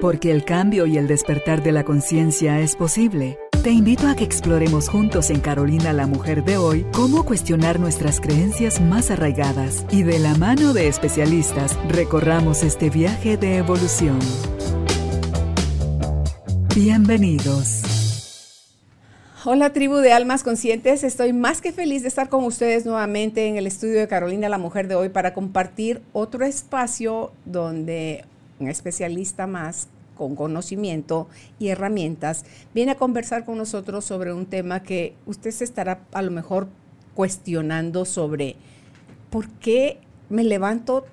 Porque 0.00 0.30
el 0.30 0.44
cambio 0.44 0.86
y 0.86 0.98
el 0.98 1.06
despertar 1.06 1.62
de 1.62 1.72
la 1.72 1.84
conciencia 1.84 2.60
es 2.60 2.76
posible. 2.76 3.38
Te 3.62 3.70
invito 3.70 4.08
a 4.08 4.14
que 4.14 4.24
exploremos 4.24 4.88
juntos 4.88 5.30
en 5.30 5.40
Carolina 5.40 5.92
la 5.92 6.06
Mujer 6.06 6.44
de 6.44 6.58
hoy 6.58 6.84
cómo 6.92 7.24
cuestionar 7.24 7.80
nuestras 7.80 8.20
creencias 8.20 8.80
más 8.80 9.10
arraigadas 9.10 9.86
y 9.90 10.02
de 10.02 10.18
la 10.18 10.34
mano 10.34 10.74
de 10.74 10.88
especialistas 10.88 11.78
recorramos 11.88 12.62
este 12.62 12.90
viaje 12.90 13.38
de 13.38 13.56
evolución. 13.56 14.18
Bienvenidos. 16.74 17.84
Hola 19.46 19.74
tribu 19.74 19.96
de 19.96 20.10
almas 20.10 20.42
conscientes, 20.42 21.04
estoy 21.04 21.34
más 21.34 21.60
que 21.60 21.70
feliz 21.70 22.00
de 22.00 22.08
estar 22.08 22.30
con 22.30 22.44
ustedes 22.44 22.86
nuevamente 22.86 23.46
en 23.46 23.56
el 23.56 23.66
estudio 23.66 24.00
de 24.00 24.08
Carolina 24.08 24.48
la 24.48 24.56
Mujer 24.56 24.88
de 24.88 24.94
hoy 24.94 25.10
para 25.10 25.34
compartir 25.34 26.00
otro 26.14 26.46
espacio 26.46 27.30
donde 27.44 28.24
especialista 28.68 29.46
más 29.46 29.88
con 30.14 30.36
conocimiento 30.36 31.28
y 31.58 31.68
herramientas, 31.68 32.44
viene 32.74 32.92
a 32.92 32.96
conversar 32.96 33.44
con 33.44 33.58
nosotros 33.58 34.04
sobre 34.04 34.32
un 34.32 34.46
tema 34.46 34.82
que 34.82 35.14
usted 35.26 35.50
se 35.50 35.64
estará 35.64 36.04
a 36.12 36.22
lo 36.22 36.30
mejor 36.30 36.68
cuestionando 37.14 38.04
sobre 38.04 38.56
por 39.30 39.48
qué 39.48 39.98
me 40.28 40.44
levanto 40.44 41.04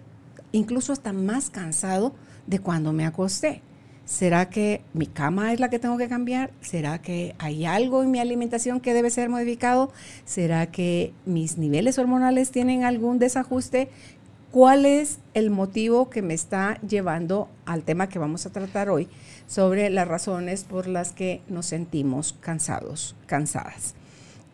incluso 0.51 0.93
hasta 0.93 1.13
más 1.13 1.49
cansado 1.49 2.13
de 2.47 2.59
cuando 2.59 2.93
me 2.93 3.05
acosté. 3.05 3.61
¿Será 4.05 4.49
que 4.49 4.81
mi 4.93 5.05
cama 5.05 5.53
es 5.53 5.59
la 5.59 5.69
que 5.69 5.79
tengo 5.79 5.97
que 5.97 6.09
cambiar? 6.09 6.51
¿Será 6.59 7.01
que 7.01 7.33
hay 7.39 7.65
algo 7.65 8.03
en 8.03 8.11
mi 8.11 8.19
alimentación 8.19 8.81
que 8.81 8.93
debe 8.93 9.09
ser 9.09 9.29
modificado? 9.29 9.91
¿Será 10.25 10.65
que 10.69 11.13
mis 11.25 11.57
niveles 11.57 11.97
hormonales 11.97 12.51
tienen 12.51 12.83
algún 12.83 13.19
desajuste? 13.19 13.89
¿Cuál 14.51 14.85
es 14.85 15.19
el 15.33 15.49
motivo 15.49 16.09
que 16.09 16.21
me 16.21 16.33
está 16.33 16.77
llevando 16.81 17.47
al 17.65 17.83
tema 17.83 18.09
que 18.09 18.19
vamos 18.19 18.45
a 18.45 18.49
tratar 18.49 18.89
hoy 18.89 19.07
sobre 19.47 19.89
las 19.89 20.09
razones 20.09 20.65
por 20.65 20.87
las 20.87 21.13
que 21.13 21.41
nos 21.47 21.67
sentimos 21.67 22.35
cansados, 22.41 23.15
cansadas? 23.27 23.95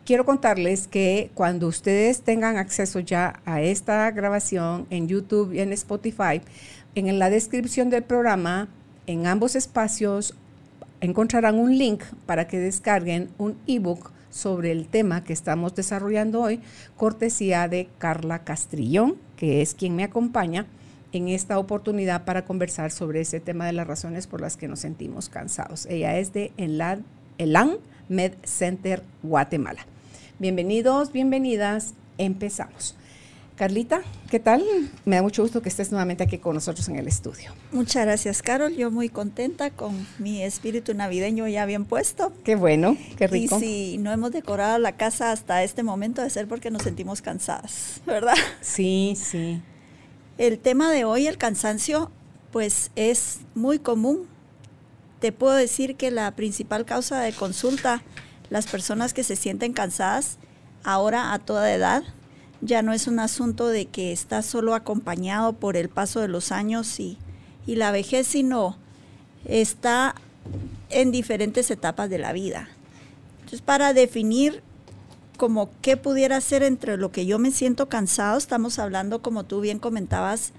Quiero 0.04 0.24
contarles 0.24 0.86
que 0.86 1.32
cuando 1.34 1.66
ustedes 1.66 2.22
tengan 2.22 2.58
acceso 2.58 3.00
ya 3.00 3.40
a 3.44 3.60
esta 3.60 4.08
grabación 4.12 4.86
en 4.90 5.08
YouTube 5.08 5.52
y 5.52 5.58
en 5.58 5.72
Spotify, 5.72 6.42
en 6.94 7.18
la 7.18 7.28
descripción 7.28 7.90
del 7.90 8.04
programa, 8.04 8.68
en 9.08 9.26
ambos 9.26 9.56
espacios 9.56 10.36
encontrarán 11.00 11.58
un 11.58 11.76
link 11.76 12.04
para 12.24 12.46
que 12.46 12.60
descarguen 12.60 13.30
un 13.36 13.58
ebook 13.66 14.12
sobre 14.30 14.70
el 14.70 14.86
tema 14.86 15.24
que 15.24 15.32
estamos 15.32 15.74
desarrollando 15.74 16.40
hoy, 16.40 16.60
cortesía 16.96 17.66
de 17.66 17.88
Carla 17.98 18.44
Castrillón, 18.44 19.16
que 19.38 19.62
es 19.62 19.72
quien 19.72 19.96
me 19.96 20.02
acompaña 20.02 20.66
en 21.12 21.28
esta 21.28 21.58
oportunidad 21.58 22.24
para 22.24 22.44
conversar 22.44 22.90
sobre 22.90 23.20
ese 23.20 23.40
tema 23.40 23.64
de 23.66 23.72
las 23.72 23.86
razones 23.86 24.26
por 24.26 24.40
las 24.40 24.56
que 24.56 24.68
nos 24.68 24.80
sentimos 24.80 25.28
cansados. 25.28 25.86
Ella 25.86 26.18
es 26.18 26.32
de 26.32 26.52
Elan 26.58 27.78
Med 28.08 28.32
Center 28.44 29.02
Guatemala. 29.22 29.86
Bienvenidos, 30.38 31.12
bienvenidas, 31.12 31.94
empezamos. 32.18 32.96
Carlita, 33.58 34.02
¿qué 34.30 34.38
tal? 34.38 34.64
Me 35.04 35.16
da 35.16 35.22
mucho 35.22 35.42
gusto 35.42 35.60
que 35.62 35.68
estés 35.68 35.90
nuevamente 35.90 36.22
aquí 36.22 36.38
con 36.38 36.54
nosotros 36.54 36.88
en 36.88 36.94
el 36.94 37.08
estudio. 37.08 37.52
Muchas 37.72 38.06
gracias, 38.06 38.40
Carol. 38.40 38.76
Yo 38.76 38.92
muy 38.92 39.08
contenta 39.08 39.70
con 39.70 40.06
mi 40.20 40.44
espíritu 40.44 40.94
navideño 40.94 41.48
ya 41.48 41.66
bien 41.66 41.84
puesto. 41.84 42.32
Qué 42.44 42.54
bueno, 42.54 42.96
qué 43.16 43.26
rico. 43.26 43.56
Y 43.56 43.60
si 43.60 43.98
no 43.98 44.12
hemos 44.12 44.30
decorado 44.30 44.78
la 44.78 44.92
casa 44.92 45.32
hasta 45.32 45.64
este 45.64 45.82
momento, 45.82 46.22
de 46.22 46.30
ser 46.30 46.46
porque 46.46 46.70
nos 46.70 46.82
sentimos 46.82 47.20
cansadas, 47.20 48.00
¿verdad? 48.06 48.36
Sí, 48.60 49.18
sí. 49.20 49.60
El 50.38 50.60
tema 50.60 50.92
de 50.92 51.04
hoy, 51.04 51.26
el 51.26 51.36
cansancio, 51.36 52.12
pues 52.52 52.92
es 52.94 53.40
muy 53.56 53.80
común. 53.80 54.28
Te 55.18 55.32
puedo 55.32 55.54
decir 55.54 55.96
que 55.96 56.12
la 56.12 56.30
principal 56.36 56.84
causa 56.84 57.18
de 57.22 57.32
consulta, 57.32 58.04
las 58.50 58.68
personas 58.68 59.12
que 59.14 59.24
se 59.24 59.34
sienten 59.34 59.72
cansadas, 59.72 60.38
ahora 60.84 61.32
a 61.32 61.40
toda 61.40 61.74
edad, 61.74 62.04
ya 62.60 62.82
no 62.82 62.92
es 62.92 63.06
un 63.06 63.20
asunto 63.20 63.68
de 63.68 63.86
que 63.86 64.12
está 64.12 64.42
solo 64.42 64.74
acompañado 64.74 65.52
por 65.52 65.76
el 65.76 65.88
paso 65.88 66.20
de 66.20 66.28
los 66.28 66.52
años 66.52 66.98
y, 67.00 67.18
la 67.66 67.90
vejez, 67.90 68.26
sino 68.26 68.78
está 69.44 70.14
en 70.88 71.10
diferentes 71.10 71.70
etapas 71.70 72.08
de 72.08 72.18
la 72.18 72.32
vida. 72.32 72.68
Entonces, 73.40 73.60
para 73.60 73.92
definir 73.92 74.62
como 75.36 75.70
qué 75.82 75.96
pudiera 75.96 76.40
ser 76.40 76.62
entre 76.62 76.96
lo 76.96 77.12
que 77.12 77.26
yo 77.26 77.38
me 77.38 77.50
siento 77.50 77.88
cansado, 77.88 78.38
estamos 78.38 78.78
hablando, 78.78 79.22
como 79.22 79.44
tú 79.44 79.60
bien 79.60 79.78
comentabas, 79.78 80.52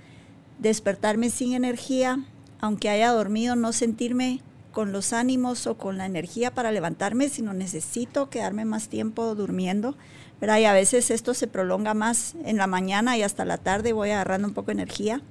despertarme 0.59 1.29
sin 1.31 1.53
energía, 1.53 2.23
aunque 2.61 2.89
haya 2.89 3.11
dormido, 3.11 3.55
no 3.55 3.73
sentirme 3.73 4.41
con 4.79 4.93
los 4.93 5.11
ánimos 5.11 5.67
o 5.67 5.75
con 5.75 5.97
la 5.97 6.05
energía 6.05 6.53
para 6.53 6.71
levantarme, 6.71 7.27
sino 7.27 7.51
necesito 7.53 8.29
quedarme 8.29 8.63
más 8.63 8.87
tiempo 8.87 9.35
durmiendo. 9.35 9.97
Y 10.41 10.63
a 10.63 10.71
veces 10.71 11.11
esto 11.11 11.33
se 11.33 11.47
prolonga 11.47 11.93
más 11.93 12.35
en 12.45 12.55
la 12.55 12.65
mañana 12.65 13.17
y 13.17 13.23
hasta 13.23 13.43
la 13.43 13.57
tarde 13.57 13.91
voy 13.91 14.11
agarrando 14.11 14.47
un 14.47 14.53
poco 14.53 14.67
de 14.67 14.75
energía. 14.81 15.21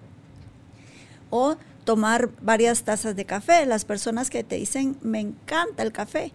O 1.31 1.56
tomar 1.86 2.28
varias 2.42 2.82
tazas 2.82 3.16
de 3.16 3.25
café. 3.25 3.64
Las 3.64 3.86
personas 3.86 4.28
que 4.28 4.44
te 4.44 4.56
dicen, 4.56 4.98
me 5.00 5.20
encanta 5.20 5.82
el 5.82 5.92
café, 5.92 6.30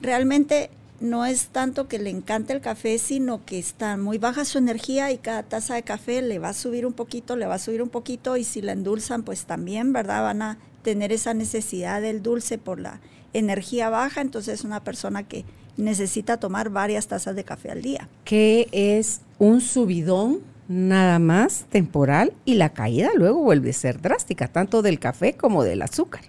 realmente 0.00 0.70
no 1.00 1.26
es 1.26 1.48
tanto 1.48 1.88
que 1.88 1.98
le 1.98 2.10
encante 2.10 2.52
el 2.52 2.60
café, 2.60 2.98
sino 2.98 3.44
que 3.44 3.58
está 3.58 3.96
muy 3.96 4.18
baja 4.18 4.44
su 4.44 4.58
energía 4.58 5.10
y 5.10 5.18
cada 5.18 5.42
taza 5.42 5.74
de 5.74 5.82
café 5.82 6.22
le 6.22 6.38
va 6.38 6.50
a 6.50 6.54
subir 6.54 6.86
un 6.86 6.92
poquito, 6.92 7.34
le 7.34 7.46
va 7.46 7.56
a 7.56 7.58
subir 7.58 7.82
un 7.82 7.88
poquito 7.88 8.36
y 8.36 8.44
si 8.44 8.62
la 8.62 8.70
endulzan, 8.70 9.24
pues 9.24 9.46
también, 9.46 9.92
¿verdad? 9.92 10.22
Van 10.22 10.42
a 10.42 10.58
tener 10.86 11.10
esa 11.10 11.34
necesidad 11.34 12.00
del 12.00 12.22
dulce 12.22 12.58
por 12.58 12.78
la 12.78 13.00
energía 13.32 13.90
baja, 13.90 14.20
entonces 14.20 14.60
es 14.60 14.64
una 14.64 14.84
persona 14.84 15.24
que 15.24 15.44
necesita 15.76 16.36
tomar 16.36 16.70
varias 16.70 17.08
tazas 17.08 17.34
de 17.34 17.42
café 17.42 17.72
al 17.72 17.82
día. 17.82 18.08
Que 18.24 18.68
es 18.70 19.22
un 19.40 19.60
subidón 19.60 20.42
nada 20.68 21.18
más 21.18 21.64
temporal 21.70 22.34
y 22.44 22.54
la 22.54 22.68
caída 22.68 23.10
luego 23.16 23.40
vuelve 23.40 23.70
a 23.70 23.72
ser 23.72 24.00
drástica, 24.00 24.46
tanto 24.46 24.80
del 24.80 25.00
café 25.00 25.32
como 25.36 25.64
del 25.64 25.82
azúcar. 25.82 26.22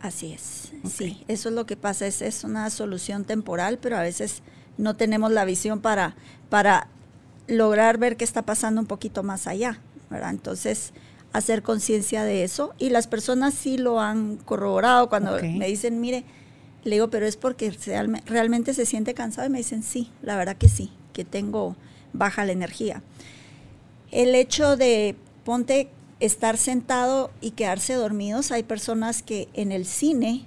Así 0.00 0.32
es, 0.32 0.70
sí, 0.88 1.24
eso 1.26 1.48
es 1.48 1.54
lo 1.56 1.66
que 1.66 1.76
pasa, 1.76 2.06
es, 2.06 2.22
es 2.22 2.44
una 2.44 2.70
solución 2.70 3.24
temporal, 3.24 3.80
pero 3.82 3.96
a 3.96 4.02
veces 4.02 4.44
no 4.78 4.94
tenemos 4.94 5.32
la 5.32 5.44
visión 5.44 5.80
para, 5.80 6.14
para 6.50 6.86
lograr 7.48 7.98
ver 7.98 8.16
qué 8.16 8.22
está 8.22 8.42
pasando 8.42 8.80
un 8.80 8.86
poquito 8.86 9.24
más 9.24 9.48
allá, 9.48 9.80
¿verdad? 10.08 10.30
Entonces, 10.30 10.92
hacer 11.34 11.62
conciencia 11.62 12.24
de 12.24 12.44
eso. 12.44 12.74
Y 12.78 12.88
las 12.88 13.08
personas 13.08 13.54
sí 13.54 13.76
lo 13.76 14.00
han 14.00 14.36
corroborado. 14.36 15.08
Cuando 15.08 15.36
me 15.42 15.66
dicen, 15.66 16.00
mire, 16.00 16.24
le 16.84 16.96
digo, 16.96 17.10
pero 17.10 17.26
es 17.26 17.36
porque 17.36 17.76
realmente 18.24 18.72
se 18.72 18.86
siente 18.86 19.14
cansado 19.14 19.48
y 19.48 19.50
me 19.50 19.58
dicen, 19.58 19.82
sí, 19.82 20.10
la 20.22 20.36
verdad 20.36 20.56
que 20.56 20.68
sí, 20.68 20.92
que 21.12 21.24
tengo 21.24 21.76
baja 22.12 22.44
la 22.44 22.52
energía. 22.52 23.02
El 24.12 24.36
hecho 24.36 24.76
de, 24.76 25.16
ponte, 25.44 25.90
estar 26.20 26.56
sentado 26.56 27.32
y 27.40 27.50
quedarse 27.50 27.94
dormidos, 27.94 28.52
hay 28.52 28.62
personas 28.62 29.24
que 29.24 29.48
en 29.54 29.72
el 29.72 29.86
cine, 29.86 30.46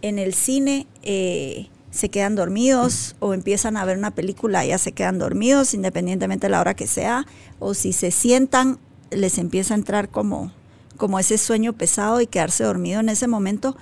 en 0.00 0.20
el 0.20 0.32
cine 0.32 0.86
eh, 1.02 1.70
se 1.90 2.08
quedan 2.08 2.36
dormidos 2.36 3.16
o 3.18 3.34
empiezan 3.34 3.76
a 3.76 3.84
ver 3.84 3.98
una 3.98 4.12
película 4.12 4.64
y 4.64 4.68
ya 4.68 4.78
se 4.78 4.92
quedan 4.92 5.18
dormidos 5.18 5.74
independientemente 5.74 6.46
de 6.46 6.52
la 6.52 6.60
hora 6.60 6.74
que 6.74 6.86
sea, 6.86 7.26
o 7.58 7.74
si 7.74 7.92
se 7.92 8.12
sientan 8.12 8.78
les 9.10 9.38
empieza 9.38 9.74
a 9.74 9.76
entrar 9.76 10.08
como, 10.08 10.52
como 10.96 11.18
ese 11.18 11.38
sueño 11.38 11.72
pesado 11.72 12.20
y 12.20 12.26
quedarse 12.26 12.64
dormido 12.64 13.00
en 13.00 13.08
ese 13.08 13.26
momento 13.28 13.76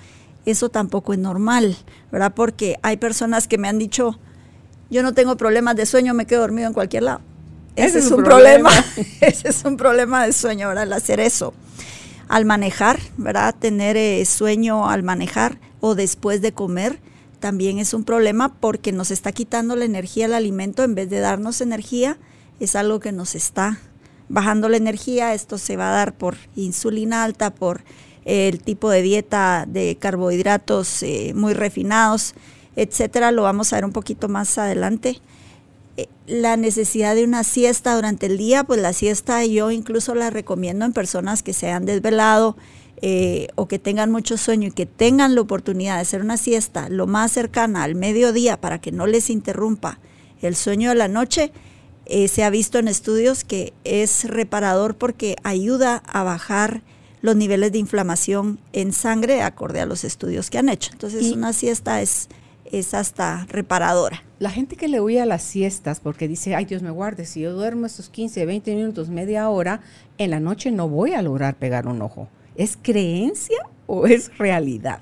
eso 0.51 0.69
tampoco 0.69 1.13
es 1.13 1.19
normal, 1.19 1.75
¿verdad? 2.11 2.33
Porque 2.33 2.79
hay 2.81 2.97
personas 2.97 3.47
que 3.47 3.57
me 3.57 3.67
han 3.67 3.77
dicho, 3.77 4.17
yo 4.89 5.03
no 5.03 5.13
tengo 5.13 5.35
problemas 5.35 5.75
de 5.75 5.85
sueño, 5.85 6.13
me 6.13 6.25
quedo 6.25 6.41
dormido 6.41 6.67
en 6.67 6.73
cualquier 6.73 7.03
lado. 7.03 7.21
Ese, 7.75 7.99
es 7.99 8.09
un 8.11 8.23
problema, 8.23 8.71
ese 9.21 9.49
es 9.49 9.65
un 9.65 9.77
problema 9.77 10.25
de 10.25 10.31
sueño, 10.31 10.69
¿verdad? 10.69 10.85
El 10.85 10.93
hacer 10.93 11.19
eso. 11.19 11.53
Al 12.29 12.45
manejar, 12.45 12.97
¿verdad? 13.17 13.55
Tener 13.59 13.97
eh, 13.97 14.23
sueño 14.25 14.89
al 14.89 15.03
manejar 15.03 15.59
o 15.79 15.95
después 15.95 16.41
de 16.41 16.53
comer 16.53 16.99
también 17.39 17.77
es 17.77 17.93
un 17.93 18.03
problema 18.03 18.55
porque 18.55 18.91
nos 18.91 19.11
está 19.11 19.31
quitando 19.31 19.75
la 19.75 19.85
energía 19.85 20.25
al 20.25 20.33
alimento 20.33 20.83
en 20.83 20.95
vez 20.95 21.09
de 21.09 21.19
darnos 21.19 21.61
energía, 21.61 22.17
es 22.59 22.75
algo 22.75 22.99
que 22.99 23.11
nos 23.11 23.35
está 23.35 23.79
bajando 24.29 24.69
la 24.69 24.77
energía. 24.77 25.33
Esto 25.33 25.57
se 25.57 25.77
va 25.77 25.89
a 25.89 25.95
dar 25.95 26.13
por 26.13 26.37
insulina 26.55 27.23
alta, 27.23 27.53
por 27.53 27.81
el 28.27 28.59
tipo 28.59 28.89
de 28.89 29.01
dieta 29.01 29.65
de 29.67 29.95
carbohidratos 29.97 31.01
eh, 31.01 31.31
muy 31.33 31.53
refinados, 31.53 32.35
etcétera, 32.75 33.31
lo 33.31 33.43
vamos 33.43 33.71
a 33.71 33.77
ver 33.77 33.85
un 33.85 33.93
poquito 33.93 34.27
más 34.27 34.57
adelante. 34.57 35.21
Eh, 35.95 36.07
la 36.27 36.57
necesidad 36.57 37.15
de 37.15 37.23
una 37.23 37.45
siesta 37.45 37.95
durante 37.95 38.25
el 38.25 38.37
día, 38.37 38.65
pues 38.65 38.81
la 38.81 38.91
siesta 38.91 39.45
yo 39.45 39.71
incluso 39.71 40.13
la 40.13 40.29
recomiendo 40.29 40.83
en 40.83 40.91
personas 40.91 41.41
que 41.41 41.53
se 41.53 41.71
han 41.71 41.85
desvelado 41.85 42.57
eh, 43.01 43.47
o 43.55 43.67
que 43.67 43.79
tengan 43.79 44.11
mucho 44.11 44.37
sueño 44.37 44.67
y 44.67 44.71
que 44.71 44.85
tengan 44.85 45.33
la 45.33 45.41
oportunidad 45.41 45.95
de 45.95 46.01
hacer 46.01 46.21
una 46.21 46.35
siesta 46.35 46.89
lo 46.89 47.07
más 47.07 47.31
cercana 47.31 47.83
al 47.83 47.95
mediodía 47.95 48.59
para 48.59 48.81
que 48.81 48.91
no 48.91 49.07
les 49.07 49.29
interrumpa 49.29 49.99
el 50.41 50.55
sueño 50.55 50.89
de 50.89 50.95
la 50.95 51.07
noche. 51.07 51.53
Se 52.27 52.43
ha 52.43 52.49
visto 52.49 52.79
en 52.79 52.87
estudios 52.87 53.43
que 53.43 53.73
es 53.83 54.23
reparador 54.25 54.95
porque 54.95 55.35
ayuda 55.43 56.03
a 56.05 56.23
bajar 56.23 56.81
los 57.21 57.35
niveles 57.35 57.71
de 57.71 57.79
inflamación 57.79 58.59
en 58.73 58.93
sangre 58.93 59.41
acorde 59.41 59.81
a 59.81 59.85
los 59.85 60.03
estudios 60.03 60.49
que 60.49 60.57
han 60.57 60.69
hecho. 60.69 60.91
Entonces, 60.93 61.31
una 61.31 61.53
siesta 61.53 62.01
es, 62.01 62.29
es 62.71 62.93
hasta 62.93 63.45
reparadora. 63.49 64.23
La 64.39 64.51
gente 64.51 64.75
que 64.75 64.87
le 64.87 65.01
huye 65.01 65.21
a 65.21 65.25
las 65.25 65.43
siestas 65.43 65.99
porque 65.99 66.27
dice, 66.27 66.55
ay 66.55 66.65
Dios 66.65 66.83
me 66.83 66.91
guarde, 66.91 67.25
si 67.25 67.41
yo 67.41 67.53
duermo 67.53 67.85
estos 67.85 68.09
15, 68.09 68.45
20 68.45 68.75
minutos, 68.75 69.09
media 69.09 69.49
hora, 69.49 69.81
en 70.17 70.29
la 70.29 70.39
noche 70.39 70.71
no 70.71 70.87
voy 70.87 71.13
a 71.13 71.21
lograr 71.21 71.55
pegar 71.55 71.87
un 71.87 72.01
ojo. 72.01 72.29
¿Es 72.55 72.77
creencia 72.81 73.57
o 73.87 74.07
es 74.07 74.35
realidad? 74.37 75.01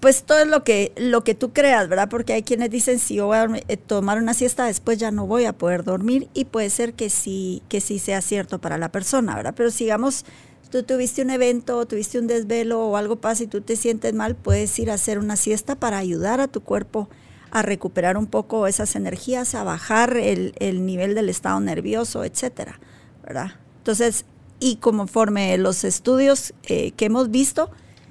Pues 0.00 0.24
todo 0.24 0.40
es 0.40 0.46
lo 0.46 0.64
que, 0.64 0.92
lo 0.96 1.24
que 1.24 1.34
tú 1.34 1.52
creas, 1.52 1.88
¿verdad? 1.88 2.08
Porque 2.08 2.32
hay 2.32 2.42
quienes 2.42 2.70
dicen, 2.70 2.98
si 2.98 3.16
yo 3.16 3.26
voy 3.26 3.36
a 3.36 3.48
eh, 3.68 3.76
tomar 3.76 4.18
una 4.18 4.34
siesta, 4.34 4.66
después 4.66 4.98
ya 4.98 5.10
no 5.10 5.26
voy 5.26 5.44
a 5.44 5.52
poder 5.52 5.84
dormir 5.84 6.28
y 6.34 6.46
puede 6.46 6.70
ser 6.70 6.94
que 6.94 7.10
sí, 7.10 7.62
que 7.68 7.80
sí 7.80 7.98
sea 7.98 8.20
cierto 8.20 8.60
para 8.60 8.78
la 8.78 8.90
persona, 8.90 9.34
¿verdad? 9.34 9.54
Pero 9.56 9.70
sigamos 9.70 10.24
tú 10.70 10.82
tuviste 10.82 11.22
un 11.22 11.30
evento, 11.30 11.86
tuviste 11.86 12.18
un 12.18 12.26
desvelo 12.26 12.86
o 12.86 12.96
algo 12.96 13.16
pasa 13.16 13.44
y 13.44 13.46
tú 13.46 13.60
te 13.60 13.76
sientes 13.76 14.14
mal, 14.14 14.36
puedes 14.36 14.78
ir 14.78 14.90
a 14.90 14.94
hacer 14.94 15.18
una 15.18 15.36
siesta 15.36 15.76
para 15.76 15.98
ayudar 15.98 16.40
a 16.40 16.48
tu 16.48 16.60
cuerpo 16.60 17.08
a 17.50 17.62
recuperar 17.62 18.18
un 18.18 18.26
poco 18.26 18.66
esas 18.66 18.94
energías, 18.94 19.54
a 19.54 19.64
bajar 19.64 20.16
el, 20.18 20.52
nivel 20.84 21.14
del 21.14 21.30
estado 21.30 21.58
nervioso, 21.60 22.24
etcétera, 22.24 22.78
¿verdad? 23.24 23.52
Entonces, 23.78 24.26
y 24.60 24.76
conforme 24.76 25.56
los 25.56 25.84
estudios 25.84 26.52
eh, 26.64 26.92
que 26.92 27.06
hemos 27.06 27.30
visto, 27.30 27.70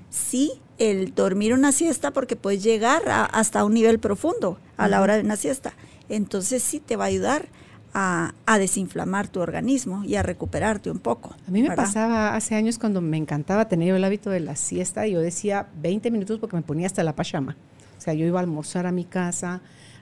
sí, 0.09 0.53
el 0.77 1.13
dormir 1.13 1.53
una 1.53 1.71
siesta 1.71 2.11
porque 2.11 2.35
puedes 2.35 2.63
llegar 2.63 3.03
hasta 3.07 3.63
un 3.63 3.73
nivel 3.73 3.99
profundo 3.99 4.59
a 4.77 4.87
la 4.87 5.01
hora 5.01 5.15
de 5.15 5.21
una 5.21 5.35
siesta. 5.35 5.73
Entonces 6.09 6.63
sí 6.63 6.79
te 6.79 6.95
va 6.95 7.05
a 7.05 7.07
ayudar 7.07 7.49
a, 7.93 8.33
desinflamar 8.59 9.27
tu 9.27 9.39
organismo 9.39 10.03
y 10.03 10.15
a 10.15 10.23
recuperarte 10.23 10.91
un 10.91 10.99
poco. 10.99 11.35
A 11.47 11.51
mí 11.51 11.63
me 11.63 11.75
pasaba 11.75 12.35
hace 12.35 12.55
años 12.55 12.77
cuando 12.77 13.01
me 13.01 13.17
encantaba 13.17 13.67
tener 13.67 13.93
el 13.95 14.03
hábito 14.03 14.29
de 14.29 14.39
la 14.39 14.55
siesta, 14.55 15.07
y 15.07 15.13
yo 15.13 15.19
decía 15.19 15.67
20 15.81 16.11
minutos 16.11 16.39
porque 16.39 16.55
me 16.55 16.61
ponía 16.61 16.85
hasta 16.85 17.03
la 17.03 17.15
pachama. 17.15 17.55
O 17.97 18.01
sea, 18.01 18.13
yo 18.13 18.25
iba 18.25 18.39
a 18.39 18.43
almorzar 18.43 18.85
a 18.85 18.91
mi 18.91 19.03
casa, 19.03 19.61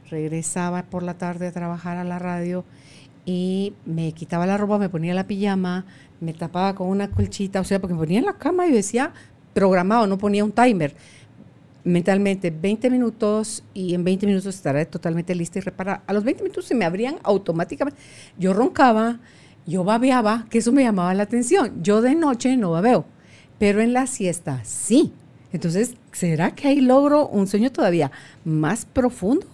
regresaba 0.10 0.84
por 0.84 1.04
la 1.04 1.18
tarde 1.18 1.48
a 1.48 1.52
trabajar 1.52 1.98
a 1.98 2.04
la 2.04 2.20
radio 2.20 2.66
y 3.26 3.74
me 3.86 4.12
quitaba 4.12 4.46
la 4.46 4.58
ropa, 4.58 4.78
me 4.78 4.90
ponía 4.90 5.14
la 5.14 5.26
pijama, 5.26 5.86
me 6.20 6.34
tapaba 6.34 6.76
con 6.76 6.88
una 6.88 7.10
colchita, 7.10 7.62
o 7.62 7.64
sea, 7.64 7.80
porque 7.80 7.94
me 7.94 8.00
ponía 8.00 8.20
en 8.20 8.26
la 8.26 8.38
cama 8.38 8.68
y 8.68 8.72
decía 8.72 9.14
programado, 9.56 10.06
no 10.06 10.20
ponía 10.20 10.44
un 10.44 10.52
timer 10.52 10.94
mentalmente 11.86 12.52
20 12.52 12.90
minutos 12.90 13.64
y 13.74 13.94
en 13.94 14.04
20 14.04 14.26
minutos 14.26 14.54
estaré 14.54 14.86
totalmente 14.86 15.34
lista 15.34 15.60
y 15.60 15.62
reparada. 15.62 16.04
A 16.06 16.14
los 16.14 16.24
20 16.26 16.44
minutos 16.44 16.66
se 16.66 16.76
me 16.76 16.84
abrían 16.84 17.18
automáticamente. 17.24 18.00
Yo 18.38 18.54
roncaba, 18.54 19.20
yo 19.66 19.86
babeaba, 19.86 20.46
que 20.50 20.58
eso 20.58 20.74
me 20.74 20.84
llamaba 20.84 21.14
la 21.14 21.24
atención. 21.24 21.82
Yo 21.82 22.02
de 22.02 22.16
noche 22.16 22.58
no 22.58 22.72
babeo, 22.72 23.06
pero 23.58 23.82
en 23.82 23.94
la 23.94 24.08
siesta 24.08 24.62
sí. 24.66 25.14
Entonces, 25.54 25.96
¿será 26.12 26.52
que 26.52 26.68
ahí 26.68 26.82
logro 26.82 27.28
un 27.28 27.48
sueño 27.48 27.72
todavía 27.72 28.12
más 28.44 28.86
profundo? 28.86 29.48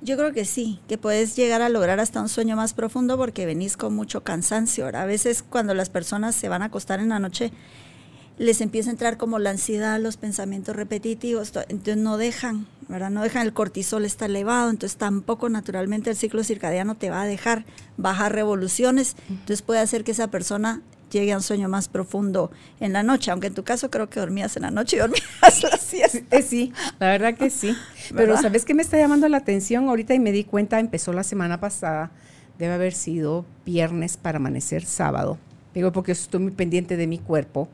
Yo 0.00 0.16
creo 0.16 0.32
que 0.32 0.44
sí, 0.44 0.78
que 0.88 0.96
puedes 0.96 1.36
llegar 1.36 1.60
a 1.60 1.68
lograr 1.68 2.00
hasta 2.00 2.20
un 2.22 2.28
sueño 2.28 2.54
más 2.54 2.72
profundo 2.72 3.16
porque 3.16 3.46
venís 3.46 3.76
con 3.76 3.94
mucho 3.94 4.22
cansancio. 4.22 4.86
A 4.86 5.04
veces 5.06 5.42
cuando 5.42 5.74
las 5.74 5.90
personas 5.90 6.34
se 6.36 6.48
van 6.48 6.62
a 6.62 6.66
acostar 6.66 7.00
en 7.00 7.08
la 7.08 7.18
noche 7.18 7.50
les 8.38 8.60
empieza 8.60 8.90
a 8.90 8.92
entrar 8.92 9.16
como 9.16 9.38
la 9.38 9.50
ansiedad, 9.50 9.98
los 10.00 10.16
pensamientos 10.16 10.76
repetitivos, 10.76 11.52
entonces 11.68 11.96
no 11.96 12.18
dejan, 12.18 12.66
¿verdad? 12.88 13.10
No 13.10 13.22
dejan 13.22 13.46
el 13.46 13.52
cortisol 13.52 14.04
está 14.04 14.26
elevado, 14.26 14.70
entonces 14.70 14.98
tampoco 14.98 15.48
naturalmente 15.48 16.10
el 16.10 16.16
ciclo 16.16 16.44
circadiano 16.44 16.96
te 16.96 17.10
va 17.10 17.22
a 17.22 17.26
dejar 17.26 17.64
bajar 17.96 18.34
revoluciones, 18.34 19.16
entonces 19.28 19.62
puede 19.62 19.80
hacer 19.80 20.04
que 20.04 20.12
esa 20.12 20.28
persona 20.28 20.82
llegue 21.10 21.32
a 21.32 21.36
un 21.36 21.42
sueño 21.42 21.68
más 21.68 21.88
profundo 21.88 22.50
en 22.80 22.92
la 22.92 23.02
noche, 23.02 23.30
aunque 23.30 23.46
en 23.46 23.54
tu 23.54 23.64
caso 23.64 23.90
creo 23.90 24.10
que 24.10 24.20
dormías 24.20 24.56
en 24.56 24.62
la 24.62 24.70
noche 24.70 24.96
y 24.96 24.98
dormías 24.98 25.22
la 25.62 25.78
siesta. 25.78 26.36
Eh, 26.36 26.42
sí, 26.42 26.72
la 26.98 27.08
verdad 27.08 27.34
que 27.34 27.48
sí. 27.48 27.74
Pero 28.14 28.36
¿sabes 28.36 28.64
qué 28.64 28.74
me 28.74 28.82
está 28.82 28.98
llamando 28.98 29.28
la 29.28 29.38
atención 29.38 29.88
ahorita 29.88 30.14
y 30.14 30.18
me 30.18 30.32
di 30.32 30.44
cuenta, 30.44 30.78
empezó 30.78 31.12
la 31.12 31.22
semana 31.22 31.58
pasada, 31.58 32.10
debe 32.58 32.74
haber 32.74 32.92
sido 32.92 33.46
viernes 33.64 34.16
para 34.16 34.36
amanecer 34.36 34.84
sábado. 34.84 35.38
Digo, 35.74 35.92
porque 35.92 36.12
estoy 36.12 36.40
muy 36.40 36.52
pendiente 36.52 36.96
de 36.96 37.06
mi 37.06 37.18
cuerpo 37.18 37.68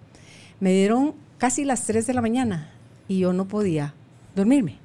me 0.62 0.73
dieron 0.73 1.14
casi 1.38 1.64
las 1.64 1.82
3 1.87 2.06
de 2.06 2.14
la 2.14 2.23
mañana 2.23 2.70
y 3.09 3.19
yo 3.19 3.32
no 3.32 3.49
podía 3.49 3.94
dormirme. 4.37 4.79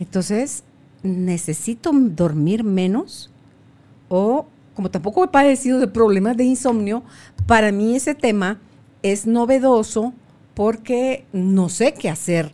Entonces, 0.00 0.64
necesito 1.02 1.90
dormir 1.92 2.64
menos 2.64 3.30
o 4.08 4.46
como 4.74 4.90
tampoco 4.90 5.22
he 5.22 5.28
padecido 5.28 5.78
de 5.78 5.88
problemas 5.88 6.38
de 6.38 6.44
insomnio, 6.44 7.02
para 7.46 7.70
mí 7.70 7.94
ese 7.94 8.14
tema 8.14 8.60
es 9.02 9.26
novedoso 9.26 10.14
porque 10.54 11.26
no 11.34 11.68
sé 11.68 11.92
qué 11.92 12.08
hacer 12.08 12.50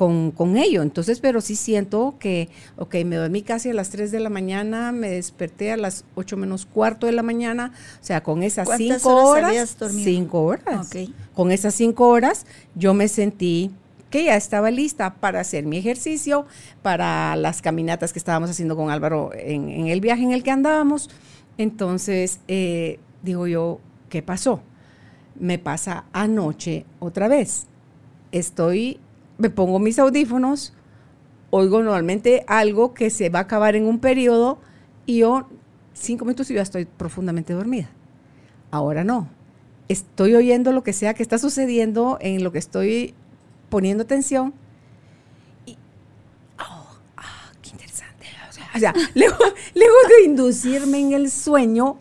con, 0.00 0.56
ello. 0.56 0.80
Entonces, 0.80 1.20
pero 1.20 1.42
sí 1.42 1.56
siento 1.56 2.14
que, 2.18 2.48
ok, 2.78 2.94
me 3.04 3.16
dormí 3.16 3.42
casi 3.42 3.68
a 3.68 3.74
las 3.74 3.90
3 3.90 4.10
de 4.10 4.20
la 4.20 4.30
mañana, 4.30 4.92
me 4.92 5.10
desperté 5.10 5.72
a 5.72 5.76
las 5.76 6.06
8 6.14 6.38
menos 6.38 6.64
cuarto 6.64 7.04
de 7.06 7.12
la 7.12 7.22
mañana, 7.22 7.72
o 8.00 8.04
sea, 8.04 8.22
con 8.22 8.42
esas 8.42 8.66
5 8.74 9.14
horas. 9.14 9.76
5 9.78 10.42
horas. 10.42 10.90
Con 11.34 11.52
esas 11.52 11.74
5 11.74 12.08
horas 12.08 12.46
yo 12.74 12.94
me 12.94 13.08
sentí 13.08 13.72
que 14.08 14.24
ya 14.24 14.36
estaba 14.36 14.70
lista 14.70 15.16
para 15.16 15.40
hacer 15.40 15.66
mi 15.66 15.76
ejercicio, 15.76 16.46
para 16.80 17.36
las 17.36 17.60
caminatas 17.60 18.14
que 18.14 18.18
estábamos 18.18 18.48
haciendo 18.48 18.76
con 18.76 18.88
Álvaro 18.88 19.32
en, 19.34 19.86
el 19.86 20.00
viaje 20.00 20.22
en 20.22 20.32
el 20.32 20.42
que 20.42 20.50
andábamos. 20.50 21.10
Entonces, 21.58 22.40
eh, 22.48 22.98
digo 23.22 23.46
yo, 23.46 23.80
¿qué 24.08 24.22
pasó? 24.22 24.62
Me 25.38 25.58
pasa 25.58 26.06
anoche 26.14 26.86
otra 27.00 27.28
vez. 27.28 27.66
Estoy 28.32 28.98
me 29.40 29.50
pongo 29.50 29.78
mis 29.78 29.98
audífonos, 29.98 30.72
oigo 31.50 31.82
normalmente 31.82 32.44
algo 32.46 32.94
que 32.94 33.10
se 33.10 33.28
va 33.28 33.40
a 33.40 33.42
acabar 33.42 33.74
en 33.74 33.86
un 33.86 33.98
periodo 33.98 34.58
y 35.06 35.18
yo 35.18 35.48
cinco 35.94 36.24
minutos 36.24 36.50
y 36.50 36.54
ya 36.54 36.62
estoy 36.62 36.84
profundamente 36.84 37.52
dormida. 37.52 37.90
Ahora 38.70 39.04
no. 39.04 39.28
Estoy 39.88 40.34
oyendo 40.34 40.72
lo 40.72 40.84
que 40.84 40.92
sea 40.92 41.14
que 41.14 41.22
está 41.22 41.38
sucediendo 41.38 42.18
en 42.20 42.44
lo 42.44 42.52
que 42.52 42.58
estoy 42.58 43.14
poniendo 43.68 44.04
atención. 44.04 44.54
Y, 45.66 45.76
oh, 46.60 46.86
ah, 47.16 47.52
qué 47.60 47.70
interesante. 47.70 48.26
O 48.74 48.78
sea, 48.78 48.94
luego, 49.14 49.36
luego 49.74 49.96
de 50.08 50.24
inducirme 50.26 51.00
en 51.00 51.12
el 51.12 51.30
sueño, 51.30 51.98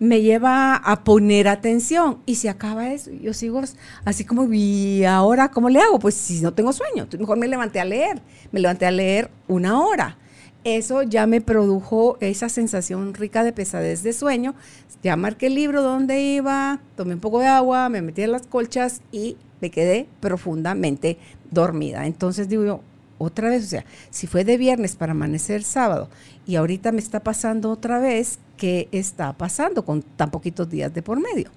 me 0.00 0.22
lleva 0.22 0.76
a 0.76 1.04
poner 1.04 1.46
atención 1.46 2.18
y 2.24 2.36
se 2.36 2.48
acaba 2.48 2.90
eso. 2.90 3.10
Yo 3.12 3.34
sigo 3.34 3.60
así 4.04 4.24
como, 4.24 4.52
¿y 4.52 5.04
ahora 5.04 5.50
cómo 5.50 5.68
le 5.68 5.78
hago? 5.78 5.98
Pues 5.98 6.14
si 6.14 6.40
no 6.40 6.54
tengo 6.54 6.72
sueño, 6.72 7.06
mejor 7.18 7.38
me 7.38 7.46
levanté 7.46 7.80
a 7.80 7.84
leer. 7.84 8.22
Me 8.50 8.60
levanté 8.60 8.86
a 8.86 8.90
leer 8.90 9.30
una 9.46 9.78
hora. 9.78 10.16
Eso 10.64 11.02
ya 11.02 11.26
me 11.26 11.42
produjo 11.42 12.16
esa 12.20 12.48
sensación 12.48 13.12
rica 13.12 13.44
de 13.44 13.52
pesadez 13.52 14.02
de 14.02 14.14
sueño. 14.14 14.54
Ya 15.02 15.16
marqué 15.16 15.48
el 15.48 15.54
libro 15.54 15.82
donde 15.82 16.20
iba, 16.20 16.80
tomé 16.96 17.14
un 17.14 17.20
poco 17.20 17.40
de 17.40 17.46
agua, 17.46 17.90
me 17.90 18.00
metí 18.00 18.22
en 18.22 18.32
las 18.32 18.46
colchas 18.46 19.02
y 19.12 19.36
me 19.60 19.70
quedé 19.70 20.08
profundamente 20.20 21.18
dormida. 21.50 22.06
Entonces 22.06 22.48
digo 22.48 22.64
yo, 22.64 22.80
otra 23.18 23.50
vez, 23.50 23.64
o 23.64 23.68
sea, 23.68 23.84
si 24.08 24.26
fue 24.26 24.44
de 24.44 24.56
viernes 24.56 24.96
para 24.96 25.12
amanecer 25.12 25.62
sábado 25.62 26.08
y 26.46 26.56
ahorita 26.56 26.90
me 26.90 27.00
está 27.00 27.20
pasando 27.20 27.70
otra 27.70 27.98
vez, 27.98 28.38
¿qué 28.60 28.90
está 28.92 29.32
pasando 29.32 29.86
con 29.86 30.02
tan 30.02 30.30
poquitos 30.30 30.68
días 30.68 30.92
de 30.92 31.00
por 31.00 31.18
medio? 31.18 31.50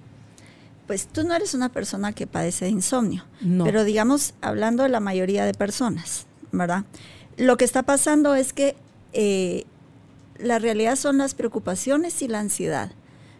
Pues 0.86 1.06
tú 1.06 1.22
no 1.22 1.34
eres 1.34 1.52
una 1.52 1.68
persona 1.68 2.12
que 2.14 2.26
padece 2.26 2.64
de 2.64 2.70
insomnio, 2.70 3.24
pero 3.62 3.84
digamos, 3.84 4.32
hablando 4.40 4.82
de 4.82 4.88
la 4.88 5.00
mayoría 5.00 5.44
de 5.44 5.52
personas, 5.52 6.26
¿verdad? 6.50 6.84
Lo 7.36 7.58
que 7.58 7.66
está 7.66 7.82
pasando 7.82 8.34
es 8.34 8.54
que 8.54 8.74
eh, 9.12 9.64
la 10.38 10.58
realidad 10.58 10.96
son 10.96 11.18
las 11.18 11.34
preocupaciones 11.34 12.22
y 12.22 12.28
la 12.28 12.40
ansiedad, 12.40 12.92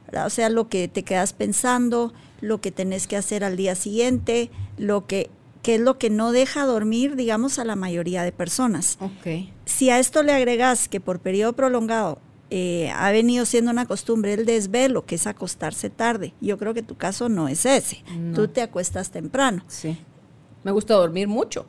¿verdad? 0.06 0.26
O 0.26 0.30
sea, 0.30 0.50
lo 0.50 0.68
que 0.68 0.87
te 0.87 1.02
quedas 1.02 1.33
pensando, 1.33 2.12
lo 2.42 2.61
que 2.61 2.71
tenés 2.71 3.06
que 3.06 3.16
hacer 3.16 3.44
al 3.44 3.56
día 3.56 3.75
siguiente, 3.75 4.50
lo 4.76 5.06
que 5.06 5.30
que 5.62 5.76
es 5.76 5.80
lo 5.80 5.97
que 5.97 6.11
no 6.11 6.30
deja 6.30 6.66
dormir, 6.66 7.16
digamos, 7.16 7.59
a 7.59 7.64
la 7.64 7.75
mayoría 7.75 8.23
de 8.23 8.33
personas. 8.33 8.99
Okay. 9.00 9.50
Si 9.64 9.88
a 9.88 9.99
esto 9.99 10.23
le 10.23 10.35
agregas 10.35 10.88
que 10.88 11.00
por 11.00 11.21
periodo 11.21 11.54
prolongado 11.54 12.21
eh, 12.51 12.91
ha 12.95 13.11
venido 13.11 13.45
siendo 13.47 13.71
una 13.71 13.87
costumbre 13.87 14.35
el 14.35 14.47
desvelo, 14.47 15.05
que 15.05 15.15
es 15.15 15.27
acostarse 15.27 15.91
tarde, 15.91 16.35
yo 16.41 16.59
creo 16.59 16.75
que 16.75 16.83
tu 16.83 16.97
caso 16.97 17.29
no 17.29 17.49
es 17.49 17.67
ese. 17.67 18.05
Tú 18.35 18.49
te 18.49 18.63
acuestas 18.63 19.11
temprano. 19.11 19.65
Sí. 19.69 19.99
Me 20.63 20.73
gusta 20.73 20.95
dormir 20.95 21.29
mucho. 21.29 21.67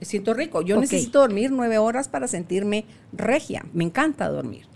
Me 0.00 0.06
siento 0.06 0.34
rico. 0.34 0.62
Yo 0.62 0.78
necesito 0.80 1.20
dormir 1.20 1.50
nueve 1.50 1.78
horas 1.78 2.08
para 2.08 2.28
sentirme 2.28 2.84
regia. 3.12 3.64
Me 3.72 3.84
encanta 3.84 4.28
dormir. 4.28 4.66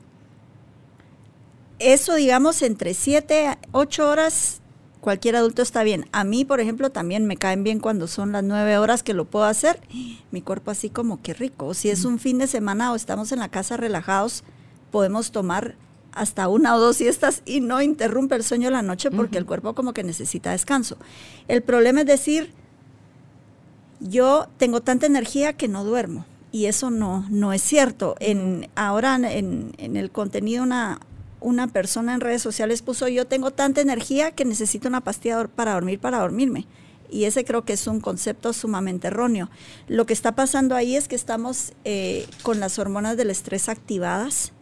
Eso, 1.79 2.15
digamos, 2.15 2.63
entre 2.63 2.95
siete, 2.95 3.57
ocho 3.73 4.09
horas 4.09 4.63
cualquier 5.03 5.37
adulto 5.37 5.63
está 5.63 5.83
bien. 5.83 6.07
A 6.13 6.25
mí, 6.25 6.45
por 6.45 6.61
ejemplo, 6.61 6.91
también 6.91 7.27
me 7.27 7.37
caen 7.37 7.65
bien 7.65 7.81
cuando 7.81 8.07
son 8.07 8.33
las 8.33 8.45
nueve 8.45 8.79
horas 8.79 9.03
que 9.03 9.15
lo 9.15 9.27
puedo 9.27 9.45
hacer. 9.45 9.81
Mi 10.31 10.41
cuerpo 10.41 10.71
así 10.71 10.89
como 10.89 11.21
que 11.21 11.35
rico. 11.35 11.67
O 11.67 11.75
si 11.75 11.91
es 11.91 12.05
un 12.05 12.19
fin 12.19 12.39
de 12.39 12.47
semana 12.47 12.93
o 12.93 12.97
estamos 12.97 13.33
en 13.33 13.41
la 13.41 13.49
casa 13.49 13.77
relajados, 13.77 14.45
podemos 14.93 15.33
tomar 15.33 15.75
hasta 16.13 16.47
una 16.47 16.77
o 16.77 16.79
dos 16.79 16.99
siestas 16.99 17.43
y 17.45 17.61
no 17.61 17.83
interrumpe 17.83 18.37
el 18.37 18.45
sueño 18.45 18.69
de 18.69 18.73
la 18.73 18.83
noche 18.83 19.11
porque 19.11 19.39
el 19.39 19.47
cuerpo 19.47 19.75
como 19.75 19.93
que 19.93 20.05
necesita 20.05 20.53
descanso. 20.53 20.97
El 21.49 21.63
problema 21.63 22.03
es 22.03 22.07
decir, 22.07 22.53
yo 23.99 24.47
tengo 24.59 24.81
tanta 24.81 25.07
energía 25.07 25.55
que 25.55 25.67
no 25.67 25.85
duermo 25.85 26.27
y 26.53 26.67
eso 26.67 26.91
no, 26.91 27.27
no 27.31 27.53
es 27.53 27.63
cierto. 27.63 28.15
En, 28.21 28.69
ahora 28.77 29.17
en, 29.17 29.73
en 29.79 29.97
el 29.97 30.11
contenido 30.13 30.63
una, 30.63 31.01
una 31.41 31.69
persona 31.69 32.15
en 32.15 32.21
redes 32.21 32.43
sociales 32.43 32.83
puso, 32.83 33.09
yo 33.09 33.27
tengo 33.27 33.51
tanta 33.51 33.81
energía 33.81 34.33
que 34.33 34.45
necesito 34.45 34.89
una 34.89 35.01
pastilla 35.01 35.49
para 35.49 35.73
dormir, 35.75 35.99
para 35.99 36.19
dormirme. 36.19 36.67
Y 37.11 37.25
ese 37.25 37.45
creo 37.45 37.65
que 37.65 37.75
es 37.75 37.87
un 37.87 38.01
concepto 38.01 38.53
sumamente 38.55 39.09
erróneo. 39.09 39.51
Lo 39.87 40.07
que 40.07 40.15
está 40.15 40.35
pasando 40.35 40.75
ahí 40.75 40.97
es 40.97 41.09
que 41.09 41.15
estamos 41.15 41.75
eh, 41.85 42.27
con 42.43 42.59
las 42.59 42.79
hormonas 42.79 43.19
del 43.19 43.29
estrés 43.29 43.69
activadas, 43.69 44.53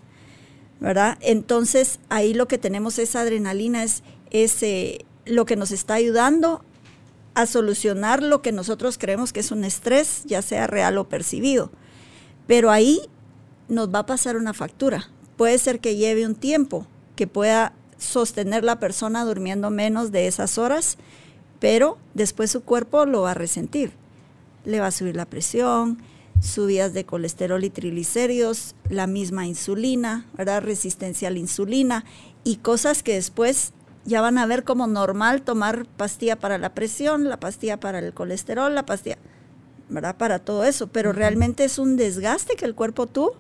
Entonces 1.21 1.99
ahí 2.09 2.35
lo 2.35 2.49
que 2.49 2.59
tenemos 2.59 2.99
es 2.99 3.15
adrenalina, 3.17 3.85
es, 3.85 4.03
es 4.31 4.63
eh, 4.63 5.05
lo 5.27 5.45
que 5.45 5.57
nos 5.57 5.71
está 5.71 5.95
ayudando 5.95 6.65
a 7.35 7.47
solucionar 7.47 8.23
lo 8.23 8.43
que 8.43 8.53
nosotros 8.53 8.99
creemos 8.99 9.33
que 9.33 9.41
es 9.41 9.51
un 9.51 9.65
estrés, 9.65 10.23
ya 10.25 10.43
sea 10.43 10.67
real 10.67 10.99
o 10.99 11.09
percibido. 11.09 11.71
Pero 12.47 12.71
ahí 12.71 13.01
nos 13.69 13.95
va 13.95 14.01
a 14.01 14.07
pasar 14.07 14.37
una 14.37 14.53
factura. 14.53 15.09
Puede 15.37 15.59
ser 15.59 15.81
que 15.81 15.97
lleve 15.97 16.27
un 16.27 16.35
tiempo, 16.35 16.87
que 17.15 17.27
pueda 17.27 17.73
sostener 17.99 18.65
la 18.65 18.81
persona 18.81 19.25
durmiendo 19.25 19.71
menos 19.71 20.11
de 20.11 20.27
esas 20.27 20.59
horas, 20.59 20.99
pero 21.61 21.99
después 22.15 22.51
su 22.51 22.63
cuerpo 22.63 23.05
lo 23.07 23.23
va 23.23 23.33
a 23.33 23.35
resentir. 23.35 23.93
Le 24.65 24.81
va 24.81 24.89
a 24.89 24.93
subir 24.93 25.17
la 25.17 25.27
presión, 25.27 26.03
subidas 26.41 26.93
de 26.93 27.05
colesterol 27.05 27.63
y 27.65 27.71
triglicéridos, 27.71 28.75
la 28.89 29.07
misma 29.07 29.47
insulina, 29.47 30.27
¿verdad? 30.37 30.63
resistencia 30.63 31.29
a 31.29 31.31
la 31.31 31.39
insulina 31.39 32.05
y 32.45 32.57
cosas 32.57 33.03
que 33.03 33.15
después 33.15 33.73
ya 34.05 34.21
van 34.21 34.39
a 34.39 34.47
ver 34.47 34.65
como 34.65 34.87
normal 34.87 35.43
tomar 35.43 35.87
pastilla 35.87 36.37
para 36.37 36.59
la 36.59 36.75
presión, 36.75 37.29
la 37.29 37.39
pastilla 37.39 37.79
para 37.79 37.99
el 37.99 38.15
colesterol, 38.15 38.75
la 38.75 38.87
pastilla, 38.87 39.19
¿verdad? 39.89 40.17
Para 40.17 40.39
todo 40.39 40.65
eso, 40.65 40.87
pero 40.87 41.13
realmente 41.13 41.65
es 41.65 41.79
un 41.79 41.97
desgaste 41.97 42.57
que 42.57 42.65
el 42.65 42.75
cuerpo 42.75 43.07
tuvo. 43.07 43.37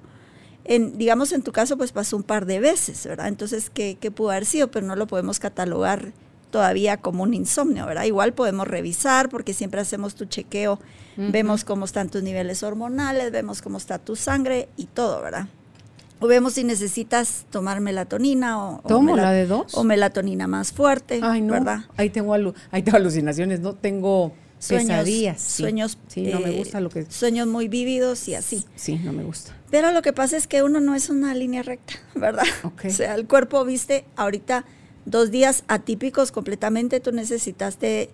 En, 0.64 0.98
digamos, 0.98 1.32
en 1.32 1.42
tu 1.42 1.52
caso, 1.52 1.78
pues 1.78 1.90
pasó 1.92 2.16
un 2.16 2.22
par 2.22 2.44
de 2.44 2.60
veces, 2.60 3.04
¿verdad? 3.06 3.28
Entonces, 3.28 3.70
¿qué, 3.70 3.96
¿qué, 3.98 4.10
pudo 4.10 4.30
haber 4.30 4.44
sido? 4.44 4.70
Pero 4.70 4.86
no 4.86 4.94
lo 4.94 5.06
podemos 5.06 5.40
catalogar 5.40 6.12
todavía 6.50 6.96
como 6.98 7.22
un 7.22 7.34
insomnio, 7.34 7.86
¿verdad? 7.86 8.04
Igual 8.04 8.32
podemos 8.32 8.66
revisar 8.66 9.28
porque 9.28 9.54
siempre 9.54 9.80
hacemos 9.80 10.14
tu 10.14 10.24
chequeo, 10.26 10.78
vemos 11.16 11.64
cómo 11.64 11.84
están 11.84 12.08
tus 12.08 12.22
niveles 12.22 12.62
hormonales, 12.62 13.30
vemos 13.30 13.62
cómo 13.62 13.78
está 13.78 13.98
tu 13.98 14.16
sangre 14.16 14.68
y 14.76 14.86
todo, 14.86 15.20
¿verdad? 15.22 15.48
O 16.18 16.26
vemos 16.26 16.54
si 16.54 16.64
necesitas 16.64 17.46
tomar 17.50 17.80
melatonina 17.80 18.62
o, 18.62 18.82
¿Tomo 18.86 19.16
la 19.16 19.32
de 19.32 19.46
dos? 19.46 19.74
o 19.74 19.84
melatonina 19.84 20.46
más 20.46 20.72
fuerte, 20.72 21.20
Ay, 21.22 21.40
no. 21.40 21.54
¿verdad? 21.54 21.80
Ahí 21.96 22.10
tengo, 22.10 22.34
ahí 22.70 22.82
tengo 22.82 22.96
alucinaciones, 22.98 23.60
no 23.60 23.74
tengo 23.74 24.34
Sueños, 24.58 24.88
pesadillas. 24.88 25.40
Sí. 25.40 25.62
Sueños, 25.62 25.98
sí, 26.08 26.24
no 26.24 26.40
me 26.40 26.50
eh, 26.50 26.58
gusta 26.58 26.80
lo 26.80 26.90
que... 26.90 27.06
Sueños 27.10 27.46
muy 27.46 27.68
vívidos 27.68 28.28
y 28.28 28.34
así. 28.34 28.66
Sí, 28.76 29.00
no 29.02 29.14
me 29.14 29.22
gusta. 29.22 29.56
Pero 29.70 29.90
lo 29.92 30.02
que 30.02 30.12
pasa 30.12 30.36
es 30.36 30.46
que 30.46 30.62
uno 30.62 30.80
no 30.80 30.94
es 30.94 31.08
una 31.08 31.34
línea 31.34 31.62
recta, 31.62 31.94
¿verdad? 32.14 32.44
O 32.64 32.90
sea, 32.90 33.14
el 33.14 33.26
cuerpo, 33.26 33.64
viste, 33.64 34.04
ahorita 34.16 34.66
dos 35.04 35.30
días 35.30 35.64
atípicos 35.68 36.32
completamente, 36.32 37.00
tú 37.00 37.12
necesitaste 37.12 38.10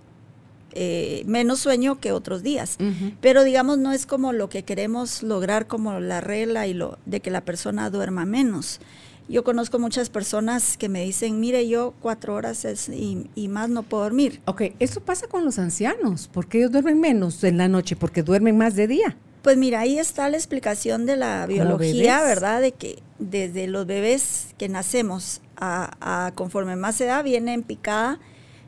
eh, 0.73 1.23
menos 1.27 1.61
sueño 1.61 2.01
que 2.01 2.13
otros 2.13 2.43
días. 2.43 2.77
Pero 3.21 3.45
digamos, 3.45 3.79
no 3.79 3.93
es 3.93 4.05
como 4.07 4.33
lo 4.33 4.49
que 4.49 4.63
queremos 4.63 5.23
lograr 5.23 5.67
como 5.67 6.01
la 6.01 6.21
regla 6.21 6.67
y 6.67 6.75
lo 6.75 6.99
de 7.07 7.21
que 7.21 7.31
la 7.31 7.41
persona 7.43 7.89
duerma 7.91 8.27
menos. 8.27 8.81
Yo 9.29 9.43
conozco 9.43 9.79
muchas 9.81 10.09
personas 10.11 10.77
que 10.77 10.89
me 10.89 11.03
dicen, 11.03 11.41
mire, 11.41 11.67
yo 11.67 11.95
cuatro 12.01 12.35
horas 12.35 12.65
es- 12.65 12.89
y, 12.89 13.27
y 13.35 13.49
más 13.49 13.69
no 13.71 13.83
puedo 13.83 14.05
dormir. 14.05 14.41
Ok, 14.45 14.63
eso 14.79 15.01
pasa 15.01 15.27
con 15.27 15.45
los 15.45 15.59
ancianos, 15.59 16.29
porque 16.33 16.59
ellos 16.59 16.71
duermen 16.71 17.01
menos 17.01 17.43
en 17.43 17.57
la 17.59 17.67
noche, 17.69 17.97
porque 17.97 18.23
duermen 18.23 18.57
más 18.57 18.77
de 18.77 18.87
día. 18.87 19.17
Pues 19.43 19.57
mira, 19.57 19.81
ahí 19.81 19.99
está 19.99 20.29
la 20.29 20.37
explicación 20.37 21.07
de 21.07 21.17
la 21.17 21.47
biología. 21.47 22.23
¿verdad? 22.23 22.61
De 22.61 22.73
que 22.73 23.01
desde 23.19 23.67
los 23.67 23.87
bebés 23.87 24.49
que 24.59 24.69
nacemos 24.69 25.41
a, 25.57 26.33
conforme 26.35 26.77
más 26.77 27.01
edad 27.01 27.25
viene 27.25 27.55
en 27.55 27.63
picada 27.63 28.19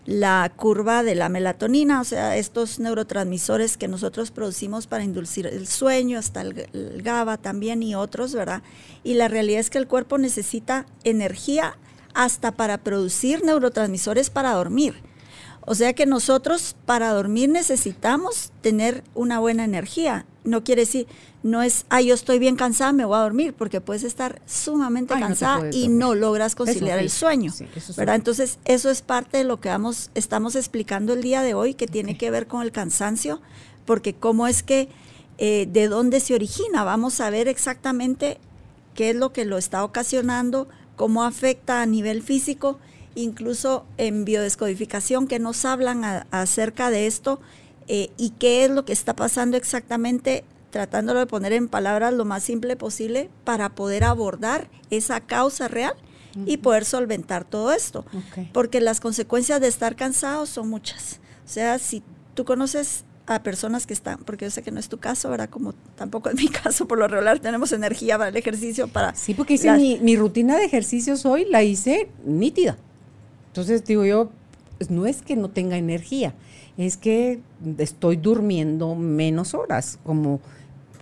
la 0.06 0.50
curva 0.56 1.02
de 1.02 1.14
la 1.14 1.28
melatonina, 1.28 2.00
o 2.00 2.04
sea, 2.04 2.36
estos 2.38 2.78
neurotransmisores 2.78 3.76
que 3.76 3.88
nosotros 3.88 4.30
producimos 4.30 4.86
para 4.86 5.04
inducir 5.04 5.46
el 5.46 5.66
sueño, 5.66 6.18
hasta 6.18 6.40
el 6.40 7.02
GABA 7.02 7.36
también 7.36 7.82
y 7.82 7.94
otros, 7.94 8.32
¿verdad? 8.34 8.62
Y 9.04 9.14
la 9.14 9.28
realidad 9.28 9.60
es 9.60 9.68
que 9.68 9.76
el 9.76 9.86
cuerpo 9.86 10.16
necesita 10.16 10.86
energía 11.04 11.76
hasta 12.14 12.52
para 12.52 12.78
producir 12.78 13.44
neurotransmisores 13.44 14.30
para 14.30 14.52
dormir. 14.52 14.94
O 15.70 15.74
sea 15.74 15.92
que 15.92 16.06
nosotros 16.06 16.74
para 16.86 17.12
dormir 17.12 17.50
necesitamos 17.50 18.52
tener 18.62 19.04
una 19.14 19.38
buena 19.38 19.64
energía. 19.64 20.24
No 20.48 20.64
quiere 20.64 20.82
decir, 20.82 21.06
no 21.42 21.62
es, 21.62 21.84
ah, 21.90 22.00
yo 22.00 22.14
estoy 22.14 22.38
bien 22.38 22.56
cansada, 22.56 22.92
me 22.92 23.04
voy 23.04 23.16
a 23.16 23.20
dormir, 23.20 23.54
porque 23.56 23.80
puedes 23.80 24.02
estar 24.02 24.40
sumamente 24.46 25.14
Ay, 25.14 25.20
cansada 25.20 25.70
y 25.72 25.88
no 25.88 26.14
logras 26.14 26.54
conciliar 26.54 26.98
el 26.98 27.10
sueño. 27.10 27.52
sí, 27.52 27.66
eso 27.76 27.92
sí. 27.92 27.98
¿verdad? 28.00 28.16
Entonces, 28.16 28.58
eso 28.64 28.90
es 28.90 29.02
parte 29.02 29.38
de 29.38 29.44
lo 29.44 29.60
que 29.60 29.68
vamos, 29.68 30.10
estamos 30.14 30.56
explicando 30.56 31.12
el 31.12 31.22
día 31.22 31.42
de 31.42 31.54
hoy, 31.54 31.74
que 31.74 31.86
tiene 31.86 32.16
que 32.18 32.30
ver 32.30 32.46
con 32.46 32.62
el 32.62 32.72
cansancio, 32.72 33.40
porque 33.84 34.14
cómo 34.14 34.46
es 34.46 34.62
que, 34.62 34.88
eh, 35.38 35.68
de 35.70 35.86
dónde 35.88 36.18
se 36.20 36.34
origina. 36.34 36.82
Vamos 36.84 37.20
a 37.20 37.30
ver 37.30 37.46
exactamente 37.48 38.38
qué 38.94 39.10
es 39.10 39.16
lo 39.16 39.32
que 39.32 39.44
lo 39.44 39.56
está 39.58 39.84
ocasionando, 39.84 40.66
cómo 40.96 41.22
afecta 41.22 41.80
a 41.82 41.86
nivel 41.86 42.22
físico, 42.22 42.78
incluso 43.14 43.84
en 43.96 44.24
biodescodificación 44.24 45.26
que 45.28 45.38
nos 45.38 45.64
hablan 45.64 46.04
a- 46.04 46.26
acerca 46.32 46.90
de 46.90 47.06
esto 47.06 47.40
eh, 47.88 48.10
y 48.16 48.30
qué 48.30 48.64
es 48.64 48.70
lo 48.70 48.84
que 48.84 48.92
está 48.92 49.14
pasando 49.16 49.56
exactamente, 49.56 50.44
tratándolo 50.70 51.20
de 51.20 51.26
poner 51.26 51.52
en 51.52 51.68
palabras 51.68 52.12
lo 52.12 52.24
más 52.24 52.42
simple 52.42 52.76
posible 52.76 53.30
para 53.44 53.70
poder 53.70 54.04
abordar 54.04 54.68
esa 54.90 55.20
causa 55.20 55.68
real 55.68 55.94
y 56.46 56.58
poder 56.58 56.84
solventar 56.84 57.44
todo 57.44 57.72
esto. 57.72 58.00
Ok. 58.12 58.48
Porque 58.52 58.80
las 58.80 59.00
consecuencias 59.00 59.60
de 59.60 59.66
estar 59.68 59.96
cansados 59.96 60.48
son 60.50 60.68
muchas. 60.68 61.20
O 61.44 61.48
sea, 61.48 61.78
si 61.78 62.02
tú 62.34 62.44
conoces 62.44 63.04
a 63.26 63.42
personas 63.42 63.86
que 63.86 63.92
están, 63.94 64.18
porque 64.24 64.44
yo 64.44 64.50
sé 64.50 64.62
que 64.62 64.70
no 64.70 64.78
es 64.78 64.88
tu 64.88 64.98
caso, 64.98 65.28
¿verdad? 65.30 65.48
Como 65.50 65.72
tampoco 65.96 66.28
es 66.28 66.36
mi 66.36 66.48
caso, 66.64 66.86
por 66.86 66.98
lo 66.98 67.08
regular 67.08 67.40
tenemos 67.40 67.72
energía 67.72 68.16
para 68.18 68.28
el 68.30 68.36
ejercicio, 68.36 68.88
para... 68.88 69.14
Sí, 69.14 69.34
porque 69.34 69.54
hice 69.54 69.66
las- 69.66 69.78
mi, 69.78 69.98
mi 70.00 70.16
rutina 70.16 70.56
de 70.56 70.64
ejercicios 70.64 71.26
hoy, 71.26 71.44
la 71.46 71.62
hice 71.62 72.08
nítida. 72.24 72.76
Entonces, 73.48 73.84
digo 73.84 74.04
yo, 74.04 74.30
pues, 74.78 74.90
no 74.90 75.06
es 75.06 75.22
que 75.22 75.34
no 75.36 75.48
tenga 75.50 75.76
energía, 75.76 76.34
es 76.86 76.96
que 76.96 77.40
estoy 77.78 78.16
durmiendo 78.16 78.94
menos 78.94 79.52
horas, 79.54 79.98
como, 80.04 80.40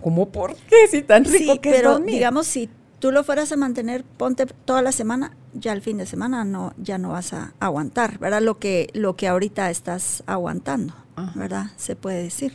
como 0.01 0.29
¿por 0.29 0.55
qué? 0.55 0.87
Si 0.89 1.01
tan 1.03 1.23
rico 1.23 1.53
Sí, 1.53 1.59
que 1.59 1.69
es 1.69 1.75
pero 1.77 1.91
dormir. 1.93 2.15
digamos, 2.15 2.47
si 2.47 2.69
tú 2.99 3.11
lo 3.11 3.23
fueras 3.23 3.51
a 3.51 3.57
mantener, 3.57 4.03
ponte 4.03 4.45
toda 4.65 4.81
la 4.81 4.91
semana, 4.91 5.37
ya 5.53 5.73
el 5.73 5.81
fin 5.81 5.97
de 5.97 6.05
semana 6.07 6.43
no, 6.43 6.73
ya 6.77 6.97
no 6.97 7.09
vas 7.09 7.31
a 7.33 7.53
aguantar, 7.59 8.17
¿verdad? 8.19 8.41
Lo 8.41 8.57
que, 8.57 8.89
lo 8.93 9.15
que 9.15 9.27
ahorita 9.27 9.69
estás 9.69 10.23
aguantando, 10.25 10.93
Ajá. 11.15 11.31
¿verdad? 11.39 11.65
Se 11.77 11.95
puede 11.95 12.23
decir. 12.23 12.53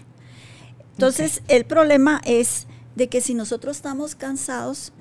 Entonces, 0.92 1.42
el 1.48 1.64
problema 1.64 2.20
es 2.24 2.66
de 2.96 3.08
que 3.08 3.20
si 3.20 3.34
nosotros 3.34 3.76
estamos 3.76 4.14
cansados, 4.14 4.92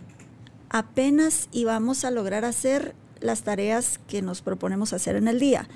apenas 0.69 1.49
íbamos 1.51 2.05
a 2.05 2.11
lograr 2.11 2.45
hacer 2.45 2.95
las 3.19 3.41
tareas 3.43 3.99
que 4.07 4.21
nos 4.21 4.41
proponemos 4.41 4.93
hacer 4.93 5.15
en 5.15 5.27
el 5.27 5.39
día. 5.39 5.67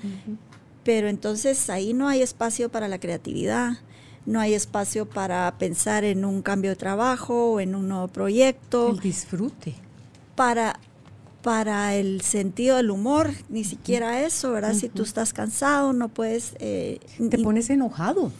Pero 0.86 1.08
entonces 1.08 1.68
ahí 1.68 1.92
no 1.92 2.08
hay 2.08 2.22
espacio 2.22 2.70
para 2.70 2.88
la 2.88 2.98
creatividad, 2.98 3.72
no 4.24 4.40
hay 4.40 4.54
espacio 4.54 5.04
para 5.06 5.52
pensar 5.58 6.04
en 6.04 6.24
un 6.24 6.40
cambio 6.42 6.70
de 6.70 6.76
trabajo 6.76 7.52
o 7.52 7.60
en 7.60 7.74
un 7.74 7.88
nuevo 7.88 8.08
proyecto, 8.08 8.90
El 8.92 9.00
disfrute. 9.00 9.74
para, 10.36 10.78
para 11.42 11.94
el 11.96 12.20
sentido 12.22 12.76
del 12.76 12.90
humor, 12.90 13.32
ni 13.48 13.64
siquiera 13.64 14.24
eso, 14.24 14.52
¿verdad? 14.52 14.74
Si 14.74 14.88
tú 14.88 15.02
estás 15.02 15.32
cansado, 15.32 15.92
no 15.92 16.08
puedes... 16.08 16.54
eh, 16.60 17.00
Te 17.30 17.38
pones 17.38 17.68
enojado. 17.68 18.32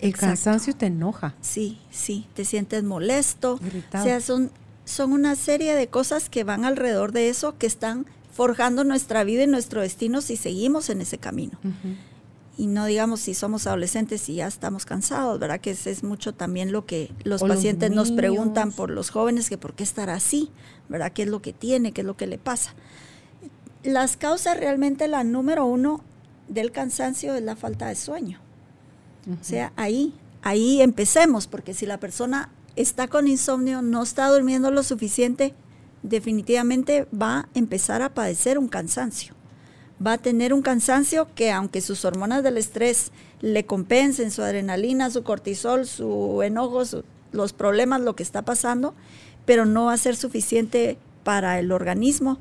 El 0.00 0.08
Exacto. 0.10 0.26
cansancio 0.28 0.74
te 0.74 0.86
enoja. 0.86 1.34
Sí, 1.42 1.78
sí, 1.90 2.26
te 2.34 2.46
sientes 2.46 2.82
molesto. 2.82 3.60
Irritado. 3.62 4.04
O 4.04 4.06
sea, 4.08 4.20
son, 4.22 4.50
son 4.86 5.12
una 5.12 5.36
serie 5.36 5.74
de 5.74 5.88
cosas 5.88 6.30
que 6.30 6.42
van 6.44 6.64
alrededor 6.64 7.12
de 7.12 7.28
eso, 7.28 7.58
que 7.58 7.66
están 7.66 8.06
forjando 8.32 8.84
nuestra 8.84 9.24
vida 9.24 9.44
y 9.44 9.46
nuestro 9.46 9.82
destino 9.82 10.20
si 10.20 10.36
seguimos 10.36 10.90
en 10.90 11.00
ese 11.00 11.18
camino. 11.18 11.58
Y 12.56 12.66
no 12.66 12.84
digamos 12.84 13.20
si 13.20 13.34
somos 13.34 13.66
adolescentes 13.66 14.28
y 14.28 14.36
ya 14.36 14.46
estamos 14.46 14.84
cansados, 14.84 15.38
¿verdad? 15.38 15.60
Que 15.60 15.70
ese 15.70 15.90
es 15.90 16.02
mucho 16.02 16.34
también 16.34 16.72
lo 16.72 16.84
que 16.84 17.10
los 17.24 17.42
O 17.42 17.46
los 17.46 17.56
pacientes 17.56 17.90
nos 17.90 18.12
preguntan 18.12 18.70
por 18.72 18.90
los 18.90 19.10
jóvenes, 19.10 19.48
que 19.48 19.56
por 19.56 19.74
qué 19.74 19.82
estar 19.82 20.10
así, 20.10 20.50
¿verdad? 20.88 21.12
¿Qué 21.12 21.22
es 21.22 21.28
lo 21.28 21.40
que 21.40 21.52
tiene? 21.52 21.92
¿Qué 21.92 22.02
es 22.02 22.06
lo 22.06 22.16
que 22.16 22.26
le 22.26 22.38
pasa? 22.38 22.74
Las 23.82 24.16
causas 24.16 24.58
realmente, 24.58 25.08
la 25.08 25.24
número 25.24 25.64
uno 25.64 26.04
del 26.48 26.70
cansancio 26.70 27.34
es 27.34 27.42
la 27.42 27.56
falta 27.56 27.88
de 27.88 27.94
sueño. 27.94 28.40
O 29.40 29.44
sea, 29.44 29.72
ahí, 29.76 30.12
ahí 30.42 30.82
empecemos, 30.82 31.46
porque 31.46 31.72
si 31.72 31.86
la 31.86 31.98
persona 31.98 32.50
está 32.76 33.08
con 33.08 33.28
insomnio, 33.28 33.80
no 33.80 34.02
está 34.02 34.28
durmiendo 34.28 34.70
lo 34.70 34.82
suficiente, 34.82 35.54
definitivamente 36.02 37.06
va 37.10 37.38
a 37.38 37.48
empezar 37.54 38.02
a 38.02 38.14
padecer 38.14 38.58
un 38.58 38.68
cansancio. 38.68 39.34
Va 40.04 40.14
a 40.14 40.18
tener 40.18 40.54
un 40.54 40.62
cansancio 40.62 41.28
que 41.34 41.50
aunque 41.50 41.80
sus 41.80 42.04
hormonas 42.04 42.42
del 42.42 42.56
estrés 42.56 43.12
le 43.40 43.66
compensen 43.66 44.30
su 44.30 44.42
adrenalina, 44.42 45.10
su 45.10 45.22
cortisol, 45.22 45.86
su 45.86 46.42
enojo, 46.42 46.82
los 47.32 47.52
problemas, 47.52 48.00
lo 48.00 48.16
que 48.16 48.22
está 48.22 48.42
pasando, 48.42 48.94
pero 49.44 49.66
no 49.66 49.86
va 49.86 49.94
a 49.94 49.98
ser 49.98 50.16
suficiente 50.16 50.98
para 51.22 51.58
el 51.58 51.70
organismo 51.70 52.38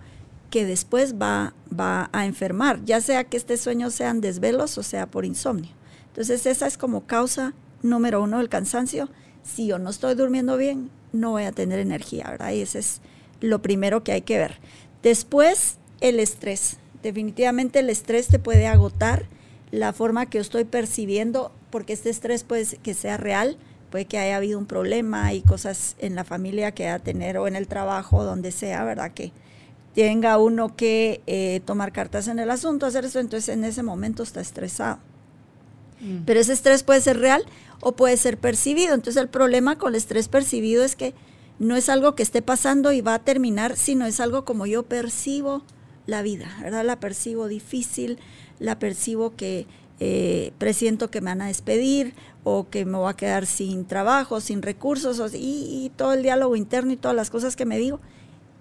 que 0.50 0.66
después 0.66 1.16
va, 1.16 1.54
va 1.78 2.10
a 2.12 2.26
enfermar, 2.26 2.84
ya 2.86 3.02
sea 3.02 3.24
que 3.24 3.38
este 3.38 3.58
sueño 3.58 3.92
sean 3.92 4.20
desvelos 4.22 4.78
o 4.78 4.84
sea 4.84 5.06
por 5.06 5.26
insomnio. 5.26 5.72
Entonces 6.08 6.46
esa 6.46 6.66
es 6.66 6.78
como 6.78 7.06
causa 7.06 7.54
número 7.82 8.22
uno 8.22 8.40
del 8.40 8.50
cansancio. 8.50 9.10
Si 9.44 9.68
yo 9.68 9.80
no 9.80 9.90
estoy 9.90 10.16
durmiendo 10.16 10.58
bien, 10.58 10.90
no 11.14 11.32
voy 11.32 11.44
a 11.44 11.52
tener 11.52 11.80
energía, 11.80 12.28
¿verdad? 12.30 12.52
Y 12.52 12.62
ese 12.62 12.80
es 12.80 13.02
lo 13.42 13.62
primero 13.62 14.04
que 14.04 14.12
hay 14.12 14.22
que 14.22 14.38
ver. 14.38 14.60
Después, 15.04 15.78
el 16.02 16.20
estrés. 16.20 16.78
Definitivamente 17.04 17.80
el 17.80 17.90
estrés 17.90 18.28
te 18.28 18.40
puede 18.40 18.68
agotar 18.68 19.26
la 19.72 19.94
forma 19.94 20.26
que 20.26 20.38
yo 20.38 20.42
estoy 20.42 20.66
percibiendo, 20.66 21.52
porque 21.70 21.94
este 21.94 22.10
estrés 22.10 22.44
puede 22.44 22.66
que 22.66 22.94
sea 22.94 23.18
real, 23.18 23.58
puede 23.90 24.06
que 24.06 24.18
haya 24.18 24.38
habido 24.38 24.60
un 24.60 24.66
problema 24.66 25.34
y 25.34 25.42
cosas 25.42 25.96
en 26.00 26.16
la 26.16 26.24
familia 26.24 26.72
que 26.72 26.88
va 26.88 26.96
a 26.96 27.00
tener 27.00 27.38
o 27.38 27.48
en 27.48 27.56
el 27.56 27.68
trabajo, 27.68 28.24
donde 28.24 28.52
sea, 28.52 28.84
¿verdad? 28.84 29.12
Que 29.14 29.32
tenga 29.94 30.38
uno 30.38 30.76
que 30.76 31.22
eh, 31.28 31.62
tomar 31.66 31.92
cartas 31.92 32.28
en 32.28 32.40
el 32.40 32.50
asunto, 32.50 32.86
hacer 32.86 33.06
eso, 33.06 33.20
entonces 33.20 33.50
en 33.50 33.64
ese 33.64 33.84
momento 33.84 34.24
está 34.24 34.42
estresado. 34.42 35.00
Mm. 36.02 36.20
Pero 36.26 36.40
ese 36.40 36.54
estrés 36.54 36.84
puede 36.84 37.02
ser 37.02 37.20
real 37.20 37.44
o 37.82 37.94
puede 37.94 38.18
ser 38.18 38.38
percibido. 38.38 38.94
Entonces 38.94 39.22
el 39.22 39.30
problema 39.30 39.78
con 39.78 39.90
el 39.90 39.96
estrés 39.96 40.28
percibido 40.28 40.84
es 40.84 40.96
que 40.96 41.14
no 41.60 41.76
es 41.76 41.90
algo 41.90 42.16
que 42.16 42.24
esté 42.24 42.42
pasando 42.42 42.92
y 42.92 43.02
va 43.02 43.16
a 43.16 43.20
terminar, 43.20 43.76
sino 43.76 44.06
es 44.06 44.20
algo 44.20 44.46
como 44.46 44.66
yo 44.66 44.84
percibo 44.84 45.64
la 46.06 46.22
vida, 46.22 46.50
¿verdad? 46.62 46.86
La 46.86 47.00
percibo 47.00 47.48
difícil, 47.48 48.18
la 48.60 48.80
percibo 48.80 49.36
que 49.36 49.68
eh, 50.02 50.54
presiento 50.58 51.12
que 51.12 51.20
me 51.20 51.32
van 51.32 51.42
a 51.42 51.48
despedir 51.48 52.14
o 52.46 52.70
que 52.70 52.86
me 52.86 52.98
voy 52.98 53.10
a 53.10 53.18
quedar 53.18 53.46
sin 53.46 53.86
trabajo, 53.86 54.40
sin 54.40 54.62
recursos 54.62 55.34
y, 55.36 55.92
todo 55.98 56.14
el 56.14 56.24
diálogo 56.24 56.56
interno 56.56 56.94
y 56.94 56.98
todas 56.98 57.16
las 57.16 57.30
cosas 57.30 57.58
que 57.58 57.66
me 57.66 57.78
digo. 57.78 58.00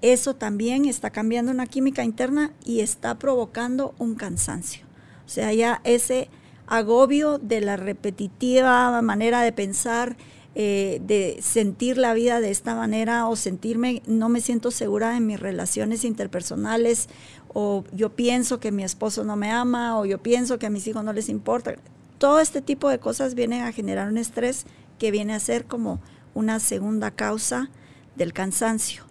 Eso 0.02 0.35
también 0.35 0.85
está 0.85 1.11
cambiando 1.11 1.52
una 1.52 1.67
química 1.67 2.02
interna 2.02 2.52
y 2.64 2.81
está 2.81 3.19
provocando 3.19 3.95
un 3.99 4.17
cansancio. 4.17 4.85
O 5.26 5.28
sea, 5.28 5.52
ya 5.52 5.81
ese 5.85 6.28
agobio 6.67 7.38
de 7.38 7.61
la 7.61 7.76
repetitiva 7.76 9.00
manera 9.02 9.43
de 9.43 9.52
pensar, 9.52 10.17
eh, 10.61 11.00
de 11.05 11.38
sentir 11.41 11.99
la 11.99 12.15
vida 12.15 12.41
de 12.41 12.50
esta 12.50 12.75
manera 12.75 13.29
o 13.29 13.37
sentirme, 13.37 14.03
no 14.09 14.29
me 14.29 14.41
siento 14.41 14.73
segura 14.73 15.17
en 15.17 15.25
mis 15.25 15.38
relaciones 15.38 16.03
interpersonales 16.03 17.09
o 17.55 17.85
yo 17.93 18.17
pienso 18.17 18.59
que 18.59 18.73
mi 18.73 18.83
esposo 18.83 19.23
no 19.23 19.37
me 19.37 19.53
ama 19.53 19.97
o 20.00 20.05
yo 20.05 20.21
pienso 20.21 20.59
que 20.59 20.67
a 20.67 20.71
mis 20.71 20.85
hijos 20.88 21.05
no 21.05 21.12
les 21.12 21.29
importa. 21.29 21.77
Todo 22.19 22.41
este 22.41 22.61
tipo 22.61 22.88
de 22.88 22.99
cosas 22.99 23.37
vienen 23.37 23.62
a 23.62 23.71
generar 23.71 24.09
un 24.09 24.19
estrés 24.19 24.67
que 24.99 25.12
viene 25.12 25.33
a 25.33 25.38
ser 25.38 25.67
como 25.67 26.00
una 26.35 26.59
segunda 26.59 27.12
causa 27.12 27.71
del 28.17 28.33
cansancio. 28.33 29.05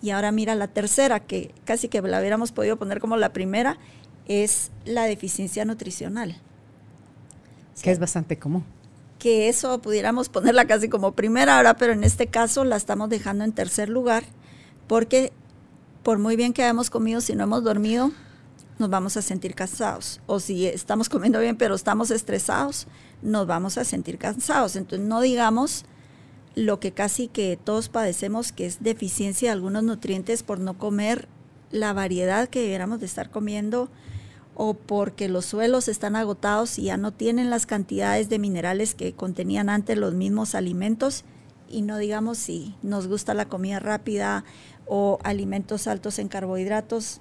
Y 0.00 0.08
ahora 0.08 0.32
mira 0.32 0.54
la 0.54 0.68
tercera, 0.68 1.20
que 1.20 1.52
casi 1.66 1.88
que 1.88 2.00
la 2.00 2.18
hubiéramos 2.18 2.50
podido 2.50 2.78
poner 2.78 2.98
como 2.98 3.18
la 3.18 3.34
primera, 3.34 3.76
es 4.26 4.70
la 4.86 5.04
deficiencia 5.04 5.66
nutricional. 5.66 6.40
Que 7.82 7.90
es 7.90 7.98
bastante 7.98 8.38
común. 8.38 8.64
Que 9.18 9.48
eso 9.48 9.80
pudiéramos 9.80 10.28
ponerla 10.30 10.66
casi 10.66 10.88
como 10.88 11.12
primera 11.12 11.56
ahora, 11.56 11.76
pero 11.76 11.92
en 11.92 12.04
este 12.04 12.26
caso 12.26 12.64
la 12.64 12.76
estamos 12.76 13.08
dejando 13.08 13.44
en 13.44 13.52
tercer 13.52 13.88
lugar, 13.88 14.24
porque 14.86 15.32
por 16.02 16.18
muy 16.18 16.36
bien 16.36 16.52
que 16.52 16.62
hayamos 16.62 16.90
comido, 16.90 17.20
si 17.20 17.34
no 17.34 17.44
hemos 17.44 17.64
dormido, 17.64 18.12
nos 18.78 18.88
vamos 18.88 19.16
a 19.16 19.22
sentir 19.22 19.54
cansados. 19.54 20.20
O 20.26 20.40
si 20.40 20.66
estamos 20.66 21.08
comiendo 21.08 21.40
bien, 21.40 21.56
pero 21.56 21.74
estamos 21.74 22.10
estresados, 22.10 22.86
nos 23.22 23.46
vamos 23.46 23.76
a 23.76 23.84
sentir 23.84 24.18
cansados. 24.18 24.76
Entonces 24.76 25.06
no 25.06 25.20
digamos 25.20 25.84
lo 26.54 26.80
que 26.80 26.92
casi 26.92 27.28
que 27.28 27.58
todos 27.62 27.88
padecemos, 27.88 28.52
que 28.52 28.66
es 28.66 28.82
deficiencia 28.82 29.48
de 29.48 29.52
algunos 29.52 29.82
nutrientes 29.82 30.42
por 30.42 30.60
no 30.60 30.78
comer 30.78 31.28
la 31.70 31.92
variedad 31.92 32.48
que 32.48 32.60
debiéramos 32.60 33.00
de 33.00 33.06
estar 33.06 33.30
comiendo 33.30 33.90
o 34.60 34.74
porque 34.74 35.28
los 35.28 35.46
suelos 35.46 35.86
están 35.86 36.16
agotados 36.16 36.80
y 36.80 36.84
ya 36.84 36.96
no 36.96 37.12
tienen 37.12 37.48
las 37.48 37.64
cantidades 37.64 38.28
de 38.28 38.40
minerales 38.40 38.96
que 38.96 39.12
contenían 39.12 39.68
antes 39.68 39.96
los 39.96 40.14
mismos 40.14 40.56
alimentos 40.56 41.24
y 41.70 41.82
no 41.82 41.96
digamos 41.96 42.38
si 42.38 42.74
nos 42.82 43.06
gusta 43.06 43.34
la 43.34 43.48
comida 43.48 43.78
rápida 43.78 44.44
o 44.84 45.20
alimentos 45.22 45.86
altos 45.86 46.18
en 46.18 46.26
carbohidratos, 46.26 47.20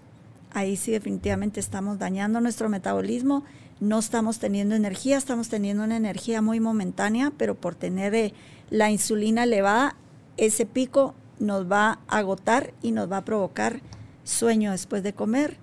ahí 0.52 0.78
sí 0.78 0.92
definitivamente 0.92 1.60
estamos 1.60 2.00
dañando 2.00 2.42
nuestro 2.42 2.70
metabolismo, 2.70 3.44
no 3.80 4.00
estamos 4.00 4.40
teniendo 4.40 4.74
energía, 4.74 5.16
estamos 5.16 5.48
teniendo 5.48 5.84
una 5.84 5.98
energía 5.98 6.42
muy 6.42 6.60
momentánea, 6.60 7.32
pero 7.38 7.54
por 7.54 7.76
tener 7.76 8.16
eh, 8.16 8.34
la 8.72 8.90
insulina 8.90 9.44
elevada, 9.44 9.96
ese 10.38 10.66
pico 10.66 11.14
nos 11.38 11.72
va 11.72 12.00
a 12.08 12.18
agotar 12.18 12.74
y 12.82 12.94
nos 12.94 13.12
va 13.12 13.18
a 13.18 13.26
provocar 13.26 13.82
sueño 14.24 14.72
después 14.72 15.04
de 15.04 15.14
comer, 15.14 15.58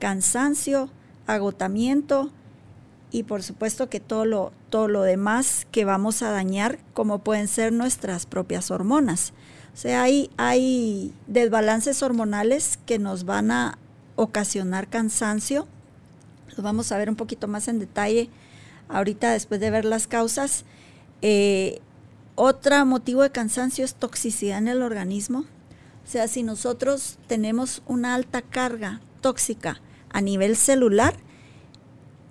cansancio, 0.00 0.90
agotamiento 1.26 2.30
y 3.10 3.22
por 3.22 3.42
supuesto 3.42 3.88
que 3.88 4.00
todo 4.00 4.24
lo, 4.24 4.52
todo 4.70 4.88
lo 4.88 5.02
demás 5.02 5.68
que 5.70 5.84
vamos 5.84 6.22
a 6.22 6.30
dañar, 6.30 6.80
como 6.94 7.20
pueden 7.20 7.46
ser 7.46 7.72
nuestras 7.72 8.26
propias 8.26 8.72
hormonas. 8.72 9.32
O 9.72 9.76
sea, 9.76 10.02
hay, 10.02 10.30
hay 10.36 11.14
desbalances 11.26 12.02
hormonales 12.02 12.78
que 12.86 12.98
nos 12.98 13.24
van 13.24 13.52
a 13.52 13.78
ocasionar 14.16 14.88
cansancio. 14.88 15.68
Lo 16.56 16.62
vamos 16.64 16.90
a 16.90 16.98
ver 16.98 17.08
un 17.08 17.16
poquito 17.16 17.46
más 17.46 17.68
en 17.68 17.78
detalle 17.78 18.30
ahorita 18.88 19.32
después 19.32 19.60
de 19.60 19.70
ver 19.70 19.84
las 19.84 20.06
causas. 20.06 20.64
Eh, 21.22 21.80
otro 22.34 22.84
motivo 22.84 23.22
de 23.22 23.30
cansancio 23.30 23.84
es 23.84 23.94
toxicidad 23.94 24.58
en 24.58 24.66
el 24.66 24.82
organismo. 24.82 25.44
O 26.04 26.06
sea, 26.06 26.26
si 26.26 26.42
nosotros 26.42 27.18
tenemos 27.28 27.82
una 27.86 28.14
alta 28.14 28.42
carga 28.42 29.00
tóxica 29.20 29.80
a 30.14 30.20
nivel 30.20 30.56
celular, 30.56 31.16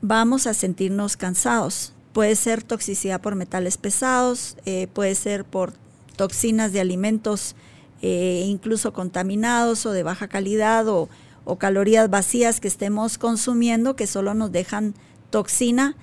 vamos 0.02 0.48
a 0.48 0.54
sentirnos 0.54 1.18
cansados. 1.18 1.94
Puede 2.14 2.36
ser 2.36 2.64
toxicidad 2.64 3.20
por 3.20 3.36
metales 3.36 3.78
pesados, 3.78 4.56
eh, 4.66 4.88
puede 4.88 5.16
ser 5.16 5.44
por 5.44 5.74
toxinas 6.16 6.72
de 6.72 6.80
alimentos 6.80 7.56
eh, 8.02 8.46
incluso 8.48 8.94
contaminados 8.94 9.86
o 9.86 9.92
de 9.92 10.04
baja 10.04 10.28
calidad 10.28 10.88
o, 10.88 11.10
calorías 11.58 12.10
vacías 12.10 12.62
que 12.62 12.70
estemos 12.70 13.18
consumiendo 13.18 13.98
que 13.98 14.08
solo 14.08 14.34
nos 14.34 14.50
dejan 14.54 14.94
toxina 15.30 15.98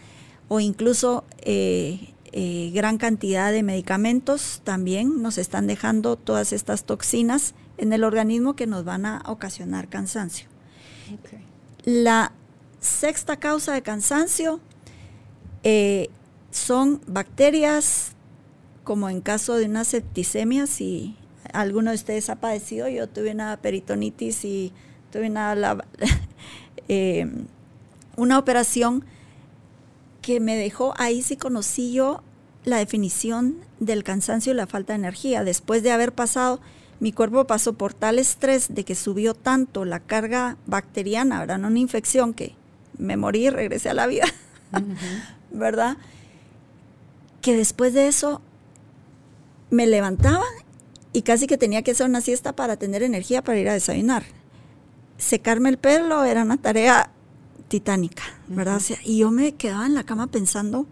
o 0.49 0.61
incluso 0.61 1.25
eh, 1.39 2.13
gran 2.75 2.99
cantidad 2.99 3.51
de 3.51 3.63
medicamentos 3.63 4.61
también 4.65 5.23
nos 5.23 5.39
están 5.39 5.67
dejando 5.67 6.17
todas 6.17 6.53
estas 6.53 6.85
toxinas 6.85 7.55
en 7.79 7.95
el 7.95 8.05
organismo 8.05 8.55
que 8.55 8.67
nos 8.67 8.85
van 8.85 9.07
a 9.07 9.23
ocasionar 9.27 9.89
cansancio. 9.89 10.47
La 11.85 12.33
sexta 12.81 13.39
causa 13.39 13.73
de 13.73 13.83
cansancio 13.83 14.61
eh, 15.63 16.09
son 16.51 17.01
bacterias, 17.07 18.13
como 18.85 19.09
en 19.09 19.21
caso 19.21 19.57
de 19.57 19.67
una 19.67 19.85
septicemia, 19.85 20.67
si 20.67 21.17
alguno 21.53 21.91
de 21.91 21.97
ustedes 21.97 22.31
ha 22.31 22.37
padecido, 22.37 22.89
yo 22.89 23.09
tuve 23.09 23.33
una 23.33 23.57
peritonitis 23.59 24.45
y 24.45 24.73
tuve 25.11 25.29
una, 25.29 25.55
eh, 26.89 27.27
una 28.17 28.39
operación 28.39 29.05
que 30.23 30.41
me 30.41 30.57
dejó, 30.57 30.95
ahí 30.99 31.23
sí 31.23 31.37
conocí 31.37 31.93
yo 31.93 32.23
la 32.65 32.79
definición 32.79 33.57
del 33.79 34.05
cansancio 34.05 34.53
y 34.53 34.57
la 34.57 34.67
falta 34.67 34.93
de 34.93 34.99
energía. 34.99 35.45
Después 35.45 35.83
de 35.83 35.93
haber 35.93 36.13
pasado 36.13 36.61
mi 37.01 37.13
cuerpo 37.13 37.47
pasó 37.47 37.73
por 37.73 37.95
tal 37.95 38.19
estrés 38.19 38.75
de 38.75 38.85
que 38.85 38.95
subió 38.95 39.35
tanto 39.35 39.87
la 39.87 40.01
carga 40.01 40.59
bacteriana, 40.67 41.41
¿verdad? 41.41 41.59
No 41.59 41.69
una 41.69 41.79
infección 41.79 42.35
que 42.35 42.55
me 42.99 43.17
morí 43.17 43.47
y 43.47 43.51
regresé 43.51 43.89
a 43.89 43.95
la 43.95 44.07
vida, 44.07 44.27
¿verdad? 45.51 45.97
Que 47.41 47.57
después 47.57 47.95
de 47.95 48.07
eso 48.07 48.43
me 49.71 49.87
levantaba 49.87 50.45
y 51.15 51.23
casi 51.23 51.47
que 51.47 51.57
tenía 51.57 51.83
que 51.83 51.93
hacer 51.93 52.07
una 52.07 52.21
siesta 52.21 52.55
para 52.55 52.77
tener 52.77 53.03
energía 53.03 53.43
para 53.43 53.59
ir 53.59 53.69
a 53.71 53.73
desayunar. 53.73 54.25
Secarme 55.17 55.71
el 55.71 55.79
pelo 55.79 56.25
era 56.25 56.43
una 56.43 56.59
tarea 56.59 57.11
titánica, 57.69 58.23
¿verdad? 58.49 58.83
y 59.05 59.19
yo 59.19 59.31
me 59.31 59.55
quedaba 59.55 59.87
en 59.87 59.95
la 59.95 60.05
cama 60.05 60.27
pensando, 60.27 60.87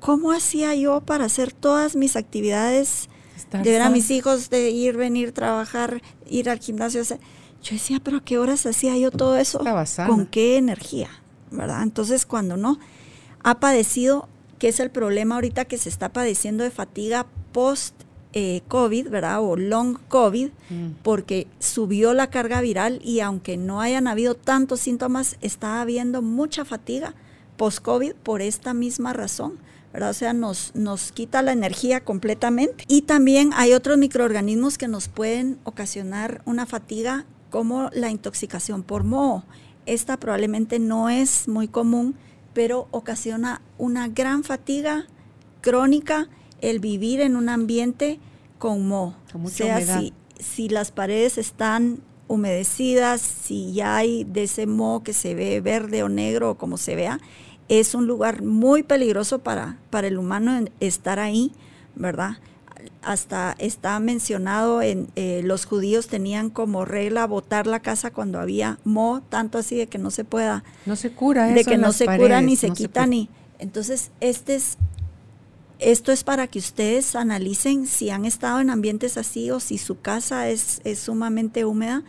¿cómo 0.00 0.32
hacía 0.32 0.74
yo 0.74 1.00
para 1.02 1.24
hacer 1.26 1.52
todas 1.52 1.96
mis 1.96 2.16
actividades 2.16 3.08
de 3.52 3.70
ver 3.70 3.82
a 3.82 3.90
mis 3.90 4.10
hijos, 4.10 4.50
de 4.50 4.70
ir, 4.70 4.96
venir, 4.96 5.32
trabajar, 5.32 6.02
ir 6.28 6.48
al 6.50 6.58
gimnasio. 6.58 7.02
yo 7.02 7.16
decía, 7.70 8.00
pero 8.02 8.18
¿a 8.18 8.24
qué 8.24 8.38
horas 8.38 8.66
hacía 8.66 8.96
yo 8.96 9.10
todo 9.10 9.36
eso? 9.36 9.60
¿Con 10.06 10.26
qué 10.26 10.56
energía? 10.56 11.08
¿Verdad? 11.50 11.82
Entonces, 11.82 12.26
cuando 12.26 12.56
no 12.56 12.78
ha 13.42 13.60
padecido, 13.60 14.28
que 14.58 14.68
es 14.68 14.80
el 14.80 14.90
problema 14.90 15.34
ahorita 15.36 15.64
que 15.66 15.78
se 15.78 15.88
está 15.88 16.12
padeciendo 16.12 16.64
de 16.64 16.70
fatiga 16.70 17.26
post 17.52 17.94
eh, 18.36 18.62
COVID, 18.66 19.10
¿verdad? 19.10 19.40
O 19.42 19.54
long 19.56 19.96
COVID, 20.08 20.48
Mm. 20.68 20.86
porque 21.04 21.46
subió 21.60 22.14
la 22.14 22.30
carga 22.30 22.60
viral 22.60 23.00
y 23.04 23.20
aunque 23.20 23.56
no 23.56 23.80
hayan 23.80 24.08
habido 24.08 24.34
tantos 24.34 24.80
síntomas, 24.80 25.36
está 25.40 25.80
habiendo 25.80 26.20
mucha 26.20 26.64
fatiga 26.64 27.14
post-COVID 27.56 28.14
por 28.24 28.42
esta 28.42 28.74
misma 28.74 29.12
razón. 29.12 29.52
¿Verdad? 29.94 30.10
O 30.10 30.14
sea, 30.14 30.32
nos, 30.32 30.74
nos 30.74 31.12
quita 31.12 31.40
la 31.40 31.52
energía 31.52 32.00
completamente. 32.00 32.84
Y 32.88 33.02
también 33.02 33.52
hay 33.54 33.72
otros 33.74 33.96
microorganismos 33.96 34.76
que 34.76 34.88
nos 34.88 35.06
pueden 35.06 35.58
ocasionar 35.62 36.42
una 36.44 36.66
fatiga 36.66 37.26
como 37.48 37.90
la 37.92 38.10
intoxicación 38.10 38.82
por 38.82 39.04
moho. 39.04 39.44
Esta 39.86 40.16
probablemente 40.16 40.80
no 40.80 41.08
es 41.10 41.46
muy 41.46 41.68
común, 41.68 42.16
pero 42.54 42.88
ocasiona 42.90 43.62
una 43.78 44.08
gran 44.08 44.42
fatiga 44.42 45.06
crónica 45.60 46.28
el 46.60 46.80
vivir 46.80 47.20
en 47.20 47.36
un 47.36 47.48
ambiente 47.48 48.18
con 48.58 48.88
moho. 48.88 49.14
Con 49.30 49.46
o 49.46 49.48
sea, 49.48 49.80
si, 49.80 50.12
si 50.40 50.68
las 50.68 50.90
paredes 50.90 51.38
están 51.38 52.00
humedecidas, 52.26 53.20
si 53.20 53.72
ya 53.72 53.96
hay 53.96 54.24
de 54.24 54.44
ese 54.44 54.66
moho 54.66 55.04
que 55.04 55.12
se 55.12 55.36
ve 55.36 55.60
verde 55.60 56.02
o 56.02 56.08
negro 56.08 56.50
o 56.50 56.54
como 56.56 56.78
se 56.78 56.96
vea, 56.96 57.20
es 57.68 57.94
un 57.94 58.06
lugar 58.06 58.42
muy 58.42 58.82
peligroso 58.82 59.38
para, 59.38 59.78
para 59.90 60.06
el 60.06 60.18
humano 60.18 60.64
estar 60.80 61.18
ahí, 61.18 61.52
¿verdad? 61.94 62.38
Hasta 63.02 63.54
está 63.58 63.98
mencionado 64.00 64.82
en 64.82 65.08
eh, 65.16 65.40
los 65.44 65.64
judíos 65.64 66.08
tenían 66.08 66.50
como 66.50 66.84
regla 66.84 67.26
botar 67.26 67.66
la 67.66 67.80
casa 67.80 68.10
cuando 68.10 68.38
había 68.38 68.78
moho, 68.84 69.22
tanto 69.22 69.58
así 69.58 69.76
de 69.76 69.86
que 69.86 69.98
no 69.98 70.10
se 70.10 70.24
pueda 70.24 70.64
No 70.84 70.96
se 70.96 71.12
cura 71.12 71.46
de 71.46 71.60
eso 71.60 71.70
que 71.70 71.74
en 71.76 71.80
no 71.80 71.92
se 71.92 72.04
cura 72.04 72.42
ni 72.42 72.56
se 72.56 72.68
no 72.68 72.74
quita 72.74 73.06
ni 73.06 73.30
entonces 73.58 74.10
este 74.20 74.56
es 74.56 74.76
esto 75.78 76.12
es 76.12 76.24
para 76.24 76.46
que 76.46 76.58
ustedes 76.58 77.16
analicen 77.16 77.86
si 77.86 78.10
han 78.10 78.24
estado 78.24 78.60
en 78.60 78.70
ambientes 78.70 79.16
así 79.16 79.50
o 79.50 79.60
si 79.60 79.76
su 79.78 80.00
casa 80.00 80.48
es, 80.48 80.80
es 80.84 81.00
sumamente 81.00 81.64
húmeda 81.64 82.02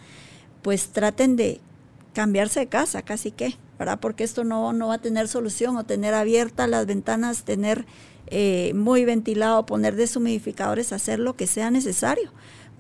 pues 0.61 0.89
traten 0.89 1.35
de 1.35 1.61
cambiarse 2.13 2.61
de 2.61 2.67
casa 2.67 3.01
casi 3.01 3.31
que 3.31 3.55
porque 3.99 4.23
esto 4.23 4.43
no 4.43 4.73
no 4.73 4.87
va 4.87 4.95
a 4.95 5.01
tener 5.01 5.27
solución 5.27 5.77
o 5.77 5.83
tener 5.83 6.13
abiertas 6.13 6.69
las 6.69 6.85
ventanas 6.85 7.43
tener 7.43 7.85
eh, 8.27 8.73
muy 8.75 9.05
ventilado 9.05 9.65
poner 9.65 9.95
deshumidificadores 9.95 10.93
hacer 10.93 11.19
lo 11.19 11.35
que 11.35 11.47
sea 11.47 11.71
necesario 11.71 12.31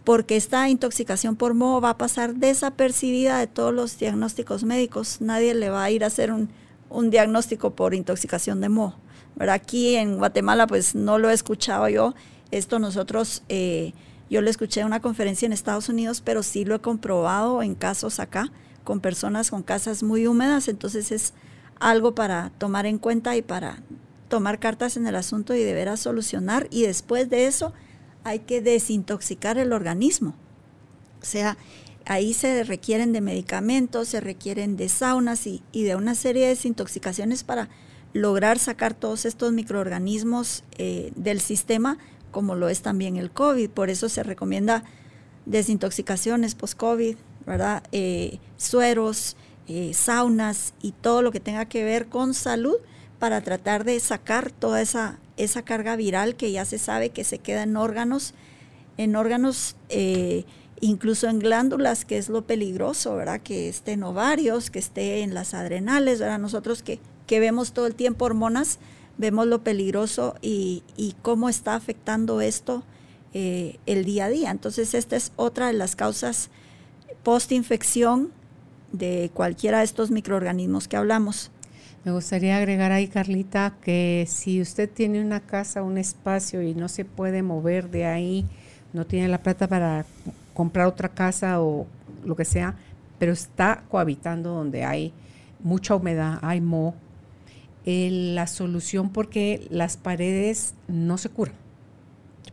porque 0.05 0.37
esta 0.37 0.69
intoxicación 0.69 1.35
por 1.35 1.55
moho 1.55 1.81
va 1.81 1.89
a 1.89 1.97
pasar 1.97 2.35
desapercibida 2.35 3.39
de 3.39 3.47
todos 3.47 3.73
los 3.73 3.97
diagnósticos 3.97 4.63
médicos. 4.63 5.19
Nadie 5.19 5.55
le 5.55 5.71
va 5.71 5.83
a 5.83 5.89
ir 5.89 6.03
a 6.03 6.07
hacer 6.07 6.31
un, 6.31 6.49
un 6.89 7.09
diagnóstico 7.09 7.71
por 7.71 7.95
intoxicación 7.95 8.61
de 8.61 8.69
moho. 8.69 8.95
Aquí 9.39 9.95
en 9.95 10.17
Guatemala, 10.17 10.67
pues 10.67 10.95
no 10.95 11.17
lo 11.17 11.29
he 11.29 11.33
escuchado 11.33 11.89
yo. 11.89 12.13
Esto 12.51 12.77
nosotros, 12.77 13.43
eh, 13.49 13.93
yo 14.29 14.41
lo 14.41 14.49
escuché 14.49 14.81
en 14.81 14.85
una 14.85 15.01
conferencia 15.01 15.47
en 15.47 15.53
Estados 15.53 15.89
Unidos, 15.89 16.21
pero 16.23 16.43
sí 16.43 16.63
lo 16.65 16.75
he 16.75 16.79
comprobado 16.79 17.63
en 17.63 17.73
casos 17.73 18.19
acá 18.19 18.51
con 18.85 19.01
personas 19.01 19.51
con 19.51 19.63
casas 19.63 20.01
muy 20.01 20.27
húmedas. 20.27 20.69
Entonces 20.69 21.11
es 21.11 21.33
algo 21.81 22.15
para 22.15 22.51
tomar 22.57 22.85
en 22.85 22.97
cuenta 22.97 23.35
y 23.35 23.41
para 23.41 23.83
tomar 24.29 24.59
cartas 24.59 24.95
en 24.95 25.07
el 25.07 25.17
asunto 25.17 25.53
y 25.53 25.63
de 25.63 25.73
veras 25.73 25.99
solucionar. 25.99 26.67
Y 26.71 26.83
después 26.83 27.29
de 27.29 27.47
eso, 27.47 27.73
hay 28.23 28.39
que 28.39 28.61
desintoxicar 28.61 29.57
el 29.57 29.73
organismo. 29.73 30.35
O 31.21 31.25
sea, 31.25 31.57
ahí 32.05 32.33
se 32.33 32.63
requieren 32.63 33.11
de 33.11 33.19
medicamentos, 33.19 34.07
se 34.07 34.21
requieren 34.21 34.77
de 34.77 34.87
saunas 34.87 35.45
y, 35.47 35.61
y 35.73 35.83
de 35.83 35.95
una 35.97 36.15
serie 36.15 36.43
de 36.43 36.49
desintoxicaciones 36.49 37.43
para 37.43 37.69
lograr 38.13 38.59
sacar 38.59 38.93
todos 38.93 39.25
estos 39.25 39.51
microorganismos 39.51 40.63
eh, 40.77 41.11
del 41.17 41.41
sistema, 41.41 41.97
como 42.31 42.55
lo 42.55 42.69
es 42.69 42.81
también 42.81 43.17
el 43.17 43.29
COVID. 43.29 43.69
Por 43.69 43.89
eso 43.89 44.07
se 44.07 44.23
recomienda 44.23 44.85
desintoxicaciones 45.45 46.55
post-COVID, 46.55 47.17
¿verdad? 47.45 47.83
Eh, 47.91 48.39
sueros, 48.57 49.35
eh, 49.67 49.93
saunas 49.93 50.73
y 50.81 50.91
todo 50.91 51.21
lo 51.21 51.31
que 51.31 51.39
tenga 51.39 51.65
que 51.65 51.83
ver 51.83 52.07
con 52.07 52.33
salud 52.33 52.77
para 53.19 53.41
tratar 53.41 53.83
de 53.83 53.99
sacar 53.99 54.51
toda 54.51 54.81
esa, 54.81 55.19
esa 55.37 55.63
carga 55.63 55.95
viral 55.95 56.35
que 56.35 56.51
ya 56.51 56.65
se 56.65 56.77
sabe 56.77 57.09
que 57.09 57.23
se 57.23 57.39
queda 57.39 57.63
en 57.63 57.77
órganos, 57.77 58.33
en 58.97 59.15
órganos, 59.15 59.75
eh, 59.89 60.45
incluso 60.81 61.27
en 61.27 61.39
glándulas, 61.39 62.05
que 62.05 62.17
es 62.17 62.29
lo 62.29 62.45
peligroso, 62.45 63.15
¿verdad? 63.15 63.41
Que 63.41 63.69
esté 63.69 63.93
en 63.93 64.03
ovarios, 64.03 64.69
que 64.69 64.79
esté 64.79 65.21
en 65.21 65.33
las 65.33 65.53
adrenales, 65.53 66.19
¿verdad? 66.19 66.39
Nosotros 66.39 66.83
que, 66.83 66.99
que 67.27 67.39
vemos 67.39 67.73
todo 67.73 67.87
el 67.87 67.95
tiempo 67.95 68.25
hormonas, 68.25 68.79
vemos 69.17 69.47
lo 69.47 69.63
peligroso 69.63 70.35
y, 70.41 70.83
y 70.97 71.15
cómo 71.21 71.47
está 71.49 71.75
afectando 71.75 72.41
esto 72.41 72.83
el 73.33 74.05
día 74.05 74.25
a 74.25 74.29
día. 74.29 74.49
Entonces, 74.49 74.93
esta 74.93 75.17
es 75.17 75.33
otra 75.35 75.67
de 75.67 75.73
las 75.73 75.97
causas 75.97 76.49
post-infección 77.23 78.31
de 78.91 79.31
cualquiera 79.33 79.79
de 79.79 79.85
estos 79.85 80.11
microorganismos 80.11 80.87
que 80.87 80.97
hablamos. 80.97 81.51
Me 82.03 82.11
gustaría 82.11 82.57
agregar 82.57 82.91
ahí, 82.91 83.07
Carlita, 83.07 83.73
que 83.81 84.25
si 84.29 84.61
usted 84.61 84.89
tiene 84.89 85.21
una 85.21 85.39
casa, 85.39 85.81
un 85.81 85.97
espacio 85.97 86.61
y 86.61 86.75
no 86.75 86.87
se 86.87 87.03
puede 87.03 87.41
mover 87.41 87.89
de 87.89 88.05
ahí, 88.05 88.45
no 88.93 89.05
tiene 89.05 89.27
la 89.27 89.39
plata 89.39 89.67
para 89.67 90.05
comprar 90.53 90.85
otra 90.85 91.09
casa 91.09 91.61
o 91.61 91.87
lo 92.23 92.35
que 92.35 92.45
sea, 92.45 92.75
pero 93.17 93.33
está 93.33 93.83
cohabitando 93.89 94.51
donde 94.51 94.85
hay 94.85 95.13
mucha 95.63 95.95
humedad, 95.95 96.37
hay 96.43 96.61
moho, 96.61 96.93
eh, 97.85 98.09
la 98.11 98.47
solución 98.47 99.09
porque 99.09 99.67
las 99.69 99.97
paredes 99.97 100.75
no 100.87 101.17
se 101.17 101.29
curan, 101.29 101.55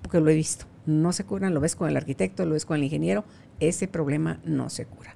porque 0.00 0.20
lo 0.20 0.30
he 0.30 0.34
visto, 0.34 0.64
no 0.86 1.12
se 1.12 1.24
curan, 1.24 1.54
lo 1.54 1.60
ves 1.60 1.76
con 1.76 1.88
el 1.88 1.96
arquitecto, 1.96 2.44
lo 2.46 2.54
ves 2.54 2.64
con 2.64 2.78
el 2.78 2.84
ingeniero, 2.84 3.24
ese 3.68 3.88
problema 3.88 4.40
no 4.44 4.70
se 4.70 4.86
cura. 4.86 5.14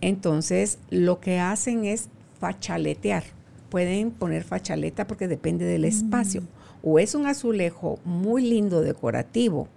Entonces, 0.00 0.78
lo 0.90 1.20
que 1.20 1.38
hacen 1.38 1.84
es 1.84 2.08
fachaletear. 2.40 3.24
Pueden 3.70 4.10
poner 4.10 4.44
fachaleta 4.44 5.06
porque 5.06 5.28
depende 5.28 5.64
del 5.64 5.84
espacio. 5.84 6.42
O 6.82 6.98
es 6.98 7.14
un 7.14 7.26
azulejo 7.26 7.98
muy 8.04 8.42
lindo 8.42 8.80
decorativo, 8.82 9.68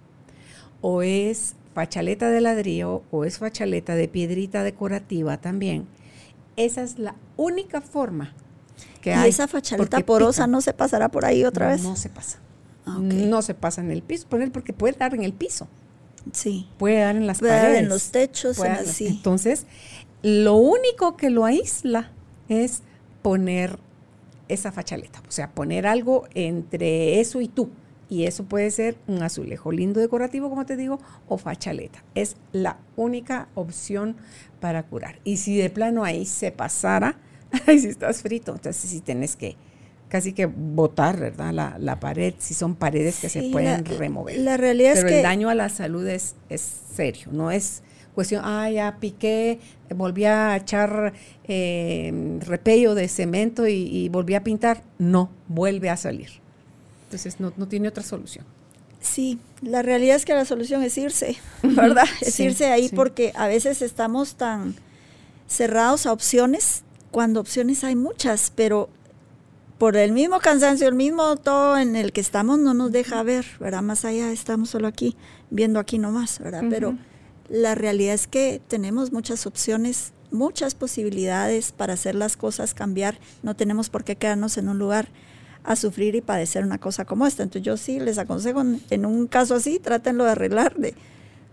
o 0.80 1.02
es 1.02 1.54
fachaleta 1.74 2.30
de 2.30 2.40
ladrillo, 2.40 3.02
o 3.10 3.24
es 3.24 3.38
fachaleta 3.38 3.94
de 3.94 4.06
piedrita 4.06 4.62
decorativa 4.62 5.38
también. 5.38 5.86
Esa 6.56 6.82
es 6.82 6.98
la 6.98 7.14
única 7.36 7.80
forma 7.80 8.34
que 9.00 9.10
¿Y 9.10 9.14
hay. 9.14 9.30
esa 9.30 9.48
fachaleta 9.48 10.00
porosa 10.00 10.42
pica. 10.44 10.46
no 10.48 10.60
se 10.60 10.72
pasará 10.72 11.08
por 11.08 11.24
ahí 11.24 11.44
otra 11.44 11.68
vez? 11.68 11.82
No 11.82 11.96
se 11.96 12.10
pasa. 12.10 12.38
Ah. 12.86 12.98
No 13.00 13.42
se 13.42 13.54
pasa 13.54 13.80
en 13.80 13.90
el 13.90 14.02
piso, 14.02 14.28
poner 14.28 14.52
porque 14.52 14.72
puede 14.72 14.96
dar 14.96 15.14
en 15.14 15.22
el 15.22 15.32
piso, 15.32 15.66
Sí. 16.32 16.68
puede 16.78 17.00
dar 17.00 17.16
en 17.16 17.26
las 17.26 17.38
Puede 17.40 17.52
dar 17.52 17.62
paredes. 17.62 17.82
en 17.82 17.88
los 17.88 18.10
techos, 18.10 18.56
puede 18.56 18.70
en 18.70 18.76
dar- 18.76 18.84
así. 18.86 19.06
Entonces, 19.06 19.66
lo 20.22 20.54
único 20.56 21.16
que 21.16 21.30
lo 21.30 21.44
aísla 21.44 22.10
es 22.48 22.82
poner 23.22 23.78
esa 24.48 24.72
fachaleta, 24.72 25.22
o 25.28 25.30
sea, 25.30 25.50
poner 25.52 25.86
algo 25.86 26.26
entre 26.34 27.20
eso 27.20 27.40
y 27.40 27.48
tú. 27.48 27.70
Y 28.08 28.24
eso 28.24 28.42
puede 28.44 28.70
ser 28.72 28.96
un 29.06 29.22
azulejo 29.22 29.70
lindo 29.70 30.00
decorativo, 30.00 30.50
como 30.50 30.66
te 30.66 30.76
digo, 30.76 30.98
o 31.28 31.38
fachaleta. 31.38 32.02
Es 32.16 32.36
la 32.50 32.78
única 32.96 33.46
opción 33.54 34.16
para 34.58 34.82
curar. 34.82 35.20
Y 35.22 35.36
si 35.36 35.56
de 35.56 35.70
plano 35.70 36.02
ahí 36.02 36.26
se 36.26 36.50
pasara, 36.50 37.16
ahí 37.68 37.78
si 37.78 37.86
estás 37.86 38.22
frito, 38.22 38.52
entonces 38.52 38.90
sí 38.90 39.00
tienes 39.00 39.36
que 39.36 39.56
casi 40.10 40.34
que 40.34 40.44
botar, 40.44 41.18
¿verdad? 41.18 41.52
La, 41.54 41.76
la 41.78 41.98
pared, 41.98 42.34
si 42.38 42.52
son 42.52 42.74
paredes 42.74 43.18
que 43.20 43.30
se 43.30 43.44
pueden 43.44 43.84
la- 43.84 43.96
remover. 43.96 44.38
La 44.38 44.58
realidad 44.58 44.92
Pero 44.94 45.06
es 45.06 45.12
que 45.12 45.16
el 45.18 45.22
daño 45.22 45.48
a 45.48 45.54
la 45.54 45.68
salud 45.70 46.06
es, 46.06 46.34
es 46.50 46.60
serio, 46.94 47.28
no 47.32 47.50
es 47.50 47.82
cuestión, 48.14 48.42
ah, 48.44 48.68
ya 48.70 48.98
piqué, 49.00 49.60
volví 49.94 50.24
a 50.26 50.54
echar 50.56 51.14
eh, 51.44 52.38
repello 52.44 52.94
de 52.94 53.08
cemento 53.08 53.66
y, 53.66 53.72
y 53.86 54.08
volví 54.10 54.34
a 54.34 54.42
pintar. 54.44 54.82
No, 54.98 55.30
vuelve 55.48 55.88
a 55.88 55.96
salir. 55.96 56.28
Entonces 57.04 57.40
no, 57.40 57.52
no 57.56 57.66
tiene 57.68 57.88
otra 57.88 58.02
solución. 58.02 58.44
Sí, 59.00 59.38
la 59.62 59.80
realidad 59.82 60.16
es 60.16 60.24
que 60.26 60.34
la 60.34 60.44
solución 60.44 60.82
es 60.82 60.98
irse, 60.98 61.36
¿verdad? 61.62 62.04
Es 62.20 62.34
Sí, 62.34 62.44
irse 62.44 62.66
ahí 62.66 62.88
sí. 62.88 62.94
porque 62.94 63.32
a 63.34 63.48
veces 63.48 63.80
estamos 63.80 64.34
tan 64.34 64.74
cerrados 65.48 66.04
a 66.06 66.12
opciones 66.12 66.82
cuando 67.10 67.40
opciones 67.40 67.82
hay 67.84 67.96
muchas, 67.96 68.52
pero 68.54 68.90
por 69.80 69.96
el 69.96 70.12
mismo 70.12 70.40
cansancio, 70.40 70.88
el 70.88 70.94
mismo 70.94 71.36
todo 71.36 71.78
en 71.78 71.96
el 71.96 72.12
que 72.12 72.20
estamos 72.20 72.58
no 72.58 72.74
nos 72.74 72.92
deja 72.92 73.22
ver, 73.22 73.46
¿verdad? 73.58 73.80
Más 73.80 74.04
allá 74.04 74.30
estamos 74.30 74.68
solo 74.68 74.86
aquí, 74.86 75.16
viendo 75.48 75.80
aquí 75.80 75.98
nomás, 75.98 76.38
¿verdad? 76.38 76.64
Pero 76.68 76.98
la 77.48 77.74
realidad 77.74 78.12
es 78.12 78.26
que 78.26 78.60
tenemos 78.68 79.10
muchas 79.10 79.46
opciones, 79.46 80.12
muchas 80.30 80.74
posibilidades 80.74 81.72
para 81.72 81.94
hacer 81.94 82.14
las 82.14 82.36
cosas 82.36 82.74
cambiar. 82.74 83.20
No 83.42 83.56
tenemos 83.56 83.88
por 83.88 84.04
qué 84.04 84.16
quedarnos 84.16 84.58
en 84.58 84.68
un 84.68 84.78
lugar 84.78 85.08
a 85.64 85.76
sufrir 85.76 86.14
y 86.14 86.20
padecer 86.20 86.62
una 86.62 86.76
cosa 86.76 87.06
como 87.06 87.26
esta. 87.26 87.42
Entonces 87.42 87.64
yo 87.64 87.78
sí 87.78 88.00
les 88.00 88.18
aconsejo 88.18 88.60
en, 88.60 88.82
en 88.90 89.06
un 89.06 89.28
caso 89.28 89.54
así, 89.54 89.78
trátenlo 89.78 90.24
de 90.24 90.32
arreglar, 90.32 90.74
de, 90.74 90.94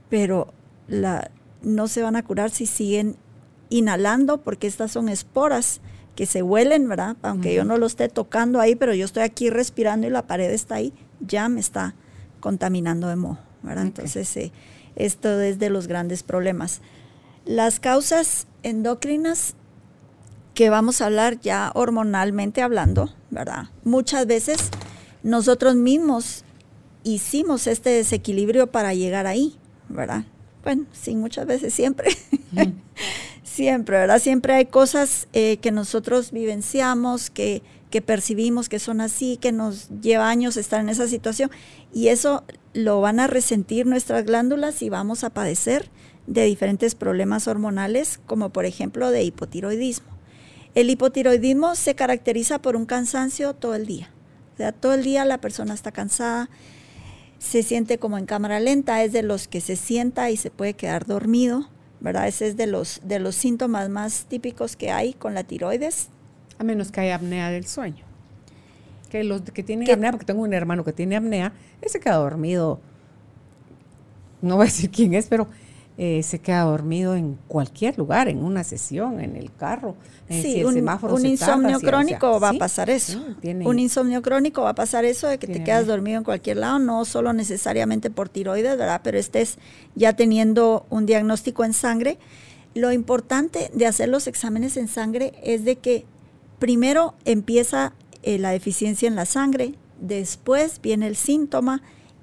pero 0.09 0.53
la, 0.89 1.31
no 1.61 1.87
se 1.87 2.01
van 2.01 2.17
a 2.17 2.25
curar 2.25 2.49
si 2.49 2.65
siguen 2.65 3.15
inhalando 3.69 4.41
porque 4.41 4.67
estas 4.67 4.91
son 4.91 5.07
esporas 5.07 5.79
que 6.17 6.25
se 6.25 6.41
huelen, 6.41 6.89
¿verdad? 6.89 7.15
Aunque 7.21 7.53
yo 7.53 7.63
no 7.63 7.77
lo 7.77 7.85
esté 7.85 8.09
tocando 8.09 8.59
ahí, 8.59 8.75
pero 8.75 8.95
yo 8.95 9.05
estoy 9.05 9.21
aquí 9.21 9.51
respirando 9.51 10.07
y 10.07 10.09
la 10.09 10.25
pared 10.25 10.49
está 10.49 10.75
ahí, 10.75 10.91
ya 11.21 11.47
me 11.47 11.59
está 11.59 11.93
contaminando 12.39 13.07
de 13.07 13.15
moho. 13.15 13.37
¿verdad? 13.61 13.83
Entonces, 13.83 14.35
eh, 14.37 14.51
esto 14.95 15.39
es 15.41 15.59
de 15.59 15.69
los 15.69 15.87
grandes 15.87 16.23
problemas. 16.23 16.81
Las 17.45 17.79
causas 17.79 18.47
endocrinas 18.63 19.53
que 20.53 20.71
vamos 20.71 21.01
a 21.01 21.05
hablar 21.05 21.39
ya 21.39 21.71
hormonalmente 21.75 22.63
hablando, 22.63 23.13
¿verdad? 23.29 23.65
Muchas 23.83 24.25
veces 24.25 24.71
nosotros 25.21 25.75
mismos 25.75 26.43
hicimos 27.03 27.67
este 27.67 27.91
desequilibrio 27.91 28.67
para 28.67 28.95
llegar 28.95 29.27
ahí, 29.27 29.55
¿verdad? 29.87 30.23
Bueno, 30.63 30.85
sí, 30.91 31.15
muchas 31.15 31.45
veces 31.45 31.73
siempre. 31.75 32.09
siempre, 33.57 33.97
¿verdad? 33.97 34.19
Siempre 34.19 34.53
hay 34.53 34.67
cosas 34.67 35.27
eh, 35.33 35.57
que 35.57 35.71
nosotros 35.71 36.31
vivenciamos, 36.31 37.31
que, 37.31 37.63
que 37.89 38.01
percibimos 38.01 38.69
que 38.69 38.77
son 38.77 39.01
así, 39.01 39.37
que 39.37 39.51
nos 39.51 39.89
lleva 39.89 40.29
años 40.29 40.55
estar 40.57 40.79
en 40.79 40.89
esa 40.89 41.07
situación. 41.07 41.49
Y 41.91 42.07
eso 42.09 42.43
lo 42.73 43.01
van 43.01 43.19
a 43.19 43.27
resentir 43.27 43.87
nuestras 43.87 44.25
glándulas 44.25 44.81
y 44.83 44.89
vamos 44.89 45.23
a 45.23 45.31
padecer 45.31 45.89
de 46.27 46.45
diferentes 46.45 46.93
problemas 46.93 47.47
hormonales, 47.47 48.19
como 48.27 48.51
por 48.51 48.65
ejemplo 48.65 49.09
de 49.09 49.23
hipotiroidismo. 49.23 50.07
El 50.75 50.91
hipotiroidismo 50.91 51.73
se 51.75 51.95
caracteriza 51.95 52.61
por 52.61 52.75
un 52.75 52.85
cansancio 52.85 53.55
todo 53.55 53.73
el 53.73 53.87
día. 53.87 54.11
O 54.53 54.57
sea, 54.57 54.71
todo 54.71 54.93
el 54.93 55.03
día 55.03 55.25
la 55.25 55.41
persona 55.41 55.73
está 55.73 55.91
cansada, 55.91 56.49
se 57.39 57.63
siente 57.63 57.97
como 57.97 58.17
en 58.19 58.27
cámara 58.27 58.59
lenta, 58.59 59.03
es 59.03 59.13
de 59.13 59.23
los 59.23 59.47
que 59.47 59.61
se 59.61 59.75
sienta 59.75 60.29
y 60.29 60.37
se 60.37 60.51
puede 60.51 60.75
quedar 60.75 61.05
dormido, 61.05 61.69
¿verdad? 61.99 62.27
Ese 62.27 62.47
es 62.47 62.57
de 62.57 62.67
los, 62.67 63.01
de 63.03 63.19
los 63.19 63.35
síntomas 63.35 63.89
más 63.89 64.25
típicos 64.25 64.75
que 64.75 64.91
hay 64.91 65.13
con 65.13 65.33
la 65.33 65.43
tiroides. 65.43 66.09
A 66.59 66.63
menos 66.63 66.91
que 66.91 67.01
haya 67.01 67.15
apnea 67.15 67.49
del 67.49 67.65
sueño. 67.65 68.05
Que 69.09 69.23
los 69.23 69.41
que 69.41 69.63
tienen 69.63 69.89
apnea, 69.89 70.11
porque 70.11 70.25
tengo 70.25 70.41
un 70.41 70.53
hermano 70.53 70.83
que 70.83 70.93
tiene 70.93 71.15
apnea, 71.15 71.53
ese 71.81 71.99
queda 71.99 72.15
dormido, 72.15 72.79
no 74.41 74.55
voy 74.55 74.63
a 74.63 74.65
decir 74.65 74.89
quién 74.89 75.13
es, 75.13 75.27
pero 75.27 75.47
eh, 75.99 76.21
se 76.21 76.37
queda 76.37 76.61
dormido 76.61 77.15
en 77.15 77.39
cualquier 77.47 77.97
lugar, 77.97 78.27
en 78.27 78.43
una 78.43 78.63
sesión, 78.63 79.19
en 79.19 79.35
el 79.35 79.51
carro. 79.51 79.95
Eh, 80.29 80.41
sí, 80.43 80.63
un, 80.63 80.77
insomnio 81.25 81.79
crónico 81.79 82.39
va 82.39 82.49
a 82.49 82.53
pasar 82.53 82.91
eso. 82.91 83.19
un 83.43 83.79
insomnio 83.79 84.21
crónico 84.21 84.61
va 84.61 84.69
a 84.69 84.75
pasar 84.75 85.05
eso 85.05 85.27
de 85.27 85.39
que 85.39 85.47
te 85.47 85.63
quedas 85.63 85.87
dormido 85.87 86.19
en 86.19 86.23
cualquier 86.23 86.57
lado, 86.57 86.77
no 86.77 87.03
solo 87.03 87.33
necesariamente 87.33 88.11
por 88.11 88.29
tiroides, 88.29 88.77
¿verdad? 88.77 89.01
Pero 89.03 89.17
estés 89.17 89.57
ya 89.95 90.13
teniendo 90.13 90.85
un 90.91 91.07
diagnóstico 91.07 91.65
en 91.65 91.73
sangre. 91.73 92.19
Lo 92.75 92.91
importante 92.91 93.71
de 93.73 93.87
hacer 93.87 94.09
los 94.09 94.27
exámenes 94.27 94.77
en 94.77 94.87
sangre 94.87 95.33
es 95.41 95.65
de 95.65 95.77
que 95.77 96.05
primero 96.59 97.15
empieza 97.25 97.93
eh, 98.21 98.37
la 98.37 98.51
deficiencia 98.51 99.07
en 99.07 99.15
la 99.15 99.25
sangre, 99.25 99.73
después 99.99 100.79
viene 100.79 101.07
el 101.07 101.15
síntoma, 101.15 101.81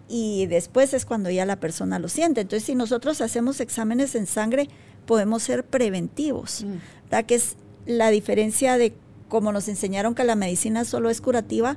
y 0.08 0.46
después 0.46 0.94
es 0.94 1.06
cuando 1.06 1.30
ya 1.30 1.46
la 1.46 1.60
persona 1.60 1.98
lo 1.98 2.08
siente. 2.08 2.42
Entonces, 2.42 2.64
si 2.64 2.74
nosotros 2.74 3.20
hacemos 3.20 3.60
exámenes 3.60 4.14
en 4.14 4.26
sangre, 4.26 4.68
podemos 5.06 5.42
ser 5.42 5.64
preventivos, 5.64 6.64
mm. 6.64 7.24
Que 7.26 7.36
es 7.36 7.54
la 7.86 8.10
diferencia 8.10 8.76
de 8.76 8.92
como 9.28 9.52
nos 9.52 9.68
enseñaron 9.68 10.14
que 10.16 10.24
la 10.24 10.34
medicina 10.34 10.84
solo 10.84 11.10
es 11.10 11.20
curativa 11.20 11.76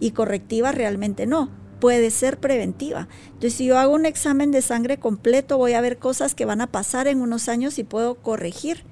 y 0.00 0.12
correctiva, 0.12 0.72
realmente 0.72 1.26
no. 1.26 1.50
Puede 1.80 2.10
ser 2.10 2.38
preventiva. 2.38 3.08
Entonces, 3.26 3.54
si 3.54 3.66
yo 3.66 3.78
hago 3.78 3.94
un 3.94 4.06
examen 4.06 4.50
de 4.50 4.62
sangre 4.62 4.98
completo, 4.98 5.58
voy 5.58 5.72
a 5.72 5.80
ver 5.80 5.98
cosas 5.98 6.34
que 6.34 6.44
van 6.44 6.60
a 6.60 6.68
pasar 6.68 7.08
en 7.08 7.20
unos 7.20 7.48
años 7.48 7.78
y 7.78 7.84
puedo 7.84 8.14
corregir 8.14 8.84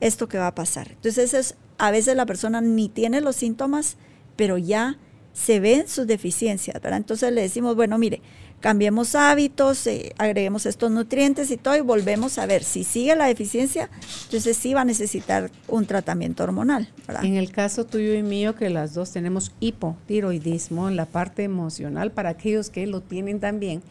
esto 0.00 0.28
que 0.28 0.38
va 0.38 0.46
a 0.46 0.54
pasar. 0.54 0.92
Entonces, 0.92 1.34
es, 1.34 1.56
a 1.78 1.90
veces 1.90 2.16
la 2.16 2.26
persona 2.26 2.60
ni 2.60 2.88
tiene 2.88 3.20
los 3.20 3.36
síntomas, 3.36 3.96
pero 4.36 4.56
ya 4.56 4.98
se 5.32 5.60
ven 5.60 5.88
sus 5.88 6.06
deficiencias, 6.06 6.80
¿verdad? 6.80 6.98
Entonces 6.98 7.32
le 7.32 7.42
decimos, 7.42 7.76
bueno, 7.76 7.98
mire, 7.98 8.20
cambiemos 8.60 9.14
hábitos, 9.14 9.86
eh, 9.86 10.12
agreguemos 10.18 10.66
estos 10.66 10.90
nutrientes 10.90 11.50
y 11.50 11.56
todo 11.56 11.76
y 11.76 11.80
volvemos 11.80 12.38
a 12.38 12.46
ver 12.46 12.62
si 12.62 12.84
sigue 12.84 13.16
la 13.16 13.26
deficiencia, 13.26 13.90
entonces 14.24 14.56
sí 14.56 14.74
va 14.74 14.82
a 14.82 14.84
necesitar 14.84 15.50
un 15.66 15.86
tratamiento 15.86 16.44
hormonal. 16.44 16.88
¿verdad? 17.06 17.24
En 17.24 17.36
el 17.36 17.50
caso 17.50 17.84
tuyo 17.84 18.14
y 18.14 18.22
mío, 18.22 18.54
que 18.54 18.70
las 18.70 18.94
dos 18.94 19.12
tenemos 19.12 19.52
hipotiroidismo 19.60 20.88
en 20.88 20.96
la 20.96 21.06
parte 21.06 21.42
emocional, 21.42 22.12
para 22.12 22.30
aquellos 22.30 22.70
que 22.70 22.86
lo 22.86 23.00
tienen 23.00 23.40
también, 23.40 23.82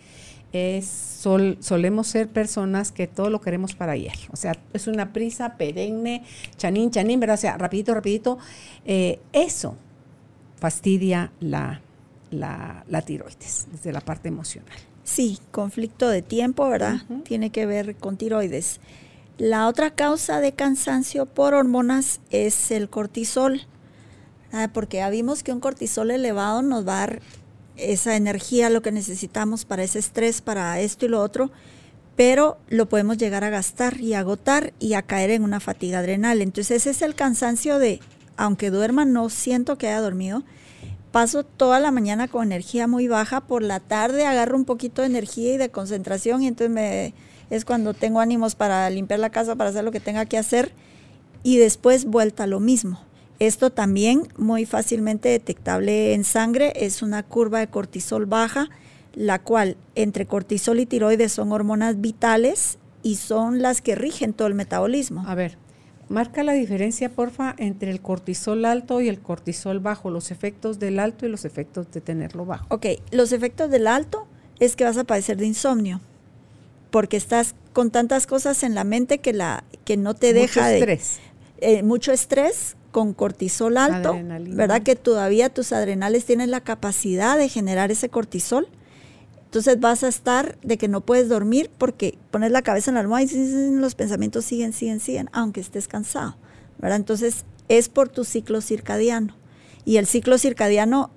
es 0.52 0.88
solemos 1.20 2.08
ser 2.08 2.28
personas 2.28 2.92
que 2.92 3.06
todo 3.06 3.30
lo 3.30 3.40
queremos 3.40 3.76
para 3.76 3.92
ayer. 3.92 4.16
O 4.32 4.36
sea, 4.36 4.58
es 4.74 4.88
una 4.88 5.14
prisa 5.14 5.58
perenne, 5.58 6.24
chanín, 6.58 6.90
chanín, 6.90 7.20
¿verdad? 7.20 7.36
O 7.36 7.42
sea, 7.42 7.58
rapidito, 7.58 7.94
rapidito. 7.94 8.40
Eh, 8.84 9.20
eso 9.32 9.76
fastidia 10.60 11.32
la, 11.40 11.82
la, 12.32 13.02
tiroides 13.06 13.68
desde 13.72 13.92
la 13.92 14.02
parte 14.02 14.28
emocional. 14.28 14.78
Sí, 15.04 15.40
conflicto 15.52 16.10
de 16.10 16.22
tiempo, 16.22 16.70
¿verdad? 16.70 17.02
Tiene 17.24 17.50
que 17.50 17.66
ver 17.66 17.96
con 17.96 18.18
tiroides. 18.18 18.80
La 19.38 19.68
otra 19.68 19.92
causa 19.92 20.42
de 20.42 20.52
cansancio 20.52 21.26
por 21.26 21.54
hormonas 21.54 22.20
es 22.30 22.72
el 22.72 22.90
cortisol, 22.90 23.62
porque 24.74 24.98
ya 24.98 25.10
vimos 25.10 25.44
que 25.44 25.54
un 25.54 25.60
cortisol 25.60 26.12
elevado 26.12 26.62
nos 26.62 26.88
va 26.88 26.96
a 26.96 27.00
dar 27.00 27.22
esa 27.78 28.16
energía, 28.16 28.70
lo 28.70 28.82
que 28.82 28.92
necesitamos 28.92 29.66
para 29.66 29.84
ese 29.84 30.00
estrés, 30.00 30.42
para 30.42 30.80
esto 30.82 31.06
y 31.06 31.10
lo 31.10 31.22
otro, 31.22 31.52
pero 32.16 32.58
lo 32.68 32.90
podemos 32.90 33.18
llegar 33.18 33.46
a 33.46 33.50
gastar 33.50 34.02
y 34.02 34.14
agotar 34.14 34.74
y 34.78 34.94
a 34.94 35.04
caer 35.04 35.32
en 35.32 35.44
una 35.44 35.62
fatiga 35.62 36.00
adrenal. 36.00 36.42
Entonces 36.42 36.82
ese 36.82 36.90
es 36.90 37.02
el 37.02 37.16
cansancio 37.16 37.80
de 37.80 38.02
aunque 38.40 38.72
duerma, 38.72 39.04
no 39.04 39.30
siento 39.30 39.78
que 39.78 39.88
haya 39.88 40.00
dormido. 40.00 40.44
Paso 41.12 41.44
toda 41.44 41.82
la 41.82 41.92
mañana 41.92 42.30
con 42.30 42.44
energía 42.44 42.88
muy 42.88 43.10
baja, 43.10 43.42
por 43.42 43.62
la 43.62 43.82
tarde 43.82 44.26
agarro 44.26 44.56
un 44.56 44.64
poquito 44.64 45.02
de 45.02 45.08
energía 45.08 45.56
y 45.56 45.58
de 45.58 45.70
concentración 45.70 46.42
y 46.42 46.48
entonces 46.48 47.14
es 47.50 47.66
cuando 47.66 47.94
tengo 47.94 48.22
ánimos 48.22 48.56
para 48.56 48.90
limpiar 48.90 49.20
la 49.20 49.30
casa, 49.30 49.56
para 49.56 49.72
hacer 49.72 49.84
lo 49.84 49.92
que 49.92 50.00
tenga 50.00 50.26
que 50.26 50.38
hacer 50.38 50.72
y 51.44 51.58
después 51.58 52.06
vuelta 52.06 52.44
a 52.44 52.48
lo 52.48 52.62
mismo. 52.62 53.02
Esto 53.40 53.72
también 53.72 54.30
muy 54.38 54.66
fácilmente 54.66 55.28
detectable 55.28 56.14
en 56.14 56.24
sangre, 56.24 56.72
es 56.76 57.02
una 57.02 57.24
curva 57.24 57.60
de 57.60 57.68
cortisol 57.68 58.26
baja, 58.26 58.70
la 59.16 59.40
cual 59.40 59.76
entre 59.96 60.28
cortisol 60.28 60.80
y 60.80 60.86
tiroides 60.86 61.34
son 61.34 61.52
hormonas 61.52 62.00
vitales 62.00 62.78
y 63.04 63.16
son 63.16 63.62
las 63.62 63.82
que 63.82 63.96
rigen 63.96 64.32
todo 64.32 64.48
el 64.48 64.54
metabolismo. 64.54 65.26
A 65.28 65.36
ver, 65.36 65.58
Marca 66.10 66.44
la 66.44 66.54
diferencia, 66.54 67.10
porfa, 67.10 67.54
entre 67.58 67.92
el 67.92 68.02
cortisol 68.02 68.66
alto 68.66 69.00
y 69.00 69.10
el 69.10 69.20
cortisol 69.20 69.80
bajo, 69.80 70.10
los 70.10 70.32
efectos 70.32 70.80
del 70.80 71.00
alto 71.00 71.28
y 71.28 71.30
los 71.30 71.46
efectos 71.46 71.92
de 71.92 72.02
tenerlo 72.02 72.46
bajo. 72.46 72.66
Ok, 72.70 72.88
los 73.12 73.32
efectos 73.32 73.70
del 73.70 73.86
alto 73.86 74.28
es 74.60 74.76
que 74.76 74.84
vas 74.84 74.98
a 74.98 75.04
padecer 75.04 75.38
de 75.38 75.46
insomnio, 75.46 76.02
porque 76.90 77.16
estás 77.16 77.54
con 77.74 77.92
tantas 77.92 78.26
cosas 78.26 78.64
en 78.64 78.74
la 78.74 78.84
mente 78.84 79.20
que, 79.20 79.34
la, 79.34 79.64
que 79.86 79.98
no 79.98 80.16
te 80.16 80.34
deja 80.34 80.62
mucho 80.62 80.74
estrés. 80.74 81.20
de... 81.60 81.78
Eh, 81.78 81.84
mucho 81.84 82.12
estrés 82.12 82.76
con 82.92 83.14
cortisol 83.14 83.78
alto, 83.78 84.18
¿verdad? 84.48 84.82
Que 84.82 84.96
todavía 84.96 85.50
tus 85.50 85.74
adrenales 85.74 86.26
tienen 86.26 86.50
la 86.50 86.62
capacidad 86.62 87.38
de 87.38 87.50
generar 87.50 87.92
ese 87.92 88.10
cortisol 88.10 88.68
entonces 89.50 89.80
vas 89.80 90.04
a 90.04 90.08
estar 90.10 90.60
de 90.62 90.78
que 90.78 90.88
no 90.88 91.02
puedes 91.02 91.28
dormir 91.28 91.72
porque 91.76 92.20
pones 92.30 92.52
la 92.52 92.62
cabeza 92.62 92.92
en 92.92 92.96
la 92.96 93.02
almohada 93.02 93.24
y 93.24 93.72
los 93.72 93.96
pensamientos 93.96 94.46
siguen, 94.46 94.74
siguen, 94.74 95.00
siguen, 95.00 95.28
aunque 95.34 95.60
estés 95.60 95.88
cansado. 95.88 96.36
¿verdad? 96.78 96.98
Entonces 96.98 97.46
es 97.68 97.90
por 97.90 98.10
tu 98.10 98.26
ciclo 98.26 98.62
circadiano. 98.62 99.34
Y 99.86 99.98
el 99.98 100.06
ciclo 100.06 100.38
circadiano 100.38 101.10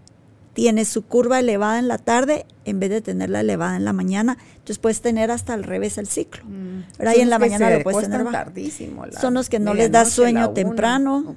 tiene 0.54 0.86
su 0.86 1.02
curva 1.02 1.40
elevada 1.40 1.78
en 1.78 1.88
la 1.88 1.98
tarde 1.98 2.46
en 2.64 2.80
vez 2.80 2.88
de 2.88 3.02
tenerla 3.02 3.40
elevada 3.40 3.76
en 3.76 3.84
la 3.84 3.92
mañana. 3.92 4.38
Entonces 4.52 4.78
puedes 4.78 5.02
tener 5.02 5.30
hasta 5.30 5.52
al 5.52 5.62
revés 5.62 5.98
el 5.98 6.06
ciclo. 6.06 6.42
Mm. 6.46 6.84
Y 7.14 7.20
en 7.20 7.28
la 7.28 7.38
mañana 7.38 7.68
lo 7.68 7.82
puedes 7.82 8.08
tener 8.08 8.30
tardísimo, 8.30 9.04
Son 9.20 9.34
los 9.34 9.50
que 9.50 9.58
no 9.58 9.74
les 9.74 9.92
da 9.92 10.06
sueño 10.06 10.52
temprano, 10.52 11.36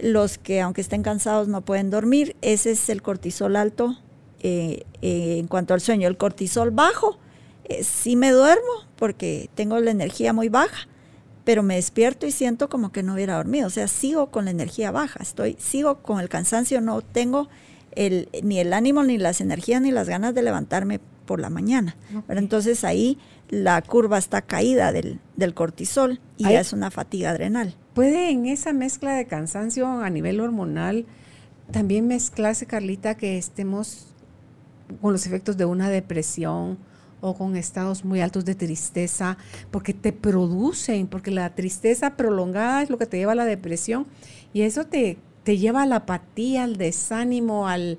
los 0.00 0.38
que 0.38 0.60
aunque 0.60 0.80
estén 0.80 1.02
cansados 1.02 1.48
no 1.48 1.62
pueden 1.62 1.90
dormir. 1.90 2.36
Ese 2.40 2.70
es 2.70 2.88
el 2.88 3.02
cortisol 3.02 3.56
alto 3.56 3.98
eh, 4.40 4.84
eh, 5.02 5.38
en 5.38 5.46
cuanto 5.46 5.74
al 5.74 5.80
sueño, 5.80 6.08
el 6.08 6.16
cortisol 6.16 6.70
bajo, 6.70 7.18
eh, 7.64 7.84
sí 7.84 8.16
me 8.16 8.30
duermo 8.30 8.86
porque 8.96 9.50
tengo 9.54 9.78
la 9.80 9.90
energía 9.90 10.32
muy 10.32 10.48
baja, 10.48 10.88
pero 11.44 11.62
me 11.62 11.76
despierto 11.76 12.26
y 12.26 12.32
siento 12.32 12.68
como 12.68 12.92
que 12.92 13.02
no 13.02 13.14
hubiera 13.14 13.36
dormido, 13.36 13.66
o 13.66 13.70
sea, 13.70 13.88
sigo 13.88 14.30
con 14.30 14.44
la 14.44 14.50
energía 14.50 14.90
baja, 14.90 15.20
estoy, 15.22 15.56
sigo 15.58 16.02
con 16.02 16.20
el 16.20 16.28
cansancio, 16.28 16.80
no 16.80 17.02
tengo 17.02 17.48
el, 17.92 18.28
ni 18.42 18.58
el 18.58 18.72
ánimo, 18.72 19.02
ni 19.02 19.18
las 19.18 19.40
energías, 19.40 19.82
ni 19.82 19.90
las 19.90 20.08
ganas 20.08 20.34
de 20.34 20.42
levantarme 20.42 21.00
por 21.26 21.40
la 21.40 21.50
mañana. 21.50 21.96
Pero 22.26 22.40
entonces 22.40 22.82
ahí 22.82 23.18
la 23.48 23.80
curva 23.82 24.18
está 24.18 24.42
caída 24.42 24.92
del, 24.92 25.20
cortisol 25.54 26.20
y 26.36 26.44
ya 26.44 26.60
es 26.60 26.72
una 26.72 26.90
fatiga 26.90 27.30
adrenal. 27.30 27.76
¿Puede 27.94 28.30
en 28.30 28.46
esa 28.46 28.72
mezcla 28.72 29.14
de 29.14 29.26
cansancio 29.26 29.86
a 29.88 30.10
nivel 30.10 30.40
hormonal 30.40 31.06
también 31.70 32.08
mezclarse, 32.08 32.66
Carlita, 32.66 33.16
que 33.16 33.38
estemos 33.38 34.09
con 35.00 35.12
los 35.12 35.26
efectos 35.26 35.56
de 35.56 35.64
una 35.64 35.88
depresión 35.90 36.78
o 37.20 37.34
con 37.34 37.56
estados 37.56 38.04
muy 38.04 38.20
altos 38.20 38.44
de 38.44 38.54
tristeza, 38.54 39.36
porque 39.70 39.92
te 39.92 40.12
producen, 40.12 41.06
porque 41.06 41.30
la 41.30 41.54
tristeza 41.54 42.16
prolongada 42.16 42.82
es 42.82 42.90
lo 42.90 42.98
que 42.98 43.06
te 43.06 43.18
lleva 43.18 43.32
a 43.32 43.36
la 43.36 43.44
depresión 43.44 44.06
y 44.52 44.62
eso 44.62 44.84
te, 44.84 45.18
te 45.44 45.58
lleva 45.58 45.82
a 45.82 45.86
la 45.86 45.96
apatía, 45.96 46.64
al 46.64 46.76
desánimo, 46.76 47.68
al, 47.68 47.98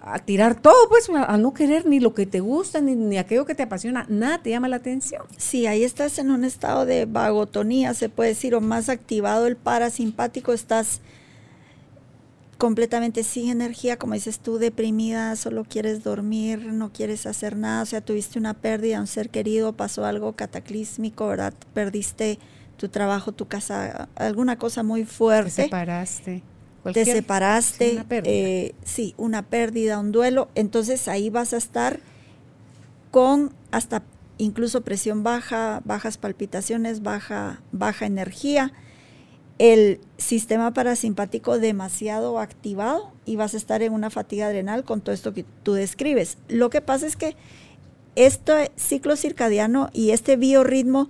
a 0.00 0.18
tirar 0.18 0.60
todo, 0.60 0.88
pues, 0.88 1.08
a, 1.08 1.36
no 1.38 1.54
querer 1.54 1.86
ni 1.86 2.00
lo 2.00 2.14
que 2.14 2.26
te 2.26 2.40
gusta, 2.40 2.80
ni, 2.80 2.94
ni, 2.94 3.18
aquello 3.18 3.46
que 3.46 3.54
te 3.54 3.62
apasiona, 3.62 4.06
nada 4.08 4.42
te 4.42 4.50
llama 4.50 4.68
la 4.68 4.76
atención. 4.76 5.22
Sí, 5.36 5.66
ahí 5.66 5.82
estás 5.82 6.18
en 6.18 6.30
un 6.30 6.44
estado 6.44 6.86
de 6.86 7.06
vagotonía, 7.06 7.94
se 7.94 8.08
puede 8.08 8.30
decir, 8.30 8.54
o 8.54 8.60
más 8.60 8.88
activado 8.88 9.46
el 9.46 9.56
parasimpático, 9.56 10.52
estás 10.52 11.00
completamente 12.58 13.22
sin 13.22 13.50
energía, 13.50 13.96
como 13.96 14.14
dices 14.14 14.40
tú, 14.40 14.58
deprimida, 14.58 15.36
solo 15.36 15.64
quieres 15.64 16.02
dormir, 16.02 16.66
no 16.66 16.92
quieres 16.92 17.24
hacer 17.24 17.56
nada, 17.56 17.82
o 17.82 17.86
sea, 17.86 18.00
tuviste 18.00 18.38
una 18.38 18.52
pérdida, 18.52 19.00
un 19.00 19.06
ser 19.06 19.30
querido, 19.30 19.72
pasó 19.74 20.04
algo 20.04 20.34
cataclísmico, 20.34 21.28
¿verdad? 21.28 21.54
Perdiste 21.72 22.40
tu 22.76 22.88
trabajo, 22.88 23.30
tu 23.30 23.46
casa, 23.46 24.08
alguna 24.16 24.58
cosa 24.58 24.82
muy 24.82 25.04
fuerte. 25.04 25.50
Te 25.50 25.62
separaste. 25.62 26.42
Te 26.92 27.04
separaste, 27.04 27.92
una 27.92 28.06
eh, 28.24 28.74
sí, 28.82 29.14
una 29.18 29.42
pérdida, 29.42 29.98
un 29.98 30.10
duelo, 30.10 30.48
entonces 30.54 31.06
ahí 31.06 31.28
vas 31.28 31.52
a 31.52 31.58
estar 31.58 32.00
con 33.10 33.52
hasta 33.70 34.02
incluso 34.38 34.80
presión 34.82 35.22
baja, 35.22 35.82
bajas 35.84 36.16
palpitaciones, 36.16 37.02
baja, 37.02 37.60
baja 37.72 38.06
energía 38.06 38.72
el 39.58 40.00
sistema 40.18 40.72
parasimpático 40.72 41.58
demasiado 41.58 42.38
activado 42.38 43.12
y 43.24 43.36
vas 43.36 43.54
a 43.54 43.56
estar 43.56 43.82
en 43.82 43.92
una 43.92 44.10
fatiga 44.10 44.46
adrenal 44.46 44.84
con 44.84 45.00
todo 45.00 45.14
esto 45.14 45.34
que 45.34 45.44
tú 45.62 45.74
describes. 45.74 46.38
Lo 46.48 46.70
que 46.70 46.80
pasa 46.80 47.06
es 47.06 47.16
que 47.16 47.36
este 48.14 48.70
ciclo 48.76 49.16
circadiano 49.16 49.90
y 49.92 50.10
este 50.10 50.36
biorritmo 50.36 51.08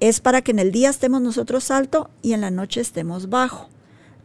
es 0.00 0.20
para 0.20 0.42
que 0.42 0.50
en 0.50 0.58
el 0.58 0.72
día 0.72 0.90
estemos 0.90 1.20
nosotros 1.22 1.70
alto 1.70 2.10
y 2.22 2.32
en 2.32 2.40
la 2.40 2.50
noche 2.50 2.80
estemos 2.80 3.28
bajo, 3.30 3.68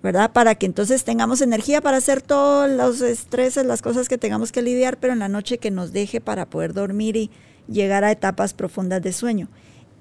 ¿verdad? 0.02 0.32
Para 0.32 0.56
que 0.56 0.66
entonces 0.66 1.04
tengamos 1.04 1.42
energía 1.42 1.82
para 1.82 1.98
hacer 1.98 2.22
todos 2.22 2.70
los 2.70 3.02
estreses, 3.02 3.66
las 3.66 3.82
cosas 3.82 4.10
que 4.10 4.18
tengamos 4.18 4.52
que 4.52 4.62
lidiar, 4.62 4.98
pero 4.98 5.14
en 5.14 5.20
la 5.20 5.30
noche 5.30 5.58
que 5.58 5.72
nos 5.72 5.94
deje 5.94 6.20
para 6.20 6.50
poder 6.50 6.74
dormir 6.74 7.16
y 7.16 7.32
llegar 7.70 8.04
a 8.04 8.12
etapas 8.12 8.54
profundas 8.54 9.02
de 9.02 9.14
sueño. 9.14 9.48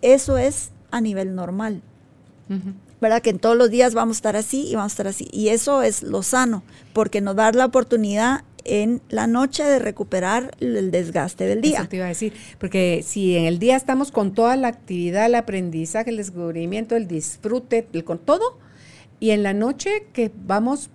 Eso 0.02 0.38
es 0.38 0.70
a 0.90 1.00
nivel 1.00 1.34
normal. 1.34 1.82
¿Verdad? 3.00 3.22
Que 3.22 3.30
en 3.30 3.38
todos 3.38 3.56
los 3.56 3.70
días 3.70 3.94
vamos 3.94 4.16
a 4.16 4.18
estar 4.18 4.36
así 4.36 4.68
y 4.68 4.74
vamos 4.74 4.92
a 4.92 4.94
estar 4.94 5.08
así. 5.08 5.28
Y 5.32 5.48
eso 5.48 5.82
es 5.82 6.02
lo 6.02 6.22
sano, 6.22 6.62
porque 6.92 7.20
nos 7.20 7.36
da 7.36 7.50
la 7.52 7.66
oportunidad 7.66 8.44
en 8.64 9.00
la 9.08 9.26
noche 9.26 9.64
de 9.64 9.78
recuperar 9.78 10.54
el 10.60 10.90
desgaste 10.90 11.46
del 11.46 11.60
día. 11.60 11.78
Eso 11.78 11.88
te 11.88 11.96
iba 11.96 12.04
a 12.04 12.08
decir, 12.08 12.34
porque 12.58 13.02
si 13.06 13.36
en 13.36 13.46
el 13.46 13.58
día 13.58 13.76
estamos 13.76 14.12
con 14.12 14.32
toda 14.32 14.56
la 14.56 14.68
actividad, 14.68 15.26
el 15.26 15.34
aprendizaje, 15.34 16.10
el 16.10 16.18
descubrimiento, 16.18 16.96
el 16.96 17.08
disfrute, 17.08 17.88
el, 17.92 18.04
con 18.04 18.18
todo, 18.18 18.58
y 19.18 19.30
en 19.30 19.42
la 19.42 19.52
noche 19.52 20.06
que 20.12 20.30
vamos 20.46 20.90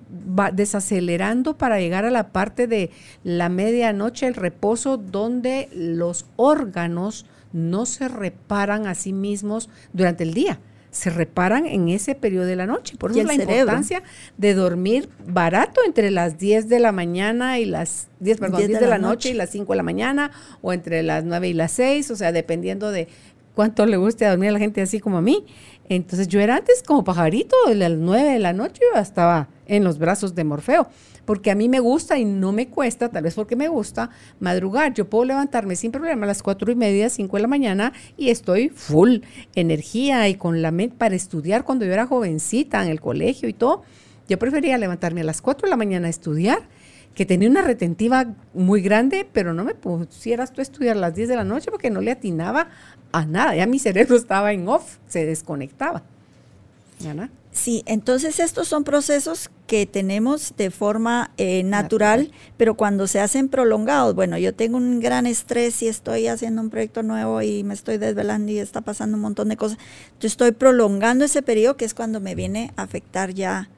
desacelerando 0.54 1.58
para 1.58 1.80
llegar 1.80 2.06
a 2.06 2.12
la 2.12 2.30
parte 2.32 2.68
de 2.68 2.90
la 3.24 3.50
medianoche, 3.50 4.28
el 4.28 4.34
reposo, 4.34 4.98
donde 4.98 5.70
los 5.74 6.26
órganos 6.36 7.26
no 7.54 7.86
se 7.86 8.08
reparan 8.08 8.88
a 8.88 8.96
sí 8.96 9.14
mismos 9.14 9.70
durante 9.94 10.24
el 10.24 10.34
día 10.34 10.60
se 10.96 11.10
reparan 11.10 11.66
en 11.66 11.90
ese 11.90 12.16
periodo 12.16 12.46
de 12.46 12.56
la 12.56 12.66
noche. 12.66 12.96
Por 12.98 13.12
eso 13.12 13.20
es 13.20 13.28
la 13.28 13.34
importancia 13.34 14.02
de 14.38 14.54
dormir 14.54 15.10
barato 15.28 15.82
entre 15.86 16.10
las 16.10 16.38
10 16.38 16.70
de 16.70 16.80
la 16.80 16.94
mañana 16.94 17.60
y 17.60 17.66
las 17.66 18.08
10, 18.22 18.40
perdón, 18.40 18.66
10, 18.66 18.80
de, 18.80 18.88
la, 18.88 18.98
noche. 18.98 19.32
y 19.32 19.34
las 19.34 19.50
5 19.50 19.74
de 19.74 19.78
la 19.78 19.84
mañana 19.84 20.32
o 20.62 20.72
entre 20.72 21.04
las 21.04 21.26
9 21.26 21.50
y 21.50 21.54
las 21.54 21.74
6, 21.74 22.12
o 22.12 22.16
sea, 22.16 22.32
dependiendo 22.32 22.92
de 22.92 23.10
cuánto 23.56 23.86
le 23.86 23.98
guste 23.98 24.26
dormir 24.26 24.50
a 24.50 24.54
la 24.54 24.60
gente 24.60 24.82
así 24.82 25.02
como 25.02 25.18
a 25.18 25.22
mí. 25.22 25.46
Entonces 25.90 26.30
yo 26.30 26.40
era 26.40 26.56
antes 26.56 26.82
como 26.82 27.04
pajarito, 27.04 27.58
de 27.68 27.76
las 27.76 27.92
9 27.92 28.30
de 28.30 28.40
la 28.40 28.54
noche 28.54 28.82
yo 28.94 29.00
estaba 29.00 29.50
en 29.66 29.84
los 29.84 29.98
brazos 29.98 30.36
de 30.36 30.44
Morfeo 30.44 30.88
porque 31.26 31.52
a 31.52 31.56
mí 31.56 31.68
me 31.68 31.80
gusta 31.80 32.18
y 32.18 32.26
no 32.26 32.52
me 32.52 32.68
cuesta, 32.68 33.10
tal 33.10 33.24
vez 33.24 33.36
porque 33.36 33.56
me 33.56 33.68
gusta, 33.68 34.12
madrugar. 34.40 34.94
Yo 34.94 35.10
puedo 35.10 35.26
levantarme 35.26 35.76
sin 35.76 35.92
problema 35.92 36.24
a 36.24 36.28
las 36.28 36.42
cuatro 36.42 36.72
y 36.72 36.76
media, 36.76 37.10
cinco 37.10 37.38
de 37.38 37.42
la 37.42 37.48
mañana 37.48 37.92
y 38.16 38.30
estoy 38.30 38.70
full 38.70 39.20
energía 39.56 40.30
y 40.30 40.36
con 40.36 40.62
la 40.62 40.72
mente 40.72 40.96
para 40.98 41.16
estudiar 41.16 41.64
cuando 41.64 41.86
yo 41.86 41.92
era 41.92 42.06
jovencita 42.06 42.84
en 42.84 42.90
el 42.90 43.02
colegio 43.02 43.50
y 43.50 43.54
todo. 43.54 43.84
Yo 44.30 44.40
prefería 44.40 44.78
levantarme 44.78 45.22
a 45.22 45.26
las 45.26 45.42
cuatro 45.42 45.66
de 45.66 45.72
la 45.72 45.78
mañana 45.78 46.08
a 46.08 46.10
estudiar 46.10 46.60
que 47.14 47.26
tenía 47.26 47.50
una 47.50 47.62
retentiva 47.62 48.34
muy 48.54 48.82
grande, 48.82 49.28
pero 49.32 49.54
no 49.54 49.64
me 49.64 49.74
pusieras 49.74 50.52
tú 50.52 50.62
a 50.62 50.64
estudiar 50.64 50.98
a 50.98 51.00
las 51.00 51.16
10 51.16 51.30
de 51.30 51.36
la 51.38 51.46
noche 51.46 51.72
porque 51.72 51.90
no 51.90 52.02
le 52.02 52.12
atinaba 52.12 52.68
a 53.14 53.26
nada. 53.26 53.56
Ya 53.56 53.66
mi 53.68 53.80
cerebro 53.80 54.18
estaba 54.18 54.52
en 54.52 54.68
off, 54.68 54.98
se 55.08 55.26
desconectaba. 55.26 56.04
¿Ana? 57.08 57.30
Sí, 57.56 57.84
entonces 57.86 58.42
estos 58.42 58.68
son 58.68 58.84
procesos 58.84 59.50
que 59.66 59.86
tenemos 59.86 60.56
de 60.58 60.72
forma 60.72 61.32
eh, 61.38 61.64
natural, 61.64 62.32
pero 62.58 62.76
cuando 62.76 63.08
se 63.08 63.22
hacen 63.22 63.48
prolongados, 63.48 64.14
bueno, 64.14 64.38
yo 64.38 64.54
tengo 64.54 64.76
un 64.76 65.00
gran 65.00 65.26
estrés 65.26 65.82
y 65.82 65.88
estoy 65.88 66.28
haciendo 66.28 66.62
un 66.62 66.70
proyecto 66.70 67.02
nuevo 67.02 67.42
y 67.42 67.64
me 67.64 67.74
estoy 67.74 67.98
desvelando 67.98 68.52
y 68.52 68.60
está 68.60 68.82
pasando 68.82 69.16
un 69.16 69.22
montón 69.22 69.48
de 69.48 69.56
cosas, 69.56 69.78
yo 70.20 70.28
estoy 70.28 70.52
prolongando 70.52 71.24
ese 71.24 71.42
periodo 71.42 71.78
que 71.78 71.86
es 71.86 71.94
cuando 71.94 72.20
me 72.20 72.36
viene 72.36 72.74
a 72.76 72.82
afectar 72.84 73.34
ya 73.34 73.70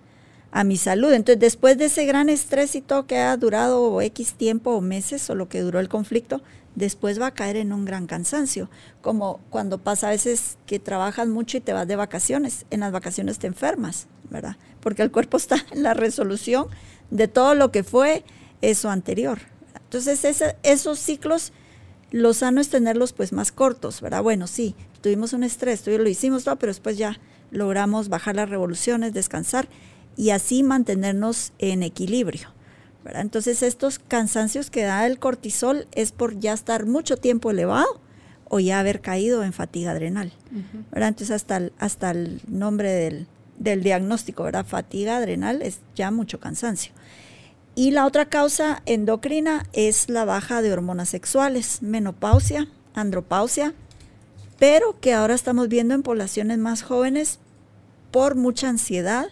a 0.52 0.64
mi 0.64 0.78
salud. 0.78 1.14
Entonces, 1.14 1.40
después 1.40 1.78
de 1.78 1.86
ese 1.86 2.06
gran 2.08 2.30
estrés 2.30 2.74
y 2.76 2.82
todo 2.82 3.06
que 3.06 3.20
ha 3.20 3.38
durado 3.38 4.02
X 4.02 4.34
tiempo 4.34 4.72
o 4.72 4.82
meses 4.82 5.30
o 5.30 5.36
lo 5.36 5.50
que 5.50 5.62
duró 5.62 5.80
el 5.80 5.88
conflicto, 5.88 6.42
después 6.78 7.20
va 7.20 7.28
a 7.28 7.34
caer 7.34 7.58
en 7.58 7.74
un 7.74 7.86
gran 7.86 8.06
cansancio, 8.06 8.70
como 9.02 9.40
cuando 9.50 9.80
pasa 9.80 10.08
a 10.08 10.12
veces 10.12 10.60
que 10.68 10.78
trabajas 10.78 11.28
mucho 11.28 11.58
y 11.58 11.62
te 11.62 11.74
vas 11.74 11.88
de 11.88 11.96
vacaciones, 11.96 12.68
en 12.70 12.82
las 12.82 12.92
vacaciones 12.92 13.40
te 13.40 13.48
enfermas, 13.48 14.06
¿verdad? 14.30 14.58
Porque 14.80 15.02
el 15.02 15.12
cuerpo 15.12 15.38
está 15.38 15.58
en 15.72 15.82
la 15.82 15.96
resolución 15.96 16.68
de 17.10 17.28
todo 17.28 17.56
lo 17.56 17.72
que 17.72 17.84
fue 17.84 18.24
eso 18.62 18.92
anterior. 18.92 19.40
Entonces, 19.86 20.24
esos 20.62 21.00
ciclos, 21.00 21.52
lo 22.12 22.36
sano 22.36 22.62
es 22.62 22.70
tenerlos 22.70 23.12
pues 23.12 23.34
más 23.34 23.52
cortos, 23.52 24.00
¿verdad? 24.00 24.22
Bueno, 24.22 24.46
sí, 24.46 24.76
tuvimos 25.02 25.34
un 25.34 25.44
estrés, 25.44 25.86
lo 25.88 26.08
hicimos 26.08 26.44
todo, 26.44 26.58
pero 26.58 26.70
después 26.70 26.96
ya 26.96 27.20
logramos 27.50 28.08
bajar 28.08 28.36
las 28.36 28.50
revoluciones, 28.50 29.14
descansar 29.14 29.68
y 30.16 30.30
así 30.30 30.62
mantenernos 30.62 31.54
en 31.58 31.82
equilibrio. 31.82 32.50
Entonces 33.14 33.64
estos 33.64 34.00
cansancios 34.00 34.70
que 34.70 34.84
da 34.84 35.06
el 35.06 35.20
cortisol 35.20 35.88
es 35.94 36.12
por 36.12 36.40
ya 36.40 36.54
estar 36.54 36.86
mucho 36.86 37.18
tiempo 37.18 37.52
elevado 37.52 38.02
o 38.50 38.60
ya 38.60 38.80
haber 38.80 39.02
caído 39.02 39.44
en 39.44 39.54
fatiga 39.54 39.92
adrenal. 39.92 40.32
Entonces 40.94 41.32
hasta 41.32 41.58
el, 41.58 41.74
hasta 41.80 42.12
el 42.12 42.42
nombre 42.48 42.92
del, 42.92 43.28
del, 43.58 43.84
diagnóstico, 43.84 44.44
¿verdad? 44.44 44.66
Fatiga 44.66 45.18
adrenal 45.18 45.62
es 45.62 45.80
ya 45.96 46.12
mucho 46.12 46.40
cansancio. 46.40 46.94
Y 47.76 47.92
la 47.92 48.06
otra 48.06 48.26
causa 48.26 48.82
endocrina 48.86 49.66
es 49.74 50.10
la 50.10 50.26
baja 50.26 50.62
de 50.62 50.74
hormonas 50.74 51.10
sexuales, 51.10 51.82
menopausia, 51.82 52.68
andropausia, 52.96 53.74
pero 54.58 55.00
que 55.00 55.14
ahora 55.14 55.36
estamos 55.36 55.68
viendo 55.68 55.94
en 55.94 56.02
poblaciones 56.02 56.58
más 56.58 56.82
jóvenes 56.82 57.40
por 58.12 58.36
mucha 58.36 58.70
ansiedad 58.70 59.28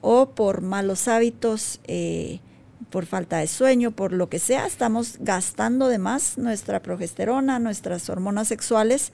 o 0.00 0.30
por 0.30 0.60
malos 0.60 1.08
hábitos 1.08 1.80
eh, 1.84 2.38
por 2.94 3.06
falta 3.06 3.38
de 3.38 3.48
sueño, 3.48 3.90
por 3.90 4.12
lo 4.12 4.28
que 4.28 4.38
sea, 4.38 4.66
estamos 4.66 5.16
gastando 5.18 5.88
de 5.88 5.98
más 5.98 6.38
nuestra 6.38 6.80
progesterona, 6.80 7.58
nuestras 7.58 8.08
hormonas 8.08 8.46
sexuales 8.46 9.10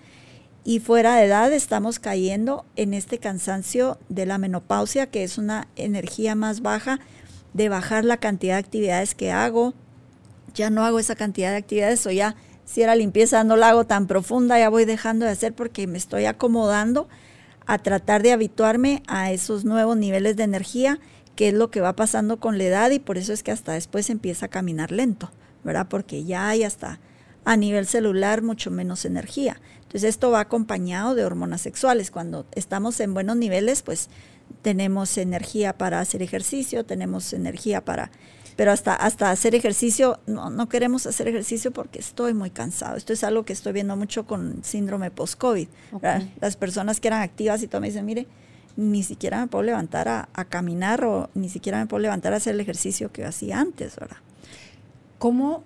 y 0.64 0.80
fuera 0.80 1.16
de 1.16 1.24
edad 1.24 1.50
estamos 1.50 1.98
cayendo 1.98 2.66
en 2.76 2.92
este 2.92 3.16
cansancio 3.16 3.96
de 4.10 4.26
la 4.26 4.36
menopausia, 4.36 5.06
que 5.06 5.24
es 5.24 5.38
una 5.38 5.66
energía 5.76 6.34
más 6.34 6.60
baja, 6.60 7.00
de 7.54 7.70
bajar 7.70 8.04
la 8.04 8.18
cantidad 8.18 8.56
de 8.56 8.60
actividades 8.60 9.14
que 9.14 9.32
hago. 9.32 9.72
Ya 10.52 10.68
no 10.68 10.84
hago 10.84 10.98
esa 10.98 11.16
cantidad 11.16 11.50
de 11.52 11.56
actividades 11.56 12.06
o 12.06 12.10
ya 12.10 12.36
si 12.66 12.82
era 12.82 12.94
limpieza 12.94 13.44
no 13.44 13.56
la 13.56 13.70
hago 13.70 13.86
tan 13.86 14.06
profunda, 14.06 14.58
ya 14.58 14.68
voy 14.68 14.84
dejando 14.84 15.24
de 15.24 15.32
hacer 15.32 15.54
porque 15.54 15.86
me 15.86 15.96
estoy 15.96 16.26
acomodando 16.26 17.08
a 17.64 17.78
tratar 17.78 18.22
de 18.22 18.32
habituarme 18.32 19.02
a 19.06 19.32
esos 19.32 19.64
nuevos 19.64 19.96
niveles 19.96 20.36
de 20.36 20.42
energía 20.42 21.00
qué 21.36 21.48
es 21.48 21.54
lo 21.54 21.70
que 21.70 21.80
va 21.80 21.96
pasando 21.96 22.38
con 22.38 22.58
la 22.58 22.64
edad 22.64 22.90
y 22.90 22.98
por 22.98 23.18
eso 23.18 23.32
es 23.32 23.42
que 23.42 23.52
hasta 23.52 23.72
después 23.72 24.10
empieza 24.10 24.46
a 24.46 24.50
caminar 24.50 24.92
lento, 24.92 25.30
¿verdad? 25.64 25.86
Porque 25.88 26.24
ya 26.24 26.48
hay 26.48 26.64
hasta 26.64 27.00
a 27.44 27.56
nivel 27.56 27.86
celular 27.86 28.42
mucho 28.42 28.70
menos 28.70 29.04
energía. 29.04 29.60
Entonces 29.82 30.04
esto 30.04 30.30
va 30.30 30.40
acompañado 30.40 31.14
de 31.14 31.24
hormonas 31.24 31.60
sexuales. 31.60 32.10
Cuando 32.10 32.46
estamos 32.52 33.00
en 33.00 33.14
buenos 33.14 33.36
niveles, 33.36 33.82
pues 33.82 34.08
tenemos 34.62 35.16
energía 35.18 35.76
para 35.76 36.00
hacer 36.00 36.22
ejercicio, 36.22 36.84
tenemos 36.84 37.32
energía 37.32 37.84
para... 37.84 38.10
Pero 38.56 38.72
hasta, 38.72 38.94
hasta 38.94 39.30
hacer 39.30 39.54
ejercicio, 39.54 40.20
no, 40.26 40.50
no 40.50 40.68
queremos 40.68 41.06
hacer 41.06 41.28
ejercicio 41.28 41.70
porque 41.70 41.98
estoy 41.98 42.34
muy 42.34 42.50
cansado. 42.50 42.96
Esto 42.96 43.14
es 43.14 43.24
algo 43.24 43.44
que 43.44 43.54
estoy 43.54 43.72
viendo 43.72 43.96
mucho 43.96 44.26
con 44.26 44.62
síndrome 44.62 45.10
post-COVID. 45.10 45.68
Las 46.40 46.56
personas 46.56 47.00
que 47.00 47.08
eran 47.08 47.22
activas 47.22 47.62
y 47.62 47.68
todo 47.68 47.80
me 47.80 47.86
dicen, 47.86 48.04
mire, 48.04 48.26
ni 48.76 49.02
siquiera 49.02 49.40
me 49.40 49.46
puedo 49.46 49.62
levantar 49.62 50.08
a, 50.08 50.44
caminar 50.48 51.04
o 51.04 51.28
ni 51.34 51.48
siquiera 51.48 51.78
me 51.78 51.86
puedo 51.86 52.02
levantar 52.02 52.32
a 52.32 52.36
hacer 52.36 52.54
el 52.54 52.60
ejercicio 52.60 53.12
que 53.12 53.24
hacía 53.24 53.60
antes, 53.60 53.96
¿verdad? 53.96 54.16
¿Cómo, 55.18 55.62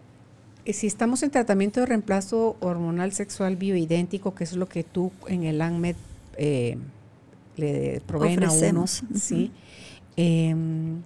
eh, 0.65 0.73
si 0.73 0.87
estamos 0.87 1.23
en 1.23 1.31
tratamiento 1.31 1.81
de 1.81 1.87
reemplazo 1.87 2.57
hormonal 2.61 3.13
sexual 3.13 3.57
bioidéntico, 3.57 4.35
que 4.35 4.45
es 4.45 4.55
lo 4.55 4.69
que 4.69 4.83
tú 4.83 5.13
en 5.29 5.45
el 5.45 5.61
ANMED 5.61 5.97
eh, 6.37 6.79
le 7.57 8.03
proveen 8.07 8.45
a 8.45 8.53
uno, 8.53 8.87
¿sí? 8.87 9.53
Em, 10.17 11.03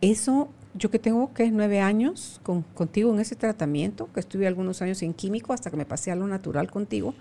eso 0.00 0.48
yo 0.74 0.90
que 0.90 0.98
tengo, 0.98 1.32
que 1.32 1.50
Nueve 1.50 1.80
años 1.80 2.40
con, 2.42 2.62
contigo 2.62 3.12
en 3.12 3.20
ese 3.20 3.36
tratamiento, 3.36 4.12
que 4.12 4.20
estuve 4.20 4.46
algunos 4.46 4.82
años 4.82 5.02
en 5.02 5.14
químico 5.14 5.52
hasta 5.52 5.70
que 5.70 5.76
me 5.76 5.86
pasé 5.86 6.10
a 6.10 6.16
lo 6.16 6.26
natural 6.26 6.70
contigo. 6.70 7.14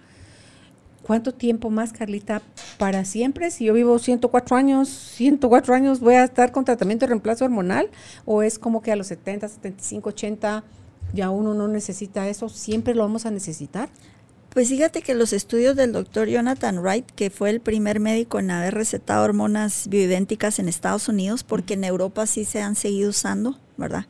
¿Cuánto 1.03 1.33
tiempo 1.33 1.69
más, 1.69 1.91
Carlita? 1.91 2.41
¿Para 2.77 3.03
siempre? 3.03 3.51
Si 3.51 3.65
yo 3.65 3.73
vivo 3.73 3.99
104 3.99 4.55
años, 4.55 4.87
104 4.89 5.75
años 5.75 5.99
voy 5.99 6.15
a 6.15 6.23
estar 6.23 6.53
con 6.53 6.63
tratamiento 6.63 7.05
de 7.05 7.09
reemplazo 7.09 7.43
hormonal 7.43 7.89
o 8.25 8.41
es 8.41 8.57
como 8.57 8.81
que 8.81 8.91
a 8.91 8.95
los 8.95 9.07
70, 9.07 9.49
75, 9.49 10.09
80 10.09 10.63
ya 11.13 11.29
uno 11.29 11.53
no 11.53 11.67
necesita 11.67 12.27
eso, 12.29 12.47
siempre 12.47 12.95
lo 12.95 13.03
vamos 13.03 13.25
a 13.25 13.31
necesitar. 13.31 13.89
Pues 14.49 14.69
fíjate 14.69 15.01
que 15.01 15.13
los 15.13 15.33
estudios 15.33 15.75
del 15.75 15.91
doctor 15.91 16.27
Jonathan 16.27 16.79
Wright, 16.79 17.09
que 17.11 17.29
fue 17.29 17.49
el 17.49 17.59
primer 17.59 17.99
médico 17.99 18.39
en 18.39 18.51
haber 18.51 18.75
recetado 18.75 19.25
hormonas 19.25 19.87
bioidénticas 19.89 20.59
en 20.59 20.69
Estados 20.69 21.09
Unidos, 21.09 21.43
porque 21.43 21.73
en 21.73 21.83
Europa 21.83 22.27
sí 22.27 22.45
se 22.45 22.61
han 22.61 22.75
seguido 22.75 23.09
usando, 23.09 23.59
¿verdad? 23.77 24.05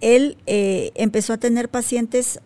Él 0.00 0.38
eh, 0.46 0.90
empezó 0.94 1.34
a 1.34 1.36
tener 1.36 1.68
pacientes 1.68 2.40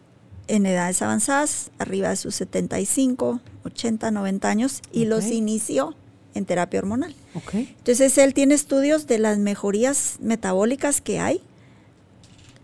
en 0.49 0.67
edades 0.67 1.01
avanzadas, 1.01 1.71
arriba 1.79 2.09
de 2.09 2.17
sus 2.17 2.35
75, 2.35 3.41
80, 3.69 4.11
90 4.11 4.49
años, 4.49 4.83
y 4.93 5.07
los 5.07 5.27
inició 5.27 5.95
en 6.35 6.45
terapia 6.45 6.81
hormonal. 6.81 7.15
Entonces 7.53 8.19
él 8.19 8.35
tiene 8.35 8.55
estudios 8.55 9.07
de 9.07 9.19
las 9.19 9.39
mejorías 9.39 10.17
metabólicas 10.21 11.01
que 11.01 11.21
hay 11.21 11.41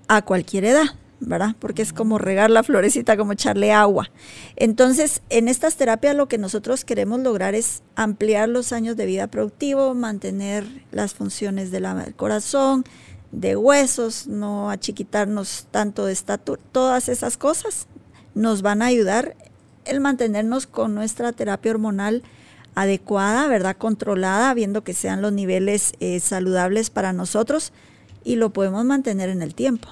a 0.09 0.23
cualquier 0.23 0.65
edad. 0.65 0.87
¿verdad? 1.21 1.57
Porque 1.59 1.81
es 1.81 1.93
como 1.93 2.19
regar 2.19 2.51
la 2.51 2.63
florecita, 2.63 3.17
como 3.17 3.33
echarle 3.33 3.73
agua. 3.73 4.11
Entonces, 4.57 5.23
en 5.31 5.49
estas 5.49 5.77
terapias 5.77 6.15
lo 6.15 6.29
que 6.29 6.39
nosotros 6.39 6.85
queremos 6.85 7.21
lograr 7.21 7.55
es 7.55 7.83
ampliar 7.95 8.49
los 8.49 8.73
años 8.73 8.97
de 8.97 9.07
vida 9.07 9.27
productivo, 9.29 9.95
mantener 9.95 10.67
las 10.91 11.15
funciones 11.15 11.71
del 11.71 11.87
corazón, 12.17 12.85
de 13.33 13.57
huesos, 13.57 14.27
no 14.27 14.71
achiquitarnos 14.71 15.67
tanto 15.71 16.07
de 16.07 16.13
estatura, 16.13 16.61
todas 16.73 17.09
esas 17.09 17.37
cosas 17.37 17.87
nos 18.35 18.63
van 18.63 18.83
a 18.83 18.87
ayudar 18.87 19.37
el 19.87 20.01
mantenernos 20.01 20.66
con 20.66 20.95
nuestra 20.95 21.32
terapia 21.32 21.72
hormonal 21.72 22.22
adecuada, 22.74 23.47
¿verdad? 23.47 23.76
Controlada, 23.76 24.53
viendo 24.55 24.85
que 24.85 24.95
sean 24.95 25.22
los 25.22 25.32
niveles 25.32 25.93
eh, 26.01 26.20
saludables 26.20 26.91
para 26.91 27.12
nosotros 27.12 27.72
y 28.24 28.37
lo 28.37 28.53
podemos 28.53 28.85
mantener 28.85 29.28
en 29.28 29.43
el 29.43 29.55
tiempo. 29.55 29.89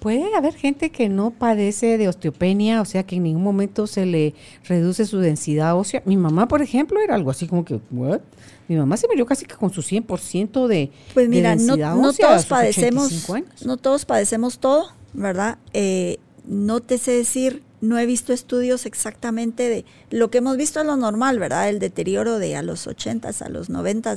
Puede 0.00 0.34
haber 0.34 0.54
gente 0.54 0.90
que 0.90 1.10
no 1.10 1.30
padece 1.30 1.98
de 1.98 2.08
osteopenia, 2.08 2.80
o 2.80 2.86
sea, 2.86 3.02
que 3.02 3.16
en 3.16 3.24
ningún 3.24 3.42
momento 3.42 3.86
se 3.86 4.06
le 4.06 4.34
reduce 4.66 5.04
su 5.04 5.18
densidad 5.18 5.76
ósea. 5.76 6.02
Mi 6.06 6.16
mamá, 6.16 6.48
por 6.48 6.62
ejemplo, 6.62 6.98
era 7.00 7.14
algo 7.14 7.30
así 7.30 7.46
como 7.46 7.66
que, 7.66 7.80
¿what? 7.90 8.20
Mi 8.66 8.76
mamá 8.76 8.96
se 8.96 9.06
murió 9.08 9.26
casi 9.26 9.44
que 9.44 9.56
con 9.56 9.70
su 9.70 9.82
100% 9.82 10.68
de 10.68 10.90
Pues 11.12 11.28
mira, 11.28 11.54
no, 11.54 11.76
no 11.76 12.12
todos 12.14 12.46
padecemos, 12.46 13.28
no 13.62 13.76
todos 13.76 14.06
padecemos 14.06 14.58
todo, 14.58 14.90
¿verdad? 15.12 15.58
Eh, 15.74 16.18
no 16.46 16.80
te 16.80 16.96
sé 16.96 17.12
decir, 17.12 17.62
no 17.80 17.98
he 17.98 18.06
visto 18.06 18.32
estudios 18.32 18.86
exactamente 18.86 19.68
de 19.68 19.84
lo 20.10 20.30
que 20.30 20.38
hemos 20.38 20.56
visto 20.56 20.80
es 20.80 20.86
lo 20.86 20.96
normal, 20.96 21.38
¿verdad? 21.38 21.68
El 21.68 21.78
deterioro 21.78 22.38
de 22.38 22.56
a 22.56 22.62
los 22.62 22.86
80 22.86 23.30
a 23.40 23.48
los 23.48 23.70
90 23.70 24.16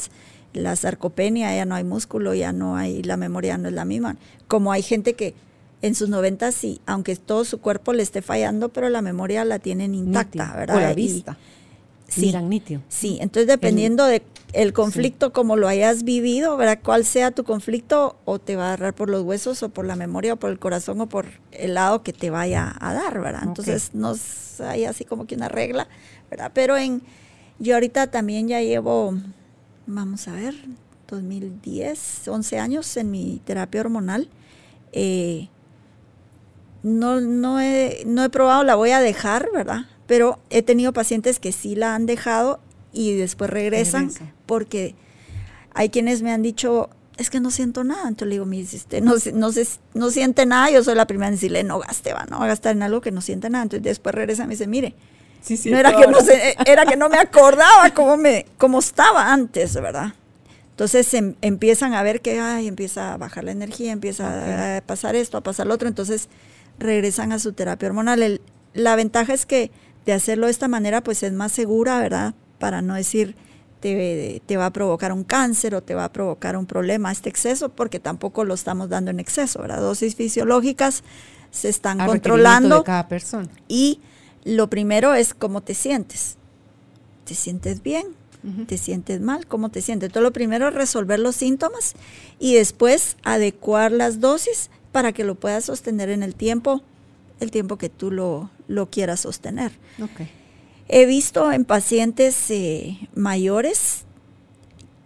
la 0.54 0.76
sarcopenia, 0.76 1.56
ya 1.56 1.66
no 1.66 1.76
hay 1.76 1.84
músculo, 1.84 2.34
ya 2.34 2.54
no 2.54 2.78
hay, 2.78 3.04
la 3.04 3.18
memoria 3.18 3.58
no 3.58 3.68
es 3.70 3.74
la 3.74 3.86
misma. 3.86 4.18
Como 4.48 4.72
hay 4.72 4.84
gente 4.84 5.14
que 5.14 5.34
en 5.82 5.96
sus 5.96 6.10
90 6.10 6.52
sí, 6.52 6.80
aunque 6.86 7.16
todo 7.16 7.44
su 7.44 7.60
cuerpo 7.60 7.92
le 7.94 8.04
esté 8.04 8.22
fallando, 8.22 8.70
pero 8.70 8.90
la 8.90 9.02
memoria 9.02 9.44
la 9.46 9.60
tienen 9.60 9.96
intacta, 9.96 10.54
¿verdad? 10.56 10.78
O 10.78 10.80
la 10.80 10.94
vista. 10.94 11.38
Sí, 12.08 12.34
Sí, 12.90 13.18
entonces 13.22 13.48
dependiendo 13.48 14.06
del 14.06 14.22
de 14.54 14.74
conflicto 14.74 15.34
como 15.34 15.56
lo 15.56 15.68
hayas 15.68 16.04
vivido, 16.04 16.58
¿verdad? 16.58 16.80
Cuál 16.84 17.06
sea 17.06 17.32
tu 17.32 17.44
conflicto, 17.44 18.18
o 18.26 18.40
te 18.40 18.56
va 18.56 18.64
a 18.64 18.68
agarrar 18.68 18.94
por 18.94 19.10
los 19.10 19.24
huesos, 19.24 19.64
o 19.64 19.70
por 19.70 19.86
la 19.86 19.96
memoria, 19.96 20.34
o 20.34 20.36
por 20.38 20.52
el 20.52 20.60
corazón, 20.60 21.02
o 21.02 21.10
por 21.10 21.26
el 21.52 21.74
lado 21.74 22.04
que 22.04 22.14
te 22.14 22.30
vaya 22.30 22.76
a 22.80 22.94
dar, 22.94 23.20
¿verdad? 23.20 23.44
Entonces 23.44 23.92
no 23.94 24.14
hay 24.60 24.86
así 24.86 25.06
como 25.06 25.26
que 25.26 25.36
una 25.36 25.50
regla, 25.50 25.88
¿verdad? 26.30 26.52
Pero 26.54 26.78
en, 26.78 27.02
yo 27.60 27.76
ahorita 27.76 28.08
también 28.08 28.48
ya 28.48 28.62
llevo, 28.62 29.18
vamos 29.88 30.28
a 30.28 30.34
ver, 30.34 30.56
2010, 31.10 32.28
11 32.28 32.60
años 32.60 32.98
en 32.98 33.12
mi 33.12 33.42
terapia 33.46 33.82
hormonal. 33.82 34.30
Eh, 34.92 35.50
no, 36.84 37.22
no, 37.22 37.60
he, 37.62 38.04
no 38.06 38.24
he 38.24 38.30
probado, 38.30 38.64
la 38.64 38.76
voy 38.76 38.92
a 38.92 39.00
dejar, 39.00 39.50
¿verdad? 39.54 39.86
Pero 40.08 40.40
he 40.50 40.62
tenido 40.62 40.94
pacientes 40.94 41.40
que 41.40 41.52
sí 41.52 41.76
la 41.76 41.96
han 41.96 42.06
dejado 42.06 42.60
y 42.92 43.14
después 43.14 43.50
regresan 43.50 44.12
porque 44.46 44.96
hay 45.74 45.90
quienes 45.90 46.22
me 46.22 46.32
han 46.32 46.42
dicho, 46.42 46.90
es 47.18 47.30
que 47.30 47.40
no 47.40 47.52
siento 47.52 47.84
nada. 47.84 48.08
Entonces 48.08 48.28
le 48.28 48.36
digo, 48.36 48.46
mi 48.46 48.68
no, 49.02 49.16
no, 49.34 49.50
no 49.94 50.12
siente 50.12 50.46
nada, 50.46 50.70
yo 50.70 50.84
soy 50.84 50.96
la 50.96 51.08
primera 51.08 51.28
en 51.28 51.36
decirle, 51.36 51.64
no 51.64 51.80
gaste, 51.80 52.14
va, 52.14 52.26
no 52.30 52.40
va 52.40 52.46
a 52.46 52.50
gastar 52.50 52.76
en 52.76 52.84
algo 52.84 53.02
que 53.02 53.12
no 53.12 53.22
siente 53.22 53.50
nada. 53.50 53.64
Entonces 53.64 53.84
después 53.84 54.14
regresa 54.14 54.44
y 54.44 54.48
me 54.48 54.54
dice, 54.54 54.68
mire, 54.68 54.94
no 55.66 55.78
era 55.78 55.96
que 55.96 56.08
no, 56.08 56.18
era 56.66 56.86
que 56.86 56.96
no 56.96 57.10
me 57.10 57.18
acordaba 57.18 57.90
cómo, 57.94 58.18
me, 58.18 58.46
cómo 58.58 58.80
estaba 58.80 59.34
antes, 59.34 59.74
¿verdad? 59.74 60.14
Entonces 60.72 61.14
em, 61.14 61.36
empiezan 61.42 61.94
a 61.94 62.02
ver 62.02 62.22
que 62.22 62.40
ay, 62.40 62.68
empieza 62.68 63.14
a 63.14 63.18
bajar 63.18 63.44
la 63.44 63.52
energía, 63.52 63.92
empieza 63.92 64.78
a 64.78 64.82
pasar 64.82 65.16
esto, 65.16 65.38
a 65.38 65.42
pasar 65.42 65.68
lo 65.68 65.74
otro. 65.74 65.88
Entonces 65.88 66.30
regresan 66.80 67.32
a 67.32 67.40
su 67.40 67.54
terapia 67.54 67.90
hormonal. 67.90 68.42
la 68.74 68.96
ventaja 68.96 69.34
es 69.34 69.46
que 69.46 69.72
de 70.06 70.14
hacerlo 70.14 70.48
de 70.48 70.52
esta 70.52 70.68
manera, 70.68 71.02
pues 71.02 71.24
es 71.24 71.34
más 71.34 71.52
segura, 71.52 72.00
¿verdad? 72.00 72.34
Para 72.60 72.82
no 72.82 72.96
decir 72.96 73.36
te, 73.80 74.42
te, 74.46 74.58
va 74.58 74.68
a 74.68 74.74
provocar 74.74 75.12
un 75.12 75.24
cáncer 75.24 75.76
o 75.76 75.82
te 75.82 75.94
va 75.96 76.06
a 76.06 76.14
provocar 76.14 76.56
un 76.56 76.66
problema 76.66 77.12
este 77.12 77.30
exceso, 77.30 77.70
porque 77.70 78.00
tampoco 78.00 78.46
lo 78.46 78.54
estamos 78.54 78.90
dando 78.90 79.12
en 79.12 79.20
exceso, 79.20 79.62
¿verdad? 79.62 79.82
Dosis 79.82 80.16
fisiológicas 80.16 81.04
se 81.52 81.70
están 81.70 82.00
controlando. 82.06 82.80
De 82.80 82.84
cada 82.84 83.08
persona. 83.08 83.50
Y 83.68 84.00
lo 84.44 84.70
primero 84.70 85.14
es 85.14 85.34
cómo 85.34 85.62
te 85.62 85.74
sientes. 85.74 86.38
¿Te 87.26 87.36
sientes 87.36 87.82
bien? 87.82 88.08
¿Te 88.68 88.78
sientes 88.78 89.22
mal? 89.22 89.48
¿Cómo 89.48 89.70
te 89.70 89.82
sientes? 89.82 90.08
Entonces, 90.08 90.24
lo 90.24 90.34
primero 90.34 90.68
es 90.68 90.74
resolver 90.74 91.18
los 91.18 91.38
síntomas 91.38 91.94
y 92.40 92.56
después 92.56 93.16
adecuar 93.24 93.94
las 93.94 94.20
dosis 94.20 94.70
para 94.92 95.14
que 95.14 95.24
lo 95.24 95.36
puedas 95.36 95.64
sostener 95.64 96.10
en 96.10 96.24
el 96.24 96.36
tiempo, 96.36 96.82
el 97.44 97.52
tiempo 97.52 97.78
que 97.78 97.90
tú 97.90 98.12
lo, 98.12 98.50
lo 98.68 98.90
quieras 98.90 99.22
sostener. 99.22 99.72
He 100.88 101.06
visto 101.06 101.52
en 101.52 101.66
pacientes 101.66 102.50
eh, 102.50 102.98
mayores 103.16 104.06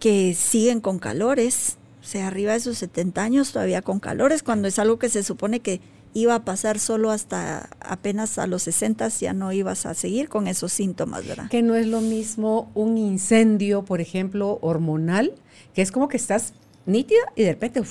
que 0.00 0.34
siguen 0.34 0.80
con 0.80 0.98
calores, 0.98 1.76
o 2.00 2.04
sea, 2.04 2.28
arriba 2.28 2.52
de 2.52 2.60
sus 2.60 2.78
70 2.78 3.22
años 3.22 3.52
todavía 3.52 3.82
con 3.82 4.00
calores, 4.00 4.42
cuando 4.42 4.68
es 4.68 4.78
algo 4.78 4.98
que 4.98 5.08
se 5.08 5.22
supone 5.22 5.60
que 5.60 5.80
iba 6.14 6.34
a 6.34 6.44
pasar 6.44 6.78
solo 6.78 7.10
hasta 7.10 7.68
apenas 7.80 8.38
a 8.38 8.46
los 8.46 8.62
60 8.62 9.08
ya 9.08 9.32
no 9.32 9.52
ibas 9.52 9.86
a 9.86 9.94
seguir 9.94 10.28
con 10.28 10.48
esos 10.48 10.72
síntomas, 10.72 11.26
¿verdad? 11.26 11.48
Que 11.50 11.62
no 11.62 11.74
es 11.74 11.86
lo 11.86 12.00
mismo 12.00 12.70
un 12.74 12.98
incendio, 12.98 13.84
por 13.84 14.00
ejemplo, 14.00 14.58
hormonal, 14.62 15.34
que 15.74 15.82
es 15.82 15.92
como 15.92 16.08
que 16.08 16.16
estás 16.16 16.54
nítida 16.86 17.20
y 17.36 17.42
de 17.42 17.52
repente 17.52 17.82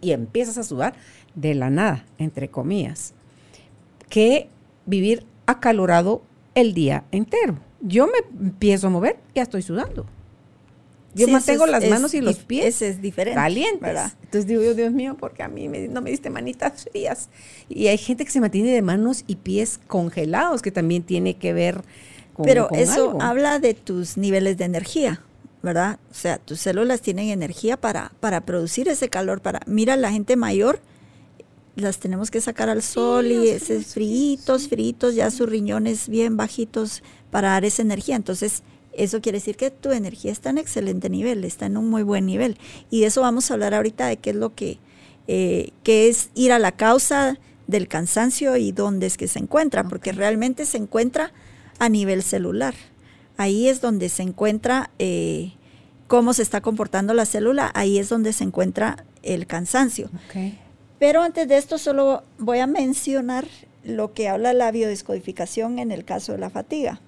y 0.00 0.12
empiezas 0.12 0.58
a 0.58 0.62
sudar 0.62 0.94
de 1.34 1.54
la 1.54 1.70
nada, 1.70 2.06
entre 2.18 2.48
comillas, 2.48 3.12
que 4.14 4.48
vivir 4.86 5.26
acalorado 5.44 6.22
el 6.54 6.72
día 6.72 7.02
entero. 7.10 7.58
Yo 7.80 8.06
me 8.06 8.18
empiezo 8.46 8.86
a 8.86 8.90
mover, 8.90 9.16
ya 9.34 9.42
estoy 9.42 9.60
sudando. 9.60 10.06
Yo 11.16 11.26
mantengo 11.26 11.66
las 11.66 11.84
manos 11.88 12.14
y 12.14 12.20
los 12.20 12.36
pies 12.38 12.80
es 12.80 13.02
diferente, 13.02 13.34
calientes. 13.34 13.80
¿verdad? 13.80 14.12
Entonces 14.22 14.46
digo 14.46 14.62
Dios 14.72 14.92
mío, 14.92 15.16
porque 15.18 15.42
a 15.42 15.48
mí 15.48 15.66
no 15.66 16.00
me 16.00 16.10
diste 16.10 16.30
manitas 16.30 16.84
frías. 16.84 17.28
Y 17.68 17.88
hay 17.88 17.98
gente 17.98 18.24
que 18.24 18.30
se 18.30 18.40
mantiene 18.40 18.70
de 18.70 18.82
manos 18.82 19.24
y 19.26 19.34
pies 19.34 19.80
congelados, 19.88 20.62
que 20.62 20.70
también 20.70 21.02
tiene 21.02 21.34
que 21.34 21.52
ver 21.52 21.82
con 22.34 22.46
Pero 22.46 22.68
eso 22.70 23.18
habla 23.20 23.58
de 23.58 23.74
tus 23.74 24.16
niveles 24.16 24.58
de 24.58 24.64
energía. 24.66 25.22
¿verdad? 25.60 25.98
O 26.12 26.14
sea, 26.14 26.38
tus 26.38 26.60
células 26.60 27.00
tienen 27.00 27.30
energía 27.30 27.80
para, 27.80 28.12
para 28.20 28.42
producir 28.42 28.86
ese 28.86 29.08
calor. 29.08 29.40
Para, 29.40 29.60
mira, 29.66 29.96
la 29.96 30.12
gente 30.12 30.36
mayor 30.36 30.78
las 31.76 31.98
tenemos 31.98 32.30
que 32.30 32.40
sacar 32.40 32.68
al 32.68 32.82
sol 32.82 33.26
y 33.26 33.48
esos 33.48 33.86
fritos, 33.86 34.68
fritos, 34.68 35.14
ya 35.14 35.30
sus 35.30 35.48
riñones 35.48 36.08
bien 36.08 36.36
bajitos 36.36 37.02
para 37.30 37.50
dar 37.50 37.64
esa 37.64 37.82
energía. 37.82 38.16
Entonces, 38.16 38.62
eso 38.92 39.20
quiere 39.20 39.38
decir 39.38 39.56
que 39.56 39.70
tu 39.70 39.90
energía 39.90 40.30
está 40.30 40.50
en 40.50 40.58
excelente 40.58 41.10
nivel, 41.10 41.44
está 41.44 41.66
en 41.66 41.76
un 41.76 41.90
muy 41.90 42.02
buen 42.02 42.26
nivel. 42.26 42.58
Y 42.90 43.00
de 43.00 43.06
eso 43.06 43.22
vamos 43.22 43.50
a 43.50 43.54
hablar 43.54 43.74
ahorita 43.74 44.06
de 44.06 44.18
qué 44.18 44.30
es 44.30 44.36
lo 44.36 44.54
que, 44.54 44.78
eh, 45.26 45.72
es 45.84 46.30
ir 46.34 46.52
a 46.52 46.58
la 46.58 46.72
causa 46.72 47.38
del 47.66 47.88
cansancio 47.88 48.56
y 48.56 48.72
dónde 48.72 49.06
es 49.06 49.16
que 49.16 49.26
se 49.26 49.38
encuentra, 49.38 49.84
porque 49.84 50.12
realmente 50.12 50.66
se 50.66 50.76
encuentra 50.76 51.32
a 51.78 51.88
nivel 51.88 52.22
celular. 52.22 52.74
Ahí 53.36 53.68
es 53.68 53.80
donde 53.80 54.10
se 54.10 54.22
encuentra 54.22 54.90
eh, 54.98 55.54
cómo 56.06 56.34
se 56.34 56.42
está 56.42 56.60
comportando 56.60 57.14
la 57.14 57.26
célula, 57.26 57.72
ahí 57.74 57.98
es 57.98 58.08
donde 58.08 58.32
se 58.32 58.44
encuentra 58.44 59.04
el 59.22 59.46
cansancio. 59.46 60.10
Pero 60.98 61.22
antes 61.22 61.48
de 61.48 61.56
esto 61.56 61.78
solo 61.78 62.22
voy 62.38 62.58
a 62.58 62.66
mencionar 62.66 63.46
lo 63.84 64.14
que 64.14 64.28
habla 64.28 64.54
la 64.54 64.70
biodescodificación 64.70 65.78
en 65.78 65.92
el 65.92 66.04
caso 66.04 66.32
de 66.32 66.38
la 66.38 66.50
fatiga. 66.50 67.00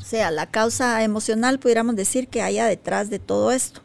O 0.00 0.04
sea, 0.04 0.30
la 0.30 0.46
causa 0.46 1.02
emocional 1.02 1.58
pudiéramos 1.58 1.96
decir 1.96 2.28
que 2.28 2.42
haya 2.42 2.66
detrás 2.66 3.08
de 3.10 3.18
todo 3.18 3.52
esto. 3.52 3.80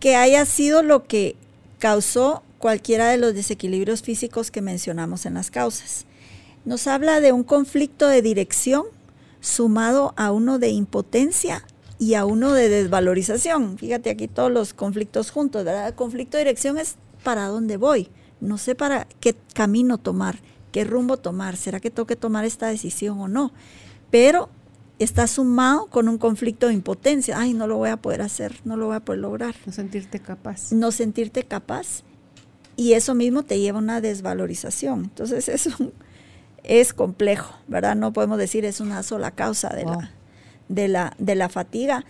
Que 0.00 0.16
haya 0.16 0.44
sido 0.46 0.82
lo 0.82 1.04
que 1.04 1.36
causó 1.78 2.42
cualquiera 2.58 3.08
de 3.08 3.18
los 3.18 3.34
desequilibrios 3.34 4.02
físicos 4.02 4.50
que 4.50 4.62
mencionamos 4.62 5.26
en 5.26 5.34
las 5.34 5.50
causas. 5.50 6.04
Nos 6.64 6.86
habla 6.86 7.20
de 7.20 7.32
un 7.32 7.44
conflicto 7.44 8.08
de 8.08 8.22
dirección 8.22 8.84
sumado 9.40 10.14
a 10.16 10.32
uno 10.32 10.58
de 10.58 10.68
impotencia 10.68 11.64
y 11.98 12.14
a 12.14 12.24
uno 12.24 12.52
de 12.52 12.68
desvalorización. 12.68 13.78
Fíjate 13.78 14.10
aquí 14.10 14.28
todos 14.28 14.50
los 14.50 14.74
conflictos 14.74 15.30
juntos, 15.30 15.64
¿verdad? 15.64 15.94
Conflicto 15.94 16.36
de 16.36 16.44
dirección 16.44 16.78
es 16.78 16.96
para 17.26 17.48
dónde 17.48 17.76
voy, 17.76 18.08
no 18.40 18.56
sé 18.56 18.76
para 18.76 19.08
qué 19.18 19.34
camino 19.52 19.98
tomar, 19.98 20.38
qué 20.70 20.84
rumbo 20.84 21.16
tomar, 21.16 21.56
será 21.56 21.80
que 21.80 21.90
tengo 21.90 22.06
que 22.06 22.14
tomar 22.14 22.44
esta 22.44 22.68
decisión 22.68 23.18
o 23.18 23.26
no. 23.26 23.50
Pero 24.12 24.48
está 25.00 25.26
sumado 25.26 25.86
con 25.86 26.08
un 26.08 26.18
conflicto 26.18 26.68
de 26.68 26.74
impotencia, 26.74 27.36
ay, 27.36 27.52
no 27.52 27.66
lo 27.66 27.78
voy 27.78 27.90
a 27.90 27.96
poder 27.96 28.22
hacer, 28.22 28.60
no 28.64 28.76
lo 28.76 28.86
voy 28.86 28.94
a 28.94 29.00
poder 29.00 29.22
lograr. 29.22 29.56
No 29.66 29.72
sentirte 29.72 30.20
capaz. 30.20 30.70
No 30.70 30.92
sentirte 30.92 31.42
capaz. 31.42 32.04
Y 32.76 32.92
eso 32.92 33.16
mismo 33.16 33.42
te 33.42 33.58
lleva 33.58 33.80
a 33.80 33.82
una 33.82 34.00
desvalorización. 34.00 35.06
Entonces 35.06 35.48
es, 35.48 35.68
es 36.62 36.94
complejo, 36.94 37.56
¿verdad? 37.66 37.96
No 37.96 38.12
podemos 38.12 38.38
decir 38.38 38.64
es 38.64 38.78
una 38.78 39.02
sola 39.02 39.32
causa 39.32 39.70
de, 39.70 39.84
la, 39.84 40.12
de, 40.68 40.86
la, 40.86 41.12
de 41.18 41.34
la 41.34 41.48
fatiga. 41.48 42.04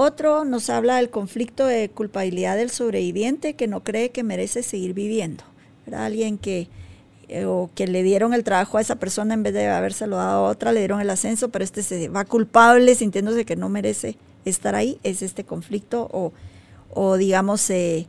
Otro 0.00 0.44
nos 0.44 0.70
habla 0.70 0.98
del 0.98 1.10
conflicto 1.10 1.66
de 1.66 1.88
culpabilidad 1.88 2.56
del 2.56 2.70
sobreviviente 2.70 3.54
que 3.54 3.66
no 3.66 3.82
cree 3.82 4.10
que 4.10 4.22
merece 4.22 4.62
seguir 4.62 4.94
viviendo. 4.94 5.42
Alguien 5.92 6.38
que, 6.38 6.68
eh, 7.26 7.46
o 7.46 7.68
que 7.74 7.88
le 7.88 8.04
dieron 8.04 8.32
el 8.32 8.44
trabajo 8.44 8.78
a 8.78 8.80
esa 8.80 8.94
persona 8.94 9.34
en 9.34 9.42
vez 9.42 9.54
de 9.54 9.66
habérselo 9.66 10.14
dado 10.14 10.46
a 10.46 10.50
otra, 10.50 10.70
le 10.70 10.78
dieron 10.78 11.00
el 11.00 11.10
ascenso, 11.10 11.48
pero 11.48 11.64
este 11.64 11.82
se 11.82 12.08
va 12.10 12.24
culpable 12.24 12.94
sintiéndose 12.94 13.44
que 13.44 13.56
no 13.56 13.68
merece 13.68 14.16
estar 14.44 14.76
ahí. 14.76 15.00
Es 15.02 15.20
este 15.20 15.42
conflicto 15.42 16.08
o, 16.12 16.32
o 16.94 17.16
digamos, 17.16 17.68
eh, 17.68 18.06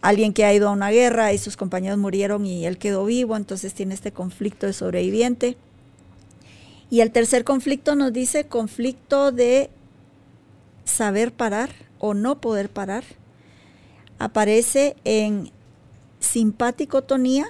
alguien 0.00 0.32
que 0.32 0.44
ha 0.44 0.52
ido 0.52 0.68
a 0.68 0.72
una 0.72 0.90
guerra 0.90 1.32
y 1.32 1.38
sus 1.38 1.56
compañeros 1.56 1.98
murieron 1.98 2.46
y 2.46 2.66
él 2.66 2.78
quedó 2.78 3.04
vivo, 3.04 3.36
entonces 3.36 3.74
tiene 3.74 3.94
este 3.94 4.10
conflicto 4.10 4.66
de 4.66 4.72
sobreviviente. 4.72 5.56
Y 6.90 6.98
el 6.98 7.12
tercer 7.12 7.44
conflicto 7.44 7.94
nos 7.94 8.12
dice 8.12 8.48
conflicto 8.48 9.30
de 9.30 9.70
saber 10.88 11.32
parar 11.32 11.70
o 11.98 12.14
no 12.14 12.40
poder 12.40 12.70
parar. 12.70 13.04
Aparece 14.18 14.96
en 15.04 15.50
simpaticotonía, 16.18 17.46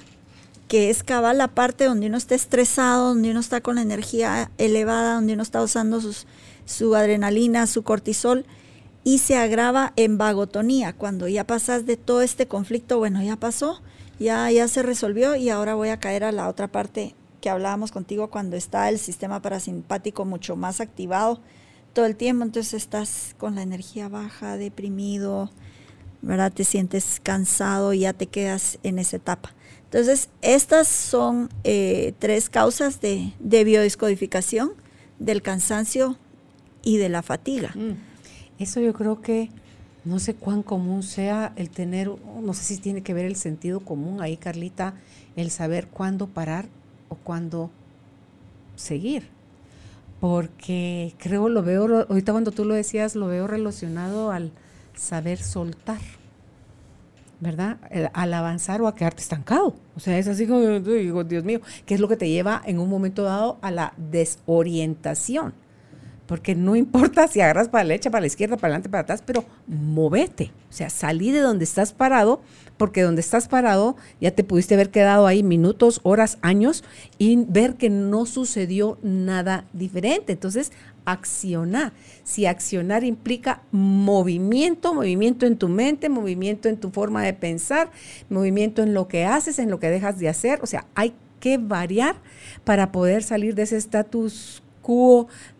que 0.66 0.90
es 0.90 1.02
cabal 1.02 1.38
la 1.38 1.48
parte 1.48 1.84
donde 1.84 2.08
uno 2.08 2.18
está 2.18 2.34
estresado, 2.34 3.08
donde 3.08 3.30
uno 3.30 3.40
está 3.40 3.62
con 3.62 3.76
la 3.76 3.82
energía 3.82 4.50
elevada, 4.58 5.14
donde 5.14 5.32
uno 5.32 5.42
está 5.42 5.62
usando 5.62 6.00
su 6.66 6.94
adrenalina, 6.94 7.66
su 7.66 7.82
cortisol, 7.82 8.44
y 9.04 9.18
se 9.18 9.36
agrava 9.36 9.94
en 9.96 10.18
vagotonía, 10.18 10.92
cuando 10.92 11.28
ya 11.28 11.46
pasas 11.46 11.86
de 11.86 11.96
todo 11.96 12.20
este 12.20 12.46
conflicto, 12.46 12.98
bueno, 12.98 13.22
ya 13.22 13.36
pasó, 13.36 13.80
ya, 14.18 14.50
ya 14.50 14.68
se 14.68 14.82
resolvió 14.82 15.36
y 15.36 15.48
ahora 15.48 15.74
voy 15.74 15.88
a 15.88 16.00
caer 16.00 16.24
a 16.24 16.32
la 16.32 16.48
otra 16.48 16.68
parte 16.68 17.14
que 17.40 17.48
hablábamos 17.48 17.92
contigo 17.92 18.28
cuando 18.28 18.56
está 18.56 18.90
el 18.90 18.98
sistema 18.98 19.40
parasimpático 19.40 20.26
mucho 20.26 20.56
más 20.56 20.80
activado 20.80 21.40
todo 21.98 22.06
el 22.06 22.14
tiempo, 22.14 22.44
entonces 22.44 22.74
estás 22.74 23.34
con 23.38 23.56
la 23.56 23.62
energía 23.62 24.08
baja, 24.08 24.56
deprimido, 24.56 25.50
¿verdad? 26.22 26.52
Te 26.52 26.62
sientes 26.62 27.18
cansado 27.20 27.92
y 27.92 28.00
ya 28.00 28.12
te 28.12 28.26
quedas 28.26 28.78
en 28.84 29.00
esa 29.00 29.16
etapa. 29.16 29.52
Entonces, 29.82 30.28
estas 30.40 30.86
son 30.86 31.48
eh, 31.64 32.14
tres 32.20 32.50
causas 32.50 33.00
de, 33.00 33.32
de, 33.40 33.64
biodescodificación 33.64 34.74
del 35.18 35.42
cansancio 35.42 36.16
y 36.84 36.98
de 36.98 37.08
la 37.08 37.22
fatiga. 37.22 37.72
Mm. 37.74 37.96
Eso 38.60 38.78
yo 38.78 38.92
creo 38.92 39.20
que 39.20 39.50
no 40.04 40.20
sé 40.20 40.34
cuán 40.34 40.62
común 40.62 41.02
sea 41.02 41.52
el 41.56 41.68
tener, 41.68 42.12
no 42.40 42.54
sé 42.54 42.62
si 42.62 42.78
tiene 42.78 43.02
que 43.02 43.12
ver 43.12 43.24
el 43.24 43.34
sentido 43.34 43.80
común 43.80 44.22
ahí, 44.22 44.36
Carlita, 44.36 44.94
el 45.34 45.50
saber 45.50 45.88
cuándo 45.88 46.28
parar 46.28 46.68
o 47.08 47.16
cuándo 47.16 47.72
seguir. 48.76 49.36
Porque 50.20 51.14
creo, 51.18 51.48
lo 51.48 51.62
veo, 51.62 52.06
ahorita 52.08 52.32
cuando 52.32 52.50
tú 52.50 52.64
lo 52.64 52.74
decías, 52.74 53.14
lo 53.14 53.28
veo 53.28 53.46
relacionado 53.46 54.32
al 54.32 54.50
saber 54.94 55.38
soltar, 55.38 56.00
¿verdad? 57.40 57.78
Al 58.12 58.34
avanzar 58.34 58.82
o 58.82 58.88
a 58.88 58.96
quedarte 58.96 59.22
estancado. 59.22 59.76
O 59.96 60.00
sea, 60.00 60.18
es 60.18 60.26
así 60.26 60.46
como, 60.46 60.60
digo, 60.80 61.22
Dios 61.22 61.44
mío, 61.44 61.60
¿qué 61.86 61.94
es 61.94 62.00
lo 62.00 62.08
que 62.08 62.16
te 62.16 62.28
lleva 62.28 62.60
en 62.64 62.80
un 62.80 62.88
momento 62.88 63.22
dado 63.22 63.58
a 63.62 63.70
la 63.70 63.94
desorientación? 63.96 65.54
Porque 66.28 66.54
no 66.54 66.76
importa 66.76 67.26
si 67.26 67.40
agarras 67.40 67.68
para 67.68 67.84
la 67.84 67.88
derecha, 67.88 68.10
para 68.10 68.20
la 68.20 68.26
izquierda, 68.28 68.56
para 68.56 68.68
adelante, 68.68 68.90
para 68.90 69.02
atrás, 69.02 69.22
pero 69.24 69.44
movete, 69.66 70.52
o 70.68 70.72
sea, 70.72 70.90
salí 70.90 71.32
de 71.32 71.40
donde 71.40 71.64
estás 71.64 71.92
parado, 71.92 72.42
porque 72.76 73.02
donde 73.02 73.22
estás 73.22 73.48
parado 73.48 73.96
ya 74.20 74.30
te 74.30 74.44
pudiste 74.44 74.74
haber 74.74 74.90
quedado 74.90 75.26
ahí 75.26 75.42
minutos, 75.42 76.00
horas, 76.04 76.38
años 76.42 76.84
y 77.16 77.44
ver 77.48 77.74
que 77.74 77.90
no 77.90 78.26
sucedió 78.26 78.98
nada 79.02 79.64
diferente. 79.72 80.32
Entonces, 80.32 80.70
accionar. 81.04 81.92
Si 82.22 82.46
accionar 82.46 83.02
implica 83.02 83.62
movimiento, 83.72 84.94
movimiento 84.94 85.46
en 85.46 85.56
tu 85.56 85.68
mente, 85.68 86.08
movimiento 86.08 86.68
en 86.68 86.76
tu 86.76 86.90
forma 86.90 87.24
de 87.24 87.32
pensar, 87.32 87.90
movimiento 88.28 88.82
en 88.82 88.94
lo 88.94 89.08
que 89.08 89.24
haces, 89.24 89.58
en 89.58 89.70
lo 89.70 89.80
que 89.80 89.88
dejas 89.88 90.18
de 90.18 90.28
hacer, 90.28 90.60
o 90.62 90.66
sea, 90.66 90.86
hay 90.94 91.14
que 91.40 91.56
variar 91.56 92.16
para 92.64 92.92
poder 92.92 93.22
salir 93.22 93.54
de 93.54 93.62
ese 93.62 93.76
estatus 93.76 94.62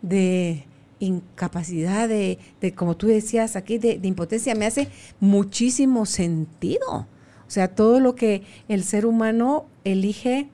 de 0.01 0.65
incapacidad, 0.99 2.09
de, 2.09 2.39
como 2.75 2.97
tú 2.97 3.07
decías 3.07 3.55
aquí, 3.55 3.77
de, 3.77 3.99
impotencia, 4.03 4.55
me 4.55 4.65
hace 4.65 4.89
muchísimo 5.19 6.05
sentido. 6.05 7.07
O 7.47 7.51
sea, 7.51 7.69
todo 7.69 7.99
lo 7.99 8.15
que 8.15 8.43
el 8.67 8.83
ser 8.83 9.05
humano 9.05 9.65
elige, 9.83 10.49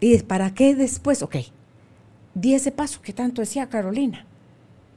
¿y 0.00 0.18
para 0.18 0.54
qué 0.54 0.74
después? 0.74 1.22
Ok, 1.22 1.36
di 2.34 2.54
ese 2.54 2.70
paso 2.70 3.00
que 3.02 3.12
tanto 3.12 3.42
decía 3.42 3.68
Carolina, 3.68 4.26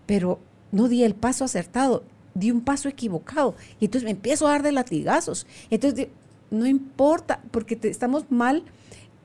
pero 0.05 0.39
no 0.71 0.87
di 0.87 1.03
el 1.03 1.15
paso 1.15 1.45
acertado, 1.45 2.03
di 2.35 2.51
un 2.51 2.61
paso 2.61 2.89
equivocado. 2.89 3.55
Y 3.79 3.85
entonces 3.85 4.05
me 4.05 4.11
empiezo 4.11 4.47
a 4.47 4.51
dar 4.51 4.63
de 4.63 4.71
latigazos. 4.71 5.47
Entonces, 5.69 6.07
no 6.51 6.65
importa, 6.65 7.41
porque 7.51 7.79
estamos 7.83 8.29
mal 8.29 8.63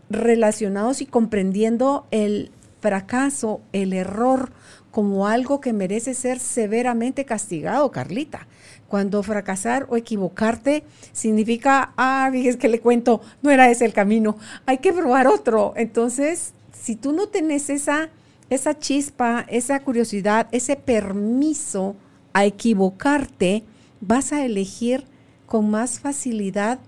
relacionados 0.08 1.00
y 1.00 1.06
comprendiendo 1.06 2.06
el 2.10 2.50
fracaso, 2.84 3.62
el 3.72 3.94
error, 3.94 4.52
como 4.90 5.26
algo 5.26 5.58
que 5.58 5.72
merece 5.72 6.12
ser 6.12 6.38
severamente 6.38 7.24
castigado, 7.24 7.90
Carlita. 7.90 8.46
Cuando 8.88 9.22
fracasar 9.22 9.86
o 9.88 9.96
equivocarte 9.96 10.84
significa, 11.12 11.94
ah, 11.96 12.30
es 12.34 12.58
que 12.58 12.68
le 12.68 12.80
cuento, 12.80 13.22
no 13.40 13.50
era 13.50 13.70
ese 13.70 13.86
el 13.86 13.94
camino, 13.94 14.36
hay 14.66 14.78
que 14.78 14.92
probar 14.92 15.28
otro. 15.28 15.72
Entonces, 15.76 16.52
si 16.78 16.94
tú 16.94 17.14
no 17.14 17.28
tenés 17.28 17.70
esa, 17.70 18.10
esa 18.50 18.78
chispa, 18.78 19.46
esa 19.48 19.80
curiosidad, 19.80 20.48
ese 20.52 20.76
permiso 20.76 21.96
a 22.34 22.44
equivocarte, 22.44 23.64
vas 24.02 24.30
a 24.34 24.44
elegir 24.44 25.04
con 25.46 25.70
más 25.70 26.00
facilidad 26.00 26.80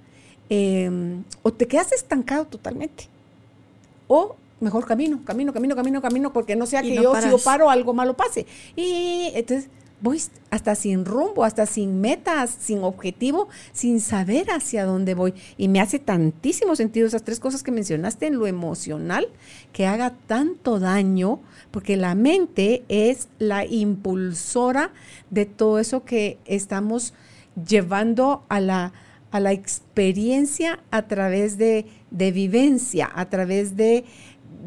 em, 0.50 1.24
o 1.42 1.54
te 1.54 1.66
quedas 1.66 1.90
estancado 1.92 2.44
totalmente 2.44 3.08
o 4.08 4.36
mejor 4.60 4.86
camino, 4.86 5.20
camino, 5.24 5.52
camino, 5.52 5.76
camino, 5.76 6.00
camino, 6.00 6.32
porque 6.32 6.56
no 6.56 6.66
sea 6.66 6.82
que 6.82 6.94
yo 6.94 7.14
si 7.20 7.30
yo 7.30 7.38
paro 7.38 7.70
algo 7.70 7.94
malo 7.94 8.14
pase. 8.14 8.46
Y 8.74 9.30
entonces 9.34 9.68
voy 10.00 10.20
hasta 10.50 10.74
sin 10.74 11.04
rumbo, 11.04 11.44
hasta 11.44 11.66
sin 11.66 12.00
metas, 12.00 12.54
sin 12.58 12.82
objetivo, 12.82 13.48
sin 13.72 14.00
saber 14.00 14.50
hacia 14.50 14.84
dónde 14.84 15.14
voy. 15.14 15.34
Y 15.56 15.68
me 15.68 15.80
hace 15.80 15.98
tantísimo 15.98 16.76
sentido 16.76 17.06
esas 17.06 17.24
tres 17.24 17.40
cosas 17.40 17.62
que 17.62 17.72
mencionaste 17.72 18.26
en 18.26 18.38
lo 18.38 18.46
emocional, 18.46 19.28
que 19.72 19.86
haga 19.86 20.14
tanto 20.26 20.78
daño, 20.78 21.40
porque 21.70 21.96
la 21.96 22.14
mente 22.14 22.84
es 22.88 23.28
la 23.38 23.64
impulsora 23.64 24.92
de 25.30 25.46
todo 25.46 25.78
eso 25.78 26.04
que 26.04 26.38
estamos 26.44 27.14
llevando 27.66 28.44
a 28.48 28.60
la, 28.60 28.92
a 29.30 29.40
la 29.40 29.52
experiencia 29.52 30.80
a 30.90 31.08
través 31.08 31.56
de, 31.56 31.86
de 32.10 32.32
vivencia, 32.32 33.10
a 33.14 33.28
través 33.30 33.76
de 33.76 34.04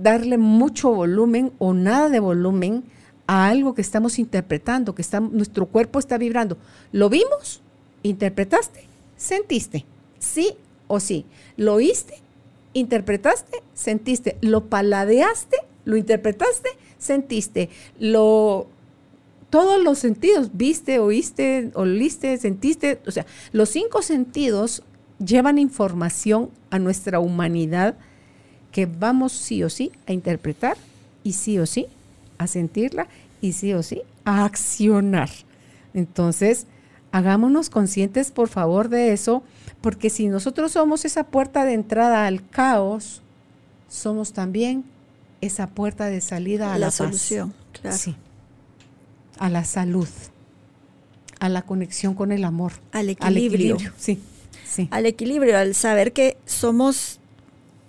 darle 0.02 0.38
mucho 0.38 0.94
volumen 0.94 1.52
o 1.58 1.74
nada 1.74 2.10
de 2.10 2.20
volumen 2.20 2.84
a 3.28 3.48
algo 3.48 3.74
que 3.76 3.82
estamos 3.82 4.20
interpretando, 4.20 4.96
que 4.96 5.02
está, 5.02 5.20
nuestro 5.20 5.68
cuerpo 5.68 6.00
está 6.00 6.18
vibrando. 6.18 6.58
¿Lo 6.92 7.10
vimos? 7.10 7.62
¿Interpretaste? 8.04 8.86
¿Sentiste? 9.18 9.86
¿Sí 10.20 10.54
o 10.88 11.00
sí? 11.00 11.26
¿Lo 11.58 11.76
oíste? 11.76 12.16
¿Interpretaste? 12.74 13.62
¿Sentiste? 13.74 14.38
¿Lo 14.42 14.66
paladeaste? 14.66 15.58
¿Lo 15.86 15.98
interpretaste? 15.98 16.70
¿Sentiste? 16.98 17.70
¿Lo 18.00 18.68
todos 19.50 19.84
los 19.84 19.98
sentidos, 19.98 20.52
viste, 20.54 21.00
oíste, 21.00 21.72
oliste, 21.74 22.38
sentiste, 22.38 23.02
o 23.08 23.12
sea, 23.12 23.26
los 23.52 23.70
cinco 23.70 24.02
sentidos 24.02 24.84
llevan 25.24 25.58
información 25.58 26.52
a 26.70 26.78
nuestra 26.80 27.20
humanidad 27.20 27.98
que 28.72 28.86
vamos 28.86 29.32
sí 29.32 29.63
o 29.63 29.70
sí 29.70 29.91
a 30.07 30.13
interpretar 30.13 30.78
y 31.24 31.34
sí 31.34 31.59
o 31.59 31.65
sí 31.65 31.88
a 32.38 32.47
sentirla 32.47 33.07
y 33.41 33.53
sí 33.53 33.74
o 33.74 33.84
sí 33.84 34.01
a 34.26 34.45
accionar. 34.45 35.30
Entonces, 35.93 36.67
hagámonos 37.11 37.70
conscientes, 37.70 38.32
por 38.32 38.49
favor, 38.49 38.89
de 38.89 39.13
eso, 39.13 39.43
Porque 39.82 40.09
si 40.09 40.28
nosotros 40.28 40.74
somos 40.74 41.05
esa 41.05 41.24
puerta 41.24 41.63
de 41.63 41.74
entrada 41.74 42.28
al 42.28 42.45
caos, 42.45 43.22
somos 43.88 44.34
también 44.34 44.84
esa 45.39 45.67
puerta 45.67 46.07
de 46.07 46.20
salida 46.20 46.74
a 46.74 46.78
la, 46.78 46.91
solución, 46.91 47.53
claro. 47.72 47.95
Sí. 47.95 48.17
A 49.38 49.49
la 49.49 49.63
salud, 49.63 50.09
a 51.39 51.47
la 51.47 51.61
conexión 51.61 52.13
con 52.13 52.34
el 52.34 52.43
amor, 52.43 52.74
al 52.91 53.07
equilibrio. 53.07 53.78
sí, 53.97 54.20
sí. 54.65 54.89
Al 54.91 55.05
equilibrio, 55.05 55.57
al 55.57 55.76
saber 55.76 56.11
que 56.11 56.36
somos 56.45 57.22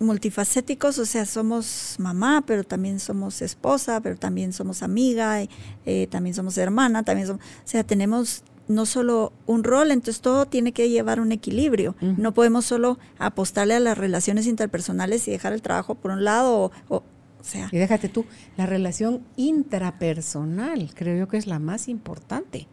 multifacéticos, 0.01 0.99
o 0.99 1.07
sea, 1.07 1.27
somos 1.27 1.97
mamá, 1.99 2.43
pero 2.47 2.65
también 2.65 2.99
somos 2.99 3.43
esposa, 3.43 4.01
pero 4.01 4.17
también 4.17 4.53
somos 4.53 4.83
amiga, 4.83 5.43
eh, 5.87 6.07
también 6.11 6.35
somos 6.35 6.59
hermana, 6.59 7.03
también 7.03 7.29
somos, 7.29 7.43
o 7.43 7.69
sea, 7.69 7.85
tenemos 7.85 8.43
no 8.71 8.87
solo 8.87 9.33
un 9.47 9.65
rol, 9.65 9.91
entonces 9.91 10.23
todo 10.23 10.47
tiene 10.47 10.73
que 10.73 10.89
llevar 10.89 11.21
un 11.21 11.33
equilibrio. 11.33 11.97
No 12.01 12.33
podemos 12.33 12.65
solo 12.65 12.99
apostarle 13.19 13.75
a 13.75 13.81
las 13.81 13.99
relaciones 13.99 14.47
interpersonales 14.47 15.27
y 15.27 15.33
dejar 15.33 15.53
el 15.53 15.61
trabajo 15.61 15.97
por 15.97 16.13
un 16.13 16.23
lado 16.23 16.71
o, 16.89 17.03
sea. 17.43 17.69
Y 17.73 17.79
déjate 17.79 18.09
tú, 18.09 18.27
la 18.57 18.67
relación 18.67 19.25
intrapersonal 19.37 20.95
creo 20.95 21.19
yo 21.19 21.29
que 21.29 21.37
es 21.37 21.49
la 21.49 21.59
más 21.59 21.89
importante, 21.89 22.69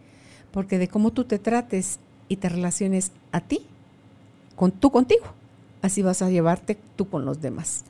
porque 0.51 0.77
de 0.77 0.87
cómo 0.87 1.11
tú 1.11 1.23
te 1.23 1.39
trates 1.39 1.99
y 2.27 2.37
te 2.37 2.49
relaciones 2.49 3.11
a 3.31 3.41
ti, 3.41 3.65
con 4.55 4.71
tú 4.71 4.91
contigo, 4.91 5.25
así 5.81 6.01
vas 6.01 6.21
a 6.21 6.29
llevarte 6.29 6.77
tú 6.95 7.09
con 7.09 7.25
los 7.25 7.41
demás. 7.41 7.83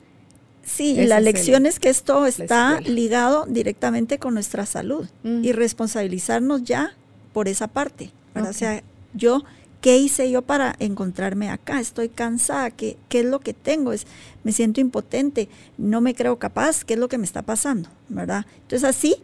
Sí, 0.68 0.94
la 1.06 1.20
lección 1.20 1.64
es, 1.64 1.80
que 1.80 1.88
esto 1.88 2.26
está 2.26 2.80
ligado 2.82 3.46
directamente 3.46 4.18
con 4.18 4.34
nuestra 4.34 4.66
salud 4.66 5.08
y 5.24 5.52
responsabilizarnos 5.52 6.62
ya 6.62 6.94
por 7.32 7.48
esa 7.48 7.68
parte. 7.68 8.10
O 8.34 8.52
sea, 8.52 8.82
yo, 9.14 9.44
¿qué 9.80 9.96
hice 9.96 10.30
yo 10.30 10.42
para 10.42 10.76
encontrarme 10.78 11.48
acá? 11.48 11.80
Estoy 11.80 12.10
cansada, 12.10 12.70
¿qué, 12.70 12.98
¿qué, 13.08 13.20
es 13.20 13.26
lo 13.26 13.40
que 13.40 13.54
tengo? 13.54 13.92
Es, 13.92 14.06
me 14.44 14.52
siento 14.52 14.80
impotente, 14.80 15.48
no 15.78 16.02
me 16.02 16.14
creo 16.14 16.38
capaz, 16.38 16.84
¿qué 16.84 16.94
es 16.94 17.00
lo 17.00 17.08
que 17.08 17.18
me 17.18 17.24
está 17.24 17.42
pasando? 17.42 17.88
¿Verdad? 18.10 18.44
Entonces 18.62 18.84
así, 18.84 19.16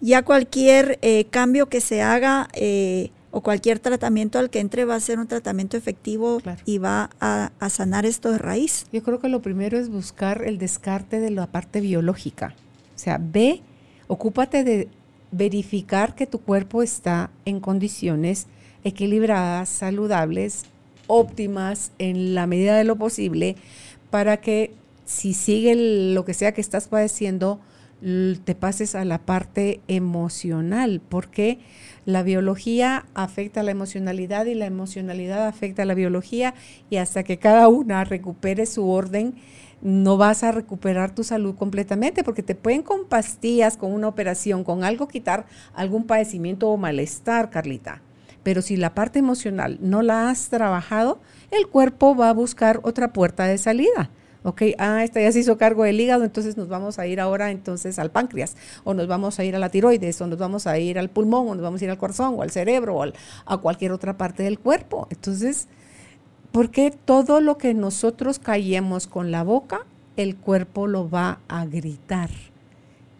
ya 0.00 0.22
cualquier 0.22 0.98
eh, 1.02 1.26
cambio 1.30 1.68
que 1.68 1.80
se 1.80 2.02
haga 2.02 2.48
eh, 2.54 3.10
o 3.30 3.42
cualquier 3.42 3.78
tratamiento 3.78 4.38
al 4.38 4.50
que 4.50 4.60
entre 4.60 4.84
va 4.84 4.96
a 4.96 5.00
ser 5.00 5.18
un 5.18 5.26
tratamiento 5.26 5.76
efectivo 5.76 6.40
y 6.64 6.78
va 6.78 7.10
a, 7.20 7.52
a 7.58 7.70
sanar 7.70 8.06
esto 8.06 8.32
de 8.32 8.38
raíz. 8.38 8.86
Yo 8.92 9.02
creo 9.02 9.20
que 9.20 9.28
lo 9.28 9.40
primero 9.40 9.78
es 9.78 9.88
buscar 9.88 10.42
el 10.44 10.58
descarte 10.58 11.20
de 11.20 11.30
la 11.30 11.46
parte 11.46 11.80
biológica. 11.80 12.54
O 12.96 12.98
sea, 12.98 13.18
ve, 13.20 13.62
ocúpate 14.08 14.64
de 14.64 14.88
verificar 15.30 16.14
que 16.14 16.26
tu 16.26 16.40
cuerpo 16.40 16.82
está 16.82 17.30
en 17.44 17.60
condiciones 17.60 18.46
equilibradas, 18.84 19.68
saludables, 19.68 20.64
óptimas 21.06 21.92
en 21.98 22.34
la 22.34 22.46
medida 22.46 22.76
de 22.76 22.84
lo 22.84 22.96
posible, 22.96 23.56
para 24.10 24.38
que 24.38 24.72
si 25.04 25.34
sigue 25.34 25.74
lo 26.14 26.24
que 26.24 26.34
sea 26.34 26.52
que 26.52 26.60
estás 26.60 26.88
padeciendo, 26.88 27.60
te 28.44 28.54
pases 28.54 28.94
a 28.94 29.04
la 29.04 29.18
parte 29.18 29.80
emocional, 29.88 31.02
porque 31.06 31.58
la 32.04 32.22
biología 32.22 33.06
afecta 33.14 33.60
a 33.60 33.62
la 33.62 33.70
emocionalidad 33.70 34.46
y 34.46 34.54
la 34.54 34.66
emocionalidad 34.66 35.46
afecta 35.46 35.82
a 35.82 35.86
la 35.86 35.94
biología 35.94 36.54
y 36.88 36.96
hasta 36.96 37.22
que 37.22 37.38
cada 37.38 37.68
una 37.68 38.04
recupere 38.04 38.66
su 38.66 38.88
orden, 38.88 39.34
no 39.82 40.16
vas 40.16 40.42
a 40.42 40.52
recuperar 40.52 41.14
tu 41.14 41.24
salud 41.24 41.54
completamente 41.54 42.22
porque 42.22 42.42
te 42.42 42.54
pueden 42.54 42.82
con 42.82 43.06
pastillas, 43.06 43.76
con 43.76 43.92
una 43.92 44.08
operación, 44.08 44.64
con 44.64 44.84
algo 44.84 45.08
quitar 45.08 45.46
algún 45.74 46.04
padecimiento 46.04 46.68
o 46.68 46.76
malestar, 46.76 47.50
Carlita. 47.50 48.02
Pero 48.42 48.62
si 48.62 48.76
la 48.76 48.94
parte 48.94 49.18
emocional 49.18 49.78
no 49.80 50.02
la 50.02 50.30
has 50.30 50.48
trabajado, 50.48 51.20
el 51.50 51.66
cuerpo 51.66 52.16
va 52.16 52.30
a 52.30 52.34
buscar 52.34 52.80
otra 52.82 53.12
puerta 53.12 53.44
de 53.44 53.58
salida. 53.58 54.10
Ok, 54.42 54.62
ah, 54.78 55.04
esta 55.04 55.20
ya 55.20 55.30
se 55.32 55.40
hizo 55.40 55.58
cargo 55.58 55.84
del 55.84 56.00
hígado, 56.00 56.24
entonces 56.24 56.56
nos 56.56 56.68
vamos 56.68 56.98
a 56.98 57.06
ir 57.06 57.20
ahora 57.20 57.50
entonces 57.50 57.98
al 57.98 58.10
páncreas, 58.10 58.56
o 58.84 58.94
nos 58.94 59.06
vamos 59.06 59.38
a 59.38 59.44
ir 59.44 59.54
a 59.54 59.58
la 59.58 59.68
tiroides, 59.68 60.18
o 60.22 60.26
nos 60.26 60.38
vamos 60.38 60.66
a 60.66 60.78
ir 60.78 60.98
al 60.98 61.10
pulmón, 61.10 61.48
o 61.48 61.54
nos 61.54 61.62
vamos 61.62 61.82
a 61.82 61.84
ir 61.84 61.90
al 61.90 61.98
corazón, 61.98 62.34
o 62.38 62.42
al 62.42 62.50
cerebro, 62.50 62.96
o 62.96 63.04
a 63.44 63.58
cualquier 63.58 63.92
otra 63.92 64.16
parte 64.16 64.42
del 64.42 64.58
cuerpo. 64.58 65.08
Entonces, 65.10 65.68
porque 66.52 66.90
todo 66.90 67.40
lo 67.40 67.58
que 67.58 67.74
nosotros 67.74 68.38
callemos 68.38 69.06
con 69.06 69.30
la 69.30 69.44
boca, 69.44 69.84
el 70.16 70.36
cuerpo 70.36 70.86
lo 70.86 71.10
va 71.10 71.40
a 71.48 71.66
gritar. 71.66 72.30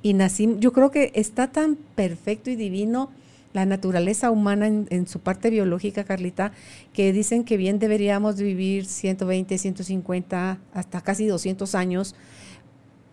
Y 0.03 0.15
nacimos, 0.15 0.61
yo 0.61 0.73
creo 0.73 0.91
que 0.91 1.13
está 1.15 1.49
tan 1.49 1.77
perfecto 1.77 2.49
y 2.51 2.57
divino 2.57 3.11
la 3.53 3.67
naturaleza 3.67 4.31
humana 4.31 4.67
en, 4.67 5.07
su 5.07 5.21
parte 5.21 5.51
biológica, 5.51 6.05
Carlita, 6.05 6.53
que 6.93 7.13
dicen 7.13 7.45
que 7.45 7.57
bien 7.57 7.79
deberíamos 7.79 8.37
vivir 8.37 8.87
120, 8.87 9.59
150, 9.59 10.59
hasta 10.73 11.01
casi 11.01 11.27
200 11.27 11.75
años 11.75 12.15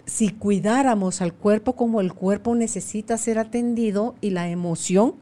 si 0.08 0.30
cuidáramos 0.30 1.22
al 1.22 1.34
cuerpo 1.34 1.76
como 1.76 2.00
el 2.00 2.14
cuerpo 2.14 2.56
necesita 2.56 3.18
ser 3.18 3.38
atendido 3.38 4.16
y 4.22 4.30
la 4.30 4.50
emoción 4.50 5.16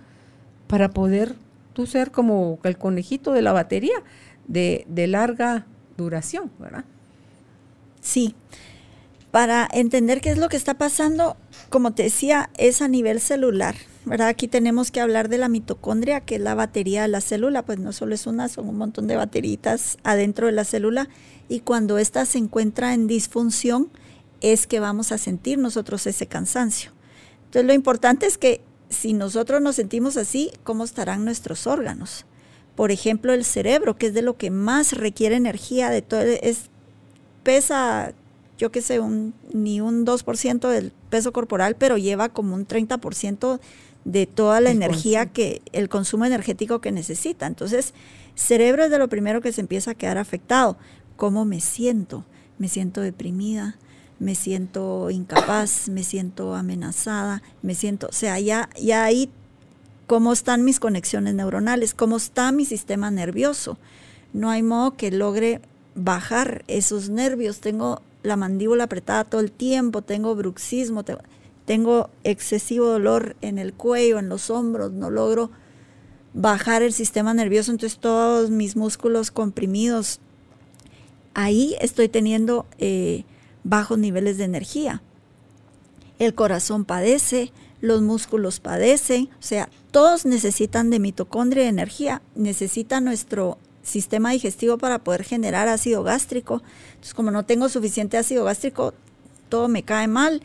para 0.67 0.91
poder 0.91 1.35
tú 1.73 1.87
ser 1.87 2.11
como 2.11 2.59
el 2.63 2.77
conejito 2.77 3.33
de 3.33 3.41
la 3.41 3.51
batería 3.51 3.95
de, 4.47 4.85
larga 5.07 5.65
duración, 5.97 6.51
¿verdad? 6.59 6.85
Sí. 7.99 8.35
Para 9.31 9.67
entender 9.73 10.21
qué 10.21 10.29
es 10.29 10.37
lo 10.37 10.49
que 10.49 10.55
está 10.55 10.75
pasando, 10.75 11.35
como 11.69 11.93
te 11.93 12.03
decía, 12.03 12.51
es 12.55 12.81
a 12.81 12.87
nivel 12.87 13.19
celular, 13.19 13.75
¿verdad? 14.05 14.27
Aquí 14.27 14.47
tenemos 14.47 14.91
que 14.91 15.01
hablar 15.01 15.29
de 15.29 15.37
la 15.37 15.49
mitocondria, 15.49 16.21
que 16.21 16.35
es 16.35 16.41
la 16.41 16.55
batería 16.55 17.03
de 17.03 17.07
la 17.07 17.21
célula, 17.21 17.65
pues 17.65 17.79
no 17.79 17.91
solo 17.91 18.15
es 18.15 18.27
una, 18.27 18.47
son 18.49 18.69
un 18.69 18.77
montón 18.77 19.07
de 19.07 19.15
bateritas 19.15 19.97
adentro 20.03 20.47
de 20.47 20.53
la 20.53 20.63
célula, 20.63 21.09
y 21.49 21.59
cuando 21.61 21.97
ésta 21.97 22.25
se 22.25 22.37
encuentra 22.37 22.93
en 22.93 23.07
disfunción, 23.07 23.89
es 24.41 24.67
que 24.67 24.79
vamos 24.79 25.11
a 25.11 25.17
sentir 25.17 25.57
nosotros 25.57 26.05
ese 26.07 26.27
cansancio. 26.27 26.91
Entonces 27.45 27.65
lo 27.65 27.73
importante 27.73 28.25
es 28.25 28.37
que 28.37 28.61
si 28.89 29.13
nosotros 29.13 29.61
nos 29.61 29.75
sentimos 29.75 30.17
así, 30.17 30.51
¿cómo 30.63 30.83
estarán 30.83 31.25
nuestros 31.25 31.67
órganos? 31.67 32.25
Por 32.75 32.91
ejemplo, 32.91 33.33
el 33.33 33.45
cerebro, 33.45 33.97
que 33.97 34.07
es 34.07 34.13
de 34.13 34.21
lo 34.21 34.37
que 34.37 34.51
más 34.51 34.93
requiere 34.93 35.35
energía 35.35 35.89
de 35.89 36.01
todo, 36.01 36.21
es, 36.21 36.69
pesa, 37.43 38.13
yo 38.57 38.71
qué 38.71 38.81
sé, 38.81 38.99
un, 38.99 39.33
ni 39.53 39.79
un 39.79 40.05
2% 40.05 40.69
del 40.69 40.91
peso 41.09 41.31
corporal, 41.31 41.75
pero 41.75 41.97
lleva 41.97 42.29
como 42.29 42.55
un 42.55 42.67
30% 42.67 43.59
de 44.05 44.27
toda 44.27 44.61
la 44.61 44.69
energía 44.69 45.25
que, 45.25 45.61
el 45.73 45.89
consumo 45.89 46.25
energético 46.25 46.79
que 46.79 46.91
necesita. 46.91 47.47
Entonces, 47.47 47.93
cerebro 48.35 48.85
es 48.85 48.91
de 48.91 48.99
lo 48.99 49.09
primero 49.09 49.41
que 49.41 49.51
se 49.51 49.61
empieza 49.61 49.91
a 49.91 49.95
quedar 49.95 50.17
afectado. 50.17 50.77
¿Cómo 51.17 51.43
me 51.43 51.59
siento? 51.59 52.23
Me 52.57 52.69
siento 52.69 53.01
deprimida, 53.01 53.77
me 54.19 54.35
siento 54.35 55.09
incapaz, 55.09 55.89
me 55.89 56.03
siento 56.03 56.55
amenazada, 56.55 57.41
me 57.61 57.75
siento, 57.75 58.07
o 58.07 58.13
sea, 58.13 58.39
ya, 58.39 58.69
ya 58.79 59.03
ahí 59.03 59.29
cómo 60.07 60.31
están 60.33 60.63
mis 60.63 60.79
conexiones 60.79 61.33
neuronales, 61.33 61.95
cómo 61.95 62.17
está 62.17 62.51
mi 62.51 62.65
sistema 62.65 63.09
nervioso. 63.09 63.77
No 64.33 64.51
hay 64.51 64.61
modo 64.61 64.95
que 64.95 65.09
logre 65.11 65.61
bajar 65.95 66.63
esos 66.67 67.09
nervios. 67.09 67.59
Tengo 67.59 68.01
la 68.21 68.35
mandíbula 68.35 68.83
apretada 68.83 69.23
todo 69.23 69.41
el 69.41 69.51
tiempo, 69.51 70.03
tengo 70.03 70.35
bruxismo, 70.35 71.03
tengo 71.03 71.21
excesivo 72.23 72.87
dolor 72.87 73.35
en 73.41 73.57
el 73.57 73.73
cuello, 73.73 74.19
en 74.19 74.29
los 74.29 74.49
hombros, 74.49 74.91
no 74.91 75.09
logro 75.09 75.51
bajar 76.33 76.81
el 76.83 76.91
sistema 76.93 77.33
nervioso, 77.33 77.71
entonces 77.71 77.97
todos 77.97 78.49
mis 78.49 78.75
músculos 78.75 79.31
comprimidos. 79.31 80.19
Ahí 81.33 81.75
estoy 81.79 82.09
teniendo 82.09 82.65
eh, 82.77 83.23
bajos 83.63 83.97
niveles 83.97 84.37
de 84.37 84.43
energía. 84.43 85.01
El 86.19 86.35
corazón 86.35 86.85
padece, 86.85 87.51
los 87.81 88.01
músculos 88.01 88.59
padecen, 88.59 89.29
o 89.39 89.43
sea, 89.43 89.69
todos 89.91 90.25
necesitan 90.25 90.89
de 90.89 90.99
mitocondria 90.99 91.65
y 91.65 91.67
energía, 91.67 92.21
necesita 92.35 92.99
nuestro 92.99 93.57
sistema 93.81 94.31
digestivo 94.31 94.77
para 94.77 94.99
poder 94.99 95.23
generar 95.23 95.67
ácido 95.67 96.03
gástrico. 96.03 96.61
Entonces, 96.89 97.13
como 97.13 97.31
no 97.31 97.45
tengo 97.45 97.69
suficiente 97.69 98.17
ácido 98.17 98.43
gástrico, 98.43 98.93
todo 99.47 99.67
me 99.67 99.83
cae 99.83 100.07
mal, 100.07 100.41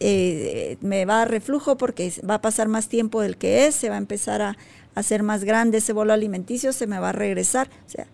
eh, 0.00 0.76
me 0.80 1.04
va 1.04 1.22
a 1.22 1.24
reflujo 1.24 1.76
porque 1.76 2.12
va 2.28 2.34
a 2.34 2.40
pasar 2.42 2.68
más 2.68 2.88
tiempo 2.88 3.20
del 3.20 3.36
que 3.36 3.66
es, 3.66 3.74
se 3.74 3.88
va 3.88 3.96
a 3.96 3.98
empezar 3.98 4.42
a, 4.42 4.56
hacer 4.94 5.22
más 5.22 5.44
grande 5.44 5.78
ese 5.78 5.92
bolo 5.92 6.12
alimenticio, 6.12 6.72
se 6.72 6.86
me 6.86 6.98
va 6.98 7.08
a 7.10 7.12
regresar. 7.12 7.68
O 7.86 7.90
sea, 7.90 8.06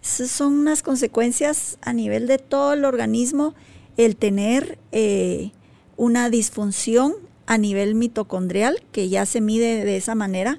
son 0.00 0.54
unas 0.58 0.82
consecuencias 0.82 1.78
a 1.82 1.92
nivel 1.92 2.26
de 2.26 2.38
todo 2.38 2.72
el 2.72 2.84
organismo 2.84 3.54
el 3.96 4.16
tener 4.16 4.78
eh, 4.92 5.52
una 5.96 6.30
disfunción 6.30 7.14
a 7.46 7.58
nivel 7.58 7.94
mitocondrial, 7.94 8.82
que 8.90 9.08
ya 9.08 9.26
se 9.26 9.40
mide 9.40 9.84
de 9.84 9.96
esa 9.96 10.14
manera, 10.14 10.58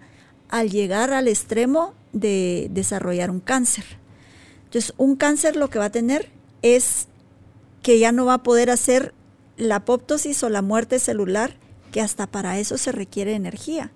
al 0.49 0.69
llegar 0.69 1.11
al 1.13 1.27
extremo 1.27 1.93
de 2.13 2.67
desarrollar 2.71 3.31
un 3.31 3.39
cáncer. 3.39 3.85
Entonces, 4.65 4.93
un 4.97 5.15
cáncer 5.15 5.55
lo 5.55 5.69
que 5.69 5.79
va 5.79 5.85
a 5.85 5.91
tener 5.91 6.29
es 6.61 7.07
que 7.81 7.99
ya 7.99 8.11
no 8.11 8.25
va 8.25 8.35
a 8.35 8.43
poder 8.43 8.69
hacer 8.69 9.13
la 9.57 9.77
apoptosis 9.77 10.43
o 10.43 10.49
la 10.49 10.61
muerte 10.61 10.99
celular, 10.99 11.55
que 11.91 12.01
hasta 12.01 12.27
para 12.27 12.59
eso 12.59 12.77
se 12.77 12.91
requiere 12.91 13.35
energía, 13.35 13.91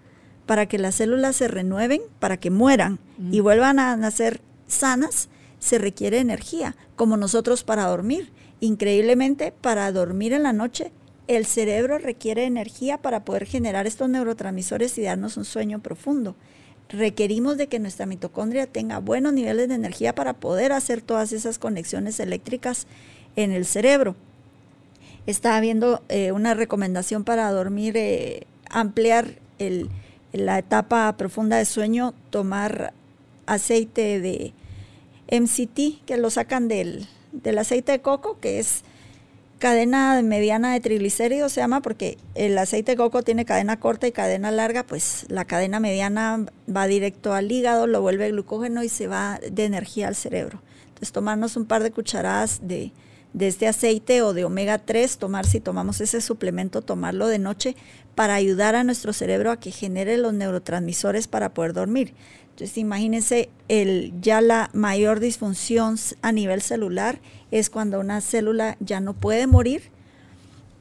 para 0.46 0.68
que 0.68 0.78
las 0.78 0.96
células 0.96 1.36
se 1.36 1.48
renueven, 1.48 2.02
para 2.20 2.38
que 2.38 2.50
mueran 2.50 3.00
y 3.32 3.40
vuelvan 3.40 3.80
a 3.80 3.96
nacer 3.98 4.42
sanas, 4.68 5.30
se 5.60 5.78
requiere 5.78 6.20
energía, 6.20 6.76
como 6.96 7.18
nosotros 7.18 7.64
para 7.64 7.86
dormir. 7.86 8.32
Increíblemente, 8.62 9.52
para 9.52 9.92
dormir 9.92 10.34
en 10.34 10.44
la 10.44 10.54
noche, 10.54 10.92
el 11.28 11.46
cerebro 11.46 12.00
requiere 12.00 12.46
energía 12.46 12.98
para 12.98 13.24
poder 13.24 13.46
generar 13.46 13.86
estos 13.86 14.10
neurotransmisores 14.10 14.98
y 14.98 15.04
darnos 15.04 15.38
un 15.38 15.46
sueño 15.46 15.80
profundo. 15.80 16.36
Requerimos 16.90 17.58
de 17.58 17.68
que 17.68 17.78
nuestra 17.78 18.08
mitocondria 18.08 18.66
tenga 18.66 18.98
buenos 18.98 19.34
niveles 19.34 19.68
de 19.70 19.76
energía 19.76 20.16
para 20.16 20.34
poder 20.34 20.72
hacer 20.72 21.02
todas 21.02 21.32
esas 21.32 21.60
conexiones 21.60 22.20
eléctricas 22.20 22.88
en 23.36 23.52
el 23.52 23.66
cerebro. 23.66 24.16
Estaba 25.30 25.60
viendo 25.60 26.02
eh, 26.10 26.32
una 26.32 26.56
recomendación 26.56 27.24
para 27.24 27.52
dormir, 27.52 27.96
eh, 27.98 28.48
ampliar 28.68 29.36
la 30.34 30.58
etapa 30.58 31.16
profunda 31.18 31.58
de 31.58 31.66
sueño, 31.66 32.16
tomar 32.32 32.94
aceite 33.46 34.20
de 34.20 34.54
MCT, 35.32 36.04
que 36.08 36.18
lo 36.18 36.32
sacan 36.32 36.68
del, 36.68 37.08
aceite 37.60 37.92
de 37.92 38.02
coco, 38.02 38.40
que 38.40 38.58
es 38.58 38.82
cadena 39.60 40.20
mediana 40.24 40.74
de 40.74 40.80
triglicéridos, 40.80 41.52
se 41.52 41.62
llama, 41.62 41.84
porque 41.84 42.18
el 42.34 42.58
aceite 42.58 42.94
de 42.94 42.98
coco 42.98 43.22
tiene 43.22 43.46
cadena 43.46 43.80
corta 43.80 44.08
y 44.08 44.12
cadena 44.12 44.50
larga, 44.50 44.82
pues 44.82 45.28
la 45.30 45.46
cadena 45.46 45.80
mediana 45.80 46.44
va 46.76 46.88
directo 46.88 47.36
al 47.36 47.52
hígado, 47.52 47.86
lo 47.86 48.02
vuelve 48.02 48.32
glucógeno 48.32 48.82
y 48.82 48.90
se 48.90 49.06
va 49.06 49.40
de 49.48 49.66
energía 49.66 50.08
al 50.08 50.16
cerebro. 50.16 50.60
Entonces 50.88 51.12
tomarnos 51.12 51.56
un 51.56 51.66
par 51.66 51.84
de 51.84 51.92
cucharadas 51.92 52.62
de, 52.64 52.92
de 53.34 53.48
este 53.48 53.68
aceite 53.68 54.22
o 54.22 54.34
de 54.34 54.46
omega 54.46 54.80
3, 54.80 55.18
tomar 55.18 55.46
si 55.46 55.60
tomamos 55.60 56.02
ese 56.02 56.22
suplemento, 56.22 56.82
tomarlo 56.82 57.28
de 57.28 57.40
noche 57.40 57.76
para 58.16 58.36
ayudar 58.36 58.76
a 58.76 58.84
nuestro 58.84 59.14
cerebro 59.14 59.52
a 59.52 59.60
que 59.60 59.72
genere 59.72 60.18
los 60.18 60.34
neurotransmisores 60.34 61.28
para 61.28 61.54
poder 61.54 61.74
dormir. 61.74 62.14
Entonces, 62.50 62.78
imagínense, 62.78 63.50
el, 63.70 64.14
ya 64.20 64.42
la 64.42 64.70
mayor 64.74 65.22
disfunción 65.22 65.96
a 66.22 66.32
nivel 66.32 66.62
celular 66.62 67.22
es 67.52 67.70
cuando 67.70 68.00
una 68.00 68.20
célula 68.20 68.76
ya 68.82 69.00
no 69.00 69.14
puede 69.14 69.48
morir, 69.48 69.84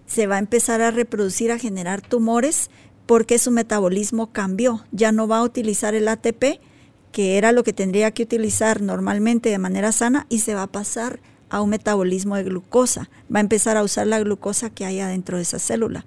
se 0.07 0.26
va 0.26 0.36
a 0.36 0.40
empezar 0.40 0.80
a 0.80 0.90
reproducir, 0.90 1.53
a 1.53 1.59
generar 1.59 2.01
tumores, 2.01 2.70
porque 3.07 3.38
su 3.38 3.51
metabolismo 3.51 4.32
cambió. 4.32 4.84
Ya 4.90 5.12
no 5.12 5.28
va 5.28 5.38
a 5.38 5.44
utilizar 5.44 5.94
el 5.94 6.09
ATP, 6.09 6.61
que 7.12 7.38
era 7.38 7.53
lo 7.53 7.62
que 7.62 7.72
tendría 7.72 8.11
que 8.11 8.24
utilizar 8.24 8.82
normalmente 8.82 9.51
de 9.51 9.59
manera 9.59 9.92
sana, 9.92 10.26
y 10.28 10.40
se 10.40 10.55
va 10.55 10.64
a 10.64 10.72
pasar 10.72 11.20
a 11.51 11.61
un 11.61 11.70
metabolismo 11.70 12.36
de 12.36 12.44
glucosa. 12.44 13.11
Va 13.34 13.38
a 13.38 13.42
empezar 13.42 13.76
a 13.76 13.82
usar 13.82 14.07
la 14.07 14.20
glucosa 14.20 14.70
que 14.70 14.84
hay 14.84 15.01
adentro 15.01 15.36
de 15.36 15.42
esa 15.42 15.59
célula. 15.59 16.05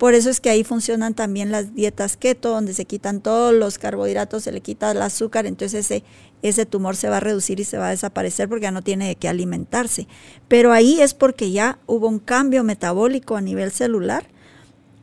Por 0.00 0.14
eso 0.14 0.30
es 0.30 0.40
que 0.40 0.48
ahí 0.48 0.64
funcionan 0.64 1.12
también 1.12 1.52
las 1.52 1.74
dietas 1.74 2.16
keto, 2.16 2.48
donde 2.48 2.72
se 2.72 2.86
quitan 2.86 3.20
todos 3.20 3.52
los 3.52 3.76
carbohidratos, 3.76 4.44
se 4.44 4.50
le 4.50 4.62
quita 4.62 4.90
el 4.92 5.02
azúcar, 5.02 5.44
entonces 5.44 5.84
ese, 5.84 6.04
ese 6.40 6.64
tumor 6.64 6.96
se 6.96 7.10
va 7.10 7.18
a 7.18 7.20
reducir 7.20 7.60
y 7.60 7.64
se 7.64 7.76
va 7.76 7.88
a 7.88 7.90
desaparecer 7.90 8.48
porque 8.48 8.62
ya 8.62 8.70
no 8.70 8.80
tiene 8.80 9.08
de 9.08 9.16
qué 9.16 9.28
alimentarse. 9.28 10.08
Pero 10.48 10.72
ahí 10.72 11.02
es 11.02 11.12
porque 11.12 11.50
ya 11.50 11.78
hubo 11.86 12.08
un 12.08 12.18
cambio 12.18 12.64
metabólico 12.64 13.36
a 13.36 13.42
nivel 13.42 13.72
celular. 13.72 14.24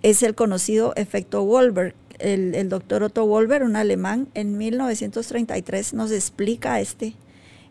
Es 0.01 0.23
el 0.23 0.33
conocido 0.33 0.93
efecto 0.95 1.43
Wolber. 1.43 1.93
El, 2.17 2.55
el 2.55 2.67
doctor 2.67 3.03
Otto 3.03 3.23
Wolber, 3.27 3.61
un 3.61 3.75
alemán, 3.75 4.29
en 4.33 4.57
1933 4.57 5.93
nos 5.93 6.09
explica 6.09 6.81
este, 6.81 7.13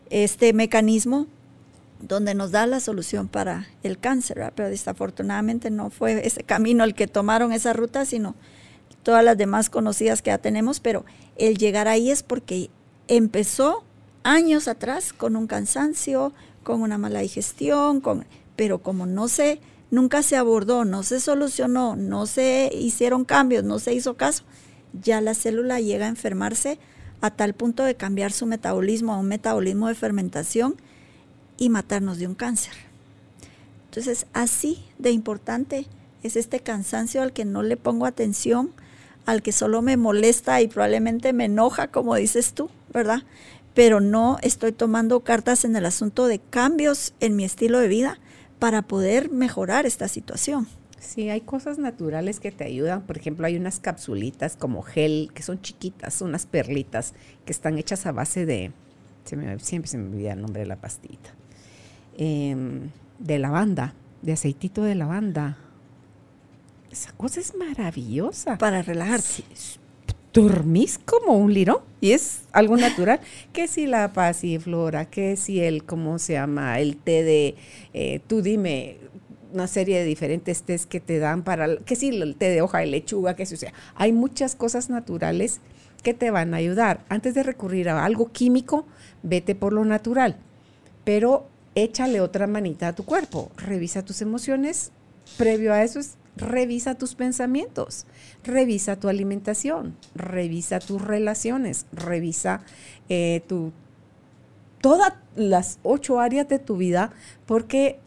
este 0.09 0.53
mecanismo 0.53 1.27
donde 1.99 2.35
nos 2.35 2.51
da 2.51 2.67
la 2.67 2.79
solución 2.79 3.27
para 3.27 3.67
el 3.83 3.97
cáncer, 3.99 4.51
pero 4.55 4.69
desafortunadamente 4.69 5.71
no 5.71 5.89
fue 5.89 6.25
ese 6.25 6.43
camino 6.43 6.83
el 6.83 6.93
que 6.93 7.07
tomaron 7.07 7.51
esa 7.51 7.73
ruta, 7.73 8.05
sino 8.05 8.35
todas 9.03 9.23
las 9.23 9.37
demás 9.37 9.69
conocidas 9.69 10.21
que 10.21 10.29
ya 10.29 10.37
tenemos, 10.37 10.79
pero 10.79 11.05
el 11.37 11.57
llegar 11.57 11.87
ahí 11.87 12.11
es 12.11 12.23
porque 12.23 12.69
empezó 13.07 13.83
años 14.23 14.67
atrás 14.67 15.13
con 15.13 15.35
un 15.35 15.47
cansancio, 15.47 16.33
con 16.63 16.81
una 16.81 16.97
mala 16.97 17.21
digestión, 17.21 18.01
con, 18.01 18.25
pero 18.55 18.79
como 18.79 19.05
no 19.05 19.27
se, 19.27 19.61
nunca 19.91 20.23
se 20.23 20.35
abordó, 20.35 20.83
no 20.83 21.03
se 21.03 21.19
solucionó, 21.19 21.95
no 21.95 22.25
se 22.25 22.69
hicieron 22.73 23.23
cambios, 23.23 23.63
no 23.63 23.79
se 23.79 23.93
hizo 23.93 24.17
caso, 24.17 24.43
ya 24.93 25.21
la 25.21 25.33
célula 25.33 25.79
llega 25.79 26.05
a 26.05 26.09
enfermarse 26.09 26.79
a 27.21 27.31
tal 27.31 27.53
punto 27.53 27.83
de 27.83 27.95
cambiar 27.95 28.31
su 28.31 28.45
metabolismo 28.45 29.13
a 29.13 29.17
un 29.17 29.27
metabolismo 29.27 29.87
de 29.87 29.95
fermentación 29.95 30.75
y 31.57 31.69
matarnos 31.69 32.17
de 32.19 32.27
un 32.27 32.35
cáncer. 32.35 32.73
Entonces, 33.85 34.27
así 34.33 34.83
de 34.97 35.11
importante 35.11 35.87
es 36.23 36.35
este 36.35 36.59
cansancio 36.59 37.21
al 37.21 37.33
que 37.33 37.45
no 37.45 37.63
le 37.63 37.77
pongo 37.77 38.05
atención, 38.05 38.71
al 39.25 39.41
que 39.41 39.51
solo 39.51 39.81
me 39.81 39.97
molesta 39.97 40.61
y 40.61 40.67
probablemente 40.67 41.33
me 41.33 41.45
enoja, 41.45 41.87
como 41.87 42.15
dices 42.15 42.53
tú, 42.53 42.69
¿verdad? 42.93 43.23
Pero 43.73 43.99
no 43.99 44.37
estoy 44.41 44.71
tomando 44.71 45.21
cartas 45.21 45.65
en 45.65 45.75
el 45.75 45.85
asunto 45.85 46.27
de 46.27 46.39
cambios 46.39 47.13
en 47.19 47.35
mi 47.35 47.43
estilo 47.43 47.79
de 47.79 47.87
vida 47.87 48.19
para 48.59 48.81
poder 48.83 49.29
mejorar 49.29 49.85
esta 49.85 50.07
situación. 50.07 50.67
Sí, 50.99 51.29
hay 51.29 51.41
cosas 51.41 51.77
naturales 51.77 52.39
que 52.39 52.51
te 52.51 52.63
ayudan. 52.63 53.03
Por 53.03 53.17
ejemplo, 53.17 53.45
hay 53.45 53.55
unas 53.55 53.79
capsulitas 53.79 54.55
como 54.55 54.81
gel 54.81 55.29
que 55.33 55.43
son 55.43 55.61
chiquitas, 55.61 56.21
unas 56.21 56.45
perlitas 56.45 57.13
que 57.45 57.51
están 57.51 57.77
hechas 57.77 58.05
a 58.05 58.11
base 58.11 58.45
de, 58.45 58.71
siempre 59.23 59.89
se 59.89 59.97
me 59.97 60.09
olvida 60.09 60.33
el 60.33 60.41
nombre 60.41 60.61
de 60.61 60.67
la 60.67 60.77
pastita, 60.77 61.33
Em, 62.17 62.89
de 63.19 63.39
lavanda, 63.39 63.93
de 64.21 64.33
aceitito 64.33 64.83
de 64.83 64.95
lavanda. 64.95 65.57
Esa 66.91 67.11
cosa 67.11 67.39
es 67.39 67.55
maravillosa. 67.55 68.57
Para 68.57 68.81
relajarse. 68.81 69.43
dormís 70.33 70.99
como 70.99 71.37
un 71.37 71.53
lirón 71.53 71.79
y 72.01 72.11
es 72.11 72.41
algo 72.51 72.77
natural. 72.77 73.19
que 73.53 73.67
si 73.67 73.87
la 73.87 74.13
pasiflora, 74.13 75.05
que 75.05 75.35
si 75.35 75.61
el, 75.61 75.83
¿cómo 75.83 76.19
se 76.19 76.33
llama? 76.33 76.79
El 76.79 76.97
té 76.97 77.23
de, 77.23 77.55
eh, 77.93 78.19
tú 78.27 78.41
dime, 78.41 78.97
una 79.53 79.67
serie 79.67 79.99
de 79.99 80.05
diferentes 80.05 80.63
tés 80.63 80.85
que 80.85 80.99
te 80.99 81.19
dan 81.19 81.43
para, 81.43 81.77
que 81.77 81.95
si 81.95 82.09
el 82.09 82.35
té 82.35 82.49
de 82.49 82.61
hoja 82.61 82.79
de 82.79 82.87
lechuga, 82.87 83.35
que 83.35 83.45
si, 83.45 83.55
o 83.55 83.57
sea, 83.57 83.73
hay 83.95 84.11
muchas 84.11 84.55
cosas 84.55 84.89
naturales 84.89 85.61
que 86.03 86.13
te 86.13 86.31
van 86.31 86.53
a 86.53 86.57
ayudar. 86.57 87.05
Antes 87.09 87.33
de 87.33 87.43
recurrir 87.43 87.89
a 87.89 88.03
algo 88.05 88.31
químico, 88.31 88.85
vete 89.23 89.55
por 89.55 89.73
lo 89.73 89.85
natural. 89.85 90.37
Pero 91.03 91.47
échale 91.83 92.21
otra 92.21 92.47
manita 92.47 92.87
a 92.87 92.95
tu 92.95 93.05
cuerpo, 93.05 93.51
revisa 93.55 94.03
tus 94.03 94.21
emociones, 94.21 94.91
previo 95.37 95.73
a 95.73 95.83
eso 95.83 95.99
es 95.99 96.17
revisa 96.35 96.95
tus 96.95 97.15
pensamientos, 97.15 98.05
revisa 98.43 98.95
tu 98.95 99.09
alimentación, 99.09 99.95
revisa 100.15 100.79
tus 100.79 101.01
relaciones, 101.01 101.87
revisa 101.91 102.61
eh, 103.09 103.43
tu, 103.47 103.71
todas 104.79 105.13
las 105.35 105.79
ocho 105.83 106.19
áreas 106.19 106.47
de 106.47 106.59
tu 106.59 106.77
vida, 106.77 107.11
porque 107.45 107.99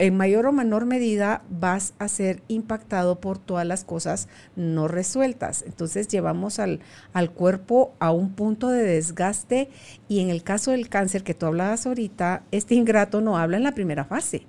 en 0.00 0.16
mayor 0.16 0.46
o 0.46 0.52
menor 0.52 0.86
medida 0.86 1.42
vas 1.50 1.92
a 1.98 2.08
ser 2.08 2.42
impactado 2.48 3.20
por 3.20 3.36
todas 3.36 3.66
las 3.66 3.84
cosas 3.84 4.28
no 4.56 4.88
resueltas. 4.88 5.62
Entonces 5.66 6.08
llevamos 6.08 6.58
al, 6.58 6.80
al, 7.12 7.30
cuerpo 7.30 7.92
a 7.98 8.10
un 8.10 8.32
punto 8.32 8.70
de 8.70 8.82
desgaste 8.82 9.68
y 10.08 10.20
en 10.20 10.30
el 10.30 10.42
caso 10.42 10.70
del 10.70 10.88
cáncer 10.88 11.22
que 11.22 11.34
tú 11.34 11.44
hablabas 11.44 11.86
ahorita, 11.86 12.44
este 12.50 12.76
ingrato 12.76 13.20
no 13.20 13.36
habla 13.36 13.58
en 13.58 13.62
la 13.62 13.74
primera 13.74 14.06
fase. 14.06 14.46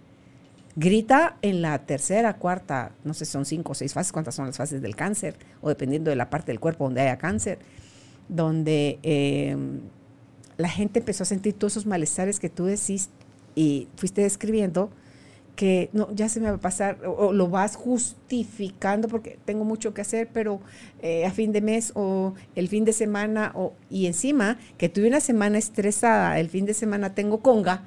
Grita 0.77 1.35
en 1.41 1.61
la 1.61 1.79
tercera, 1.79 2.37
cuarta, 2.37 2.93
no 3.03 3.13
sé, 3.13 3.25
son 3.25 3.43
cinco 3.43 3.73
o 3.73 3.75
seis 3.75 3.93
fases, 3.93 4.13
cuántas 4.13 4.35
son 4.35 4.47
las 4.47 4.55
fases 4.55 4.81
del 4.81 4.95
cáncer, 4.95 5.35
o 5.59 5.67
dependiendo 5.67 6.11
de 6.11 6.15
la 6.15 6.29
parte 6.29 6.53
del 6.53 6.61
cuerpo 6.61 6.85
donde 6.85 7.01
haya 7.01 7.17
cáncer, 7.17 7.59
donde 8.29 8.99
eh, 9.03 9.57
la 10.55 10.69
gente 10.69 10.99
empezó 10.99 11.23
a 11.23 11.25
sentir 11.25 11.55
todos 11.55 11.73
esos 11.73 11.85
malestares 11.85 12.39
que 12.39 12.47
tú 12.47 12.63
decís 12.63 13.09
y 13.53 13.89
fuiste 13.97 14.21
describiendo, 14.21 14.91
que 15.55 15.89
no, 15.93 16.09
ya 16.13 16.29
se 16.29 16.39
me 16.39 16.49
va 16.49 16.55
a 16.55 16.59
pasar, 16.59 16.99
o, 17.05 17.33
lo 17.33 17.49
vas 17.49 17.75
justificando 17.75 19.07
porque 19.07 19.37
tengo 19.45 19.63
mucho 19.65 19.93
que 19.93 20.01
hacer, 20.01 20.29
pero 20.31 20.59
eh, 21.01 21.25
a 21.25 21.31
fin 21.31 21.51
de 21.51 21.61
mes 21.61 21.91
o 21.95 22.33
el 22.55 22.67
fin 22.67 22.85
de 22.85 22.93
semana, 22.93 23.51
o, 23.55 23.73
y 23.89 24.07
encima 24.07 24.57
que 24.77 24.89
tuve 24.89 25.07
una 25.07 25.19
semana 25.19 25.57
estresada, 25.57 26.39
el 26.39 26.49
fin 26.49 26.65
de 26.65 26.73
semana 26.73 27.13
tengo 27.13 27.41
conga 27.41 27.83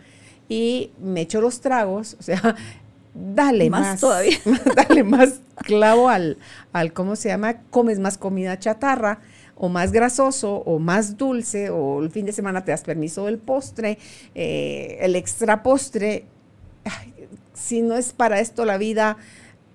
y 0.49 0.91
me 1.01 1.23
echo 1.23 1.41
los 1.41 1.61
tragos, 1.61 2.17
o 2.21 2.23
sea, 2.23 2.57
dale 3.15 3.71
más, 3.71 4.01
todavía, 4.01 4.39
dale 4.77 5.05
más 5.05 5.41
clavo 5.57 6.09
al, 6.09 6.39
al, 6.73 6.93
¿cómo 6.93 7.17
se 7.17 7.29
llama? 7.29 7.63
Comes 7.71 7.99
más 7.99 8.19
comida 8.19 8.59
chatarra 8.59 9.21
o 9.57 9.69
más 9.69 9.93
grasoso 9.93 10.57
o 10.67 10.79
más 10.79 11.17
dulce 11.17 11.71
o 11.71 12.03
el 12.03 12.11
fin 12.11 12.27
de 12.27 12.33
semana 12.33 12.65
te 12.65 12.73
das 12.73 12.83
permiso 12.83 13.27
del 13.27 13.39
postre, 13.39 13.99
eh, 14.35 14.99
el 15.01 15.17
extra 15.17 15.63
postre. 15.63 16.27
Ay, 16.85 17.14
si 17.55 17.83
no 17.83 17.97
es 17.97 18.13
para 18.13 18.41
esto 18.41 18.65
la 18.65 18.79
vida, 18.79 19.17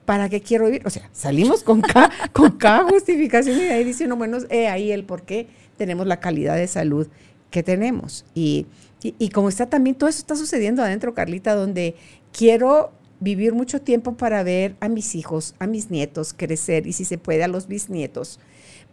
¿para 0.05 0.30
qué 0.30 0.41
quiero 0.41 0.65
vivir? 0.65 0.86
O 0.86 0.89
sea, 0.89 1.09
salimos 1.13 1.63
con 1.63 1.82
cada, 1.82 2.11
justificación 2.89 3.57
y 3.57 3.63
ahí 3.63 3.84
diciendo, 3.84 4.15
bueno, 4.15 4.38
he 4.49 4.67
ahí 4.67 4.91
el 4.91 5.05
por 5.05 5.23
qué 5.23 5.47
tenemos 5.77 6.05
la 6.05 6.19
calidad 6.19 6.55
de 6.55 6.67
salud 6.67 7.07
que 7.49 7.63
tenemos. 7.63 8.25
Y, 8.36 8.67
y, 9.01 9.30
como 9.30 9.49
está 9.49 9.67
también, 9.67 9.95
todo 9.95 10.09
eso 10.09 10.19
está 10.19 10.36
sucediendo 10.36 10.84
adentro, 10.84 11.13
Carlita, 11.13 11.55
donde 11.55 11.95
quiero 12.32 12.91
vivir 13.19 13.53
mucho 13.53 13.82
tiempo 13.82 14.15
para 14.15 14.43
ver 14.43 14.75
a 14.80 14.89
mis 14.89 15.15
hijos, 15.15 15.55
a 15.59 15.67
mis 15.67 15.89
nietos 15.89 16.34
crecer 16.34 16.88
y 16.88 16.93
si 16.93 17.05
se 17.05 17.17
puede 17.17 17.43
a 17.43 17.47
los 17.47 17.67
bisnietos, 17.67 18.39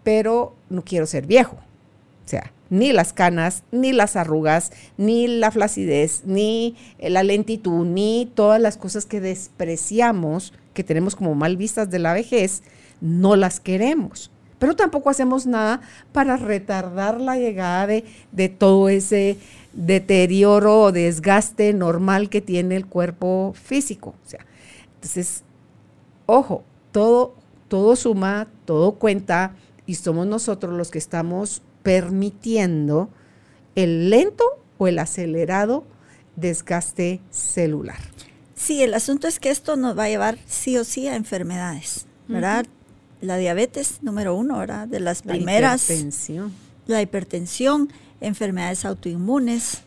pero 0.05 0.55
no 0.69 0.85
quiero 0.85 1.07
ser 1.07 1.27
viejo. 1.27 1.59
O 2.27 2.29
sea, 2.29 2.53
ni 2.71 2.93
las 2.93 3.13
canas, 3.13 3.63
ni 3.71 3.93
las 3.93 4.17
arrugas, 4.17 4.73
ni 4.97 5.29
la 5.29 5.53
flacidez, 5.53 6.25
ni 6.25 6.75
la 6.99 7.23
lentitud, 7.23 7.87
ni 7.87 8.29
todas 8.35 8.61
las 8.61 8.77
cosas 8.77 9.07
que 9.07 9.21
despreciamos, 9.21 10.53
que 10.75 10.83
tenemos 10.83 11.15
como 11.15 11.37
mal 11.37 11.57
vistas 11.57 11.89
de 11.89 12.01
la 12.01 12.13
vejez, 12.13 12.65
no 13.01 13.37
las 13.37 13.61
queremos. 13.61 14.33
Pero 14.59 14.75
tampoco 14.75 15.11
hacemos 15.11 15.47
nada 15.47 15.81
para 16.11 16.37
retardar 16.37 17.21
la 17.21 17.37
llegada 17.37 17.87
de, 17.87 18.05
de 18.33 18.49
todo 18.49 18.89
ese 18.89 19.39
deterioro 19.73 20.81
o 20.81 20.93
desgaste 20.93 21.73
normal 21.75 22.29
que 22.29 22.41
tiene 22.41 22.75
el 22.75 22.87
cuerpo 22.87 23.55
físico. 23.55 24.15
O 24.25 24.29
sea, 24.29 24.45
entonces, 24.97 25.45
ojo, 26.25 26.65
todo, 26.91 27.35
todo 27.69 27.95
suma, 27.95 28.49
todo 28.65 28.93
cuenta 28.93 29.55
y 29.87 29.95
somos 29.95 30.27
nosotros 30.27 30.73
los 30.73 30.91
que 30.91 30.99
estamos 30.99 31.63
permitiendo 31.87 33.09
el 33.77 34.11
lento 34.11 34.45
o 34.77 34.89
el 34.89 34.99
acelerado 34.99 35.85
desgaste 36.35 37.21
celular. 37.31 38.01
Sí, 38.57 38.83
el 38.83 38.93
asunto 38.93 39.29
es 39.29 39.39
que 39.39 39.51
esto 39.51 39.77
nos 39.77 39.97
va 39.97 40.05
a 40.05 40.09
llevar 40.09 40.37
sí 40.47 40.77
o 40.79 40.85
sí 40.85 41.07
a 41.07 41.15
enfermedades, 41.15 42.07
¿verdad? 42.27 42.67
La 43.21 43.37
diabetes, 43.37 44.03
número 44.03 44.35
uno, 44.35 44.59
¿verdad? 44.59 44.89
De 44.89 44.99
las 44.99 45.23
primeras. 45.23 45.89
La 45.89 45.95
hipertensión. 45.95 46.53
La 46.89 47.03
hipertensión, 47.03 47.93
enfermedades 48.21 48.85
autoinmunes, 48.85 49.83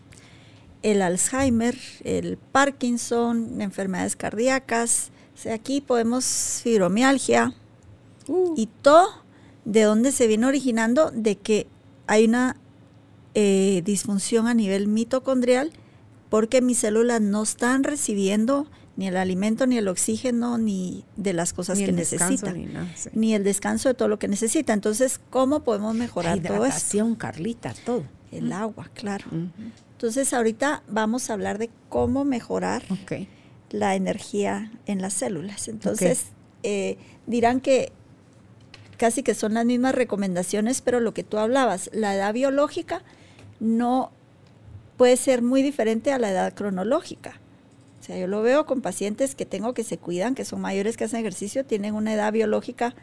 el 0.84 1.02
Alzheimer, 1.02 1.78
el 2.06 2.38
Parkinson, 2.38 3.60
enfermedades 3.60 4.16
cardíacas. 4.16 5.10
O 5.36 5.38
sea, 5.38 5.54
aquí 5.54 5.82
podemos 5.82 6.62
fibromialgia 6.64 7.54
uh. 8.28 8.54
y 8.56 8.68
todo 8.68 9.10
de 9.66 9.84
dónde 9.84 10.14
se 10.14 10.28
viene 10.28 10.46
originando 10.46 11.12
de 11.12 11.38
que 11.38 11.68
hay 12.10 12.26
una 12.26 12.58
eh, 13.36 13.84
disfunción 13.86 14.48
a 14.48 14.56
nivel 14.56 14.88
mitocondrial 14.88 15.72
porque 16.30 16.62
mis 16.62 16.80
células 16.80 17.22
no 17.22 17.44
están 17.44 17.84
recibiendo 17.84 18.68
ni 18.98 19.08
el 19.08 19.16
alimento, 19.16 19.68
ni 19.68 19.78
el 19.78 19.88
oxígeno, 19.88 20.58
ni 20.58 21.06
de 21.16 21.34
las 21.34 21.54
cosas 21.54 21.78
que 21.78 21.92
necesitan. 21.92 22.90
Ni, 23.14 23.36
el 23.36 23.44
descanso 23.44 23.90
de 23.90 23.96
todo 23.96 24.08
lo 24.08 24.20
que 24.20 24.28
necesita. 24.28 24.74
Entonces, 24.74 25.22
¿cómo 25.30 25.64
podemos 25.64 25.96
mejorar 25.96 26.42
todo 26.42 26.66
eso? 26.66 27.16
Carlita, 27.18 27.74
todo. 27.86 28.04
El 28.32 28.52
agua, 28.52 28.90
claro. 28.94 29.26
Entonces, 29.92 30.34
ahorita 30.34 30.84
vamos 30.90 31.30
a 31.30 31.34
hablar 31.34 31.60
de 31.60 31.70
cómo 31.88 32.26
mejorar 32.26 32.84
la 33.70 33.96
energía 33.96 34.72
en 34.86 35.02
las 35.02 35.14
células. 35.14 35.68
Entonces, 35.68 36.26
eh, 36.64 36.98
dirán 37.26 37.62
que 37.62 37.94
casi 39.00 39.24
que 39.24 39.34
son 39.34 39.56
las 39.56 39.66
mismas 39.66 39.96
recomendaciones, 39.96 40.82
pero 40.82 41.00
lo 41.00 41.16
que 41.16 41.24
tú 41.24 41.40
hablabas, 41.40 41.90
la 41.94 42.14
edad 42.14 42.34
biológica 42.34 43.02
no 43.60 44.12
puede 44.98 45.18
ser 45.18 45.42
muy 45.42 45.64
diferente 45.64 46.12
a 46.12 46.20
la 46.20 46.30
edad 46.30 46.54
cronológica. 46.54 47.40
O 48.00 48.04
sea, 48.04 48.18
yo 48.18 48.28
lo 48.28 48.42
veo 48.42 48.66
con 48.66 48.82
pacientes 48.82 49.34
que 49.34 49.46
tengo 49.46 49.74
que 49.74 49.84
se 49.84 49.98
cuidan, 49.98 50.36
que 50.36 50.46
son 50.46 50.62
mayores 50.62 50.98
que 50.98 51.06
hacen 51.06 51.22
ejercicio, 51.22 51.66
tienen 51.66 51.96
una 51.96 52.14
edad 52.14 52.32
biológica 52.32 52.94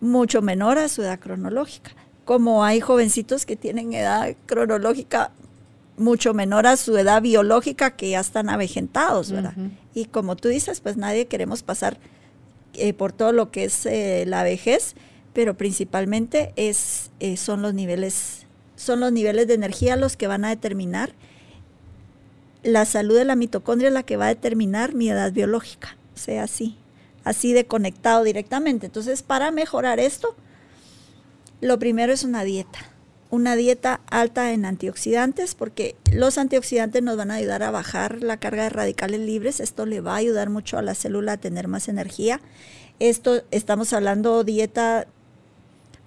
mucho 0.00 0.40
menor 0.40 0.78
a 0.78 0.88
su 0.88 1.02
edad 1.02 1.18
cronológica. 1.18 1.90
Como 2.24 2.64
hay 2.64 2.80
jovencitos 2.80 3.44
que 3.44 3.56
tienen 3.56 3.92
edad 3.92 4.34
cronológica 4.46 5.32
mucho 5.96 6.32
menor 6.32 6.66
a 6.66 6.76
su 6.76 6.96
edad 6.96 7.22
biológica 7.22 7.96
que 7.96 8.10
ya 8.10 8.20
están 8.20 8.48
avejentados, 8.48 9.30
¿verdad? 9.32 9.54
Y 9.94 10.06
como 10.06 10.36
tú 10.36 10.48
dices, 10.48 10.80
pues 10.80 10.96
nadie 10.96 11.26
queremos 11.26 11.62
pasar 11.62 11.98
eh, 12.74 12.92
por 12.92 13.12
todo 13.12 13.32
lo 13.32 13.50
que 13.50 13.64
es 13.64 13.86
eh, 13.86 14.24
la 14.26 14.42
vejez 14.42 14.94
pero 15.34 15.54
principalmente 15.54 16.52
es, 16.56 17.10
eh, 17.20 17.36
son, 17.36 17.60
los 17.60 17.74
niveles, 17.74 18.46
son 18.76 19.00
los 19.00 19.12
niveles 19.12 19.46
de 19.48 19.54
energía 19.54 19.96
los 19.96 20.16
que 20.16 20.28
van 20.28 20.44
a 20.44 20.48
determinar 20.48 21.12
la 22.62 22.86
salud 22.86 23.16
de 23.16 23.26
la 23.26 23.36
mitocondria, 23.36 23.90
la 23.90 24.04
que 24.04 24.16
va 24.16 24.26
a 24.26 24.34
determinar 24.34 24.94
mi 24.94 25.10
edad 25.10 25.32
biológica, 25.32 25.98
o 26.14 26.18
sea, 26.18 26.44
así, 26.44 26.78
así 27.24 27.52
de 27.52 27.66
conectado 27.66 28.24
directamente. 28.24 28.86
Entonces, 28.86 29.22
para 29.22 29.50
mejorar 29.50 30.00
esto, 30.00 30.34
lo 31.60 31.78
primero 31.78 32.12
es 32.12 32.24
una 32.24 32.44
dieta, 32.44 32.78
una 33.28 33.56
dieta 33.56 34.00
alta 34.06 34.52
en 34.52 34.64
antioxidantes, 34.64 35.54
porque 35.54 35.96
los 36.12 36.38
antioxidantes 36.38 37.02
nos 37.02 37.16
van 37.16 37.32
a 37.32 37.34
ayudar 37.34 37.62
a 37.64 37.70
bajar 37.70 38.22
la 38.22 38.38
carga 38.38 38.62
de 38.62 38.70
radicales 38.70 39.20
libres, 39.20 39.60
esto 39.60 39.84
le 39.84 40.00
va 40.00 40.14
a 40.14 40.18
ayudar 40.18 40.48
mucho 40.48 40.78
a 40.78 40.82
la 40.82 40.94
célula 40.94 41.32
a 41.32 41.36
tener 41.36 41.68
más 41.68 41.88
energía. 41.88 42.40
Esto 43.00 43.42
estamos 43.50 43.92
hablando 43.92 44.44
dieta 44.44 45.08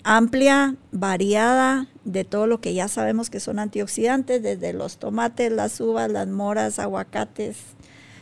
amplia, 0.07 0.77
variada 0.93 1.89
de 2.05 2.23
todo 2.23 2.47
lo 2.47 2.61
que 2.61 2.73
ya 2.73 2.87
sabemos 2.87 3.29
que 3.29 3.41
son 3.41 3.59
antioxidantes, 3.59 4.41
desde 4.41 4.71
los 4.71 4.99
tomates, 4.99 5.51
las 5.51 5.81
uvas, 5.81 6.09
las 6.09 6.29
moras, 6.29 6.79
aguacates, 6.79 7.57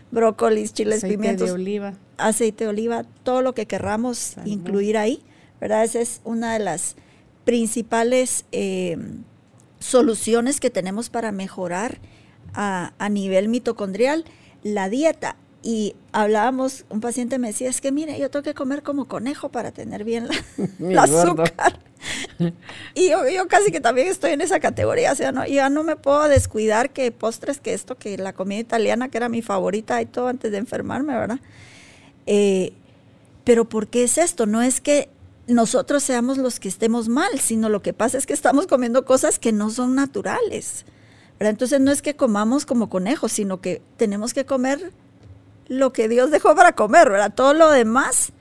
brócolis, 0.09 0.73
chiles, 0.73 1.03
pimientos, 1.03 1.43
aceite 1.43 1.45
de 1.45 1.51
oliva, 1.51 1.93
aceite 2.17 2.63
de 2.63 2.69
oliva, 2.71 3.03
todo 3.21 3.43
lo 3.43 3.53
que 3.53 3.67
querramos 3.67 4.33
incluir 4.45 4.97
ahí, 4.97 5.21
¿verdad? 5.61 5.83
Esa 5.83 6.01
es 6.01 6.21
una 6.23 6.53
de 6.53 6.59
las 6.59 6.95
principales 7.43 8.45
eh, 8.51 8.97
soluciones 9.77 10.59
que 10.59 10.71
tenemos 10.71 11.11
para 11.11 11.31
mejorar 11.31 11.99
a, 12.55 12.93
a 12.97 13.09
nivel 13.09 13.47
mitocondrial 13.47 14.25
la 14.63 14.89
dieta 14.89 15.35
y 15.65 15.95
hablábamos, 16.11 16.85
un 16.89 17.01
paciente 17.01 17.39
me 17.39 17.47
decía, 17.47 17.71
es 17.71 17.81
que 17.81 17.91
mire, 17.91 18.19
yo 18.19 18.29
tengo 18.29 18.43
que 18.43 18.53
comer 18.53 18.83
como 18.83 19.05
conejo 19.05 19.49
para 19.49 19.71
tener 19.71 20.03
bien 20.03 20.27
la, 20.77 21.01
azúcar. 21.01 21.79
y 22.93 23.09
yo, 23.09 23.27
yo, 23.27 23.47
casi 23.47 23.71
que 23.71 23.81
también 23.81 24.07
estoy 24.07 24.33
en 24.33 24.41
esa 24.41 24.59
categoría, 24.59 25.11
o 25.11 25.15
sea, 25.15 25.31
no, 25.31 25.43
ya 25.47 25.71
no 25.71 25.83
me 25.83 25.95
puedo 25.95 26.27
descuidar 26.27 26.91
que 26.91 27.11
postres, 27.11 27.59
que 27.59 27.73
esto, 27.73 27.97
que 27.97 28.15
la 28.19 28.33
comida 28.33 28.59
italiana, 28.59 29.09
que 29.09 29.17
era 29.17 29.27
mi 29.27 29.41
favorita 29.41 29.99
y 30.03 30.05
todo 30.05 30.27
antes 30.27 30.51
de 30.51 30.59
enfermarme, 30.59 31.15
¿verdad? 31.15 31.39
Eh, 32.27 32.73
pero 33.43 33.67
¿por 33.67 33.87
qué 33.87 34.03
es 34.03 34.19
esto? 34.19 34.45
No 34.45 34.61
es 34.61 34.81
que 34.81 35.09
nosotros 35.47 36.03
seamos 36.03 36.37
los 36.37 36.59
que 36.59 36.67
estemos 36.67 37.09
mal, 37.09 37.39
sino 37.39 37.69
lo 37.69 37.81
que 37.81 37.93
pasa 37.93 38.19
es 38.19 38.27
que 38.27 38.33
estamos 38.33 38.67
comiendo 38.67 39.03
cosas 39.03 39.39
que 39.39 39.51
no 39.51 39.71
son 39.71 39.95
naturales. 39.95 40.85
¿verdad? 41.39 41.49
Entonces 41.49 41.81
no 41.81 41.91
es 41.91 42.03
que 42.03 42.15
comamos 42.15 42.67
como 42.67 42.87
conejos, 42.87 43.31
sino 43.31 43.61
que 43.61 43.81
tenemos 43.97 44.35
que 44.35 44.45
comer 44.45 44.93
lo 45.67 45.93
que 45.93 46.07
Dios 46.07 46.31
dejó 46.31 46.55
para 46.55 46.73
comer, 46.73 47.09
¿verdad? 47.09 47.33
Todo 47.33 47.53
lo 47.53 47.69
demás 47.69 48.33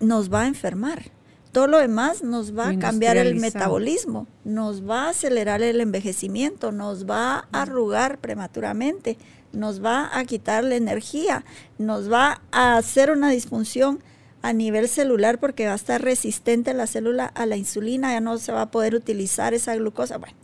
nos 0.00 0.32
va 0.32 0.42
a 0.42 0.46
enfermar. 0.46 1.10
Todo 1.52 1.66
lo 1.66 1.78
demás 1.78 2.22
nos 2.22 2.56
va 2.56 2.68
a 2.68 2.78
cambiar 2.78 3.16
el 3.16 3.34
metabolismo, 3.34 4.28
nos 4.44 4.88
va 4.88 5.06
a 5.06 5.08
acelerar 5.08 5.62
el 5.62 5.80
envejecimiento, 5.80 6.70
nos 6.70 7.10
va 7.10 7.48
a 7.50 7.62
arrugar 7.62 8.18
prematuramente, 8.18 9.18
nos 9.52 9.84
va 9.84 10.16
a 10.16 10.24
quitar 10.26 10.62
la 10.62 10.76
energía, 10.76 11.44
nos 11.76 12.10
va 12.10 12.40
a 12.52 12.76
hacer 12.76 13.10
una 13.10 13.30
disfunción 13.30 14.00
a 14.42 14.52
nivel 14.52 14.88
celular 14.88 15.40
porque 15.40 15.66
va 15.66 15.72
a 15.72 15.76
estar 15.76 16.00
resistente 16.00 16.72
la 16.72 16.86
célula 16.86 17.26
a 17.26 17.46
la 17.46 17.56
insulina, 17.56 18.12
ya 18.12 18.20
no 18.20 18.38
se 18.38 18.52
va 18.52 18.62
a 18.62 18.70
poder 18.70 18.94
utilizar 18.94 19.52
esa 19.52 19.74
glucosa. 19.74 20.18
Bueno, 20.18 20.36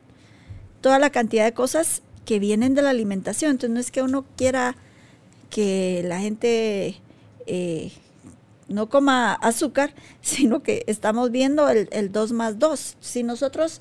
toda 0.80 0.98
la 0.98 1.10
cantidad 1.10 1.44
de 1.44 1.54
cosas 1.54 2.02
que 2.24 2.38
vienen 2.40 2.74
de 2.74 2.82
la 2.82 2.90
alimentación. 2.90 3.52
Entonces 3.52 3.70
no 3.72 3.80
es 3.80 3.90
que 3.90 4.02
uno 4.02 4.26
quiera 4.36 4.76
que 5.50 6.02
la 6.04 6.20
gente 6.20 7.00
eh, 7.46 7.92
no 8.68 8.88
coma 8.88 9.32
azúcar, 9.34 9.94
sino 10.20 10.62
que 10.62 10.84
estamos 10.86 11.30
viendo 11.30 11.68
el, 11.68 11.88
el 11.92 12.12
2 12.12 12.32
más 12.32 12.58
2. 12.58 12.96
Si 13.00 13.22
nosotros 13.22 13.80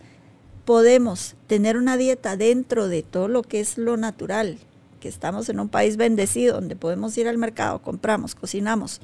podemos 0.65 1.35
tener 1.47 1.77
una 1.77 1.95
dieta 1.95 2.37
dentro 2.37 2.87
de 2.87 3.03
todo 3.03 3.27
lo 3.27 3.43
que 3.43 3.59
es 3.59 3.77
lo 3.77 3.97
natural, 3.97 4.57
que 4.99 5.07
estamos 5.07 5.49
en 5.49 5.59
un 5.59 5.69
país 5.69 5.97
bendecido, 5.97 6.55
donde 6.55 6.75
podemos 6.75 7.15
ir 7.17 7.27
al 7.27 7.37
mercado, 7.37 7.81
compramos, 7.81 8.33
cocinamos, 8.33 9.01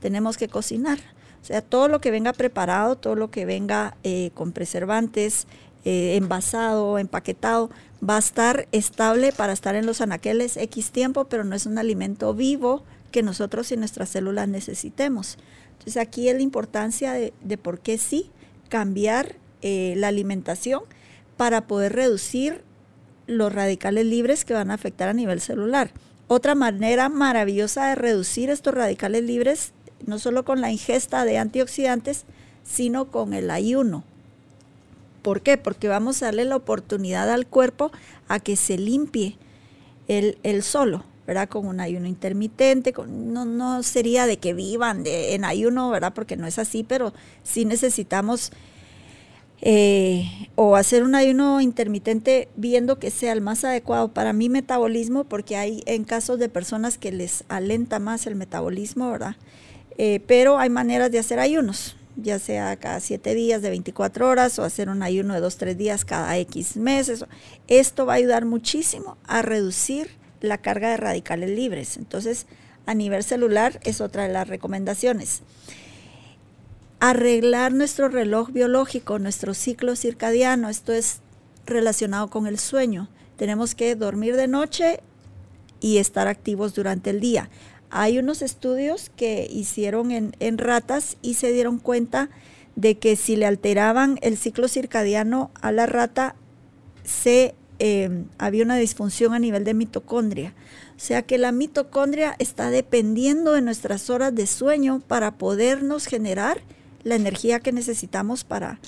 tenemos 0.00 0.38
que 0.38 0.48
cocinar. 0.48 0.98
O 1.42 1.44
sea, 1.44 1.60
todo 1.60 1.88
lo 1.88 2.00
que 2.00 2.10
venga 2.10 2.32
preparado, 2.32 2.96
todo 2.96 3.16
lo 3.16 3.30
que 3.30 3.44
venga 3.44 3.96
eh, 4.04 4.30
con 4.34 4.52
preservantes, 4.52 5.46
eh, 5.84 6.16
envasado, 6.16 6.98
empaquetado, 6.98 7.70
va 8.08 8.16
a 8.16 8.18
estar 8.18 8.68
estable 8.72 9.32
para 9.32 9.52
estar 9.52 9.74
en 9.74 9.86
los 9.86 10.00
anaqueles 10.00 10.56
X 10.56 10.90
tiempo, 10.90 11.26
pero 11.26 11.44
no 11.44 11.54
es 11.54 11.66
un 11.66 11.78
alimento 11.78 12.34
vivo 12.34 12.82
que 13.12 13.22
nosotros 13.22 13.70
y 13.70 13.76
nuestras 13.76 14.08
células 14.08 14.48
necesitemos. 14.48 15.38
Entonces 15.72 15.96
aquí 15.98 16.28
es 16.28 16.34
la 16.34 16.42
importancia 16.42 17.12
de, 17.12 17.58
por 17.58 17.80
qué 17.80 17.98
sí 17.98 18.30
cambiar 18.68 19.36
eh, 19.60 19.94
la 19.96 20.08
alimentación 20.08 20.82
para 21.36 21.66
poder 21.66 21.92
reducir 21.92 22.62
los 23.26 23.52
radicales 23.52 24.06
libres 24.06 24.44
que 24.44 24.54
van 24.54 24.70
a 24.70 24.74
afectar 24.74 25.08
a 25.08 25.12
nivel 25.12 25.40
celular. 25.40 25.92
Otra 26.26 26.54
manera 26.54 27.08
maravillosa 27.08 27.88
de 27.88 27.94
reducir 27.94 28.50
estos 28.50 28.74
radicales 28.74 29.22
libres, 29.22 29.72
no 30.06 30.18
solo 30.18 30.44
con 30.44 30.60
la 30.60 30.70
ingesta 30.70 31.24
de 31.24 31.38
antioxidantes, 31.38 32.24
sino 32.64 33.10
con 33.10 33.34
el 33.34 33.50
ayuno. 33.50 34.04
¿Por 35.22 35.42
qué? 35.42 35.56
Porque 35.56 35.88
vamos 35.88 36.22
a 36.22 36.26
darle 36.26 36.44
la 36.44 36.56
oportunidad 36.56 37.30
al 37.30 37.46
cuerpo 37.46 37.92
a 38.28 38.40
que 38.40 38.56
se 38.56 38.76
limpie 38.76 39.38
el, 40.08 40.62
solo, 40.62 41.04
¿verdad? 41.26 41.48
Con 41.48 41.66
un 41.66 41.80
ayuno 41.80 42.06
intermitente, 42.06 42.92
no, 43.08 43.44
no 43.44 43.82
sería 43.82 44.26
de 44.26 44.36
que 44.36 44.52
vivan 44.52 45.04
de, 45.04 45.34
en 45.34 45.44
ayuno, 45.44 45.90
¿verdad? 45.90 46.12
Porque 46.14 46.36
no 46.36 46.46
es 46.46 46.58
así, 46.58 46.84
pero 46.84 47.14
sí 47.42 47.64
necesitamos 47.64 48.52
eh, 49.64 50.48
o 50.56 50.74
hacer 50.74 51.04
un 51.04 51.14
ayuno 51.14 51.60
intermitente 51.60 52.48
viendo 52.56 52.98
que 52.98 53.12
sea 53.12 53.32
el 53.32 53.40
más 53.40 53.64
adecuado 53.64 54.12
para 54.12 54.32
mi 54.32 54.48
metabolismo, 54.48 55.22
porque 55.22 55.56
hay 55.56 55.84
en 55.86 56.02
casos 56.02 56.40
de 56.40 56.48
personas 56.48 56.98
que 56.98 57.12
les 57.12 57.44
alenta 57.48 58.00
más 58.00 58.26
el 58.26 58.34
metabolismo, 58.34 59.12
¿verdad? 59.12 59.36
Eh, 59.98 60.20
pero 60.26 60.58
hay 60.58 60.68
maneras 60.68 61.12
de 61.12 61.20
hacer 61.20 61.38
ayunos, 61.38 61.96
ya 62.16 62.38
sea 62.38 62.76
cada 62.76 63.00
siete 63.00 63.34
días 63.34 63.62
de 63.62 63.70
24 63.70 64.28
horas 64.28 64.58
o 64.58 64.64
hacer 64.64 64.88
un 64.88 65.02
ayuno 65.02 65.34
de 65.34 65.40
dos, 65.40 65.56
tres 65.56 65.76
días 65.78 66.04
cada 66.04 66.36
X 66.38 66.76
meses. 66.76 67.24
Esto 67.68 68.06
va 68.06 68.14
a 68.14 68.16
ayudar 68.16 68.44
muchísimo 68.44 69.16
a 69.26 69.42
reducir 69.42 70.10
la 70.40 70.58
carga 70.58 70.90
de 70.90 70.96
radicales 70.96 71.50
libres. 71.50 71.96
Entonces, 71.96 72.46
a 72.86 72.94
nivel 72.94 73.22
celular 73.22 73.80
es 73.84 74.00
otra 74.00 74.24
de 74.24 74.32
las 74.32 74.48
recomendaciones 74.48 75.42
arreglar 77.02 77.72
nuestro 77.72 78.08
reloj 78.08 78.50
biológico, 78.52 79.18
nuestro 79.18 79.54
ciclo 79.54 79.96
circadiano. 79.96 80.68
Esto 80.68 80.92
es 80.92 81.18
relacionado 81.66 82.30
con 82.30 82.46
el 82.46 82.60
sueño. 82.60 83.08
Tenemos 83.36 83.74
que 83.74 83.96
dormir 83.96 84.36
de 84.36 84.46
noche 84.46 85.00
y 85.80 85.98
estar 85.98 86.28
activos 86.28 86.74
durante 86.74 87.10
el 87.10 87.18
día. 87.18 87.50
Hay 87.94 88.18
unos 88.18 88.40
estudios 88.40 89.10
que 89.16 89.46
hicieron 89.50 90.10
en, 90.10 90.58
ratas 90.58 91.18
y 91.20 91.34
se 91.34 91.52
dieron 91.52 91.78
cuenta 91.78 92.30
de 92.74 92.96
que 92.96 93.16
si 93.16 93.36
le 93.36 93.44
alteraban 93.44 94.18
el 94.22 94.38
ciclo 94.38 94.66
circadiano 94.66 95.50
a 95.60 95.72
la 95.72 95.84
rata, 95.84 96.34
se, 97.04 97.54
eh, 97.80 98.24
había 98.38 98.64
una 98.64 98.76
disfunción 98.76 99.34
a 99.34 99.38
nivel 99.38 99.64
de 99.64 99.74
mitocondria. 99.74 100.54
O 100.96 101.00
sea 101.00 101.20
que 101.20 101.36
la 101.36 101.52
mitocondria 101.52 102.34
está 102.38 102.70
dependiendo 102.70 103.52
de 103.52 103.60
nuestras 103.60 104.08
horas 104.08 104.34
de 104.34 104.46
sueño 104.46 105.02
para 105.06 105.32
podernos 105.32 106.06
generar 106.06 106.62
la 107.04 107.16
energía 107.16 107.60
que 107.60 107.72
necesitamos 107.72 108.42
para... 108.42 108.80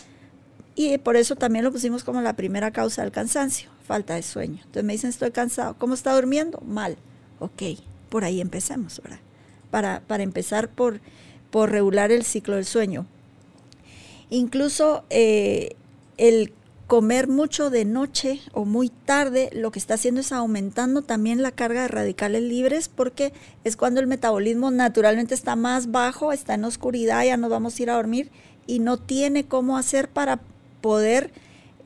Y 0.77 0.97
por 0.97 1.17
eso 1.17 1.37
también 1.37 1.67
lo 1.67 1.73
pusimos 1.73 2.05
como 2.05 2.23
la 2.23 2.37
primera 2.37 2.71
causa 2.71 3.03
del 3.03 3.13
cansancio, 3.13 3.69
falta 3.87 4.15
de 4.15 4.23
sueño. 4.23 4.61
Entonces 4.65 4.85
me 4.85 4.95
dicen, 4.95 5.11
estoy 5.11 5.31
cansado. 5.31 5.77
¿Cómo 5.79 5.93
está 5.93 6.15
durmiendo? 6.15 6.63
Mal. 6.67 6.97
Ok, 7.39 7.63
por 8.09 8.25
ahí 8.25 8.41
empecemos, 8.41 9.01
¿verdad? 9.03 9.21
Para, 9.71 10.01
para 10.01 10.23
empezar 10.23 10.69
por, 10.69 11.01
por 11.51 11.71
regular 11.71 12.13
el 12.13 12.25
ciclo 12.25 12.57
del 12.57 12.65
sueño. 12.65 13.07
Incluso 14.31 15.05
eh, 15.11 15.77
el 16.17 16.53
comer 16.87 17.29
mucho 17.29 17.71
de 17.71 17.85
noche 17.85 18.41
o 18.53 18.65
muy 18.65 18.89
tarde, 18.89 19.51
lo 19.53 19.71
que 19.71 19.79
está 19.79 19.95
haciendo 19.95 20.21
es 20.21 20.33
aumentando 20.33 21.03
también 21.03 21.43
la 21.43 21.51
carga 21.51 21.83
de 21.83 21.89
radicales 21.89 22.43
libres 22.43 22.89
porque 22.89 23.33
es 23.65 23.77
cuando 23.77 24.01
el 24.01 24.07
metabolismo 24.07 24.71
naturalmente 24.71 25.35
está 25.35 25.57
más 25.57 25.91
bajo, 25.91 26.33
está 26.33 26.55
en 26.55 26.65
oscuridad, 26.65 27.25
ya 27.25 27.37
nos 27.37 27.51
vamos 27.51 27.79
a 27.79 27.83
ir 27.83 27.91
a 27.91 27.95
dormir 27.95 28.31
y 28.67 28.81
no 28.81 28.99
tiene 28.99 29.45
cómo 29.45 29.79
hacer 29.79 30.09
para 30.09 30.41
poder 30.81 31.31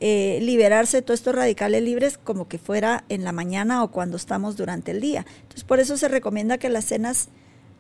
eh, 0.01 0.39
liberarse 0.43 0.99
de 0.99 1.03
todos 1.03 1.21
estos 1.21 1.35
radicales 1.35 1.83
libres 1.83 2.19
como 2.19 2.47
que 2.49 2.59
fuera 2.59 3.05
en 3.09 3.25
la 3.25 3.33
mañana 3.33 3.83
o 3.83 3.91
cuando 3.91 4.17
estamos 4.17 4.57
durante 4.57 4.93
el 4.93 5.01
día. 5.01 5.27
Entonces 5.43 5.65
por 5.65 5.81
eso 5.81 5.97
se 5.97 6.09
recomienda 6.09 6.59
que 6.59 6.69
las 6.69 6.85
cenas 6.85 7.29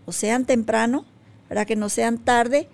o 0.07 0.12
sean 0.12 0.45
temprano, 0.45 1.05
para 1.49 1.64
que 1.64 1.77
no 1.77 1.89
sean 1.89 2.19
tarde 2.19 2.69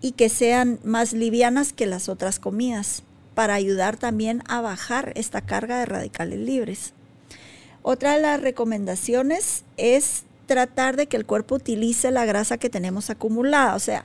y 0.00 0.12
que 0.12 0.28
sean 0.28 0.80
más 0.82 1.12
livianas 1.12 1.72
que 1.72 1.86
las 1.86 2.08
otras 2.08 2.38
comidas 2.38 3.02
para 3.34 3.54
ayudar 3.54 3.96
también 3.96 4.42
a 4.48 4.60
bajar 4.60 5.12
esta 5.14 5.40
carga 5.40 5.78
de 5.78 5.86
radicales 5.86 6.38
libres. 6.38 6.92
Otra 7.82 8.16
de 8.16 8.22
las 8.22 8.40
recomendaciones 8.40 9.64
es 9.76 10.24
tratar 10.46 10.96
de 10.96 11.06
que 11.06 11.16
el 11.16 11.26
cuerpo 11.26 11.54
utilice 11.54 12.10
la 12.10 12.24
grasa 12.24 12.58
que 12.58 12.68
tenemos 12.68 13.08
acumulada, 13.08 13.74
o 13.74 13.78
sea, 13.78 14.04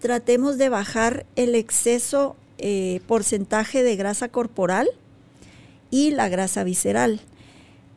tratemos 0.00 0.56
de 0.56 0.68
bajar 0.68 1.26
el 1.36 1.54
exceso 1.54 2.36
eh, 2.58 3.00
porcentaje 3.06 3.82
de 3.82 3.96
grasa 3.96 4.28
corporal 4.28 4.88
y 5.90 6.10
la 6.10 6.28
grasa 6.28 6.64
visceral, 6.64 7.20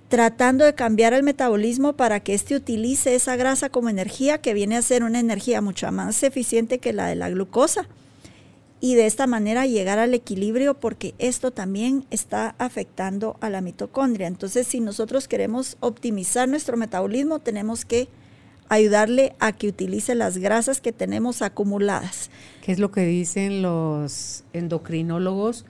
tratando 0.09 0.65
de 0.65 0.75
cambiar 0.75 1.13
el 1.13 1.23
metabolismo 1.23 1.93
para 1.93 2.19
que 2.19 2.33
éste 2.33 2.55
utilice 2.55 3.15
esa 3.15 3.35
grasa 3.35 3.69
como 3.69 3.89
energía 3.89 4.39
que 4.39 4.53
viene 4.53 4.77
a 4.77 4.81
ser 4.81 5.03
una 5.03 5.19
energía 5.19 5.61
mucho 5.61 5.91
más 5.91 6.23
eficiente 6.23 6.79
que 6.79 6.93
la 6.93 7.07
de 7.07 7.15
la 7.15 7.29
glucosa 7.29 7.87
y 8.81 8.95
de 8.95 9.05
esta 9.05 9.27
manera 9.27 9.67
llegar 9.67 9.99
al 9.99 10.13
equilibrio 10.15 10.73
porque 10.73 11.13
esto 11.19 11.51
también 11.51 12.05
está 12.09 12.55
afectando 12.57 13.37
a 13.39 13.49
la 13.49 13.61
mitocondria. 13.61 14.25
Entonces, 14.27 14.65
si 14.67 14.79
nosotros 14.79 15.27
queremos 15.27 15.77
optimizar 15.81 16.49
nuestro 16.49 16.77
metabolismo, 16.77 17.39
tenemos 17.39 17.85
que 17.85 18.09
ayudarle 18.71 19.35
a 19.39 19.51
que 19.51 19.67
utilice 19.67 20.15
las 20.15 20.37
grasas 20.37 20.79
que 20.79 20.93
tenemos 20.93 21.41
acumuladas. 21.41 22.29
¿Qué 22.61 22.71
es 22.71 22.79
lo 22.79 22.89
que 22.89 23.05
dicen 23.05 23.61
los 23.61 24.45
endocrinólogos? 24.53 25.65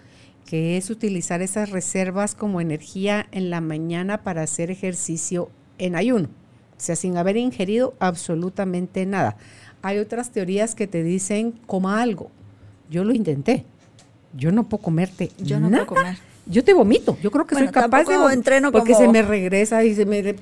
Que 0.46 0.78
es 0.78 0.92
utilizar 0.92 1.42
esas 1.42 1.72
reservas 1.72 2.36
como 2.36 2.62
energía 2.62 3.28
en 3.32 3.50
la 3.50 3.60
mañana 3.60 4.22
para 4.24 4.44
hacer 4.44 4.70
ejercicio 4.70 5.50
en 5.80 5.96
ayuno, 5.96 6.28
o 6.28 6.80
sea, 6.80 6.96
sin 6.96 7.18
haber 7.18 7.38
ingerido 7.38 7.96
absolutamente 7.98 9.08
nada. 9.08 9.36
Hay 9.82 9.98
otras 9.98 10.30
teorías 10.30 10.76
que 10.76 10.86
te 10.86 11.02
dicen 11.02 11.54
coma 11.66 12.04
algo, 12.04 12.30
yo 12.92 13.04
lo 13.04 13.14
intenté. 13.14 13.66
Yo 14.34 14.52
no 14.52 14.70
puedo 14.70 14.84
comerte. 14.84 15.32
Yo 15.40 15.60
no 15.60 15.70
puedo 15.70 15.88
comer. 15.88 16.18
Yo 16.48 16.64
te 16.64 16.74
vomito. 16.74 17.18
Yo 17.22 17.30
creo 17.30 17.46
que 17.46 17.56
soy 17.56 17.68
capaz 17.68 18.06
de 18.06 18.16
entreno 18.34 18.72
porque 18.72 18.96
se 18.96 19.08
me 19.08 19.22
regresa 19.22 19.84
y 19.84 19.94
se 19.96 20.06
me 20.06 20.36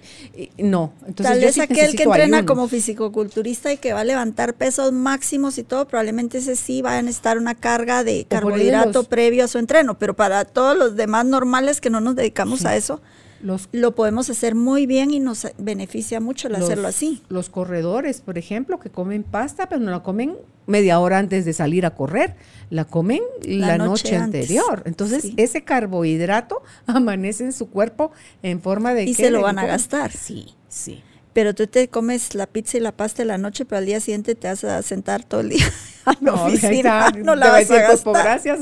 no. 0.57 0.93
Entonces 1.05 1.33
Tal 1.33 1.39
vez 1.39 1.59
aquel 1.59 1.95
que 1.95 2.03
entrena 2.03 2.45
como 2.45 2.67
fisicoculturista 2.67 3.71
y 3.73 3.77
que 3.77 3.93
va 3.93 4.01
a 4.01 4.05
levantar 4.05 4.53
pesos 4.53 4.91
máximos 4.93 5.57
y 5.57 5.63
todo, 5.63 5.87
probablemente 5.87 6.37
ese 6.37 6.55
sí 6.55 6.81
va 6.81 6.97
a 6.97 7.01
necesitar 7.01 7.37
una 7.37 7.55
carga 7.55 8.03
de 8.03 8.25
carbohidrato 8.27 9.03
previo 9.03 9.43
a 9.43 9.47
su 9.47 9.57
entreno, 9.57 9.97
pero 9.99 10.15
para 10.15 10.45
todos 10.45 10.77
los 10.77 10.95
demás 10.95 11.25
normales 11.25 11.81
que 11.81 11.89
no 11.89 11.99
nos 11.99 12.15
dedicamos 12.15 12.65
a 12.65 12.75
eso, 12.75 13.01
lo 13.41 13.95
podemos 13.95 14.29
hacer 14.29 14.55
muy 14.55 14.85
bien 14.85 15.11
y 15.11 15.19
nos 15.19 15.47
beneficia 15.57 16.19
mucho 16.19 16.47
el 16.47 16.55
hacerlo 16.55 16.87
así. 16.87 17.21
Los 17.29 17.49
corredores, 17.49 18.21
por 18.21 18.37
ejemplo, 18.37 18.79
que 18.79 18.89
comen 18.89 19.23
pasta, 19.23 19.69
pero 19.69 19.81
no 19.81 19.91
la 19.91 20.03
comen 20.03 20.35
media 20.67 20.99
hora 20.99 21.17
antes 21.17 21.45
de 21.45 21.53
salir 21.53 21.85
a 21.85 21.95
correr, 21.95 22.35
la 22.69 22.85
comen 22.85 23.21
la, 23.41 23.77
noche, 23.77 24.15
anterior. 24.15 24.83
Entonces, 24.85 25.31
ese 25.37 25.63
carbohidrato 25.63 26.61
amanece 26.85 27.43
en 27.43 27.53
su 27.53 27.69
cuerpo 27.69 28.11
en 28.43 28.61
forma 28.61 28.93
de... 28.93 29.03
Y 29.03 29.13
se 29.13 29.31
lo 29.31 29.41
van 29.41 29.59
a 29.59 29.65
gastar. 29.65 30.11
Sí, 30.11 30.55
sí. 30.67 31.03
Pero 31.33 31.53
tú 31.53 31.67
te 31.67 31.87
comes 31.89 32.35
la 32.35 32.47
pizza 32.47 32.77
y 32.77 32.81
la 32.81 32.91
pasta 32.91 33.21
en 33.21 33.29
la 33.29 33.37
noche, 33.37 33.65
pero 33.65 33.79
al 33.79 33.85
día 33.85 33.99
siguiente 33.99 34.35
te 34.35 34.47
vas 34.47 34.63
a 34.63 34.81
sentar 34.81 35.23
todo 35.23 35.41
el 35.41 35.49
día 35.49 35.65
a 36.05 36.13
la 36.13 36.17
no, 36.21 36.45
oficina. 36.45 37.11
no 37.23 37.35
la 37.35 37.51
vas 37.51 37.71
a 37.71 37.81
gastar. 37.81 38.13
gracias, 38.13 38.59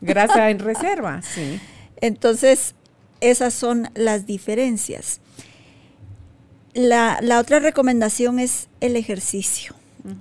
grasa 0.00 0.50
en 0.50 0.58
reserva, 0.58 1.22
sí. 1.22 1.60
Entonces, 2.00 2.74
esas 3.20 3.54
son 3.54 3.90
las 3.94 4.26
diferencias. 4.26 5.20
La, 6.74 7.20
otra 7.40 7.58
recomendación 7.58 8.38
es 8.38 8.68
el 8.80 8.96
ejercicio. 8.96 9.74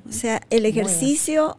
O 0.08 0.12
sea, 0.12 0.42
el 0.50 0.66
ejercicio, 0.66 1.58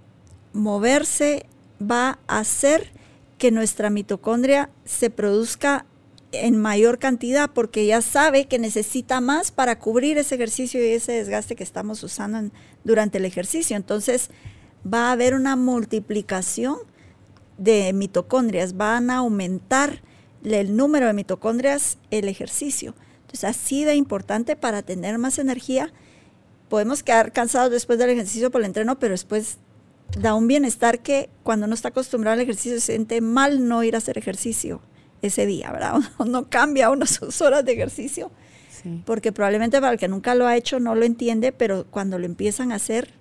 moverse, 0.52 1.46
va 1.80 2.18
a 2.28 2.40
hacer 2.40 2.92
que 3.38 3.50
nuestra 3.50 3.88
mitocondria 3.88 4.68
se 4.84 5.08
produzca 5.08 5.86
en 6.32 6.56
mayor 6.56 6.98
cantidad 6.98 7.50
porque 7.50 7.86
ya 7.86 8.02
sabe 8.02 8.46
que 8.46 8.58
necesita 8.58 9.20
más 9.20 9.50
para 9.50 9.78
cubrir 9.78 10.18
ese 10.18 10.34
ejercicio 10.34 10.84
y 10.84 10.90
ese 10.90 11.12
desgaste 11.12 11.56
que 11.56 11.64
estamos 11.64 12.02
usando 12.02 12.50
durante 12.84 13.18
el 13.18 13.24
ejercicio. 13.24 13.76
Entonces 13.76 14.30
va 14.86 15.08
a 15.08 15.12
haber 15.12 15.34
una 15.34 15.56
multiplicación 15.56 16.76
de 17.58 17.92
mitocondrias, 17.92 18.76
van 18.76 19.10
a 19.10 19.18
aumentar 19.18 20.02
el 20.44 20.76
número 20.76 21.06
de 21.06 21.12
mitocondrias, 21.12 21.98
el 22.10 22.28
ejercicio. 22.28 22.94
Entonces, 23.22 23.44
así 23.44 23.84
de 23.84 23.94
importante 23.94 24.56
para 24.56 24.82
tener 24.82 25.18
más 25.18 25.38
energía. 25.38 25.92
Podemos 26.68 27.02
quedar 27.02 27.32
cansados 27.32 27.70
después 27.70 27.98
del 27.98 28.10
ejercicio 28.10 28.50
por 28.50 28.60
el 28.60 28.66
entreno, 28.66 28.98
pero 28.98 29.12
después 29.12 29.58
da 30.18 30.34
un 30.34 30.46
bienestar 30.46 31.00
que 31.00 31.28
cuando 31.42 31.66
uno 31.66 31.74
está 31.74 31.88
acostumbrado 31.88 32.34
al 32.34 32.40
ejercicio 32.40 32.74
se 32.80 32.92
siente 32.92 33.20
mal 33.20 33.68
no 33.68 33.82
ir 33.84 33.94
a 33.94 33.98
hacer 33.98 34.18
ejercicio 34.18 34.80
ese 35.22 35.46
día, 35.46 35.70
¿verdad? 35.70 36.00
No 36.26 36.48
cambia 36.48 36.90
uno 36.90 37.06
sus 37.06 37.40
horas 37.40 37.64
de 37.64 37.72
ejercicio, 37.72 38.30
porque 39.04 39.32
probablemente 39.32 39.80
para 39.80 39.92
el 39.92 39.98
que 39.98 40.08
nunca 40.08 40.34
lo 40.34 40.46
ha 40.46 40.56
hecho 40.56 40.80
no 40.80 40.94
lo 40.94 41.04
entiende, 41.04 41.52
pero 41.52 41.86
cuando 41.90 42.18
lo 42.18 42.26
empiezan 42.26 42.72
a 42.72 42.76
hacer 42.76 43.12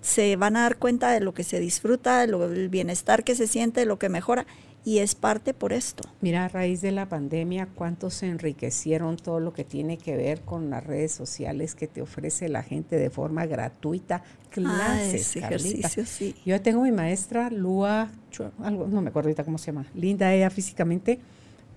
se 0.00 0.36
van 0.36 0.56
a 0.56 0.62
dar 0.62 0.76
cuenta 0.76 1.10
de 1.10 1.20
lo 1.20 1.34
que 1.34 1.42
se 1.42 1.58
disfruta, 1.58 2.24
del 2.26 2.68
bienestar 2.68 3.24
que 3.24 3.34
se 3.34 3.48
siente, 3.48 3.80
de 3.80 3.86
lo 3.86 3.98
que 3.98 4.08
mejora 4.08 4.46
y 4.86 5.00
es 5.00 5.16
parte 5.16 5.52
por 5.52 5.72
esto. 5.72 6.08
Mira, 6.20 6.44
a 6.44 6.48
raíz 6.48 6.80
de 6.80 6.92
la 6.92 7.08
pandemia, 7.08 7.66
cuántos 7.74 8.14
se 8.14 8.28
enriquecieron 8.28 9.16
todo 9.16 9.40
lo 9.40 9.52
que 9.52 9.64
tiene 9.64 9.98
que 9.98 10.16
ver 10.16 10.42
con 10.42 10.70
las 10.70 10.86
redes 10.86 11.10
sociales 11.10 11.74
que 11.74 11.88
te 11.88 12.02
ofrece 12.02 12.48
la 12.48 12.62
gente 12.62 12.94
de 12.94 13.10
forma 13.10 13.46
gratuita, 13.46 14.22
clases, 14.48 15.36
ah, 15.38 15.40
ejercicio, 15.40 16.06
sí. 16.06 16.36
Yo 16.46 16.62
tengo 16.62 16.82
mi 16.82 16.92
maestra, 16.92 17.50
Lua, 17.50 18.12
algo, 18.62 18.86
no 18.86 19.02
me 19.02 19.08
acuerdo 19.08 19.26
ahorita 19.26 19.42
cómo 19.42 19.58
se 19.58 19.72
llama, 19.72 19.86
linda 19.92 20.32
ella 20.32 20.50
físicamente, 20.50 21.18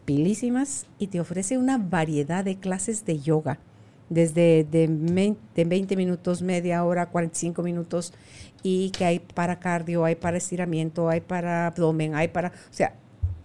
pilísimas, 0.05 0.85
y 0.99 1.07
te 1.07 1.19
ofrece 1.19 1.57
una 1.57 1.79
variedad 1.79 2.45
de 2.45 2.57
clases 2.59 3.05
de 3.05 3.17
yoga 3.17 3.57
desde 4.09 4.63
de 4.63 4.87
20, 5.65 5.95
minutos, 5.95 6.41
media 6.41 6.83
hora, 6.83 7.07
45 7.07 7.61
minutos, 7.63 8.13
y 8.63 8.91
que 8.91 9.05
hay 9.05 9.19
para 9.19 9.59
cardio, 9.59 10.05
hay 10.05 10.15
para 10.15 10.37
estiramiento, 10.37 11.09
hay 11.09 11.21
para 11.21 11.67
abdomen, 11.67 12.15
hay 12.15 12.27
para, 12.27 12.49
o 12.49 12.73
sea, 12.73 12.93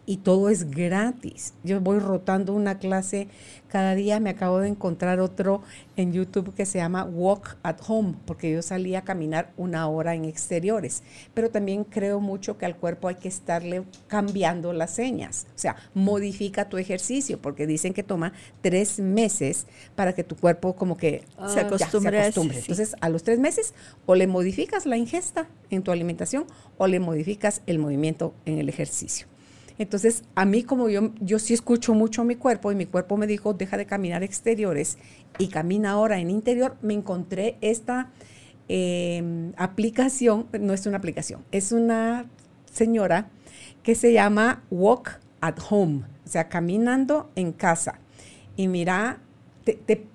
y 0.06 0.18
todo 0.18 0.48
es 0.48 0.70
gratis. 0.70 1.54
Yo 1.62 1.80
voy 1.80 1.98
rotando 1.98 2.52
una 2.52 2.78
clase 2.78 3.28
cada 3.68 3.96
día, 3.96 4.20
me 4.20 4.30
acabo 4.30 4.60
de 4.60 4.68
encontrar 4.68 5.18
otro 5.18 5.62
en 5.96 6.12
YouTube 6.12 6.54
que 6.54 6.64
se 6.64 6.78
llama 6.78 7.04
Walk 7.04 7.56
at 7.64 7.78
Home, 7.88 8.14
porque 8.24 8.52
yo 8.52 8.62
salí 8.62 8.94
a 8.94 9.02
caminar 9.02 9.52
una 9.56 9.88
hora 9.88 10.14
en 10.14 10.24
exteriores, 10.26 11.02
pero 11.34 11.50
también 11.50 11.82
creo 11.82 12.20
mucho 12.20 12.56
que 12.56 12.66
al 12.66 12.76
cuerpo 12.76 13.08
hay 13.08 13.16
que 13.16 13.26
estarle 13.26 13.82
cambiando 14.06 14.72
las 14.72 14.92
señas, 14.92 15.48
o 15.56 15.58
sea, 15.58 15.74
modifica 15.92 16.68
tu 16.68 16.78
ejercicio, 16.78 17.42
porque 17.42 17.66
dicen 17.66 17.94
que 17.94 18.04
toma 18.04 18.32
tres 18.60 19.00
meses 19.00 19.66
para 19.96 20.12
que 20.12 20.22
tu 20.22 20.36
cuerpo 20.36 20.76
como 20.76 20.96
que 20.96 21.24
se 21.48 21.60
acostumbre. 21.60 22.26
Entonces, 22.26 22.94
a 23.00 23.08
los 23.08 23.24
tres 23.24 23.40
meses 23.40 23.74
o 24.06 24.14
le 24.14 24.28
modificas 24.28 24.86
la 24.86 24.96
ingesta 24.96 25.48
en 25.70 25.82
tu 25.82 25.90
alimentación 25.90 26.46
o 26.78 26.86
le 26.86 27.00
modificas 27.00 27.62
el 27.66 27.80
movimiento 27.80 28.34
en 28.44 28.58
el 28.58 28.68
ejercicio. 28.68 29.33
Entonces, 29.78 30.22
a 30.34 30.44
mí 30.44 30.62
como 30.62 30.88
yo, 30.88 31.10
yo 31.20 31.38
sí 31.38 31.54
escucho 31.54 31.94
mucho 31.94 32.22
a 32.22 32.24
mi 32.24 32.36
cuerpo 32.36 32.70
y 32.70 32.74
mi 32.74 32.86
cuerpo 32.86 33.16
me 33.16 33.26
dijo, 33.26 33.54
deja 33.54 33.76
de 33.76 33.86
caminar 33.86 34.22
exteriores 34.22 34.98
y 35.38 35.48
camina 35.48 35.92
ahora 35.92 36.18
en 36.18 36.30
interior, 36.30 36.76
me 36.80 36.94
encontré 36.94 37.56
esta 37.60 38.10
em, 38.68 39.52
aplicación, 39.56 40.46
no 40.60 40.72
es 40.72 40.86
una 40.86 40.98
aplicación, 40.98 41.44
es 41.50 41.72
una 41.72 42.26
señora 42.72 43.28
que 43.82 43.94
se 43.94 44.12
llama 44.12 44.62
Walk 44.70 45.20
at 45.40 45.58
Home, 45.68 46.04
o 46.24 46.28
sea, 46.28 46.48
caminando 46.48 47.30
en 47.34 47.52
casa. 47.52 47.98
Y 48.56 48.68
mira, 48.68 49.18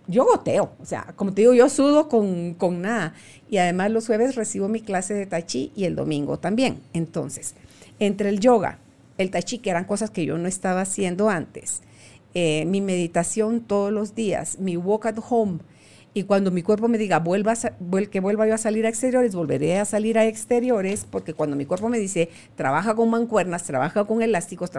yo 0.07 0.25
goteo, 0.25 0.71
o 0.79 0.85
sea, 0.85 1.13
como 1.15 1.33
te 1.33 1.41
digo, 1.41 1.53
yo 1.53 1.69
sudo 1.69 2.07
con, 2.07 2.53
con 2.53 2.81
nada. 2.81 3.13
Y 3.49 3.57
además 3.57 3.91
los 3.91 4.05
jueves 4.05 4.35
recibo 4.35 4.69
mi 4.69 4.81
clase 4.81 5.13
de 5.13 5.25
tai 5.25 5.43
chi 5.43 5.71
y 5.75 5.85
el 5.85 5.95
domingo 5.95 6.39
también. 6.39 6.79
Entonces, 6.93 7.55
entre 7.99 8.29
el 8.29 8.39
yoga, 8.39 8.79
el 9.19 9.29
tai 9.31 9.43
chi, 9.43 9.59
que 9.59 9.69
eran 9.69 9.83
cosas 9.83 10.09
que 10.09 10.25
yo 10.25 10.37
no 10.37 10.47
estaba 10.47 10.81
haciendo 10.81 11.29
antes, 11.29 11.81
eh, 12.33 12.65
mi 12.65 12.81
meditación 12.81 13.61
todos 13.61 13.91
los 13.91 14.15
días, 14.15 14.59
mi 14.59 14.77
walk 14.77 15.05
at 15.07 15.17
home, 15.29 15.59
y 16.13 16.23
cuando 16.23 16.51
mi 16.51 16.63
cuerpo 16.63 16.87
me 16.87 16.97
diga 16.97 17.21
que 18.09 18.19
vuelva 18.19 18.47
yo 18.47 18.55
a 18.55 18.57
salir 18.57 18.85
a 18.85 18.89
exteriores, 18.89 19.35
volveré 19.35 19.77
a 19.77 19.85
salir 19.85 20.17
a 20.17 20.25
exteriores, 20.25 21.05
porque 21.09 21.33
cuando 21.33 21.55
mi 21.55 21.65
cuerpo 21.65 21.89
me 21.89 21.99
dice 21.99 22.29
trabaja 22.55 22.95
con 22.95 23.09
mancuernas, 23.09 23.63
trabaja 23.63 24.05
con 24.05 24.21
elásticos, 24.21 24.71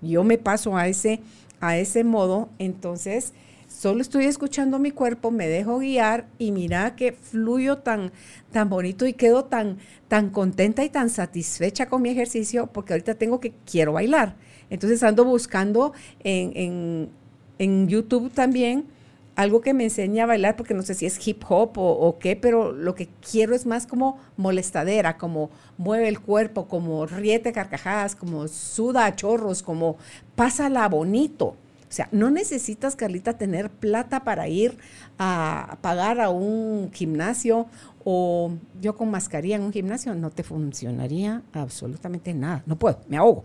yo 0.00 0.24
me 0.24 0.38
paso 0.38 0.76
a 0.76 0.88
ese, 0.88 1.20
a 1.60 1.76
ese 1.76 2.02
modo, 2.02 2.48
entonces 2.58 3.34
solo 3.82 4.00
estoy 4.00 4.26
escuchando 4.26 4.78
mi 4.78 4.92
cuerpo, 4.92 5.32
me 5.32 5.48
dejo 5.48 5.78
guiar 5.78 6.28
y 6.38 6.52
mira 6.52 6.94
que 6.94 7.10
fluyo 7.10 7.78
tan, 7.78 8.12
tan 8.52 8.68
bonito 8.68 9.08
y 9.08 9.12
quedo 9.12 9.46
tan, 9.46 9.78
tan 10.06 10.30
contenta 10.30 10.84
y 10.84 10.88
tan 10.88 11.10
satisfecha 11.10 11.86
con 11.86 12.00
mi 12.00 12.10
ejercicio 12.10 12.68
porque 12.68 12.92
ahorita 12.92 13.16
tengo 13.16 13.40
que 13.40 13.52
quiero 13.68 13.94
bailar. 13.94 14.36
Entonces 14.70 15.02
ando 15.02 15.24
buscando 15.24 15.94
en, 16.20 17.10
YouTube 17.58 18.30
también 18.32 18.86
algo 19.34 19.60
que 19.60 19.74
me 19.74 19.82
enseñe 19.82 20.20
a 20.20 20.26
bailar, 20.26 20.54
porque 20.54 20.74
no 20.74 20.82
sé 20.82 20.94
si 20.94 21.06
es 21.06 21.26
hip 21.26 21.42
hop 21.48 21.72
o, 21.74 22.18
qué, 22.20 22.36
pero 22.36 22.70
lo 22.70 22.94
que 22.94 23.08
quiero 23.28 23.52
es 23.52 23.66
más 23.66 23.88
como 23.88 24.20
molestadera, 24.36 25.18
como 25.18 25.50
mueve 25.76 26.06
el 26.06 26.20
cuerpo, 26.20 26.68
como 26.68 27.04
riete 27.06 27.52
carcajadas, 27.52 28.14
como 28.14 28.46
suda 28.46 29.06
a 29.06 29.16
chorros, 29.16 29.64
como 29.64 29.96
pásala 30.36 30.88
bonito. 30.88 31.56
O 31.92 31.94
sea, 31.94 32.08
no 32.10 32.30
necesitas, 32.30 32.96
Carlita, 32.96 33.36
tener 33.36 33.68
plata 33.68 34.24
para 34.24 34.48
ir 34.48 34.78
a 35.18 35.76
pagar 35.82 36.22
a 36.22 36.30
un 36.30 36.90
gimnasio 36.90 37.66
o 38.02 38.54
yo 38.80 38.96
con 38.96 39.10
mascarilla 39.10 39.56
en 39.56 39.62
un 39.62 39.74
gimnasio, 39.74 40.14
no 40.14 40.30
te 40.30 40.42
funcionaría 40.42 41.42
absolutamente 41.52 42.32
nada. 42.32 42.62
No 42.64 42.78
puedo, 42.78 43.02
me 43.08 43.18
ahogo. 43.18 43.44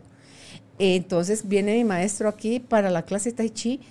Entonces 0.80 1.46
viene 1.46 1.74
mi 1.74 1.84
maestro 1.84 2.30
aquí 2.30 2.62
para 2.62 2.90
la 2.90 3.02
clase 3.02 3.34
Tai 3.34 3.50
Chi, 3.50 3.82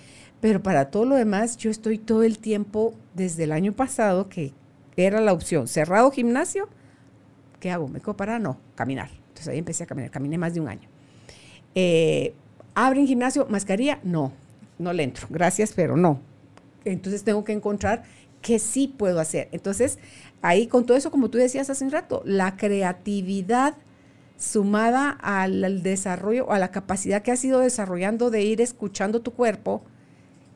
pero 0.41 0.63
para 0.63 0.89
todo 0.89 1.05
lo 1.05 1.15
demás 1.15 1.57
yo 1.57 1.69
estoy 1.69 1.99
todo 1.99 2.23
el 2.23 2.39
tiempo 2.39 2.95
desde 3.13 3.43
el 3.43 3.51
año 3.51 3.73
pasado 3.73 4.27
que 4.27 4.53
era 4.95 5.21
la 5.21 5.33
opción, 5.33 5.67
cerrado 5.67 6.09
gimnasio, 6.09 6.67
¿qué 7.59 7.69
hago? 7.69 7.89
¿Me 7.89 7.99
quedo 7.99 8.17
para? 8.17 8.39
No, 8.39 8.57
caminar. 8.73 9.11
Entonces 9.27 9.49
ahí 9.49 9.59
empecé 9.59 9.83
a 9.83 9.85
caminar, 9.85 10.09
caminé 10.09 10.39
más 10.39 10.55
de 10.55 10.61
un 10.61 10.67
año. 10.67 10.89
Eh, 11.75 12.33
¿Abren 12.73 13.05
gimnasio? 13.05 13.45
¿Mascarilla? 13.49 13.99
No, 14.03 14.33
no 14.79 14.93
le 14.93 15.03
entro. 15.03 15.27
Gracias, 15.29 15.73
pero 15.73 15.97
no. 15.97 16.19
Entonces 16.85 17.23
tengo 17.23 17.43
que 17.43 17.53
encontrar 17.53 18.03
qué 18.41 18.59
sí 18.59 18.87
puedo 18.87 19.19
hacer. 19.19 19.49
Entonces, 19.51 19.99
ahí 20.41 20.67
con 20.67 20.85
todo 20.85 20.97
eso, 20.97 21.11
como 21.11 21.29
tú 21.29 21.37
decías 21.37 21.69
hace 21.69 21.83
un 21.83 21.91
rato, 21.91 22.21
la 22.25 22.55
creatividad 22.57 23.75
sumada 24.37 25.09
al, 25.09 25.81
desarrollo, 25.81 26.51
a 26.51 26.59
la 26.59 26.71
capacidad 26.71 27.23
que 27.23 27.31
has 27.31 27.43
ido 27.43 27.59
desarrollando 27.59 28.29
de 28.29 28.43
ir 28.43 28.61
escuchando 28.61 29.21
tu 29.21 29.33
cuerpo, 29.33 29.81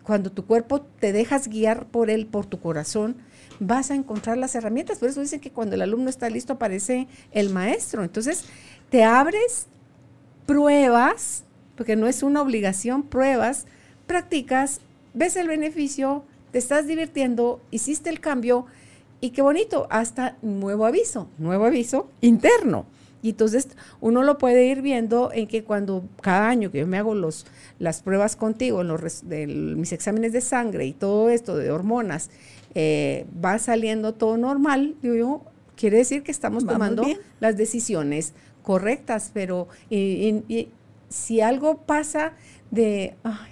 cuando 0.03 0.32
tu 0.32 0.45
cuerpo 0.45 0.82
te 0.82 1.11
dejas 1.11 1.47
guiar 1.47 1.86
por 1.88 2.09
él, 2.09 2.28
por 2.28 2.45
tu 2.45 2.59
corazón, 2.59 3.17
vas 3.59 3.91
a 3.91 3.95
encontrar 3.95 4.38
las 4.38 4.55
herramientas. 4.55 4.99
Por 4.99 5.09
eso 5.09 5.22
dicen 5.22 5.39
que 5.39 5.51
cuando 5.51 5.76
el 5.76 5.82
alumno 5.82 6.09
está 6.09 6.30
listo 6.30 6.53
aparece 6.53 7.07
el 7.32 7.49
maestro. 7.49 8.03
Entonces, 8.03 8.45
te 8.89 9.03
abres, 9.03 9.67
pruebas, 10.45 11.43
porque 11.76 11.95
no 11.95 12.07
es 12.07 12.24
una 12.24 12.41
obligación, 12.41 13.03
pruebas, 13.03 13.65
practicas, 14.12 14.82
ves 15.14 15.38
el 15.38 15.47
beneficio, 15.47 16.26
te 16.51 16.57
estás 16.57 16.86
divirtiendo, 16.86 17.62
hiciste 17.72 18.09
el 18.09 18.20
cambio 18.20 18.66
y 19.22 19.30
qué 19.30 19.41
bonito, 19.41 19.88
hasta 19.89 20.36
nuevo 20.41 20.86
aviso, 20.86 21.30
nuevo 21.38 21.64
aviso 21.64 22.09
interno. 22.20 22.86
Y 23.22 23.30
entonces 23.30 23.70
uno 24.01 24.22
lo 24.24 24.38
puede 24.38 24.66
ir 24.66 24.82
viendo 24.82 25.32
en 25.32 25.47
que 25.47 25.64
cuando 25.64 26.03
cada 26.22 26.49
año 26.49 26.72
que 26.72 26.80
yo 26.80 26.88
me 26.88 26.97
hago 26.97 27.16
los, 27.16 27.45
las 27.80 28.01
pruebas 28.01 28.36
contigo, 28.36 28.84
los, 28.84 29.30
de 29.30 29.47
mis 29.47 29.93
exámenes 29.93 30.34
de 30.34 30.41
sangre 30.41 30.86
y 30.86 30.91
todo 30.91 31.30
esto 31.30 31.55
de 31.55 31.72
hormonas, 31.72 32.32
eh, 32.76 33.26
va 33.43 33.59
saliendo 33.59 34.14
todo 34.14 34.36
normal, 34.36 34.95
digo 35.01 35.16
yo, 35.16 35.41
quiere 35.78 35.99
decir 35.99 36.24
que 36.24 36.32
estamos 36.32 36.66
tomando 36.66 37.05
las 37.39 37.55
decisiones 37.55 38.34
correctas, 38.62 39.32
pero 39.34 39.70
si 41.07 41.39
algo 41.39 41.78
pasa 41.78 42.34
de, 42.72 43.16
ay, 43.24 43.50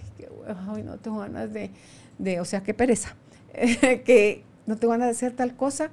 ay, 0.70 0.84
no 0.84 0.98
tengo 0.98 1.20
ganas 1.20 1.52
de, 1.54 1.72
de 2.18 2.40
o 2.40 2.46
sea, 2.46 2.64
qué 2.64 2.74
pereza, 2.74 3.16
que 3.54 4.44
no 4.66 4.78
tengo 4.78 4.92
ganas 4.92 5.08
de 5.08 5.12
hacer 5.12 5.36
tal 5.36 5.56
cosa, 5.56 5.92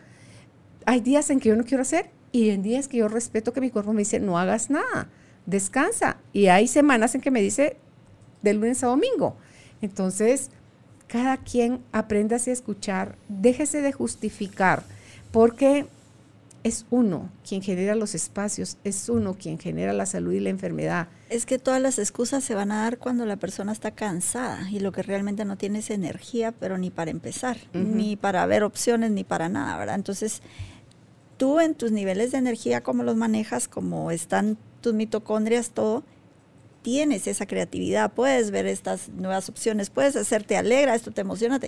hay 0.84 1.00
días 1.00 1.30
en 1.30 1.40
que 1.40 1.48
yo 1.48 1.57
no 1.57 1.64
quiero 1.64 1.82
hacer 1.82 2.11
y 2.32 2.50
en 2.50 2.62
días 2.62 2.88
que 2.88 2.98
yo 2.98 3.09
respeto 3.09 3.52
que 3.52 3.61
mi 3.61 3.70
cuerpo 3.70 3.92
me 3.92 4.00
dice, 4.00 4.20
no 4.20 4.38
hagas 4.38 4.70
nada, 4.70 5.09
descansa. 5.46 6.18
Y 6.32 6.48
hay 6.48 6.68
semanas 6.68 7.14
en 7.14 7.20
que 7.20 7.30
me 7.30 7.40
dice, 7.40 7.76
de 8.42 8.54
lunes 8.54 8.84
a 8.84 8.88
domingo. 8.88 9.36
Entonces, 9.80 10.50
cada 11.09 11.38
quien 11.38 11.80
aprenda 11.92 12.36
a 12.36 12.38
escuchar, 12.38 13.16
déjese 13.28 13.80
de 13.80 13.92
justificar, 13.92 14.83
porque 15.33 15.87
es 16.67 16.84
uno 16.91 17.30
quien 17.49 17.63
genera 17.63 17.95
los 17.95 18.17
espacios, 18.17 18.76
es 18.83 19.09
uno 19.09 19.34
quien 19.34 19.57
genera 19.57 19.93
la 19.93 20.05
salud 20.05 20.33
y 20.33 20.41
la 20.41 20.51
enfermedad. 20.51 21.07
Es 21.30 21.47
que 21.47 21.61
todas 21.61 21.80
las 21.80 22.01
excusas 22.01 22.43
se 22.43 22.57
van 22.57 22.72
a 22.72 22.83
dar 22.83 22.99
cuando 22.99 23.25
la 23.25 23.37
persona 23.37 23.71
está 23.71 23.93
cansada 23.93 24.68
y 24.68 24.80
lo 24.80 24.91
que 24.91 25.05
realmente 25.05 25.45
no 25.45 25.57
tiene 25.57 25.79
es 25.79 25.91
energía, 25.91 26.51
pero 26.51 26.76
ni 26.76 26.91
para 26.91 27.13
empezar, 27.13 27.57
ni 27.72 28.17
para 28.17 28.45
ver 28.47 28.64
opciones, 28.64 29.13
ni 29.13 29.22
para 29.22 29.49
nada, 29.49 29.79
¿verdad? 29.79 29.95
Entonces, 29.95 30.43
tú 31.37 31.61
en 31.61 31.76
tus 31.76 31.93
niveles 31.93 32.33
de 32.33 32.38
energía, 32.38 32.83
cómo 32.83 33.05
los 33.05 33.14
manejas, 33.14 33.68
cómo 33.68 34.11
están 34.11 34.59
tus 34.80 34.93
mitocondrias, 34.93 35.71
todo, 35.71 36.03
tienes 36.83 37.29
esa 37.29 37.47
creatividad, 37.47 38.13
puedes 38.13 38.51
ver 38.51 38.67
estas 38.67 39.09
nuevas 39.11 39.49
opciones, 39.49 39.91
puedes 39.91 40.17
hacerte 40.17 40.57
alegra, 40.57 40.97
esto 40.97 41.13
te 41.13 41.21
emociona, 41.21 41.61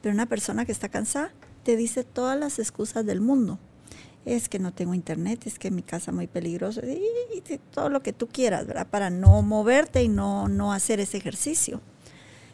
pero 0.00 0.14
una 0.14 0.24
persona 0.24 0.64
que 0.64 0.72
está 0.72 0.88
cansada 0.88 1.34
te 1.64 1.76
dice 1.76 2.02
todas 2.02 2.38
las 2.38 2.58
excusas 2.58 3.04
del 3.04 3.20
mundo 3.20 3.58
es 4.28 4.48
que 4.48 4.58
no 4.58 4.72
tengo 4.72 4.94
internet, 4.94 5.46
es 5.46 5.58
que 5.58 5.70
mi 5.70 5.82
casa 5.82 6.10
es 6.10 6.14
muy 6.14 6.26
peligrosa, 6.26 6.82
y, 6.84 7.42
todo 7.72 7.88
lo 7.88 8.02
que 8.02 8.12
tú 8.12 8.28
quieras, 8.28 8.66
¿verdad? 8.66 8.86
Para 8.86 9.10
no 9.10 9.42
moverte 9.42 10.02
y 10.02 10.08
no, 10.08 10.48
no 10.48 10.72
hacer 10.72 11.00
ese 11.00 11.16
ejercicio. 11.16 11.80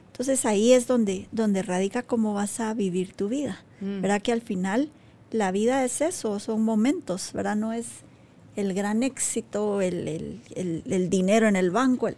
Entonces 0.07 0.45
ahí 0.47 0.73
es 0.73 0.87
donde, 0.87 1.27
donde 1.33 1.63
radica 1.63 2.03
cómo 2.03 2.35
vas 2.35 2.61
a 2.61 2.73
vivir 2.75 3.13
tu 3.15 3.29
vida, 3.29 3.65
mm. 3.81 4.03
¿verdad? 4.03 4.23
Que 4.23 4.33
al 4.33 4.43
final 4.43 4.91
la 5.33 5.51
vida 5.51 5.85
es 5.85 6.01
eso, 6.01 6.39
son 6.39 6.63
momentos, 6.63 7.33
¿verdad? 7.33 7.57
No 7.57 7.73
es 7.73 7.87
el 8.55 8.73
gran 8.75 9.03
éxito, 9.03 9.81
el, 9.81 10.41
dinero 11.11 11.49
en 11.49 11.57
el 11.57 11.73
banco, 11.73 12.09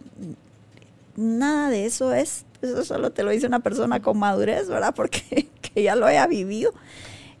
nada 1.15 1.71
de 1.71 1.87
eso 1.87 2.13
es, 2.13 2.45
eso 2.61 2.85
solo 2.85 3.11
te 3.11 3.23
lo 3.23 3.31
dice 3.31 3.47
una 3.47 3.61
persona 3.61 4.01
con 4.01 4.19
madurez, 4.19 4.67
¿verdad? 4.67 4.93
Porque 4.95 5.47
que 5.61 5.81
ya 5.81 5.95
lo 5.95 6.05
haya 6.05 6.27
vivido. 6.27 6.73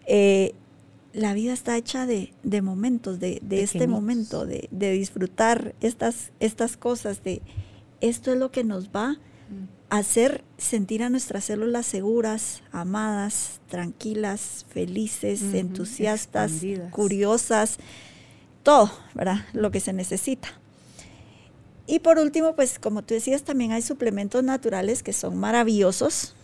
Eh, 0.07 0.53
la 1.17 1.33
vida 1.33 1.51
está 1.51 1.75
hecha 1.75 2.05
de, 2.05 2.31
momentos, 2.61 3.19
de, 3.19 3.41
este 3.49 3.87
momento, 3.87 4.45
de, 4.45 4.69
disfrutar 4.71 5.73
estas, 5.81 6.31
estas 6.39 6.77
cosas, 6.77 7.23
de 7.23 7.41
esto 8.01 8.31
es 8.31 8.37
lo 8.37 8.51
que 8.51 8.63
nos 8.63 8.89
va 8.89 9.17
hacer 9.89 10.43
sentir 10.57 11.01
a 11.01 11.09
nuestras 11.09 11.45
células 11.45 11.85
seguras, 11.85 12.61
amadas, 12.71 13.61
tranquilas, 13.67 14.65
felices, 14.69 15.41
entusiastas, 15.53 16.51
curiosas, 16.91 17.77
todo, 18.63 18.91
¿verdad? 19.15 19.45
Lo 19.53 19.71
que 19.71 19.79
se 19.79 19.93
necesita. 19.93 20.49
Y 21.87 21.99
por 21.99 22.19
último, 22.19 22.55
pues 22.55 22.79
como 22.79 23.01
tú 23.01 23.13
decías, 23.13 23.43
también 23.43 23.71
hay 23.71 23.81
suplementos 23.81 24.43
naturales 24.43 25.01
que 25.01 25.13
son 25.13 25.37
maravillosos. 25.37 26.35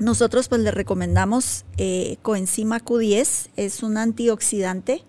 Nosotros 0.00 0.48
pues 0.48 0.60
le 0.60 0.70
recomendamos 0.70 1.64
eh, 1.76 2.18
coenzima 2.22 2.78
Q10, 2.78 3.48
es 3.56 3.82
un 3.82 3.96
antioxidante, 3.96 5.02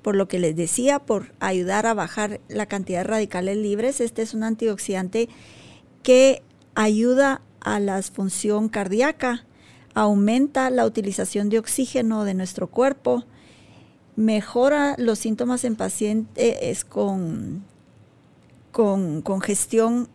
por 0.00 0.16
lo 0.16 0.26
que 0.26 0.38
les 0.38 0.56
decía, 0.56 1.00
por 1.00 1.32
ayudar 1.38 1.86
a 1.86 1.94
bajar 1.94 2.40
la 2.48 2.66
cantidad 2.66 3.00
de 3.00 3.04
radicales 3.04 3.58
libres. 3.58 4.00
Este 4.00 4.22
es 4.22 4.32
un 4.32 4.42
antioxidante 4.42 5.28
que 6.02 6.42
ayuda 6.74 7.42
a 7.60 7.78
la 7.78 8.02
función 8.02 8.70
cardíaca, 8.70 9.44
aumenta 9.94 10.70
la 10.70 10.86
utilización 10.86 11.50
de 11.50 11.58
oxígeno 11.58 12.24
de 12.24 12.32
nuestro 12.32 12.68
cuerpo, 12.68 13.24
mejora 14.16 14.94
los 14.96 15.18
síntomas 15.18 15.64
en 15.64 15.76
pacientes 15.76 16.84
con, 16.86 17.64
con 18.72 19.20
congestión, 19.20 20.08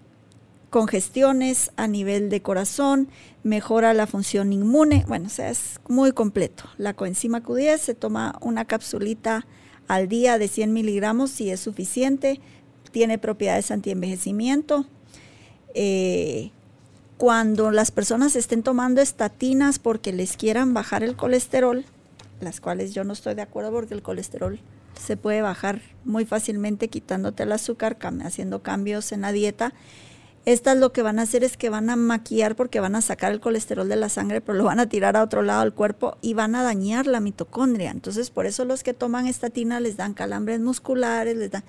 congestiones 0.69 1.71
a 1.77 1.87
nivel 1.87 2.29
de 2.29 2.41
corazón, 2.41 3.07
mejora 3.43 3.93
la 3.93 4.07
función 4.07 4.51
inmune, 4.51 5.05
bueno, 5.07 5.27
o 5.27 5.29
sea, 5.29 5.49
es 5.49 5.79
muy 5.87 6.11
completo. 6.11 6.65
La 6.77 6.93
coenzima 6.93 7.41
Q10 7.41 7.77
se 7.77 7.95
toma 7.95 8.37
una 8.41 8.65
capsulita 8.65 9.45
al 9.87 10.09
día 10.09 10.37
de 10.37 10.47
100 10.47 10.73
miligramos 10.73 11.31
si 11.31 11.49
es 11.49 11.61
suficiente, 11.61 12.41
tiene 12.91 13.17
propiedades 13.17 13.71
antienvejecimiento. 13.71 14.85
Eh, 15.73 16.51
cuando 17.17 17.71
las 17.71 17.91
personas 17.91 18.35
estén 18.35 18.61
tomando 18.61 19.01
estatinas 19.01 19.79
porque 19.79 20.13
les 20.13 20.37
quieran 20.37 20.73
bajar 20.73 21.03
el 21.03 21.15
colesterol, 21.15 21.85
las 22.41 22.61
cuales 22.61 22.93
yo 22.93 23.03
no 23.03 23.13
estoy 23.13 23.33
de 23.33 23.41
acuerdo 23.41 23.71
porque 23.71 23.93
el 23.93 24.03
colesterol 24.03 24.59
se 24.99 25.17
puede 25.17 25.41
bajar 25.41 25.81
muy 26.05 26.25
fácilmente 26.25 26.87
quitándote 26.89 27.43
el 27.43 27.51
azúcar, 27.51 27.97
haciendo 28.23 28.61
cambios 28.61 29.11
en 29.11 29.21
la 29.21 29.31
dieta. 29.31 29.73
Estas 30.47 30.77
lo 30.77 30.93
que 30.93 31.01
van 31.01 31.19
a 31.19 31.23
hacer 31.23 31.43
es 31.43 31.57
que 31.57 31.69
van 31.69 31.89
a 31.89 31.97
maquillar 31.97 32.55
porque 32.55 32.79
van 32.79 32.95
a 32.95 33.01
sacar 33.01 33.33
el 33.33 33.41
colesterol 33.41 33.89
de 33.89 33.97
la 33.97 34.07
sangre, 34.07 34.39
pero 34.39 34.57
lo 34.57 34.63
van 34.63 34.79
a 34.79 34.87
tirar 34.87 35.17
a 35.17 35.23
otro 35.23 35.41
lado 35.41 35.59
del 35.59 35.73
cuerpo 35.73 36.15
y 36.21 36.35
van 36.35 36.55
a 36.55 36.63
dañar 36.63 37.05
la 37.05 37.19
mitocondria. 37.19 37.91
Entonces, 37.91 38.29
por 38.29 38.45
eso 38.45 38.63
los 38.63 38.81
que 38.81 38.93
toman 38.93 39.27
estatina 39.27 39.81
les 39.81 39.97
dan 39.97 40.13
calambres 40.13 40.61
musculares, 40.61 41.35
les 41.35 41.51
dan 41.51 41.65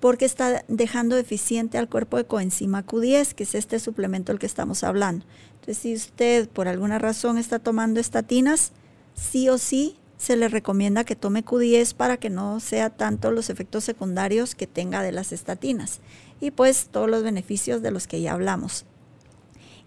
porque 0.00 0.26
está 0.26 0.66
dejando 0.68 1.16
deficiente 1.16 1.78
al 1.78 1.88
cuerpo 1.88 2.18
de 2.18 2.26
coenzima 2.26 2.84
Q10, 2.84 3.32
que 3.32 3.44
es 3.44 3.54
este 3.54 3.80
suplemento 3.80 4.32
del 4.32 4.38
que 4.38 4.44
estamos 4.44 4.84
hablando. 4.84 5.24
Entonces, 5.54 5.78
si 5.78 5.94
usted 5.94 6.46
por 6.46 6.68
alguna 6.68 6.98
razón 6.98 7.38
está 7.38 7.58
tomando 7.58 8.00
estatinas, 8.00 8.72
sí 9.14 9.48
o 9.48 9.56
sí 9.56 9.96
se 10.20 10.36
le 10.36 10.48
recomienda 10.48 11.04
que 11.04 11.16
tome 11.16 11.42
Q10 11.42 11.94
para 11.94 12.18
que 12.18 12.28
no 12.28 12.60
sea 12.60 12.90
tanto 12.90 13.30
los 13.30 13.48
efectos 13.48 13.84
secundarios 13.84 14.54
que 14.54 14.66
tenga 14.66 15.02
de 15.02 15.12
las 15.12 15.32
estatinas 15.32 16.00
y 16.42 16.50
pues 16.50 16.88
todos 16.90 17.08
los 17.08 17.22
beneficios 17.22 17.80
de 17.80 17.90
los 17.90 18.06
que 18.06 18.20
ya 18.20 18.34
hablamos. 18.34 18.84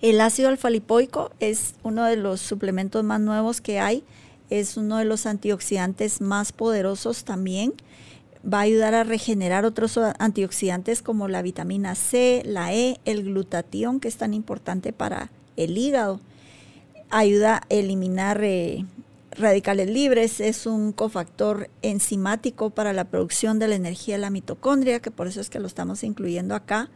El 0.01 0.19
ácido 0.19 0.49
alfa-lipoico 0.49 1.31
es 1.39 1.76
uno 1.84 2.05
de 2.05 2.18
los 2.18 2.41
suplementos 2.41 3.03
más 3.03 3.22
nuevos 3.22 3.61
que 3.61 3.80
hay, 3.80 4.03
es 4.49 4.76
uno 4.76 4.97
de 4.97 5.05
los 5.05 5.27
antioxidantes 5.27 6.19
más 6.19 6.51
poderosos 6.51 7.26
también 7.26 7.76
va 8.43 8.60
a 8.60 8.61
ayudar 8.61 8.95
a 8.95 9.03
regenerar 9.03 9.65
otros 9.65 9.99
antioxidantes 10.18 11.03
como 11.03 11.27
la 11.27 11.43
vitamina 11.43 11.93
C, 11.93 12.41
la 12.43 12.73
E, 12.73 12.99
el 13.05 13.23
glutatión, 13.23 13.99
que 13.99 14.07
es 14.07 14.18
tan 14.18 14.34
importante 14.34 14.93
para 14.93 15.30
el 15.57 15.77
hígado. 15.77 16.19
Ayuda 17.10 17.57
a 17.57 17.61
eliminar 17.69 18.43
eh, 18.43 18.85
radicales 19.38 19.89
libres, 19.89 20.39
es 20.39 20.65
un 20.65 20.91
cofactor 20.91 21.69
enzimático 21.81 22.69
para 22.69 22.93
la 22.93 23.05
producción 23.05 23.60
de 23.60 23.68
la 23.68 23.76
energía 23.76 24.15
de 24.15 24.22
la 24.22 24.30
mitocondria, 24.30 24.99
que 24.99 25.11
por 25.11 25.27
eso 25.27 25.41
es 25.41 25.49
que 25.49 25.60
lo 25.60 25.68
estamos 25.68 26.03
incluyendo 26.03 26.55
acá. 26.55 26.89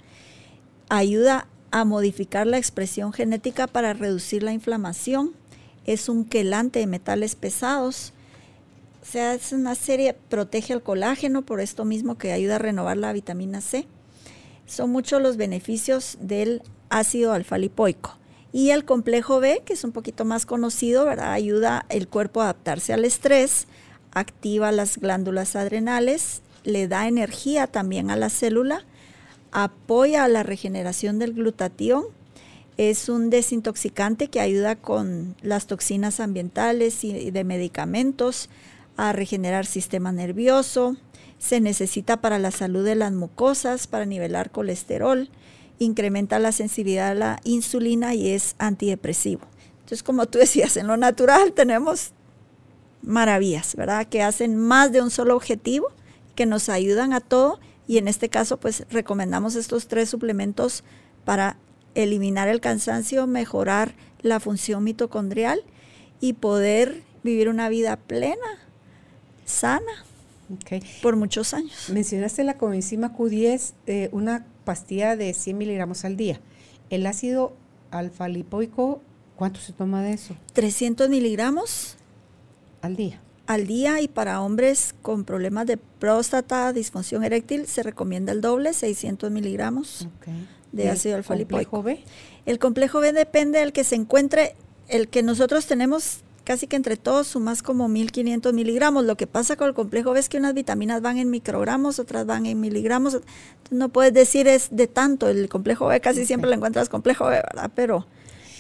Ayuda 0.89 1.47
a 1.72 1.85
modificar 1.85 2.47
la 2.47 2.57
expresión 2.57 3.14
genética 3.14 3.68
para 3.68 3.93
reducir 3.93 4.43
la 4.43 4.53
inflamación. 4.53 5.34
Es 5.85 6.09
un 6.09 6.23
quelante 6.26 6.80
de 6.80 6.88
metales 6.88 7.35
pesados 7.35 8.14
o 9.07 9.09
sea, 9.09 9.35
es 9.35 9.53
una 9.53 9.73
serie, 9.73 10.14
protege 10.14 10.73
el 10.73 10.81
colágeno, 10.81 11.43
por 11.43 11.61
esto 11.61 11.85
mismo 11.85 12.18
que 12.18 12.34
ayuda 12.34 12.55
a 12.55 12.59
renovar 12.59 12.97
la 12.97 13.14
vitamina 13.14 13.61
C. 13.61 13.88
Son 14.65 14.89
muchos 14.89 15.22
los 15.22 15.38
beneficios 15.38 16.18
del 16.19 16.61
ácido 16.89 17.31
alfa-lipoico. 17.31 18.18
Y 18.52 18.72
el 18.72 18.86
complejo 18.86 19.40
B, 19.40 19.61
que 19.65 19.74
es 19.74 19.84
un 19.84 19.91
poquito 19.91 20.26
más 20.26 20.45
conocido, 20.45 21.06
¿verdad? 21.06 21.34
ayuda 21.34 21.86
el 21.90 22.07
cuerpo 22.07 22.41
a 22.41 22.45
adaptarse 22.45 22.94
al 22.94 23.06
estrés, 23.06 23.68
activa 24.14 24.72
las 24.72 24.98
glándulas 24.98 25.56
adrenales, 25.56 26.41
le 26.64 26.88
da 26.88 27.07
energía 27.07 27.68
también 27.68 28.10
a 28.10 28.15
la 28.15 28.30
célula, 28.30 28.86
apoya 29.52 30.28
la 30.28 30.44
regeneración 30.44 31.19
del 31.19 31.34
glutatión, 31.34 32.06
es 32.78 33.10
un 33.10 33.30
desintoxicante 33.30 34.28
que 34.28 34.40
ayuda 34.40 34.76
con 34.76 35.36
las 35.41 35.65
toxinas 35.65 36.19
ambientales 36.19 37.03
y 37.03 37.32
de 37.32 37.44
medicamentos, 37.44 38.49
a 38.98 39.14
regenerar 39.14 39.65
sistema 39.65 40.11
nervioso, 40.11 40.98
se 41.38 41.61
necesita 41.61 42.19
para 42.19 42.40
la 42.40 42.52
salud 42.52 42.84
de 42.84 42.95
las 42.95 43.11
mucosas, 43.14 43.88
para 43.88 44.06
nivelar 44.06 44.52
colesterol, 44.52 45.30
incrementa 45.80 46.40
la 46.40 46.52
sensibilidad 46.52 47.12
a 47.12 47.16
la 47.16 47.40
insulina 47.44 48.14
y 48.14 48.30
es 48.30 48.56
antidepresivo. 48.58 49.41
Entonces, 49.80 50.04
como 50.04 50.26
tú 50.26 50.40
decías, 50.40 50.78
en 50.78 50.88
lo 50.88 50.98
natural 50.98 51.54
tenemos 51.54 52.12
maravillas, 53.02 53.76
¿verdad? 53.76 54.08
Que 54.08 54.22
hacen 54.22 54.58
más 54.58 54.91
de 54.91 55.02
un 55.02 55.12
solo 55.12 55.36
objetivo, 55.36 55.88
que 56.36 56.45
nos 56.45 56.70
ayudan 56.70 57.14
a 57.14 57.22
todo 57.22 57.60
y 57.88 57.98
en 57.98 58.08
este 58.08 58.30
caso 58.30 58.58
pues 58.58 58.86
recomendamos 58.90 59.56
estos 59.56 59.88
tres 59.88 60.10
suplementos 60.10 60.84
para 61.26 61.58
eliminar 61.95 62.48
el 62.48 62.62
cansancio, 62.62 63.26
mejorar 63.28 63.95
la 64.22 64.40
función 64.40 64.84
mitocondrial 64.84 65.64
y 66.20 66.34
poder 66.34 67.04
vivir 67.24 67.49
una 67.49 67.70
vida 67.70 67.98
plena, 67.98 68.68
sana 69.45 70.06
por 71.02 71.16
muchos 71.16 71.54
años. 71.54 71.90
Mencionaste 71.90 72.44
la 72.44 72.58
coenzima 72.58 73.16
Q10, 73.16 73.74
eh, 73.88 74.10
una 74.12 74.45
pastilla 74.68 75.15
de 75.15 75.34
100 75.34 75.57
miligramos 75.57 76.03
al 76.03 76.18
día. 76.18 76.41
El 76.89 77.07
ácido 77.07 77.53
alfa-lipoico, 77.89 79.02
¿cuánto 79.38 79.61
se 79.61 79.72
toma 79.72 80.03
de 80.03 80.11
eso? 80.11 80.35
300 80.52 81.07
miligramos. 81.07 81.95
Al 82.81 82.98
día. 82.98 83.22
Al 83.45 83.65
día 83.65 84.02
y 84.02 84.10
para 84.10 84.41
hombres 84.41 84.94
con 85.02 85.23
problemas 85.23 85.68
de 85.68 85.77
próstata, 85.77 86.73
disfunción 86.73 87.23
eréctil, 87.23 87.65
se 87.65 87.81
recomienda 87.81 88.34
el 88.34 88.41
doble, 88.41 88.73
600 88.73 89.31
miligramos 89.31 90.10
de 90.73 90.89
ácido 90.89 91.15
alfa-lipoico. 91.15 91.77
¿El 91.77 91.84
complejo 91.84 91.84
B? 91.84 92.03
El 92.45 92.60
complejo 92.60 92.99
B 92.99 93.14
depende 93.14 93.60
del 93.60 93.72
que 93.72 93.85
se 93.85 93.95
encuentre. 93.95 94.57
El 94.89 95.07
que 95.07 95.23
nosotros 95.23 95.65
tenemos 95.65 96.23
casi 96.48 96.65
que 96.65 96.78
entre 96.78 96.95
todos 96.95 97.28
sumas 97.28 97.61
como 97.61 97.90
1500 97.90 98.53
miligramos. 98.53 99.03
Lo 99.03 99.18
que 99.18 99.28
pasa 99.28 99.57
con 99.57 99.68
el 99.68 99.74
complejo 99.74 100.15
es 100.15 100.30
que 100.30 100.38
unas 100.38 100.53
vitaminas 100.53 101.02
van 101.02 101.18
en 101.18 101.30
microgramos, 101.30 101.99
otras 101.99 102.26
van 102.26 102.45
en 102.45 102.61
miligramos. 102.61 103.19
no 103.69 103.90
puedes 103.90 104.14
decir 104.14 104.48
es 104.48 104.69
de 104.72 104.88
tanto. 104.88 105.28
El 105.28 105.49
complejo 105.49 105.88
B 105.88 105.99
casi 105.99 106.26
siempre 106.26 106.49
lo 106.49 106.56
encuentras 106.56 106.88
complejo 106.88 107.26
B, 107.26 107.32
¿verdad? 107.32 107.69
Pero, 107.76 108.07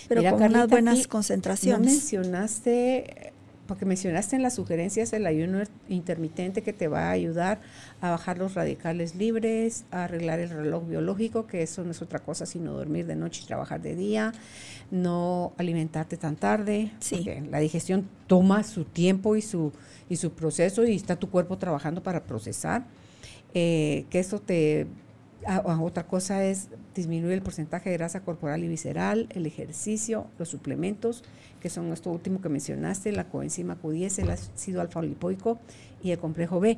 pero 0.09 0.21
con 0.31 0.43
unas 0.43 0.67
buenas 0.67 1.07
concentraciones. 1.07 1.87
No 1.87 1.93
mencionaste 1.93 3.26
porque 3.67 3.85
mencionaste 3.85 4.35
en 4.35 4.41
las 4.41 4.55
sugerencias 4.55 5.13
el 5.13 5.25
ayuno 5.25 5.61
intermitente 5.89 6.63
que 6.63 6.73
te 6.73 6.87
va 6.87 7.09
a 7.09 7.11
ayudar 7.11 7.59
a 8.01 8.11
bajar 8.11 8.37
los 8.37 8.53
radicales 8.53 9.15
libres, 9.15 9.85
a 9.91 10.05
arreglar 10.05 10.39
el 10.39 10.49
reloj 10.49 10.87
biológico, 10.87 11.47
que 11.47 11.61
eso 11.61 11.83
no 11.83 11.91
es 11.91 12.01
otra 12.01 12.19
cosa 12.19 12.45
sino 12.45 12.73
dormir 12.73 13.05
de 13.05 13.15
noche 13.15 13.41
y 13.43 13.47
trabajar 13.47 13.81
de 13.81 13.95
día, 13.95 14.33
no 14.89 15.53
alimentarte 15.57 16.17
tan 16.17 16.35
tarde, 16.35 16.91
porque 17.09 17.43
la 17.49 17.59
digestión 17.59 18.07
toma 18.27 18.63
su 18.63 18.85
tiempo 18.85 19.35
y 19.35 19.41
su, 19.41 19.71
y 20.09 20.15
su 20.15 20.31
proceso 20.31 20.85
y 20.85 20.95
está 20.95 21.17
tu 21.17 21.29
cuerpo 21.29 21.57
trabajando 21.57 22.01
para 22.01 22.23
procesar, 22.23 22.85
eh, 23.53 24.05
que 24.09 24.19
eso 24.19 24.39
te 24.39 24.87
otra 25.79 26.07
cosa 26.07 26.43
es 26.43 26.69
disminuir 26.95 27.33
el 27.33 27.41
porcentaje 27.41 27.89
de 27.89 27.97
grasa 27.97 28.21
corporal 28.21 28.63
y 28.63 28.67
visceral, 28.67 29.27
el 29.33 29.45
ejercicio, 29.45 30.27
los 30.37 30.49
suplementos, 30.49 31.23
que 31.59 31.69
son 31.69 31.91
esto 31.91 32.11
último 32.11 32.41
que 32.41 32.49
mencionaste, 32.49 33.11
la 33.11 33.25
coenzima 33.25 33.77
Q10, 33.81 34.23
el 34.23 34.29
ácido 34.31 34.81
alfa-lipoico 34.81 35.59
y 36.03 36.11
el 36.11 36.19
complejo 36.19 36.59
B. 36.59 36.77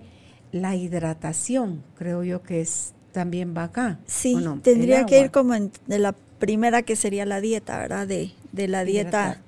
La 0.51 0.75
hidratación, 0.75 1.83
creo 1.95 2.23
yo 2.23 2.41
que 2.41 2.61
es 2.61 2.93
también 3.11 3.55
va 3.55 3.65
acá. 3.65 3.99
Sí, 4.05 4.37
tendría 4.63 5.05
que 5.05 5.19
ir 5.19 5.31
como 5.31 5.53
de 5.53 5.99
la 5.99 6.13
primera 6.39 6.83
que 6.83 6.95
sería 6.95 7.25
la 7.25 7.41
dieta, 7.41 7.77
¿verdad? 7.77 8.07
De, 8.07 8.31
de 8.51 8.67
la 8.67 8.83
dieta. 8.83 9.41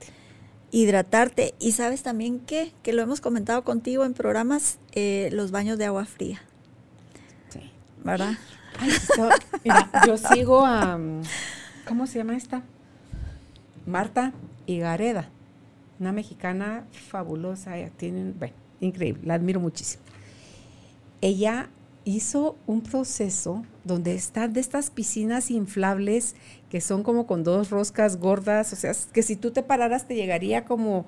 Hidratarte. 0.74 1.54
Y 1.60 1.74
sabes 1.74 2.02
también 2.02 2.40
que, 2.40 2.72
que 2.82 2.94
lo 2.94 3.02
hemos 3.02 3.20
comentado 3.20 3.64
contigo 3.64 4.06
en 4.06 4.14
programas, 4.14 4.78
eh, 4.94 5.30
los 5.34 5.52
baños 5.52 5.78
de 5.78 5.86
agua 5.86 6.06
fría. 6.06 6.42
Sí. 7.50 7.60
¿Verdad? 8.04 8.38
yo 10.08 10.18
sigo 10.18 10.66
a. 10.66 10.98
¿Cómo 11.86 12.08
se 12.08 12.20
llama 12.20 12.38
esta? 12.38 12.64
Marta 13.86 14.32
Higareda, 14.72 15.30
una 16.00 16.12
mexicana 16.12 16.86
fabulosa, 16.92 17.78
ella 17.78 17.92
tiene, 17.96 18.32
bueno, 18.32 18.56
increíble, 18.80 19.22
la 19.26 19.36
admiro 19.36 19.60
muchísimo. 19.60 20.04
Ella 21.22 21.70
hizo 22.04 22.58
un 22.66 22.82
proceso 22.82 23.64
donde 23.84 24.16
están 24.16 24.54
de 24.54 24.60
estas 24.60 24.90
piscinas 24.90 25.52
inflables 25.52 26.36
que 26.70 26.82
son 26.82 27.04
como 27.04 27.28
con 27.28 27.44
dos 27.44 27.70
roscas 27.70 28.18
gordas, 28.18 28.74
o 28.74 28.76
sea, 28.76 28.94
que 29.14 29.22
si 29.22 29.36
tú 29.36 29.52
te 29.52 29.62
pararas 29.62 30.08
te 30.08 30.16
llegaría 30.16 30.66
como 30.66 31.06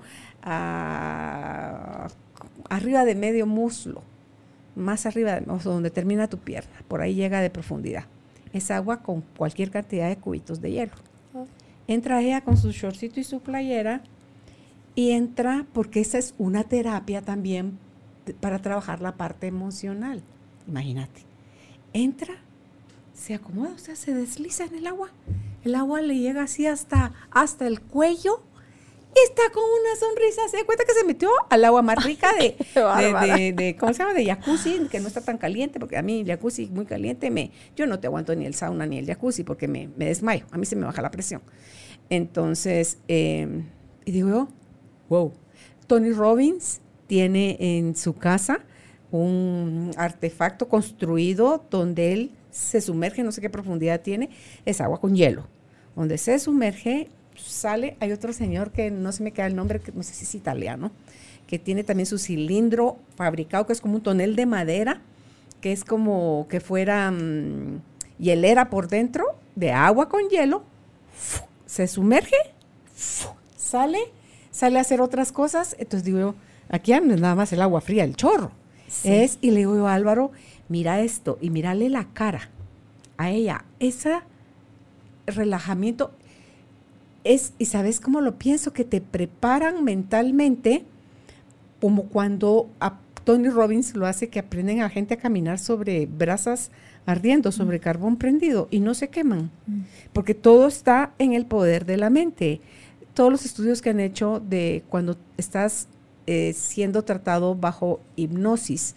arriba 2.70 3.06
de 3.06 3.16
medio 3.16 3.48
muslo, 3.48 4.04
más 4.76 5.06
arriba, 5.06 5.40
o 5.48 5.60
sea, 5.60 5.72
donde 5.72 5.90
termina 5.90 6.28
tu 6.28 6.38
pierna, 6.38 6.74
por 6.88 7.02
ahí 7.02 7.16
llega 7.16 7.42
de 7.42 7.50
profundidad. 7.50 8.06
Es 8.54 8.70
agua 8.70 9.02
con 9.02 9.22
cualquier 9.22 9.72
cantidad 9.72 10.10
de 10.10 10.18
cubitos 10.18 10.62
de 10.62 10.72
hielo. 10.72 10.94
Entra 11.88 12.22
ella 12.22 12.42
con 12.42 12.58
su 12.58 12.72
shortcito 12.72 13.20
y 13.20 13.24
su 13.24 13.42
playera 13.42 14.04
y 14.96 15.12
entra 15.12 15.66
porque 15.74 16.02
esa 16.02 16.18
es 16.18 16.36
una 16.38 16.64
terapia 16.64 17.22
también 17.22 17.78
para 18.40 18.62
trabajar 18.62 19.02
la 19.02 19.16
parte 19.18 19.48
emocional. 19.48 20.24
Imagínate. 20.68 21.22
Entra, 21.94 22.36
se 23.14 23.34
acomoda, 23.34 23.74
o 23.74 23.78
sea, 23.78 23.96
se 23.96 24.14
desliza 24.14 24.66
en 24.66 24.76
el 24.76 24.88
agua. 24.88 25.10
El 25.64 25.76
agua 25.76 26.02
le 26.02 26.18
llega 26.18 26.44
así 26.44 26.68
hasta, 26.68 27.14
hasta 27.32 27.68
el 27.68 27.82
cuello 27.82 28.42
está 29.26 29.44
con 29.54 29.64
una 29.64 29.96
sonrisa. 30.00 30.48
Se 30.50 30.58
da 30.58 30.66
cuenta 30.66 30.84
que 30.86 30.94
se 30.94 31.04
metió 31.04 31.30
al 31.50 31.66
agua 31.66 31.82
más 31.82 32.04
rica 32.04 32.32
de, 32.34 32.56
de, 33.54 33.76
¿cómo 33.80 33.94
se 33.94 34.00
llama? 34.00 34.14
De 34.14 34.26
jacuzzi, 34.26 34.88
que 34.90 35.00
no 35.00 35.08
está 35.08 35.22
tan 35.22 35.38
caliente, 35.38 35.80
porque 35.80 35.98
a 35.98 36.02
mí 36.02 36.22
el 36.22 36.28
jacuzzi 36.28 36.68
muy 36.68 36.86
caliente, 36.86 37.30
me, 37.32 37.52
yo 37.76 37.88
no 37.88 38.00
te 38.00 38.08
aguanto 38.08 38.36
ni 38.36 38.46
el 38.46 38.54
sauna 38.54 38.86
ni 38.86 38.98
el 38.98 39.06
jacuzzi 39.06 39.44
porque 39.44 39.68
me, 39.68 39.90
desmayo. 39.98 40.46
A 40.52 40.58
mí 40.58 40.66
se 40.66 40.76
me 40.76 40.86
baja 40.86 41.02
la 41.02 41.12
presión. 41.12 41.42
Entonces, 42.10 42.98
em, 43.08 43.66
y 44.06 44.12
digo 44.12 44.30
yo, 44.30 44.48
wow. 45.10 45.34
Tony 45.88 46.12
Robbins 46.12 46.82
tiene 47.08 47.58
en 47.60 47.96
su 47.96 48.16
casa 48.16 48.62
un 49.12 49.92
artefacto 49.98 50.68
construido 50.68 51.64
donde 51.70 52.14
él 52.14 52.32
se 52.50 52.82
sumerge, 52.82 53.24
no 53.24 53.32
sé 53.32 53.42
qué 53.42 53.50
profundidad 53.50 54.02
tiene, 54.02 54.30
es 54.66 54.82
agua 54.82 55.00
con 55.00 55.16
hielo. 55.16 55.48
Donde 55.96 56.18
se 56.18 56.40
sumerge, 56.40 57.10
sale, 57.36 57.98
hay 58.00 58.12
otro 58.12 58.34
señor 58.34 58.72
que 58.72 58.92
no 58.92 59.12
se 59.12 59.24
me 59.24 59.32
queda 59.32 59.48
el 59.48 59.56
nombre, 59.56 59.80
que 59.80 59.92
no 59.92 60.04
sé 60.04 60.14
si 60.14 60.26
es 60.26 60.36
italiano, 60.36 60.92
que 61.48 61.60
tiene 61.60 61.84
también 61.84 62.06
su 62.06 62.18
cilindro 62.18 62.98
fabricado, 63.16 63.66
que 63.66 63.74
es 63.74 63.82
como 63.82 63.96
un 63.96 64.04
tonel 64.04 64.36
de 64.36 64.46
madera, 64.46 65.02
que 65.62 65.72
es 65.72 65.84
como 65.84 66.48
que 66.50 66.60
fuera 66.60 67.12
mm, 67.12 67.82
hielera 68.20 68.70
por 68.70 68.88
dentro, 68.88 69.26
de 69.56 69.72
agua 69.72 70.10
con 70.10 70.30
hielo, 70.30 70.64
se 71.66 71.88
sumerge, 71.88 72.36
sale, 73.56 74.00
sale 74.52 74.78
a 74.78 74.82
hacer 74.82 75.02
otras 75.02 75.32
cosas. 75.32 75.76
Entonces 75.80 76.04
digo 76.04 76.36
aquí 76.70 76.92
no 76.94 77.14
es 77.14 77.22
nada 77.22 77.36
más 77.36 77.54
el 77.54 77.62
agua 77.62 77.82
fría, 77.82 78.04
el 78.04 78.16
chorro. 78.16 78.52
Es, 79.04 79.40
y 79.42 79.52
le 79.52 79.60
digo 79.60 79.76
yo, 79.76 79.88
Álvaro, 79.88 80.32
mira 80.70 81.02
esto 81.02 81.38
y 81.42 81.50
mírale 81.50 81.90
la 81.90 82.14
cara 82.14 82.50
a 83.18 83.32
ella. 83.32 83.66
Ese 83.80 84.20
relajamiento 85.26 86.12
es, 87.24 87.54
y 87.58 87.66
sabes 87.66 88.00
cómo 88.00 88.22
lo 88.22 88.38
pienso, 88.38 88.74
que 88.74 88.84
te 88.84 89.02
preparan 89.02 89.84
mentalmente, 89.84 90.86
como 91.80 92.04
cuando 92.04 92.70
a 92.80 93.00
Tony 93.24 93.50
Robbins 93.50 93.96
lo 93.96 94.06
hace, 94.06 94.30
que 94.30 94.40
aprenden 94.40 94.82
a 94.82 94.90
gente 94.90 95.14
a 95.14 95.18
caminar 95.18 95.60
sobre 95.60 96.06
brasas 96.06 96.72
ardiendo, 97.06 97.52
sobre 97.52 97.80
carbón 97.80 98.18
prendido 98.18 98.68
y 98.72 98.80
no 98.80 98.94
se 98.94 99.10
queman, 99.10 99.52
porque 100.14 100.34
todo 100.34 100.68
está 100.68 101.14
en 101.20 101.34
el 101.34 101.46
poder 101.46 101.86
de 101.86 101.98
la 101.98 102.10
mente. 102.10 102.62
Todos 103.14 103.32
los 103.32 103.46
estudios 103.46 103.82
que 103.82 103.90
han 103.90 104.00
hecho 104.00 104.40
de 104.40 104.84
cuando 104.90 105.18
estás 105.38 105.88
eh, 106.26 106.54
siendo 106.54 107.04
tratado 107.04 107.56
bajo 107.56 108.00
hipnosis 108.16 108.96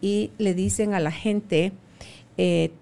y 0.00 0.32
le 0.38 0.54
dicen 0.54 0.94
a 0.94 1.00
la 1.00 1.12
gente, 1.12 1.72
eh, 2.36 2.72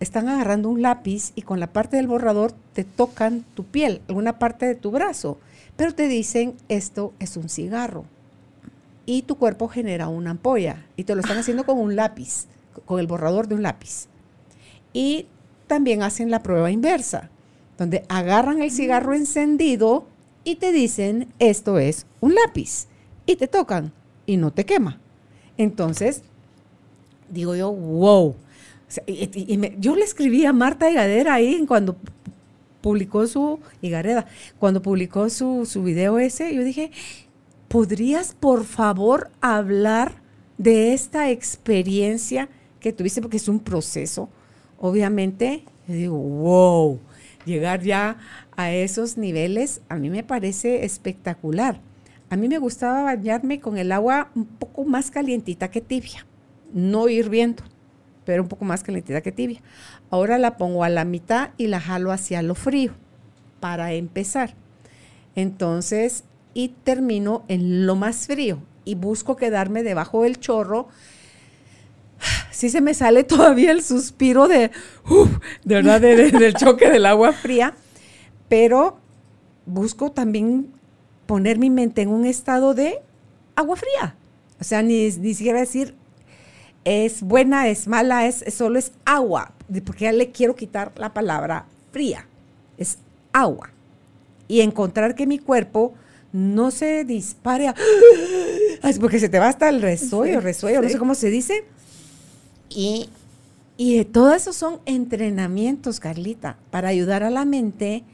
están 0.00 0.28
agarrando 0.28 0.68
un 0.68 0.82
lápiz 0.82 1.32
y 1.34 1.42
con 1.42 1.60
la 1.60 1.72
parte 1.72 1.96
del 1.96 2.06
borrador 2.06 2.52
te 2.72 2.84
tocan 2.84 3.44
tu 3.54 3.64
piel, 3.64 4.02
alguna 4.08 4.38
parte 4.38 4.66
de 4.66 4.74
tu 4.74 4.90
brazo, 4.90 5.38
pero 5.76 5.94
te 5.94 6.08
dicen 6.08 6.54
esto 6.68 7.12
es 7.18 7.36
un 7.36 7.48
cigarro 7.48 8.04
y 9.06 9.22
tu 9.22 9.36
cuerpo 9.36 9.68
genera 9.68 10.08
una 10.08 10.32
ampolla 10.32 10.84
y 10.96 11.04
te 11.04 11.14
lo 11.14 11.20
están 11.20 11.38
haciendo 11.38 11.64
con 11.64 11.78
un 11.78 11.96
lápiz, 11.96 12.46
con 12.84 13.00
el 13.00 13.06
borrador 13.06 13.46
de 13.46 13.54
un 13.54 13.62
lápiz. 13.62 14.08
Y 14.92 15.26
también 15.66 16.02
hacen 16.02 16.30
la 16.30 16.42
prueba 16.42 16.70
inversa, 16.70 17.30
donde 17.78 18.04
agarran 18.08 18.62
el 18.62 18.70
cigarro 18.70 19.14
encendido 19.14 20.06
y 20.44 20.56
te 20.56 20.72
dicen 20.72 21.28
esto 21.38 21.78
es 21.78 22.06
un 22.20 22.34
lápiz 22.34 22.86
y 23.24 23.36
te 23.36 23.48
tocan 23.48 23.92
y 24.26 24.36
no 24.36 24.52
te 24.52 24.64
quema. 24.64 24.98
Entonces, 25.56 26.22
digo 27.30 27.54
yo, 27.54 27.72
wow. 27.72 28.34
Yo 29.78 29.96
le 29.96 30.04
escribí 30.04 30.46
a 30.46 30.52
Marta 30.52 30.90
Higadera 30.90 31.34
ahí 31.34 31.64
cuando 31.66 31.96
publicó 32.80 33.26
su, 33.26 33.58
Higareda, 33.82 34.26
cuando 34.60 34.80
publicó 34.80 35.28
su, 35.28 35.66
su 35.66 35.82
video 35.82 36.20
ese, 36.20 36.54
yo 36.54 36.62
dije, 36.62 36.92
¿podrías 37.68 38.34
por 38.34 38.64
favor 38.64 39.30
hablar 39.40 40.12
de 40.56 40.94
esta 40.94 41.30
experiencia 41.30 42.48
que 42.78 42.92
tuviste? 42.92 43.20
Porque 43.20 43.38
es 43.38 43.48
un 43.48 43.58
proceso, 43.58 44.28
obviamente. 44.78 45.64
Yo 45.88 45.94
digo, 45.94 46.16
wow, 46.16 47.00
llegar 47.44 47.82
ya 47.82 48.18
a 48.56 48.72
esos 48.72 49.16
niveles 49.16 49.80
a 49.88 49.96
mí 49.96 50.08
me 50.08 50.22
parece 50.22 50.84
espectacular. 50.84 51.80
A 52.30 52.36
mí 52.36 52.48
me 52.48 52.58
gustaba 52.58 53.02
bañarme 53.02 53.60
con 53.60 53.78
el 53.78 53.90
agua 53.90 54.30
un 54.34 54.46
poco 54.46 54.84
más 54.84 55.10
calientita 55.10 55.70
que 55.70 55.80
tibia, 55.80 56.24
no 56.72 57.08
hirviendo, 57.08 57.64
pero 58.26 58.42
un 58.42 58.48
poco 58.48 58.66
más 58.66 58.82
calientita 58.82 59.22
que 59.22 59.32
tibia. 59.32 59.62
Ahora 60.10 60.36
la 60.36 60.58
pongo 60.58 60.84
a 60.84 60.90
la 60.90 61.06
mitad 61.06 61.50
y 61.56 61.68
la 61.68 61.80
jalo 61.80 62.12
hacia 62.12 62.42
lo 62.42 62.54
frío 62.54 62.92
para 63.60 63.92
empezar. 63.94 64.54
Entonces, 65.34 66.24
y 66.52 66.68
termino 66.68 67.44
en 67.48 67.86
lo 67.86 67.96
más 67.96 68.26
frío 68.26 68.58
y 68.84 68.96
busco 68.96 69.36
quedarme 69.36 69.82
debajo 69.82 70.24
del 70.24 70.38
chorro. 70.38 70.88
Sí 72.50 72.70
se 72.70 72.80
me 72.80 72.94
sale 72.94 73.22
todavía 73.24 73.70
el 73.70 73.82
suspiro 73.82 74.48
de, 74.48 74.70
de 75.64 75.74
verdad, 75.74 76.00
del 76.00 76.54
choque 76.58 76.90
del 76.90 77.04
agua 77.04 77.32
fría, 77.32 77.74
pero 78.48 78.98
busco 79.66 80.10
también 80.10 80.72
poner 81.26 81.58
mi 81.58 81.68
mente 81.68 82.00
en 82.00 82.08
un 82.08 82.24
estado 82.24 82.72
de 82.72 83.02
agua 83.56 83.76
fría. 83.76 84.16
O 84.58 84.64
sea, 84.64 84.82
ni, 84.82 85.10
ni 85.10 85.34
siquiera 85.34 85.60
decir 85.60 85.94
es 86.86 87.20
buena, 87.22 87.66
es 87.66 87.88
mala, 87.88 88.26
es, 88.26 88.44
solo 88.54 88.78
es 88.78 88.92
agua, 89.04 89.52
porque 89.84 90.04
ya 90.04 90.12
le 90.12 90.30
quiero 90.30 90.54
quitar 90.54 90.92
la 90.96 91.12
palabra 91.12 91.66
fría. 91.90 92.28
Es 92.78 92.98
agua. 93.32 93.70
Y 94.46 94.60
encontrar 94.60 95.16
que 95.16 95.26
mi 95.26 95.40
cuerpo 95.40 95.94
no 96.32 96.70
se 96.70 97.04
dispare, 97.04 97.66
a, 97.66 97.74
porque 99.00 99.18
se 99.18 99.28
te 99.28 99.40
va 99.40 99.48
hasta 99.48 99.68
el 99.68 99.82
resuello, 99.82 100.40
resuello, 100.40 100.80
no 100.80 100.88
sé 100.88 100.96
cómo 100.96 101.16
se 101.16 101.28
dice. 101.28 101.64
Y, 102.68 103.10
y 103.76 104.04
todo 104.04 104.32
eso 104.32 104.52
son 104.52 104.78
entrenamientos, 104.86 105.98
Carlita, 105.98 106.56
para 106.70 106.88
ayudar 106.88 107.24
a 107.24 107.30
la 107.30 107.44
mente 107.44 108.04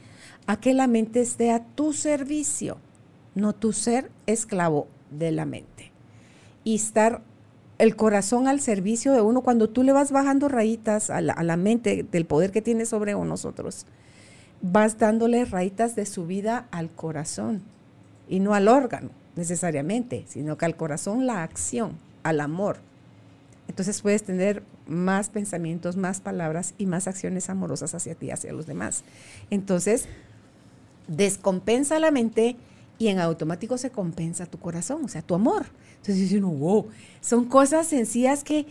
a 0.47 0.59
que 0.59 0.73
la 0.73 0.87
mente 0.87 1.21
esté 1.21 1.51
a 1.51 1.63
tu 1.63 1.93
servicio 1.93 2.77
no 3.35 3.53
tu 3.53 3.71
ser 3.71 4.09
esclavo 4.25 4.87
de 5.11 5.31
la 5.31 5.45
mente. 5.45 5.91
Y 6.63 6.75
estar 6.75 7.21
el 7.77 7.95
corazón 7.95 8.47
al 8.47 8.59
servicio 8.59 9.13
de 9.13 9.21
uno, 9.21 9.41
cuando 9.41 9.69
tú 9.69 9.83
le 9.83 9.91
vas 9.91 10.11
bajando 10.11 10.47
rayitas 10.47 11.09
a 11.09 11.21
la, 11.21 11.57
mente 11.57 12.05
del 12.09 12.25
poder 12.25 12.51
que 12.51 12.61
tiene 12.61 12.85
sobre 12.85 13.13
nosotros, 13.13 13.85
vas 14.61 14.97
dándole 14.97 15.45
rayitas 15.45 15.95
de 15.95 16.05
su 16.05 16.25
vida 16.25 16.67
al 16.71 16.89
corazón 16.89 17.61
y 18.29 18.39
no 18.39 18.53
al 18.53 18.67
órgano 18.67 19.09
necesariamente, 19.35 20.25
sino 20.27 20.57
que 20.57 20.65
al 20.65 20.75
corazón 20.75 21.25
la 21.25 21.43
acción, 21.43 21.97
al 22.23 22.39
amor. 22.39 22.77
Entonces 23.67 24.01
puedes 24.01 24.23
tener 24.23 24.63
más 24.85 25.29
pensamientos, 25.29 25.97
más 25.97 26.21
palabras 26.21 26.73
y 26.77 26.85
más 26.85 27.07
acciones 27.07 27.49
amorosas 27.49 27.95
hacia 27.95 28.15
ti, 28.15 28.29
hacia 28.29 28.53
los 28.53 28.67
demás. 28.67 29.03
Entonces, 29.49 30.05
descompensa 31.07 31.99
la 31.99 32.11
mente 32.11 32.57
y 32.99 33.07
en 33.07 33.19
automático 33.19 33.77
se 33.77 33.89
compensa 33.89 34.45
tu 34.45 34.59
corazón, 34.59 35.05
o 35.05 35.07
sea, 35.07 35.21
tu 35.21 35.35
amor. 35.35 35.65
Entonces 36.03 36.23
dice 36.23 36.37
uno, 36.39 36.49
wow, 36.49 36.87
son 37.21 37.45
cosas 37.45 37.87
sencillas 37.87 38.43
que 38.43 38.65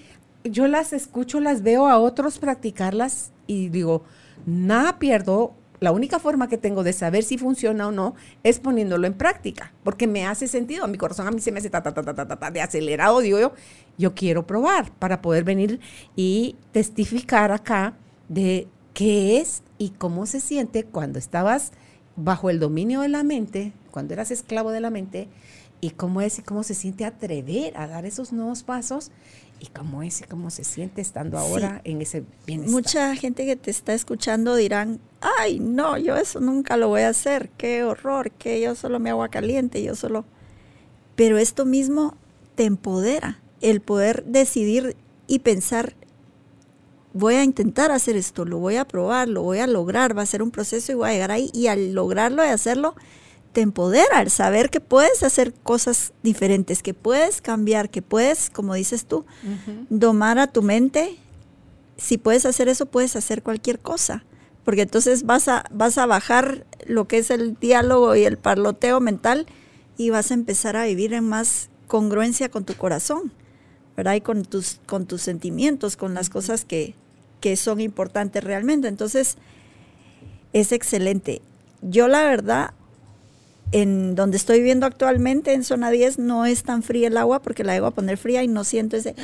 yo 0.44 0.66
las 0.66 0.92
escucho, 0.92 1.40
las 1.40 1.62
veo 1.62 1.88
a 1.88 1.98
otros 1.98 2.38
practicarlas 2.38 3.32
y 3.46 3.70
digo, 3.70 4.04
nada 4.44 4.98
pierdo. 4.98 5.54
La 5.80 5.92
única 5.92 6.18
forma 6.18 6.48
que 6.48 6.58
tengo 6.58 6.84
de 6.84 6.92
saber 6.92 7.24
si 7.24 7.38
funciona 7.38 7.88
o 7.88 7.90
no 7.90 8.14
es 8.42 8.60
poniéndolo 8.60 9.06
en 9.06 9.14
práctica, 9.14 9.72
porque 9.82 10.06
me 10.06 10.26
hace 10.26 10.46
sentido. 10.46 10.84
A 10.84 10.88
mi 10.88 10.98
corazón 10.98 11.26
a 11.26 11.30
mí 11.30 11.40
se 11.40 11.52
me 11.52 11.58
hace 11.58 11.70
ta, 11.70 11.82
ta, 11.82 11.94
ta, 11.94 12.04
ta, 12.04 12.14
ta, 12.14 12.36
ta, 12.36 12.50
de 12.50 12.60
acelerado, 12.60 13.20
digo 13.20 13.40
yo, 13.40 13.52
yo 13.96 14.14
quiero 14.14 14.46
probar 14.46 14.92
para 14.92 15.22
poder 15.22 15.42
venir 15.42 15.80
y 16.14 16.56
testificar 16.72 17.50
acá 17.50 17.94
de 18.28 18.68
qué 18.92 19.38
es 19.38 19.62
y 19.78 19.88
cómo 19.88 20.26
se 20.26 20.38
siente 20.38 20.84
cuando 20.84 21.18
estabas 21.18 21.72
bajo 22.14 22.50
el 22.50 22.60
dominio 22.60 23.00
de 23.00 23.08
la 23.08 23.22
mente, 23.22 23.72
cuando 23.90 24.12
eras 24.12 24.30
esclavo 24.30 24.70
de 24.70 24.80
la 24.80 24.90
mente, 24.90 25.28
y 25.84 25.90
cómo 25.90 26.20
es 26.20 26.38
y 26.38 26.42
cómo 26.42 26.62
se 26.62 26.74
siente 26.74 27.04
atrever 27.04 27.76
a 27.76 27.88
dar 27.88 28.06
esos 28.06 28.32
nuevos 28.32 28.62
pasos 28.62 29.10
y 29.58 29.66
cómo 29.66 30.04
es 30.04 30.20
y 30.20 30.24
cómo 30.24 30.48
se 30.50 30.62
siente 30.62 31.00
estando 31.00 31.38
ahora 31.38 31.80
en 31.82 32.00
ese 32.00 32.22
bienestar. 32.46 32.72
Mucha 32.72 33.16
gente 33.16 33.44
que 33.44 33.56
te 33.56 33.72
está 33.72 33.92
escuchando 33.92 34.54
dirán, 34.54 35.00
ay, 35.20 35.58
no, 35.58 35.98
yo 35.98 36.16
eso 36.16 36.38
nunca 36.38 36.76
lo 36.76 36.86
voy 36.86 37.00
a 37.00 37.08
hacer, 37.08 37.50
qué 37.58 37.82
horror, 37.82 38.30
que 38.30 38.60
yo 38.60 38.76
solo 38.76 39.00
me 39.00 39.10
agua 39.10 39.28
caliente, 39.28 39.82
yo 39.82 39.96
solo... 39.96 40.24
Pero 41.16 41.36
esto 41.36 41.66
mismo 41.66 42.16
te 42.54 42.64
empodera, 42.64 43.40
el 43.60 43.80
poder 43.80 44.24
decidir 44.24 44.96
y 45.26 45.40
pensar, 45.40 45.96
voy 47.12 47.34
a 47.34 47.42
intentar 47.42 47.90
hacer 47.90 48.16
esto, 48.16 48.44
lo 48.44 48.58
voy 48.58 48.76
a 48.76 48.86
probar, 48.86 49.28
lo 49.28 49.42
voy 49.42 49.58
a 49.58 49.66
lograr, 49.66 50.16
va 50.16 50.22
a 50.22 50.26
ser 50.26 50.44
un 50.44 50.52
proceso 50.52 50.92
y 50.92 50.94
voy 50.94 51.10
a 51.10 51.12
llegar 51.12 51.32
ahí 51.32 51.50
y 51.52 51.66
al 51.66 51.92
lograrlo 51.92 52.44
y 52.44 52.48
hacerlo, 52.48 52.94
te 53.52 53.60
empodera 53.60 54.22
el 54.22 54.30
saber 54.30 54.70
que 54.70 54.80
puedes 54.80 55.22
hacer 55.22 55.52
cosas 55.52 56.12
diferentes, 56.22 56.82
que 56.82 56.94
puedes 56.94 57.42
cambiar, 57.42 57.90
que 57.90 58.02
puedes, 58.02 58.50
como 58.50 58.74
dices 58.74 59.04
tú, 59.06 59.26
domar 59.90 60.38
a 60.38 60.46
tu 60.46 60.62
mente. 60.62 61.16
Si 61.98 62.18
puedes 62.18 62.46
hacer 62.46 62.68
eso, 62.68 62.86
puedes 62.86 63.14
hacer 63.14 63.42
cualquier 63.42 63.78
cosa, 63.78 64.24
porque 64.64 64.82
entonces 64.82 65.24
vas 65.24 65.48
a, 65.48 65.64
vas 65.70 65.98
a 65.98 66.06
bajar 66.06 66.66
lo 66.86 67.06
que 67.06 67.18
es 67.18 67.30
el 67.30 67.58
diálogo 67.58 68.16
y 68.16 68.24
el 68.24 68.38
parloteo 68.38 69.00
mental 69.00 69.46
y 69.98 70.10
vas 70.10 70.30
a 70.30 70.34
empezar 70.34 70.76
a 70.76 70.84
vivir 70.84 71.12
en 71.12 71.28
más 71.28 71.68
congruencia 71.86 72.48
con 72.48 72.64
tu 72.64 72.74
corazón, 72.74 73.32
¿verdad? 73.96 74.14
Y 74.14 74.22
con 74.22 74.44
tus, 74.44 74.80
con 74.86 75.06
tus 75.06 75.20
sentimientos, 75.20 75.96
con 75.98 76.14
las 76.14 76.30
cosas 76.30 76.64
que, 76.64 76.94
que 77.40 77.56
son 77.56 77.80
importantes 77.80 78.42
realmente. 78.42 78.88
Entonces, 78.88 79.36
es 80.54 80.72
excelente. 80.72 81.42
Yo 81.82 82.08
la 82.08 82.22
verdad 82.22 82.72
en 83.72 84.14
donde 84.14 84.36
estoy 84.36 84.58
viviendo 84.58 84.86
actualmente, 84.86 85.54
en 85.54 85.64
zona 85.64 85.90
10, 85.90 86.18
no 86.18 86.44
es 86.44 86.62
tan 86.62 86.82
fría 86.82 87.08
el 87.08 87.16
agua 87.16 87.42
porque 87.42 87.64
la 87.64 87.74
llego 87.74 87.86
a 87.86 87.90
poner 87.90 88.18
fría 88.18 88.42
y 88.42 88.48
no 88.48 88.64
siento 88.64 88.96
ese... 88.96 89.14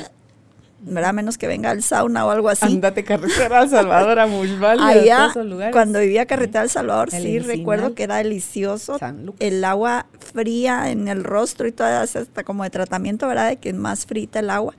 ¿verdad? 0.81 1.13
Menos 1.13 1.37
que 1.37 1.47
venga 1.47 1.71
al 1.71 1.83
sauna 1.83 2.25
o 2.25 2.31
algo 2.31 2.49
así. 2.49 2.65
Andate 2.65 3.03
carretera 3.03 3.61
al 3.61 3.69
Salvador, 3.69 4.17
a 4.19 4.27
Mushval, 4.27 4.79
Allá, 4.79 5.25
a 5.25 5.71
cuando 5.71 5.99
vivía 5.99 6.25
carretera 6.25 6.61
al 6.61 6.69
Salvador, 6.69 7.11
sí 7.11 7.39
recuerdo 7.39 7.93
que 7.95 8.03
era 8.03 8.17
delicioso. 8.17 8.97
El 9.39 9.63
agua 9.65 10.07
fría 10.33 10.89
en 10.89 11.07
el 11.07 11.23
rostro 11.23 11.67
y 11.67 11.71
todo, 11.71 11.87
hasta 11.87 12.43
como 12.43 12.63
de 12.63 12.69
tratamiento, 12.69 13.27
¿verdad? 13.27 13.49
De 13.49 13.57
que 13.57 13.69
es 13.69 13.75
más 13.75 14.05
frita 14.05 14.39
el 14.39 14.49
agua. 14.49 14.73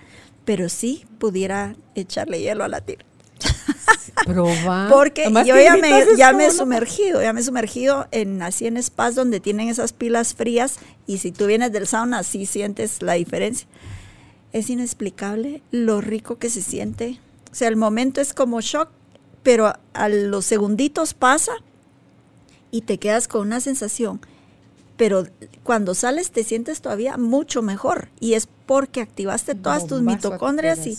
Pero 0.45 0.69
sí 0.71 1.05
pudiera 1.19 1.77
echarle 1.95 2.41
hielo 2.41 2.65
a 2.65 2.69
la 2.69 2.81
tierra. 4.25 4.89
Porque 4.91 5.25
yo 5.47 5.59
ya 5.59 5.77
me, 5.77 6.05
ya 6.17 6.33
me 6.33 6.47
he 6.47 6.51
sumergido, 6.51 7.23
ya 7.23 7.33
me 7.33 7.41
he 7.41 7.45
sumergido 7.45 8.07
en 8.11 8.43
así 8.43 8.67
en 8.67 8.83
spas 8.83 9.15
donde 9.15 9.41
tienen 9.41 9.69
esas 9.69 9.93
pilas 9.93 10.35
frías 10.35 10.79
y 11.07 11.19
si 11.19 11.33
tú 11.33 11.47
vienes 11.47 11.73
del 11.73 11.87
sauna 11.87 12.23
sí 12.23 12.47
sientes 12.47 13.03
la 13.03 13.15
diferencia. 13.15 13.67
Es 14.53 14.69
inexplicable 14.69 15.63
lo 15.71 16.01
rico 16.01 16.39
que 16.39 16.51
se 16.51 16.63
siente. 16.63 17.21
O 17.53 17.55
sea, 17.55 17.69
el 17.69 17.77
momento 17.77 18.21
es 18.21 18.35
como 18.35 18.61
shock, 18.61 18.89
pero 19.43 19.73
a 19.93 20.09
los 20.09 20.45
segunditos 20.45 21.15
pasa 21.15 21.53
y 22.71 22.83
te 22.83 22.99
quedas 22.99 23.29
con 23.29 23.43
una 23.43 23.61
sensación. 23.61 24.21
Pero 24.97 25.27
cuando 25.63 25.95
sales 25.95 26.31
te 26.31 26.45
sientes 26.45 26.83
todavía 26.83 27.17
mucho 27.17 27.63
mejor 27.63 28.09
y 28.21 28.35
es 28.35 28.49
porque 28.67 29.01
activaste 29.01 29.55
todas 29.55 29.87
tus 29.87 30.03
mitocondrias 30.03 30.87
y 30.87 30.99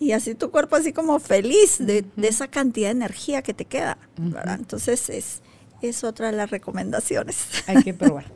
y 0.00 0.12
así 0.12 0.34
tu 0.34 0.50
cuerpo 0.50 0.76
así 0.76 0.92
como 0.92 1.18
feliz 1.18 1.78
de, 1.78 2.04
esa 2.22 2.48
cantidad 2.48 2.88
de 2.88 2.92
energía 2.92 3.42
que 3.42 3.54
te 3.54 3.64
queda. 3.64 3.98
Entonces 4.16 5.10
es, 5.10 5.42
es 5.82 6.04
otra 6.04 6.30
de 6.30 6.36
las 6.36 6.50
recomendaciones. 6.50 7.46
Hay 7.66 7.82
que 7.82 7.94
probar. 7.94 8.26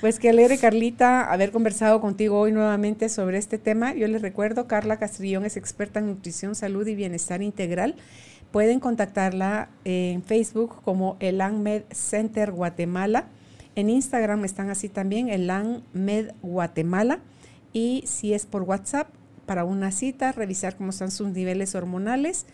Pues 0.00 0.18
qué 0.18 0.30
alegre, 0.30 0.58
Carlita, 0.58 1.30
haber 1.30 1.52
conversado 1.52 2.00
contigo 2.00 2.38
hoy 2.38 2.52
nuevamente 2.52 3.08
sobre 3.08 3.38
este 3.38 3.58
tema. 3.58 3.94
Yo 3.94 4.08
les 4.08 4.22
recuerdo, 4.22 4.66
Carla 4.66 4.98
Castrillón 4.98 5.44
es 5.44 5.56
experta 5.56 6.00
en 6.00 6.06
nutrición, 6.06 6.54
salud 6.54 6.86
y 6.86 6.94
bienestar 6.94 7.42
integral. 7.42 7.96
Pueden 8.50 8.80
contactarla 8.80 9.68
en 9.84 10.22
Facebook 10.22 10.82
como 10.82 11.16
el 11.20 11.40
ANMED 11.40 11.82
Center 11.92 12.50
Guatemala. 12.50 13.26
En 13.76 13.90
Instagram 13.90 14.44
están 14.44 14.70
así 14.70 14.88
también, 14.88 15.28
el 15.28 15.50
ANMED 15.50 16.32
Guatemala. 16.42 17.20
Y 17.72 18.02
si 18.06 18.32
es 18.32 18.46
por 18.46 18.62
WhatsApp, 18.62 19.08
para 19.50 19.64
una 19.64 19.90
cita, 19.90 20.30
revisar 20.30 20.76
cómo 20.76 20.90
están 20.90 21.10
sus 21.10 21.26
niveles 21.26 21.74
hormonales 21.74 22.46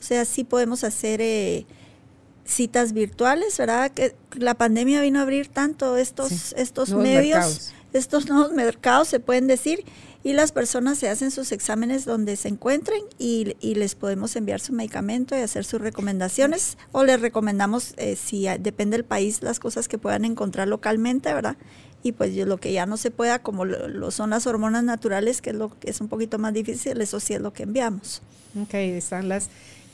O 0.00 0.02
sea, 0.02 0.24
sí 0.24 0.44
podemos 0.44 0.82
hacer 0.82 1.20
eh, 1.20 1.66
citas 2.44 2.92
virtuales, 2.92 3.56
¿verdad? 3.58 3.90
Que 3.92 4.16
la 4.36 4.54
pandemia 4.54 5.00
vino 5.00 5.18
a 5.18 5.22
abrir 5.22 5.48
tanto 5.48 5.96
estos, 5.96 6.54
estos 6.54 6.90
medios, 6.90 7.72
estos 7.92 8.28
nuevos 8.28 8.52
mercados, 8.52 9.08
se 9.08 9.20
pueden 9.20 9.46
decir, 9.46 9.84
y 10.22 10.32
las 10.32 10.52
personas 10.52 10.98
se 10.98 11.08
hacen 11.08 11.30
sus 11.30 11.52
exámenes 11.52 12.04
donde 12.04 12.36
se 12.36 12.48
encuentren 12.48 13.02
y, 13.18 13.54
les 13.60 13.94
podemos 13.94 14.36
enviar 14.36 14.60
su 14.60 14.72
medicamento 14.72 15.36
y 15.36 15.40
hacer 15.40 15.64
sus 15.64 15.80
recomendaciones, 15.80 16.76
o 16.92 17.04
les 17.04 17.20
recomendamos, 17.20 17.94
eh, 17.96 18.16
si 18.16 18.46
depende 18.58 18.96
del 18.96 19.04
país, 19.04 19.42
las 19.42 19.60
cosas 19.60 19.88
que 19.88 19.98
puedan 19.98 20.24
encontrar 20.24 20.68
localmente, 20.68 21.32
¿verdad? 21.32 21.56
y 22.02 22.12
pues 22.12 22.34
lo 22.34 22.56
que 22.58 22.72
ya 22.72 22.86
no 22.86 22.96
se 22.96 23.10
pueda, 23.10 23.40
como 23.40 23.64
lo, 23.64 24.10
son 24.10 24.30
las 24.30 24.46
hormonas 24.46 24.84
naturales, 24.84 25.42
que 25.42 25.50
es 25.50 25.56
lo 25.56 25.78
que 25.78 25.90
es 25.90 26.00
un 26.00 26.08
poquito 26.08 26.38
más 26.38 26.54
difícil, 26.54 27.00
eso 27.00 27.20
sí 27.20 27.34
es 27.34 27.40
lo 27.40 27.52
que 27.52 27.64
enviamos. 27.64 28.22
Ok, 28.60 28.74
están 28.74 29.28
las 29.28 29.50